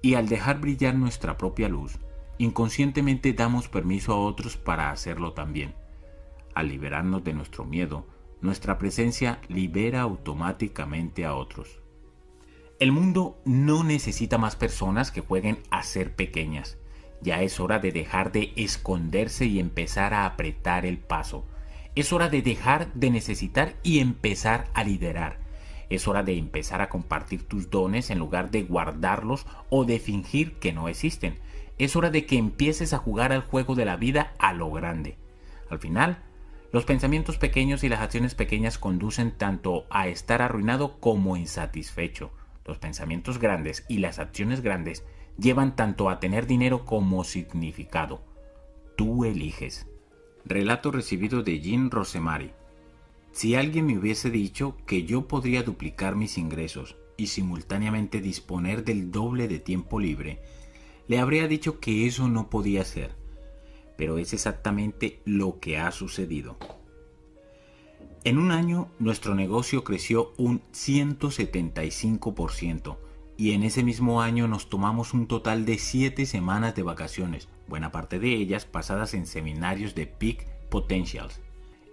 Y 0.02 0.14
al 0.14 0.28
dejar 0.28 0.60
brillar 0.60 0.94
nuestra 0.94 1.38
propia 1.38 1.68
luz, 1.68 1.98
inconscientemente 2.36 3.32
damos 3.32 3.68
permiso 3.68 4.12
a 4.12 4.18
otros 4.18 4.58
para 4.58 4.90
hacerlo 4.90 5.32
también. 5.32 5.74
Al 6.54 6.68
liberarnos 6.68 7.24
de 7.24 7.32
nuestro 7.32 7.64
miedo, 7.64 8.06
nuestra 8.40 8.78
presencia 8.78 9.40
libera 9.48 10.02
automáticamente 10.02 11.24
a 11.24 11.34
otros. 11.34 11.80
El 12.78 12.92
mundo 12.92 13.40
no 13.44 13.84
necesita 13.84 14.36
más 14.36 14.56
personas 14.56 15.10
que 15.10 15.22
jueguen 15.22 15.58
a 15.70 15.82
ser 15.82 16.14
pequeñas. 16.14 16.76
Ya 17.22 17.40
es 17.40 17.58
hora 17.60 17.78
de 17.78 17.90
dejar 17.90 18.32
de 18.32 18.52
esconderse 18.56 19.46
y 19.46 19.58
empezar 19.58 20.12
a 20.12 20.26
apretar 20.26 20.84
el 20.84 20.98
paso. 20.98 21.46
Es 21.94 22.12
hora 22.12 22.28
de 22.28 22.42
dejar 22.42 22.92
de 22.92 23.10
necesitar 23.10 23.74
y 23.82 24.00
empezar 24.00 24.68
a 24.74 24.84
liderar. 24.84 25.38
Es 25.88 26.06
hora 26.06 26.22
de 26.22 26.36
empezar 26.36 26.82
a 26.82 26.90
compartir 26.90 27.48
tus 27.48 27.70
dones 27.70 28.10
en 28.10 28.18
lugar 28.18 28.50
de 28.50 28.64
guardarlos 28.64 29.46
o 29.70 29.84
de 29.86 29.98
fingir 29.98 30.58
que 30.58 30.74
no 30.74 30.88
existen. 30.88 31.38
Es 31.78 31.96
hora 31.96 32.10
de 32.10 32.26
que 32.26 32.36
empieces 32.36 32.92
a 32.92 32.98
jugar 32.98 33.32
al 33.32 33.42
juego 33.42 33.74
de 33.74 33.86
la 33.86 33.96
vida 33.96 34.34
a 34.38 34.52
lo 34.52 34.70
grande. 34.70 35.16
Al 35.70 35.78
final, 35.78 36.22
los 36.72 36.84
pensamientos 36.84 37.38
pequeños 37.38 37.84
y 37.84 37.88
las 37.88 38.00
acciones 38.00 38.34
pequeñas 38.34 38.78
conducen 38.78 39.32
tanto 39.32 39.86
a 39.88 40.08
estar 40.08 40.42
arruinado 40.42 40.98
como 40.98 41.36
insatisfecho. 41.36 42.32
Los 42.64 42.78
pensamientos 42.78 43.38
grandes 43.38 43.84
y 43.88 43.98
las 43.98 44.18
acciones 44.18 44.60
grandes 44.60 45.04
llevan 45.38 45.76
tanto 45.76 46.10
a 46.10 46.18
tener 46.18 46.46
dinero 46.46 46.84
como 46.84 47.22
significado. 47.24 48.22
Tú 48.96 49.24
eliges. 49.24 49.86
Relato 50.44 50.90
recibido 50.90 51.42
de 51.42 51.60
Jean 51.60 51.90
Rosemary. 51.90 52.52
Si 53.30 53.54
alguien 53.54 53.86
me 53.86 53.98
hubiese 53.98 54.30
dicho 54.30 54.76
que 54.86 55.04
yo 55.04 55.28
podría 55.28 55.62
duplicar 55.62 56.16
mis 56.16 56.38
ingresos 56.38 56.96
y 57.16 57.28
simultáneamente 57.28 58.20
disponer 58.20 58.84
del 58.84 59.10
doble 59.10 59.46
de 59.46 59.60
tiempo 59.60 60.00
libre, 60.00 60.40
le 61.06 61.18
habría 61.20 61.46
dicho 61.46 61.78
que 61.78 62.06
eso 62.06 62.28
no 62.28 62.50
podía 62.50 62.84
ser 62.84 63.25
pero 63.96 64.18
es 64.18 64.32
exactamente 64.32 65.20
lo 65.24 65.60
que 65.60 65.78
ha 65.78 65.92
sucedido. 65.92 66.56
En 68.24 68.38
un 68.38 68.50
año 68.50 68.88
nuestro 68.98 69.34
negocio 69.34 69.84
creció 69.84 70.32
un 70.36 70.62
175% 70.72 72.96
y 73.36 73.52
en 73.52 73.62
ese 73.62 73.84
mismo 73.84 74.20
año 74.20 74.48
nos 74.48 74.68
tomamos 74.68 75.14
un 75.14 75.28
total 75.28 75.64
de 75.64 75.78
7 75.78 76.26
semanas 76.26 76.74
de 76.74 76.82
vacaciones, 76.82 77.48
buena 77.68 77.92
parte 77.92 78.18
de 78.18 78.34
ellas 78.34 78.64
pasadas 78.64 79.14
en 79.14 79.26
seminarios 79.26 79.94
de 79.94 80.06
Peak 80.06 80.46
Potentials. 80.70 81.40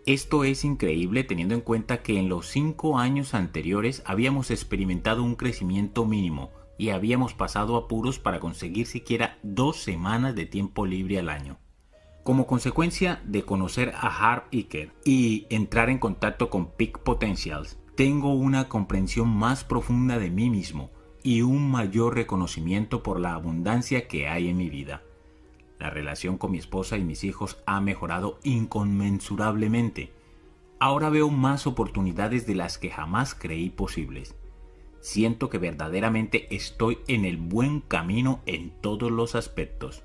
Esto 0.06 0.44
es 0.44 0.66
increíble 0.66 1.24
teniendo 1.24 1.54
en 1.54 1.62
cuenta 1.62 2.02
que 2.02 2.18
en 2.18 2.30
los 2.30 2.48
5 2.48 2.98
años 2.98 3.34
anteriores 3.34 4.02
habíamos 4.06 4.52
experimentado 4.52 5.24
un 5.24 5.36
crecimiento 5.36 6.06
mínimo 6.06 6.52
y 6.78 6.90
habíamos 6.90 7.34
pasado 7.34 7.78
apuros 7.78 8.20
para 8.20 8.40
conseguir 8.40 8.88
siquiera 8.88 9.38
dos 9.44 9.78
semanas 9.78 10.36
de 10.36 10.46
tiempo 10.46 10.86
libre 10.86 11.20
al 11.20 11.30
año. 11.30 11.60
Como 12.24 12.48
consecuencia 12.48 13.22
de 13.26 13.44
conocer 13.44 13.92
a 13.96 14.08
Harp 14.08 14.46
Iker 14.54 14.94
y 15.04 15.46
entrar 15.50 15.90
en 15.90 16.00
contacto 16.00 16.50
con 16.50 16.68
Peak 16.68 17.00
Potentials, 17.00 17.78
tengo 17.96 18.34
una 18.34 18.70
comprensión 18.70 19.28
más 19.28 19.66
profunda 19.66 20.18
de 20.18 20.30
mí 20.30 20.50
mismo 20.50 20.90
y 21.22 21.42
un 21.42 21.70
mayor 21.70 22.16
reconocimiento 22.16 23.04
por 23.04 23.20
la 23.20 23.34
abundancia 23.34 24.08
que 24.08 24.30
hay 24.30 24.48
en 24.48 24.56
mi 24.56 24.70
vida. 24.70 25.04
La 25.80 25.90
relación 25.90 26.38
con 26.38 26.52
mi 26.52 26.60
esposa 26.60 26.98
y 26.98 27.04
mis 27.04 27.26
hijos 27.26 27.62
ha 27.66 27.82
mejorado 27.82 28.40
inconmensurablemente. 28.44 30.14
Ahora 30.80 31.10
veo 31.10 31.30
más 31.30 31.68
oportunidades 31.68 32.48
de 32.48 32.56
las 32.56 32.78
que 32.78 32.90
jamás 32.90 33.36
creí 33.36 33.70
posibles. 33.70 34.34
Siento 35.02 35.50
que 35.50 35.58
verdaderamente 35.58 36.56
estoy 36.56 37.00
en 37.10 37.26
el 37.26 37.36
buen 37.36 37.82
camino 37.82 38.40
en 38.46 38.70
todos 38.80 39.12
los 39.12 39.36
aspectos. 39.36 40.04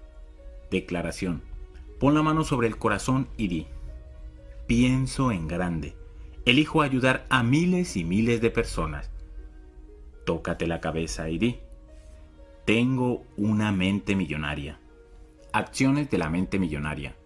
Declaración. 0.72 1.42
Pon 1.98 2.14
la 2.14 2.22
mano 2.22 2.44
sobre 2.44 2.68
el 2.68 2.78
corazón 2.78 3.28
y 3.36 3.48
di, 3.48 3.66
pienso 4.66 5.32
en 5.32 5.48
grande. 5.48 5.96
Elijo 6.44 6.82
ayudar 6.82 7.26
a 7.28 7.42
miles 7.42 7.96
y 7.96 8.04
miles 8.04 8.40
de 8.40 8.50
personas. 8.50 9.10
Tócate 10.24 10.66
la 10.66 10.80
cabeza 10.80 11.28
y 11.28 11.38
di, 11.38 11.58
tengo 12.64 13.24
una 13.36 13.72
mente 13.72 14.14
millonaria. 14.14 14.78
Acciones 15.52 16.08
de 16.10 16.18
la 16.18 16.30
mente 16.30 16.58
millonaria. 16.58 17.16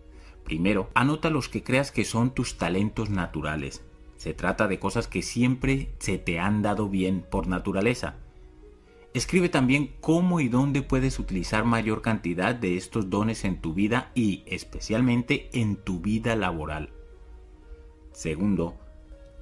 Primero, 0.44 0.89
anota 0.94 1.28
los 1.28 1.49
que 1.49 1.62
creas 1.62 1.93
que 1.93 2.05
son 2.05 2.31
tus 2.31 2.57
talentos 2.57 3.11
naturales. 3.11 3.85
Se 4.16 4.32
trata 4.35 4.69
de 4.69 4.78
cosas 4.78 5.07
que 5.07 5.23
siempre 5.23 5.90
se 5.99 6.16
te 6.16 6.39
han 6.39 6.62
dado 6.62 6.89
bien 6.89 7.27
por 7.28 7.47
naturaleza. 7.47 8.16
Escribe 9.14 9.48
también 9.48 9.94
cómo 10.01 10.40
y 10.40 10.48
dónde 10.48 10.82
puedes 10.82 11.18
utilizar 11.18 11.64
mayor 11.64 12.01
cantidad 12.01 12.55
de 12.55 12.76
estos 12.76 13.10
dones 13.10 13.44
en 13.44 13.60
tu 13.60 13.74
vida 13.74 14.10
y 14.14 14.43
especialmente 14.47 15.51
en 15.52 15.76
tu 15.76 16.01
vida 16.01 16.34
laboral. 16.34 16.90
Segundo, 18.12 18.78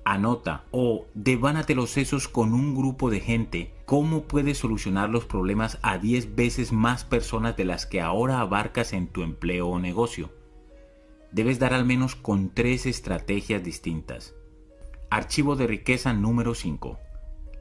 Anota 0.05 0.65
o 0.71 1.07
devánate 1.15 1.75
los 1.75 1.91
sesos 1.91 2.27
con 2.27 2.55
un 2.55 2.75
grupo 2.75 3.11
de 3.11 3.21
gente. 3.21 3.75
¿Cómo 3.85 4.23
puedes 4.23 4.59
solucionar 4.59 5.11
los 5.11 5.27
problemas 5.27 5.79
a 5.83 5.99
10 5.99 6.35
veces 6.35 6.73
más 6.73 7.05
personas 7.05 7.57
de 7.57 7.67
las 7.67 7.87
que 7.87 8.01
ahora 8.01 8.41
abarcas 8.41 8.93
en 8.93 9.09
tu 9.09 9.23
empleo 9.23 9.69
o 9.69 9.79
negocio? 9.79 10.33
Debes 11.33 11.59
dar 11.59 11.75
al 11.75 11.85
menos 11.85 12.17
con 12.17 12.51
tres 12.51 12.87
estrategias 12.87 13.63
distintas. 13.63 14.35
Archivo 15.11 15.55
de 15.55 15.67
riqueza 15.67 16.13
número 16.13 16.55
5. 16.55 16.99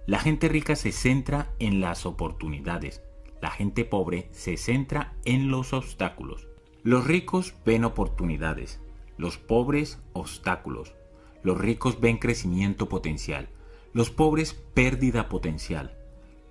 La 0.10 0.18
gente 0.18 0.49
rica 0.49 0.76
se 0.76 0.91
centra 0.91 1.53
en 1.60 1.81
las 1.81 2.07
oportunidades. 2.07 3.03
La 3.44 3.52
gente 3.52 3.86
pobre 3.86 4.27
se 4.31 4.57
centra 4.57 5.14
en 5.23 5.52
los 5.52 5.72
obstáculos. 5.72 6.48
Los 6.81 7.06
ricos 7.06 7.53
ven 7.64 7.86
oportunidades, 7.86 8.81
los 9.18 9.38
pobres 9.38 9.99
obstáculos. 10.14 10.95
Los 11.44 11.60
ricos 11.60 11.99
ven 11.99 12.18
crecimiento 12.18 12.90
potencial, 12.90 13.49
los 13.94 14.10
pobres 14.10 14.56
pérdida 14.56 15.30
potencial. 15.30 15.95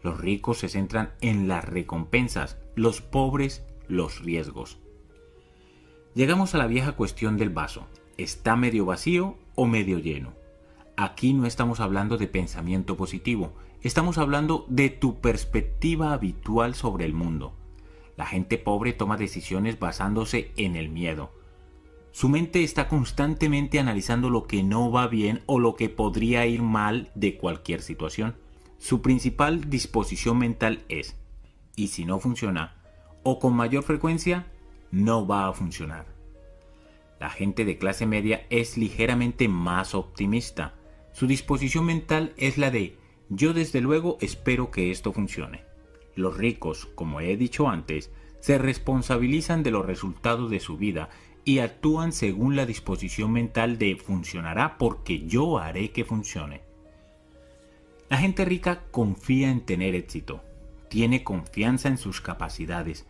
Los 0.05 0.20
ricos 0.20 0.59
se 0.59 0.68
centran 0.68 1.14
en 1.20 1.48
las 1.48 1.64
recompensas, 1.64 2.59
los 2.76 3.01
pobres 3.01 3.66
los 3.89 4.22
riesgos. 4.22 4.78
Llegamos 6.14 6.55
a 6.55 6.59
la 6.59 6.68
vieja 6.68 6.93
cuestión 6.93 7.36
del 7.36 7.51
vaso. 7.51 7.89
¿Está 8.18 8.55
medio 8.55 8.86
vacío 8.86 9.36
o 9.56 9.66
medio 9.66 9.98
lleno? 9.98 10.38
Aquí 11.01 11.33
no 11.33 11.47
estamos 11.47 11.81
hablando 11.81 12.19
de 12.19 12.27
pensamiento 12.27 12.97
positivo, 12.97 13.53
estamos 13.83 14.19
hablando 14.19 14.66
de 14.69 14.91
tu 14.91 15.20
perspectiva 15.20 16.12
habitual 16.12 16.75
sobre 16.75 17.05
el 17.05 17.15
mundo. 17.15 17.55
La 18.16 18.27
gente 18.27 18.59
pobre 18.59 18.93
toma 18.93 19.16
decisiones 19.16 19.79
basándose 19.79 20.51
en 20.57 20.75
el 20.77 20.89
miedo, 20.89 21.31
su 22.19 22.29
mente 22.29 22.65
está 22.65 22.89
constantemente 22.89 23.79
analizando 23.79 24.29
lo 24.29 24.49
que 24.49 24.65
no 24.65 24.91
va 24.91 25.07
bien 25.07 25.43
o 25.47 25.61
lo 25.61 25.77
que 25.77 25.89
podría 25.89 26.47
ir 26.47 26.62
mal 26.62 27.12
de 27.15 27.37
cualquier 27.37 27.81
situación. 27.81 28.35
Su 28.79 29.03
principal 29.03 29.70
disposición 29.70 30.37
mental 30.37 30.83
es, 30.89 31.16
y 31.77 31.87
si 31.89 32.05
no 32.05 32.19
funciona, 32.19 32.75
o 33.23 33.39
con 33.39 33.55
mayor 33.55 33.85
frecuencia, 33.85 34.47
no 34.91 35.29
va 35.29 35.47
a 35.47 35.53
funcionar. 35.53 36.07
La 37.20 37.31
gente 37.31 37.65
de 37.65 37.79
clase 37.79 38.05
media 38.05 38.47
es 38.51 38.77
ligeramente 38.77 39.47
más 39.47 39.95
optimista. 39.95 40.75
Su 41.19 41.27
disposición 41.27 41.85
mental 41.85 42.32
es 42.36 42.59
la 42.59 42.70
de, 42.70 42.97
yo 43.28 43.53
desde 43.53 43.81
luego 43.81 44.19
espero 44.20 44.70
que 44.70 44.93
esto 44.93 45.12
funcione. 45.12 45.65
Los 46.15 46.36
ricos, 46.36 46.86
como 46.95 47.20
he 47.20 47.36
dicho 47.36 47.69
antes, 47.69 48.12
se 48.39 48.57
responsabilizan 48.57 49.65
de 49.65 49.73
los 49.73 49.85
resultados 49.85 50.49
de 50.49 50.61
su 50.61 50.77
vida 50.77 51.09
y 51.45 51.59
actúan 51.59 52.12
según 52.12 52.55
la 52.55 52.66
disposición 52.66 53.32
mental 53.32 53.78
de 53.78 53.97
funcionará 53.97 54.78
porque 54.78 55.27
yo 55.27 55.59
haré 55.59 55.90
que 55.90 56.05
funcione. 56.05 56.61
La 58.09 58.19
gente 58.19 58.45
rica 58.45 58.85
confía 58.93 59.51
en 59.51 59.62
tener 59.62 59.97
éxito, 59.97 60.45
tiene 60.89 61.24
confianza 61.24 61.89
en 61.89 61.99
sus 61.99 62.20
capacidades, 62.20 63.07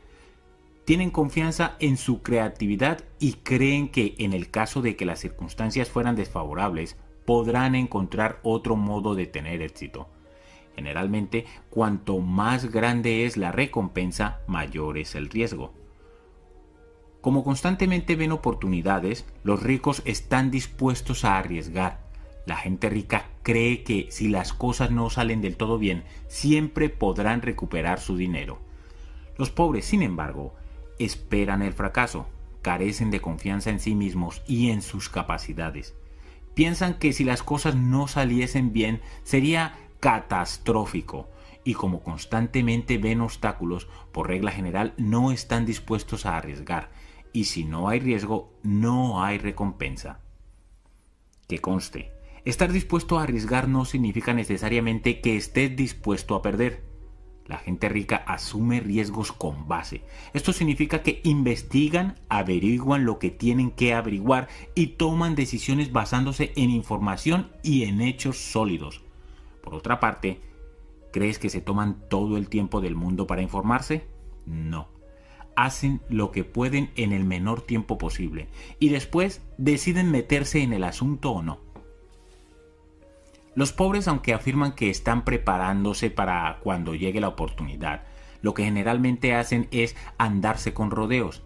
tienen 0.87 1.11
confianza 1.11 1.77
en 1.79 1.99
su 1.99 2.23
creatividad 2.23 3.05
y 3.21 3.35
creen 3.35 3.91
que 3.91 4.15
en 4.17 4.33
el 4.33 4.49
caso 4.49 4.81
de 4.81 4.97
que 4.97 5.05
las 5.05 5.21
circunstancias 5.21 5.91
fueran 5.91 6.17
desfavorables, 6.17 6.97
podrán 7.29 7.75
encontrar 7.75 8.41
otro 8.43 8.75
modo 8.75 9.15
de 9.15 9.27
tener 9.27 9.61
éxito. 9.61 10.09
Generalmente, 10.75 11.45
cuanto 11.69 12.21
más 12.21 12.73
grande 12.73 13.27
es 13.27 13.37
la 13.37 13.53
recompensa, 13.53 14.41
mayor 14.47 14.97
es 14.97 15.15
el 15.15 15.29
riesgo. 15.29 15.75
Como 17.21 17.45
constantemente 17.45 18.17
ven 18.17 18.33
oportunidades, 18.33 19.27
los 19.45 19.63
ricos 19.63 20.01
están 20.07 20.51
dispuestos 20.51 21.27
a 21.27 21.37
arriesgar. 21.37 22.01
La 22.47 22.57
gente 22.57 22.89
rica 22.89 23.27
cree 23.43 23.83
que 23.83 24.07
si 24.09 24.29
las 24.29 24.55
cosas 24.55 24.91
no 24.91 25.11
salen 25.11 25.43
del 25.43 25.59
todo 25.59 25.79
bien, 25.79 26.05
siempre 26.29 26.89
podrán 26.89 27.43
recuperar 27.43 28.01
su 28.01 28.17
dinero. 28.17 28.59
Los 29.37 29.51
pobres, 29.51 29.85
sin 29.85 30.01
embargo, 30.01 30.55
esperan 30.99 31.61
el 31.61 31.75
fracaso, 31.75 32.27
carecen 32.63 33.11
de 33.11 33.21
confianza 33.21 33.69
en 33.69 33.81
sí 33.81 33.95
mismos 33.95 34.41
y 34.47 34.71
en 34.71 34.81
sus 34.81 35.11
capacidades. 35.11 35.95
Piensan 36.59 36.95
que 36.95 37.13
si 37.13 37.23
las 37.23 37.45
cosas 37.45 37.77
no 37.77 38.09
saliesen 38.09 38.73
bien 38.73 39.01
sería 39.23 39.79
catastrófico 40.01 41.29
y 41.63 41.75
como 41.75 42.03
constantemente 42.03 42.99
ven 42.99 43.21
obstáculos, 43.21 43.87
por 44.11 44.27
regla 44.27 44.51
general 44.51 44.93
no 44.97 45.31
están 45.31 45.67
dispuestos 45.67 46.27
a 46.27 46.37
arriesgar 46.37 46.91
y 47.33 47.45
si 47.45 47.63
no 47.65 47.89
hay 47.89 48.01
riesgo, 48.01 48.59
no 48.65 49.23
hay 49.23 49.39
recompensa. 49.39 50.19
Que 51.47 51.61
conste, 51.61 52.11
estar 52.45 52.73
dispuesto 52.73 53.21
a 53.21 53.23
arriesgar 53.23 53.69
no 53.69 53.85
significa 53.85 54.35
necesariamente 54.35 55.21
que 55.21 55.37
estés 55.37 55.77
dispuesto 55.77 56.35
a 56.35 56.43
perder. 56.43 56.88
La 57.49 57.57
gente 57.57 57.89
rica 57.89 58.17
asume 58.27 58.81
riesgos 58.81 59.33
con 59.33 59.67
base. 59.67 60.03
Esto 60.35 60.53
significa 60.53 61.03
que 61.03 61.21
investigan, 61.25 62.21
averiguan 62.29 63.07
lo 63.07 63.19
que 63.19 63.31
tienen 63.31 63.71
que 63.71 63.95
averiguar 63.95 64.49
y 64.75 64.89
toman 64.89 65.35
decisiones 65.35 65.91
basándose 65.91 66.53
en 66.57 66.69
información 66.71 67.51
y 67.63 67.85
en 67.85 68.03
hechos 68.03 68.37
sólidos. 68.37 69.03
Por 69.63 69.75
otra 69.75 69.99
parte, 69.99 70.43
¿crees 71.11 71.39
que 71.39 71.49
se 71.49 71.63
toman 71.63 71.97
todo 72.11 72.37
el 72.37 72.51
tiempo 72.51 72.83
del 72.83 72.95
mundo 72.95 73.27
para 73.27 73.43
informarse? 73.43 74.07
No 74.45 74.99
hacen 75.59 76.01
lo 76.09 76.31
que 76.31 76.45
pueden 76.45 76.91
en 76.95 77.13
el 77.13 77.25
menor 77.25 77.63
tiempo 77.63 77.99
posible 77.99 78.47
y 78.79 78.91
después 78.91 79.43
deciden 79.59 80.09
meterse 80.13 80.63
en 80.63 80.73
el 80.73 80.85
asunto 80.85 81.33
o 81.33 81.43
no. 81.43 81.59
Los 83.59 83.73
pobres, 83.73 84.07
aunque 84.07 84.35
afirman 84.35 84.71
que 84.71 84.89
están 84.89 85.25
preparándose 85.25 86.13
para 86.13 86.61
cuando 86.63 86.95
llegue 86.95 87.21
la 87.21 87.27
oportunidad, 87.27 88.03
lo 88.41 88.55
que 88.55 88.63
generalmente 88.63 89.35
hacen 89.35 89.67
es 89.73 89.97
andarse 90.17 90.73
con 90.73 90.93
rodeos. 90.93 91.43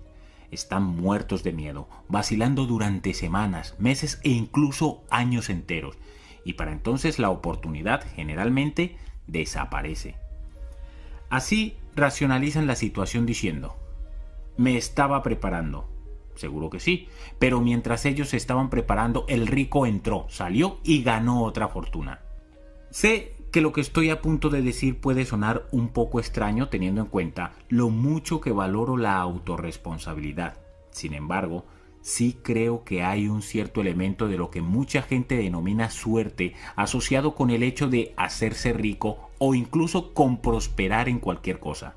Están 0.50 0.82
muertos 0.82 1.42
de 1.42 1.54
miedo, 1.54 1.88
vacilando 2.08 2.66
durante 2.66 3.14
semanas, 3.14 3.76
meses 3.78 4.20
e 4.24 4.28
incluso 4.28 5.02
años 5.08 5.48
enteros, 5.48 5.96
y 6.44 6.52
para 6.52 6.72
entonces 6.72 7.18
la 7.18 7.30
oportunidad 7.30 8.04
generalmente 8.14 8.98
desaparece. 9.26 10.16
Así 11.30 11.78
racionalizan 11.96 12.66
la 12.66 12.76
situación 12.76 13.24
diciendo, 13.24 13.74
me 14.58 14.76
estaba 14.76 15.22
preparando. 15.22 15.88
Seguro 16.34 16.70
que 16.70 16.80
sí, 16.80 17.08
pero 17.38 17.60
mientras 17.60 18.04
ellos 18.06 18.30
se 18.30 18.36
estaban 18.36 18.70
preparando, 18.70 19.24
el 19.28 19.46
rico 19.46 19.86
entró, 19.86 20.26
salió 20.28 20.78
y 20.82 21.02
ganó 21.02 21.42
otra 21.44 21.68
fortuna. 21.68 22.20
Sé 22.90 23.34
que 23.52 23.60
lo 23.60 23.72
que 23.72 23.82
estoy 23.82 24.08
a 24.10 24.22
punto 24.22 24.48
de 24.48 24.62
decir 24.62 24.98
puede 24.98 25.26
sonar 25.26 25.66
un 25.72 25.88
poco 25.88 26.18
extraño 26.18 26.68
teniendo 26.68 27.02
en 27.02 27.06
cuenta 27.06 27.52
lo 27.68 27.90
mucho 27.90 28.40
que 28.40 28.50
valoro 28.50 28.96
la 28.96 29.18
autorresponsabilidad. 29.18 30.56
Sin 30.90 31.12
embargo, 31.12 31.66
sí 32.00 32.38
creo 32.42 32.82
que 32.82 33.02
hay 33.02 33.28
un 33.28 33.42
cierto 33.42 33.82
elemento 33.82 34.26
de 34.26 34.38
lo 34.38 34.50
que 34.50 34.62
mucha 34.62 35.02
gente 35.02 35.36
denomina 35.36 35.90
suerte 35.90 36.54
asociado 36.76 37.34
con 37.34 37.50
el 37.50 37.62
hecho 37.62 37.88
de 37.88 38.14
hacerse 38.16 38.72
rico 38.72 39.30
o 39.38 39.54
incluso 39.54 40.14
con 40.14 40.40
prosperar 40.40 41.10
en 41.10 41.18
cualquier 41.18 41.60
cosa. 41.60 41.94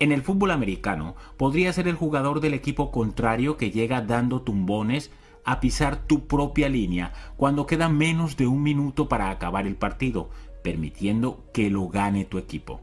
En 0.00 0.12
el 0.12 0.22
fútbol 0.22 0.50
americano, 0.50 1.14
podría 1.36 1.72
ser 1.72 1.86
el 1.86 1.94
jugador 1.94 2.40
del 2.40 2.54
equipo 2.54 2.90
contrario 2.90 3.56
que 3.56 3.70
llega 3.70 4.00
dando 4.00 4.42
tumbones 4.42 5.10
a 5.44 5.60
pisar 5.60 6.06
tu 6.06 6.26
propia 6.26 6.68
línea 6.68 7.12
cuando 7.36 7.66
queda 7.66 7.88
menos 7.88 8.36
de 8.36 8.46
un 8.46 8.62
minuto 8.62 9.08
para 9.08 9.30
acabar 9.30 9.66
el 9.66 9.76
partido, 9.76 10.30
permitiendo 10.62 11.44
que 11.52 11.70
lo 11.70 11.88
gane 11.88 12.24
tu 12.24 12.38
equipo. 12.38 12.80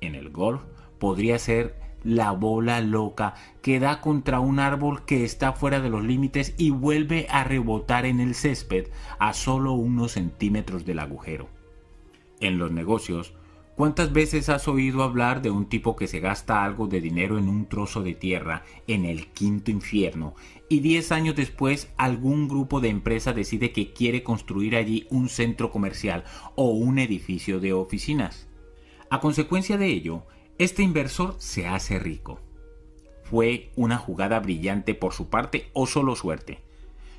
En 0.00 0.14
el 0.14 0.30
golf, 0.30 0.62
podría 0.98 1.38
ser 1.38 1.80
la 2.04 2.32
bola 2.32 2.80
loca 2.80 3.34
que 3.62 3.78
da 3.78 4.00
contra 4.00 4.40
un 4.40 4.58
árbol 4.58 5.04
que 5.04 5.24
está 5.24 5.52
fuera 5.52 5.80
de 5.80 5.88
los 5.88 6.04
límites 6.04 6.54
y 6.58 6.70
vuelve 6.70 7.26
a 7.30 7.44
rebotar 7.44 8.06
en 8.06 8.20
el 8.20 8.34
césped 8.34 8.88
a 9.18 9.32
solo 9.32 9.72
unos 9.72 10.12
centímetros 10.12 10.84
del 10.84 10.98
agujero. 10.98 11.48
En 12.40 12.58
los 12.58 12.72
negocios, 12.72 13.34
¿Cuántas 13.74 14.12
veces 14.12 14.50
has 14.50 14.68
oído 14.68 15.02
hablar 15.02 15.40
de 15.40 15.50
un 15.50 15.66
tipo 15.66 15.96
que 15.96 16.06
se 16.06 16.20
gasta 16.20 16.62
algo 16.62 16.88
de 16.88 17.00
dinero 17.00 17.38
en 17.38 17.48
un 17.48 17.66
trozo 17.66 18.02
de 18.02 18.14
tierra 18.14 18.64
en 18.86 19.06
el 19.06 19.28
quinto 19.28 19.70
infierno 19.70 20.34
y 20.68 20.80
diez 20.80 21.10
años 21.10 21.36
después 21.36 21.90
algún 21.96 22.48
grupo 22.48 22.80
de 22.80 22.90
empresa 22.90 23.32
decide 23.32 23.72
que 23.72 23.94
quiere 23.94 24.22
construir 24.22 24.76
allí 24.76 25.06
un 25.10 25.30
centro 25.30 25.70
comercial 25.70 26.24
o 26.54 26.70
un 26.70 26.98
edificio 26.98 27.60
de 27.60 27.72
oficinas? 27.72 28.46
A 29.08 29.20
consecuencia 29.20 29.78
de 29.78 29.86
ello, 29.86 30.26
este 30.58 30.82
inversor 30.82 31.36
se 31.38 31.66
hace 31.66 31.98
rico. 31.98 32.40
¿Fue 33.24 33.70
una 33.74 33.96
jugada 33.96 34.38
brillante 34.40 34.94
por 34.94 35.14
su 35.14 35.30
parte 35.30 35.70
o 35.72 35.86
solo 35.86 36.14
suerte? 36.14 36.60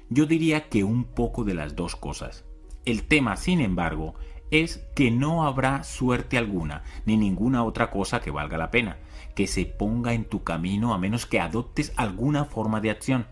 Yo 0.09 0.27
diría 0.27 0.69
que 0.69 0.83
un 0.83 1.05
poco 1.05 1.43
de 1.43 1.55
las 1.55 1.75
dos 1.75 1.95
cosas. 1.95 2.45
El 2.85 3.03
tema, 3.03 3.37
sin 3.37 3.59
embargo, 3.59 4.13
es 4.53 4.85
que 4.93 5.09
no 5.09 5.47
habrá 5.47 5.83
suerte 5.83 6.37
alguna, 6.37 6.83
ni 7.07 7.17
ninguna 7.17 7.63
otra 7.63 7.89
cosa 7.89 8.21
que 8.21 8.29
valga 8.29 8.55
la 8.55 8.69
pena, 8.69 8.97
que 9.33 9.47
se 9.47 9.65
ponga 9.65 10.13
en 10.13 10.25
tu 10.25 10.43
camino 10.43 10.93
a 10.93 10.99
menos 10.99 11.25
que 11.25 11.39
adoptes 11.39 11.91
alguna 11.95 12.45
forma 12.45 12.79
de 12.79 12.91
acción. 12.91 13.25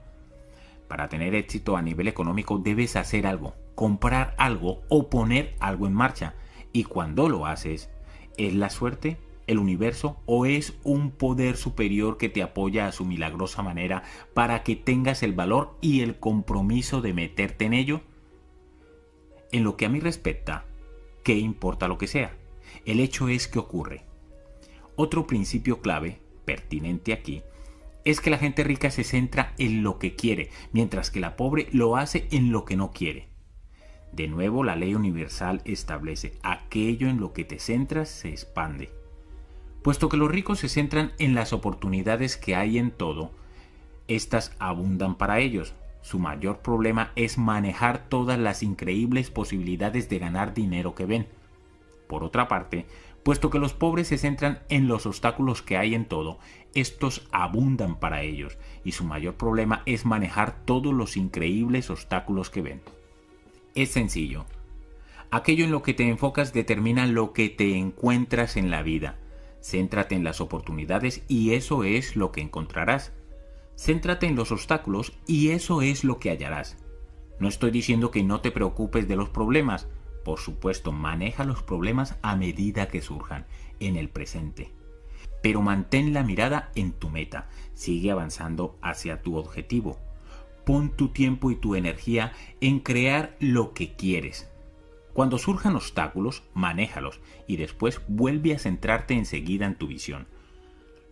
Para 0.88 1.10
tener 1.10 1.36
éxito 1.36 1.78
a 1.78 1.84
nivel 1.84 2.08
económico 2.08 2.58
debes 2.58 2.96
hacer 2.96 3.28
algo, 3.28 3.54
comprar 3.76 4.34
algo 4.40 4.82
o 4.90 5.12
poner 5.12 5.54
algo 5.60 5.86
en 5.86 5.94
marcha. 5.94 6.34
Y 6.74 6.86
cuando 6.86 7.30
lo 7.30 7.46
haces, 7.46 7.92
¿es 8.38 8.56
la 8.56 8.72
suerte, 8.72 9.20
el 9.46 9.60
universo 9.60 10.18
o 10.26 10.48
es 10.48 10.74
un 10.84 11.12
poder 11.12 11.56
superior 11.56 12.18
que 12.18 12.30
te 12.30 12.42
apoya 12.42 12.88
a 12.88 12.92
su 12.92 13.06
milagrosa 13.06 13.62
manera 13.62 14.02
para 14.34 14.64
que 14.64 14.76
tengas 14.76 15.22
el 15.22 15.34
valor 15.34 15.78
y 15.82 16.02
el 16.02 16.18
compromiso 16.18 17.00
de 17.00 17.14
meterte 17.14 17.66
en 17.66 17.74
ello? 17.74 18.02
En 19.52 19.64
lo 19.64 19.78
que 19.78 19.86
a 19.86 19.90
mí 19.90 20.00
respecta, 20.00 20.66
¿qué 21.24 21.36
importa 21.36 21.88
lo 21.88 21.98
que 21.98 22.08
sea? 22.08 22.36
El 22.86 23.00
hecho 23.00 23.30
es 23.30 23.48
que 23.48 23.60
ocurre. 23.60 24.04
Otro 24.96 25.28
principio 25.28 25.82
clave, 25.82 26.20
pertinente 26.46 27.14
aquí, 27.14 27.42
es 28.04 28.20
que 28.20 28.30
la 28.30 28.38
gente 28.38 28.64
rica 28.64 28.90
se 28.90 29.04
centra 29.04 29.54
en 29.58 29.84
lo 29.84 30.00
que 30.00 30.16
quiere, 30.16 30.50
mientras 30.72 31.12
que 31.12 31.20
la 31.20 31.36
pobre 31.36 31.68
lo 31.72 31.98
hace 31.98 32.28
en 32.32 32.52
lo 32.52 32.66
que 32.66 32.76
no 32.76 32.92
quiere. 32.92 33.30
De 34.12 34.28
nuevo, 34.28 34.64
la 34.64 34.76
ley 34.76 34.96
universal 34.96 35.62
establece, 35.64 36.34
aquello 36.44 37.08
en 37.08 37.20
lo 37.20 37.32
que 37.32 37.46
te 37.46 37.60
centras 37.60 38.10
se 38.10 38.30
expande. 38.30 38.92
Puesto 39.84 40.10
que 40.10 40.18
los 40.18 40.30
ricos 40.30 40.60
se 40.60 40.70
centran 40.70 41.14
en 41.18 41.34
las 41.34 41.54
oportunidades 41.54 42.38
que 42.38 42.56
hay 42.56 42.78
en 42.78 42.92
todo, 42.92 43.32
estas 44.08 44.56
abundan 44.60 45.16
para 45.16 45.40
ellos. 45.40 45.74
Su 46.02 46.20
mayor 46.20 46.60
problema 46.60 47.12
es 47.16 47.38
manejar 47.38 48.10
todas 48.10 48.40
las 48.40 48.64
increíbles 48.64 49.30
posibilidades 49.30 50.10
de 50.10 50.20
ganar 50.20 50.54
dinero 50.54 50.96
que 50.96 51.06
ven. 51.06 51.28
Por 52.08 52.24
otra 52.24 52.48
parte, 52.48 52.86
puesto 53.24 53.50
que 53.50 53.60
los 53.60 53.74
pobres 53.74 54.08
se 54.08 54.18
centran 54.18 54.60
en 54.70 54.88
los 54.88 55.06
obstáculos 55.06 55.62
que 55.62 55.78
hay 55.78 55.96
en 55.96 56.06
todo, 56.06 56.40
estos 56.74 57.28
abundan 57.32 58.00
para 58.00 58.24
ellos 58.24 58.58
y 58.84 58.94
su 58.94 59.04
mayor 59.04 59.36
problema 59.36 59.84
es 59.86 60.06
manejar 60.06 60.66
todos 60.66 60.94
los 60.94 61.18
increíbles 61.18 61.90
obstáculos 61.90 62.50
que 62.50 62.62
ven. 62.62 62.82
Es 63.76 63.92
sencillo. 63.92 64.46
Aquello 65.30 65.64
en 65.64 65.72
lo 65.72 65.82
que 65.82 65.94
te 65.94 66.10
enfocas 66.10 66.52
determina 66.52 67.06
lo 67.06 67.32
que 67.32 67.48
te 67.48 67.78
encuentras 67.78 68.58
en 68.58 68.70
la 68.70 68.82
vida. 68.82 69.18
Céntrate 69.62 70.16
en 70.16 70.26
las 70.26 70.42
oportunidades 70.42 71.24
y 71.30 71.54
eso 71.54 71.84
es 71.86 72.18
lo 72.18 72.32
que 72.32 72.42
encontrarás. 72.42 73.14
Céntrate 73.82 74.28
en 74.28 74.36
los 74.36 74.52
obstáculos 74.52 75.12
y 75.26 75.50
eso 75.50 75.82
es 75.82 76.04
lo 76.04 76.20
que 76.20 76.30
hallarás. 76.30 76.78
No 77.40 77.48
estoy 77.48 77.72
diciendo 77.72 78.12
que 78.12 78.22
no 78.22 78.40
te 78.40 78.52
preocupes 78.52 79.08
de 79.08 79.16
los 79.16 79.30
problemas, 79.30 79.88
por 80.24 80.40
supuesto, 80.40 80.92
maneja 80.92 81.46
los 81.46 81.64
problemas 81.64 82.16
a 82.22 82.36
medida 82.36 82.90
que 82.90 83.02
surjan, 83.02 83.48
en 83.80 83.96
el 83.96 84.08
presente. 84.08 84.72
Pero 85.42 85.64
mantén 85.64 86.14
la 86.14 86.22
mirada 86.22 86.72
en 86.76 86.92
tu 86.92 87.10
meta, 87.10 87.50
sigue 87.74 88.12
avanzando 88.12 88.78
hacia 88.84 89.24
tu 89.24 89.36
objetivo. 89.36 89.98
Pon 90.64 90.96
tu 90.96 91.08
tiempo 91.08 91.50
y 91.50 91.56
tu 91.56 91.74
energía 91.74 92.34
en 92.60 92.82
crear 92.82 93.36
lo 93.40 93.74
que 93.74 93.96
quieres. 93.96 94.48
Cuando 95.14 95.40
surjan 95.40 95.76
obstáculos, 95.76 96.44
manéjalos 96.54 97.20
y 97.48 97.58
después 97.58 98.00
vuelve 98.08 98.54
a 98.54 98.60
centrarte 98.60 99.16
enseguida 99.16 99.66
en 99.66 99.74
tu 99.74 99.88
visión. 99.88 100.28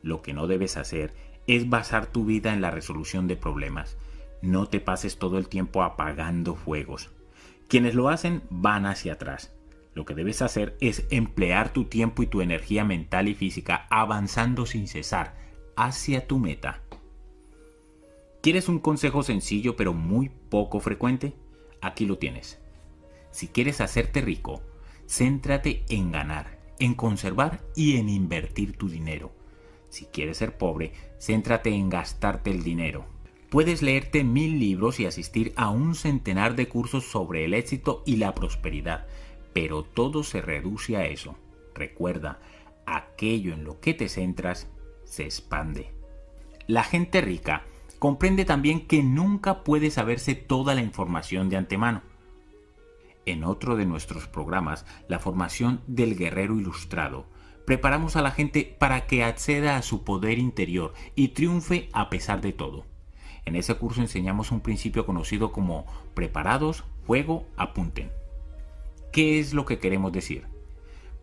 Lo 0.04 0.22
que 0.22 0.34
no 0.34 0.46
debes 0.46 0.78
hacer 0.78 1.16
es 1.50 1.68
basar 1.68 2.06
tu 2.06 2.26
vida 2.26 2.54
en 2.54 2.62
la 2.62 2.70
resolución 2.70 3.28
de 3.28 3.36
problemas. 3.36 3.98
No 4.44 4.68
te 4.68 4.80
pases 4.80 5.18
todo 5.18 5.40
el 5.40 5.48
tiempo 5.48 5.82
apagando 5.82 6.54
fuegos. 6.54 7.10
Quienes 7.68 7.96
lo 7.96 8.10
hacen 8.10 8.44
van 8.52 8.86
hacia 8.86 9.14
atrás. 9.14 9.52
Lo 9.96 10.06
que 10.06 10.14
debes 10.14 10.44
hacer 10.44 10.78
es 10.80 11.08
emplear 11.10 11.74
tu 11.74 11.86
tiempo 11.86 12.22
y 12.22 12.28
tu 12.28 12.42
energía 12.42 12.86
mental 12.86 13.28
y 13.28 13.34
física 13.34 13.88
avanzando 13.90 14.68
sin 14.68 14.88
cesar 14.88 15.34
hacia 15.76 16.28
tu 16.28 16.38
meta. 16.38 16.84
¿Quieres 18.42 18.70
un 18.70 18.78
consejo 18.78 19.24
sencillo 19.24 19.76
pero 19.76 19.94
muy 19.94 20.30
poco 20.30 20.80
frecuente? 20.80 21.34
Aquí 21.82 22.06
lo 22.06 22.20
tienes. 22.20 22.60
Si 23.32 23.48
quieres 23.48 23.82
hacerte 23.82 24.22
rico, 24.22 24.62
céntrate 25.08 25.84
en 25.90 26.12
ganar, 26.12 26.60
en 26.78 26.94
conservar 26.94 27.62
y 27.76 27.98
en 27.98 28.08
invertir 28.08 28.78
tu 28.78 28.88
dinero. 28.88 29.39
Si 29.90 30.06
quieres 30.06 30.38
ser 30.38 30.58
pobre, 30.58 30.94
céntrate 31.20 31.70
en 31.72 31.90
gastarte 31.90 32.52
el 32.52 32.64
dinero. 32.64 33.06
Puedes 33.50 33.82
leerte 33.82 34.24
mil 34.24 34.60
libros 34.60 35.00
y 35.00 35.08
asistir 35.08 35.54
a 35.56 35.70
un 35.70 35.96
centenar 35.96 36.56
de 36.56 36.68
cursos 36.68 37.06
sobre 37.06 37.46
el 37.46 37.56
éxito 37.56 38.04
y 38.06 38.18
la 38.18 38.36
prosperidad, 38.36 39.08
pero 39.54 39.84
todo 39.84 40.24
se 40.24 40.42
reduce 40.42 40.98
a 40.98 41.06
eso. 41.06 41.36
Recuerda, 41.74 42.40
aquello 42.86 43.54
en 43.54 43.64
lo 43.64 43.80
que 43.80 43.94
te 43.94 44.08
centras 44.08 44.68
se 45.04 45.24
expande. 45.24 45.92
La 46.68 46.84
gente 46.84 47.22
rica 47.22 47.64
comprende 47.98 48.46
también 48.46 48.86
que 48.86 49.02
nunca 49.02 49.64
puede 49.64 49.90
saberse 49.90 50.36
toda 50.36 50.76
la 50.76 50.82
información 50.82 51.50
de 51.50 51.58
antemano. 51.58 52.04
En 53.26 53.44
otro 53.44 53.76
de 53.76 53.86
nuestros 53.86 54.28
programas, 54.28 54.86
la 55.08 55.20
formación 55.20 55.82
del 55.88 56.16
guerrero 56.16 56.58
ilustrado, 56.58 57.26
preparamos 57.70 58.16
a 58.16 58.24
la 58.24 58.32
gente 58.32 58.76
para 58.80 59.06
que 59.06 59.24
acceda 59.24 59.78
a 59.78 59.84
su 59.84 60.04
poder 60.04 60.40
interior 60.40 60.96
y 61.14 61.28
triunfe 61.28 61.88
a 61.94 62.10
pesar 62.10 62.42
de 62.42 62.52
todo. 62.52 62.84
En 63.46 63.56
ese 63.56 63.76
curso 63.76 64.02
enseñamos 64.02 64.52
un 64.52 64.62
principio 64.62 65.06
conocido 65.06 65.52
como 65.52 65.86
preparados, 66.16 66.84
fuego, 67.06 67.46
apunten. 67.58 68.12
¿Qué 69.12 69.40
es 69.40 69.54
lo 69.54 69.68
que 69.68 69.78
queremos 69.78 70.12
decir? 70.12 70.48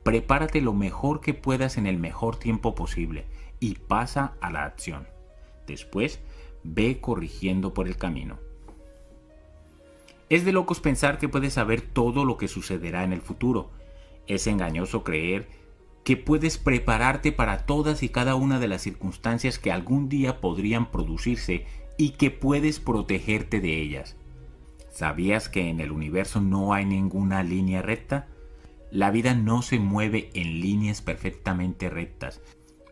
Prepárate 0.04 0.60
lo 0.60 0.72
mejor 0.72 1.20
que 1.20 1.34
puedas 1.34 1.78
en 1.78 1.86
el 1.88 1.98
mejor 1.98 2.36
tiempo 2.36 2.76
posible 2.76 3.24
y 3.58 3.74
pasa 3.74 4.34
a 4.40 4.48
la 4.52 4.66
acción. 4.66 5.08
Después, 5.66 6.20
ve 6.62 7.00
corrigiendo 7.00 7.74
por 7.74 7.88
el 7.88 7.96
camino. 7.96 8.38
Es 10.28 10.44
de 10.44 10.52
locos 10.52 10.78
pensar 10.78 11.18
que 11.18 11.28
puedes 11.28 11.54
saber 11.54 11.80
todo 11.80 12.24
lo 12.24 12.36
que 12.36 12.46
sucederá 12.46 13.02
en 13.02 13.12
el 13.12 13.20
futuro. 13.20 13.72
Es 14.28 14.46
engañoso 14.46 15.02
creer 15.02 15.65
que 16.06 16.16
puedes 16.16 16.56
prepararte 16.56 17.32
para 17.32 17.66
todas 17.66 18.04
y 18.04 18.08
cada 18.08 18.36
una 18.36 18.60
de 18.60 18.68
las 18.68 18.82
circunstancias 18.82 19.58
que 19.58 19.72
algún 19.72 20.08
día 20.08 20.40
podrían 20.40 20.92
producirse 20.92 21.66
y 21.98 22.10
que 22.10 22.30
puedes 22.30 22.78
protegerte 22.78 23.58
de 23.58 23.80
ellas. 23.82 24.14
¿Sabías 24.88 25.48
que 25.48 25.68
en 25.68 25.80
el 25.80 25.90
universo 25.90 26.40
no 26.40 26.72
hay 26.72 26.84
ninguna 26.84 27.42
línea 27.42 27.82
recta? 27.82 28.28
La 28.92 29.10
vida 29.10 29.34
no 29.34 29.62
se 29.62 29.80
mueve 29.80 30.30
en 30.34 30.60
líneas 30.60 31.02
perfectamente 31.02 31.90
rectas, 31.90 32.40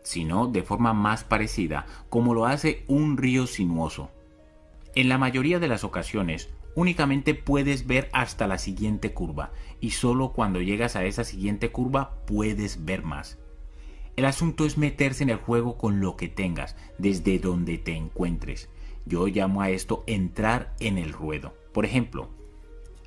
sino 0.03 0.47
de 0.47 0.63
forma 0.63 0.91
más 0.91 1.23
parecida, 1.23 1.85
como 2.09 2.33
lo 2.33 2.45
hace 2.45 2.83
un 2.89 3.15
río 3.15 3.47
sinuoso. 3.47 4.11
En 4.93 5.07
la 5.07 5.17
mayoría 5.17 5.59
de 5.59 5.69
las 5.69 5.85
ocasiones, 5.85 6.49
únicamente 6.75 7.33
puedes 7.33 7.87
ver 7.87 8.09
hasta 8.13 8.47
la 8.47 8.57
siguiente 8.57 9.13
curva, 9.13 9.51
y 9.79 9.91
solo 9.91 10.33
cuando 10.33 10.61
llegas 10.61 10.95
a 10.95 11.05
esa 11.05 11.23
siguiente 11.23 11.71
curva 11.71 12.17
puedes 12.27 12.85
ver 12.85 13.03
más. 13.03 13.39
El 14.15 14.25
asunto 14.25 14.65
es 14.65 14.77
meterse 14.77 15.23
en 15.23 15.29
el 15.29 15.37
juego 15.37 15.77
con 15.77 15.99
lo 15.99 16.15
que 16.15 16.27
tengas, 16.27 16.75
desde 16.97 17.39
donde 17.39 17.77
te 17.77 17.95
encuentres. 17.95 18.69
Yo 19.05 19.27
llamo 19.27 19.61
a 19.61 19.69
esto 19.69 20.03
entrar 20.07 20.73
en 20.79 20.97
el 20.97 21.11
ruedo. 21.11 21.53
Por 21.73 21.85
ejemplo, 21.85 22.29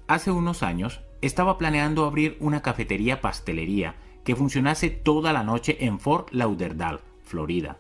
hace 0.07 0.31
unos 0.31 0.63
años 0.63 1.01
estaba 1.23 1.59
planeando 1.59 2.05
abrir 2.05 2.37
una 2.41 2.63
cafetería 2.63 3.21
pastelería 3.21 3.97
que 4.25 4.37
funcionase 4.37 4.91
toda 4.91 5.33
la 5.33 5.43
noche 5.43 5.79
en 5.81 5.99
Fort 5.99 6.31
Lauderdale, 6.33 7.01
Florida. 7.25 7.79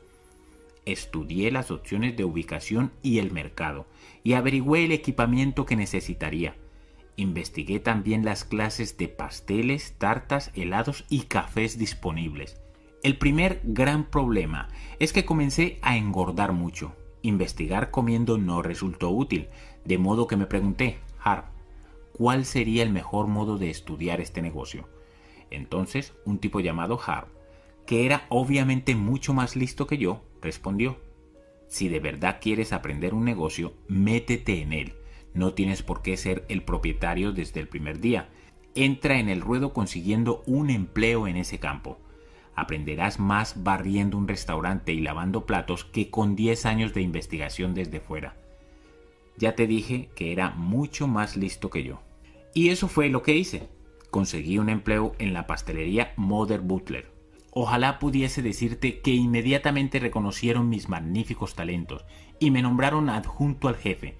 Estudié 0.87 1.51
las 1.51 1.71
opciones 1.71 2.17
de 2.17 2.25
ubicación 2.25 2.93
y 3.03 3.19
el 3.19 3.31
mercado 3.31 3.87
y 4.29 4.35
averigüé 4.35 4.85
el 4.85 4.93
equipamiento 4.93 5.65
que 5.65 5.75
necesitaría. 5.75 6.55
Investigué 7.17 7.81
también 7.81 8.27
las 8.27 8.45
clases 8.45 8.99
de 8.99 9.09
pasteles, 9.09 9.95
tartas, 9.97 10.51
helados 10.55 11.07
y 11.09 11.23
cafés 11.23 11.79
disponibles. 11.79 12.61
El 13.03 13.17
primer 13.17 13.63
gran 13.65 14.05
problema 14.05 14.69
es 14.99 15.15
que 15.15 15.25
comencé 15.25 15.79
a 15.81 15.97
engordar 15.97 16.53
mucho 16.53 16.93
Investigar 17.23 17.91
comiendo 17.91 18.37
no 18.37 18.61
resultó 18.61 19.09
útil, 19.09 19.49
de 19.87 19.97
modo 19.97 20.27
que 20.27 20.37
me 20.37 20.45
pregunté, 20.45 20.99
Harp, 21.25 21.47
¿cuál 22.13 22.45
sería 22.45 22.83
el 22.83 22.91
mejor 22.91 23.29
modo 23.29 23.57
de 23.57 23.71
estudiar 23.71 24.21
este 24.21 24.43
negocio? 24.43 24.91
Entonces, 25.51 26.13
un 26.27 26.37
tipo 26.37 26.61
llamado 26.61 27.01
Harp, 27.03 27.29
que 27.87 28.05
era 28.05 28.27
obviamente 28.29 28.95
mucho 28.95 29.33
más 29.33 29.57
listo 29.57 29.87
que 29.87 29.97
yo, 29.97 30.23
respondió, 30.43 30.99
si 31.69 31.89
de 31.89 32.01
verdad 32.01 32.39
quieres 32.41 32.73
aprender 32.73 33.15
un 33.15 33.25
negocio, 33.25 33.75
métete 33.89 34.63
en 34.63 34.73
él. 34.73 34.95
No 35.35 35.55
tienes 35.55 35.83
por 35.83 36.03
qué 36.03 36.17
ser 36.17 36.45
el 36.49 36.63
propietario 36.63 37.33
desde 37.33 37.61
el 37.61 37.69
primer 37.69 38.01
día. 38.01 38.29
Entra 38.75 39.19
en 39.19 39.29
el 39.29 39.41
ruedo 39.41 39.73
consiguiendo 39.73 40.43
un 40.47 40.71
empleo 40.71 41.27
en 41.27 41.37
ese 41.37 41.59
campo 41.59 41.99
aprenderás 42.59 43.21
más 43.21 43.63
barriendo 43.63 44.19
un 44.19 44.27
restaurante 44.27 44.93
y 44.93 45.01
lavando 45.01 45.47
platos 45.47 45.85
que 45.85 46.11
con 46.11 46.35
10 46.35 46.67
años 46.67 46.93
de 46.93 47.03
investigación 47.03 47.73
desde 47.73 48.01
fuera. 48.01 48.37
Ya 49.37 49.55
te 49.55 49.69
dije 49.69 50.11
que 50.17 50.33
era 50.33 50.51
mucho 50.51 51.07
más 51.07 51.37
listo 51.37 51.71
que 51.71 51.85
yo. 51.85 52.01
Y 52.55 52.71
eso 52.71 52.89
fue 52.89 53.09
lo 53.09 53.23
que 53.23 53.37
hice. 53.37 53.69
Conseguí 54.11 54.59
un 54.59 54.69
empleo 54.69 55.13
en 55.21 55.33
la 55.33 55.47
pastelería 55.47 56.13
Mother 56.17 56.61
Butler. 56.61 57.13
Ojalá 57.61 57.99
pudiese 57.99 58.41
decirte 58.41 59.01
que 59.01 59.11
inmediatamente 59.11 59.99
reconocieron 59.99 60.69
mis 60.69 60.89
magníficos 60.89 61.57
talentos 61.57 62.05
y 62.39 62.53
me 62.53 62.63
nombraron 62.63 63.11
adjunto 63.11 63.67
al 63.67 63.75
jefe. 63.75 64.17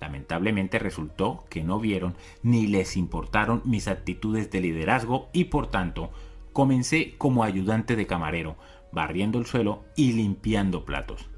Lamentablemente 0.00 0.80
resultó 0.80 1.44
que 1.48 1.62
no 1.62 1.78
vieron 1.78 2.16
ni 2.42 2.66
les 2.66 2.96
importaron 2.96 3.62
mis 3.64 3.86
actitudes 3.86 4.50
de 4.50 4.60
liderazgo 4.60 5.28
y 5.32 5.44
por 5.44 5.68
tanto 5.68 6.10
comencé 6.52 7.14
como 7.18 7.44
ayudante 7.44 7.94
de 7.94 8.08
camarero, 8.08 8.56
barriendo 8.90 9.38
el 9.38 9.46
suelo 9.46 9.84
y 9.94 10.14
limpiando 10.14 10.84
platos. 10.84 11.30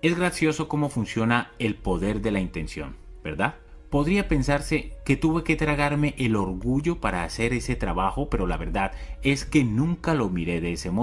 Es 0.00 0.16
gracioso 0.16 0.68
cómo 0.68 0.90
funciona 0.90 1.50
el 1.58 1.74
poder 1.74 2.20
de 2.20 2.30
la 2.30 2.38
intención, 2.38 2.94
¿verdad? 3.24 3.56
Podría 3.94 4.26
pensarse 4.26 4.90
que 5.04 5.16
tuve 5.16 5.44
que 5.44 5.54
tragarme 5.54 6.16
el 6.18 6.34
orgullo 6.34 6.98
para 7.00 7.22
hacer 7.22 7.52
ese 7.52 7.76
trabajo, 7.76 8.28
pero 8.28 8.44
la 8.48 8.56
verdad 8.56 8.90
es 9.22 9.44
que 9.44 9.62
nunca 9.62 10.14
lo 10.14 10.30
miré 10.30 10.60
de 10.60 10.72
ese 10.72 10.90
modo. 10.90 11.02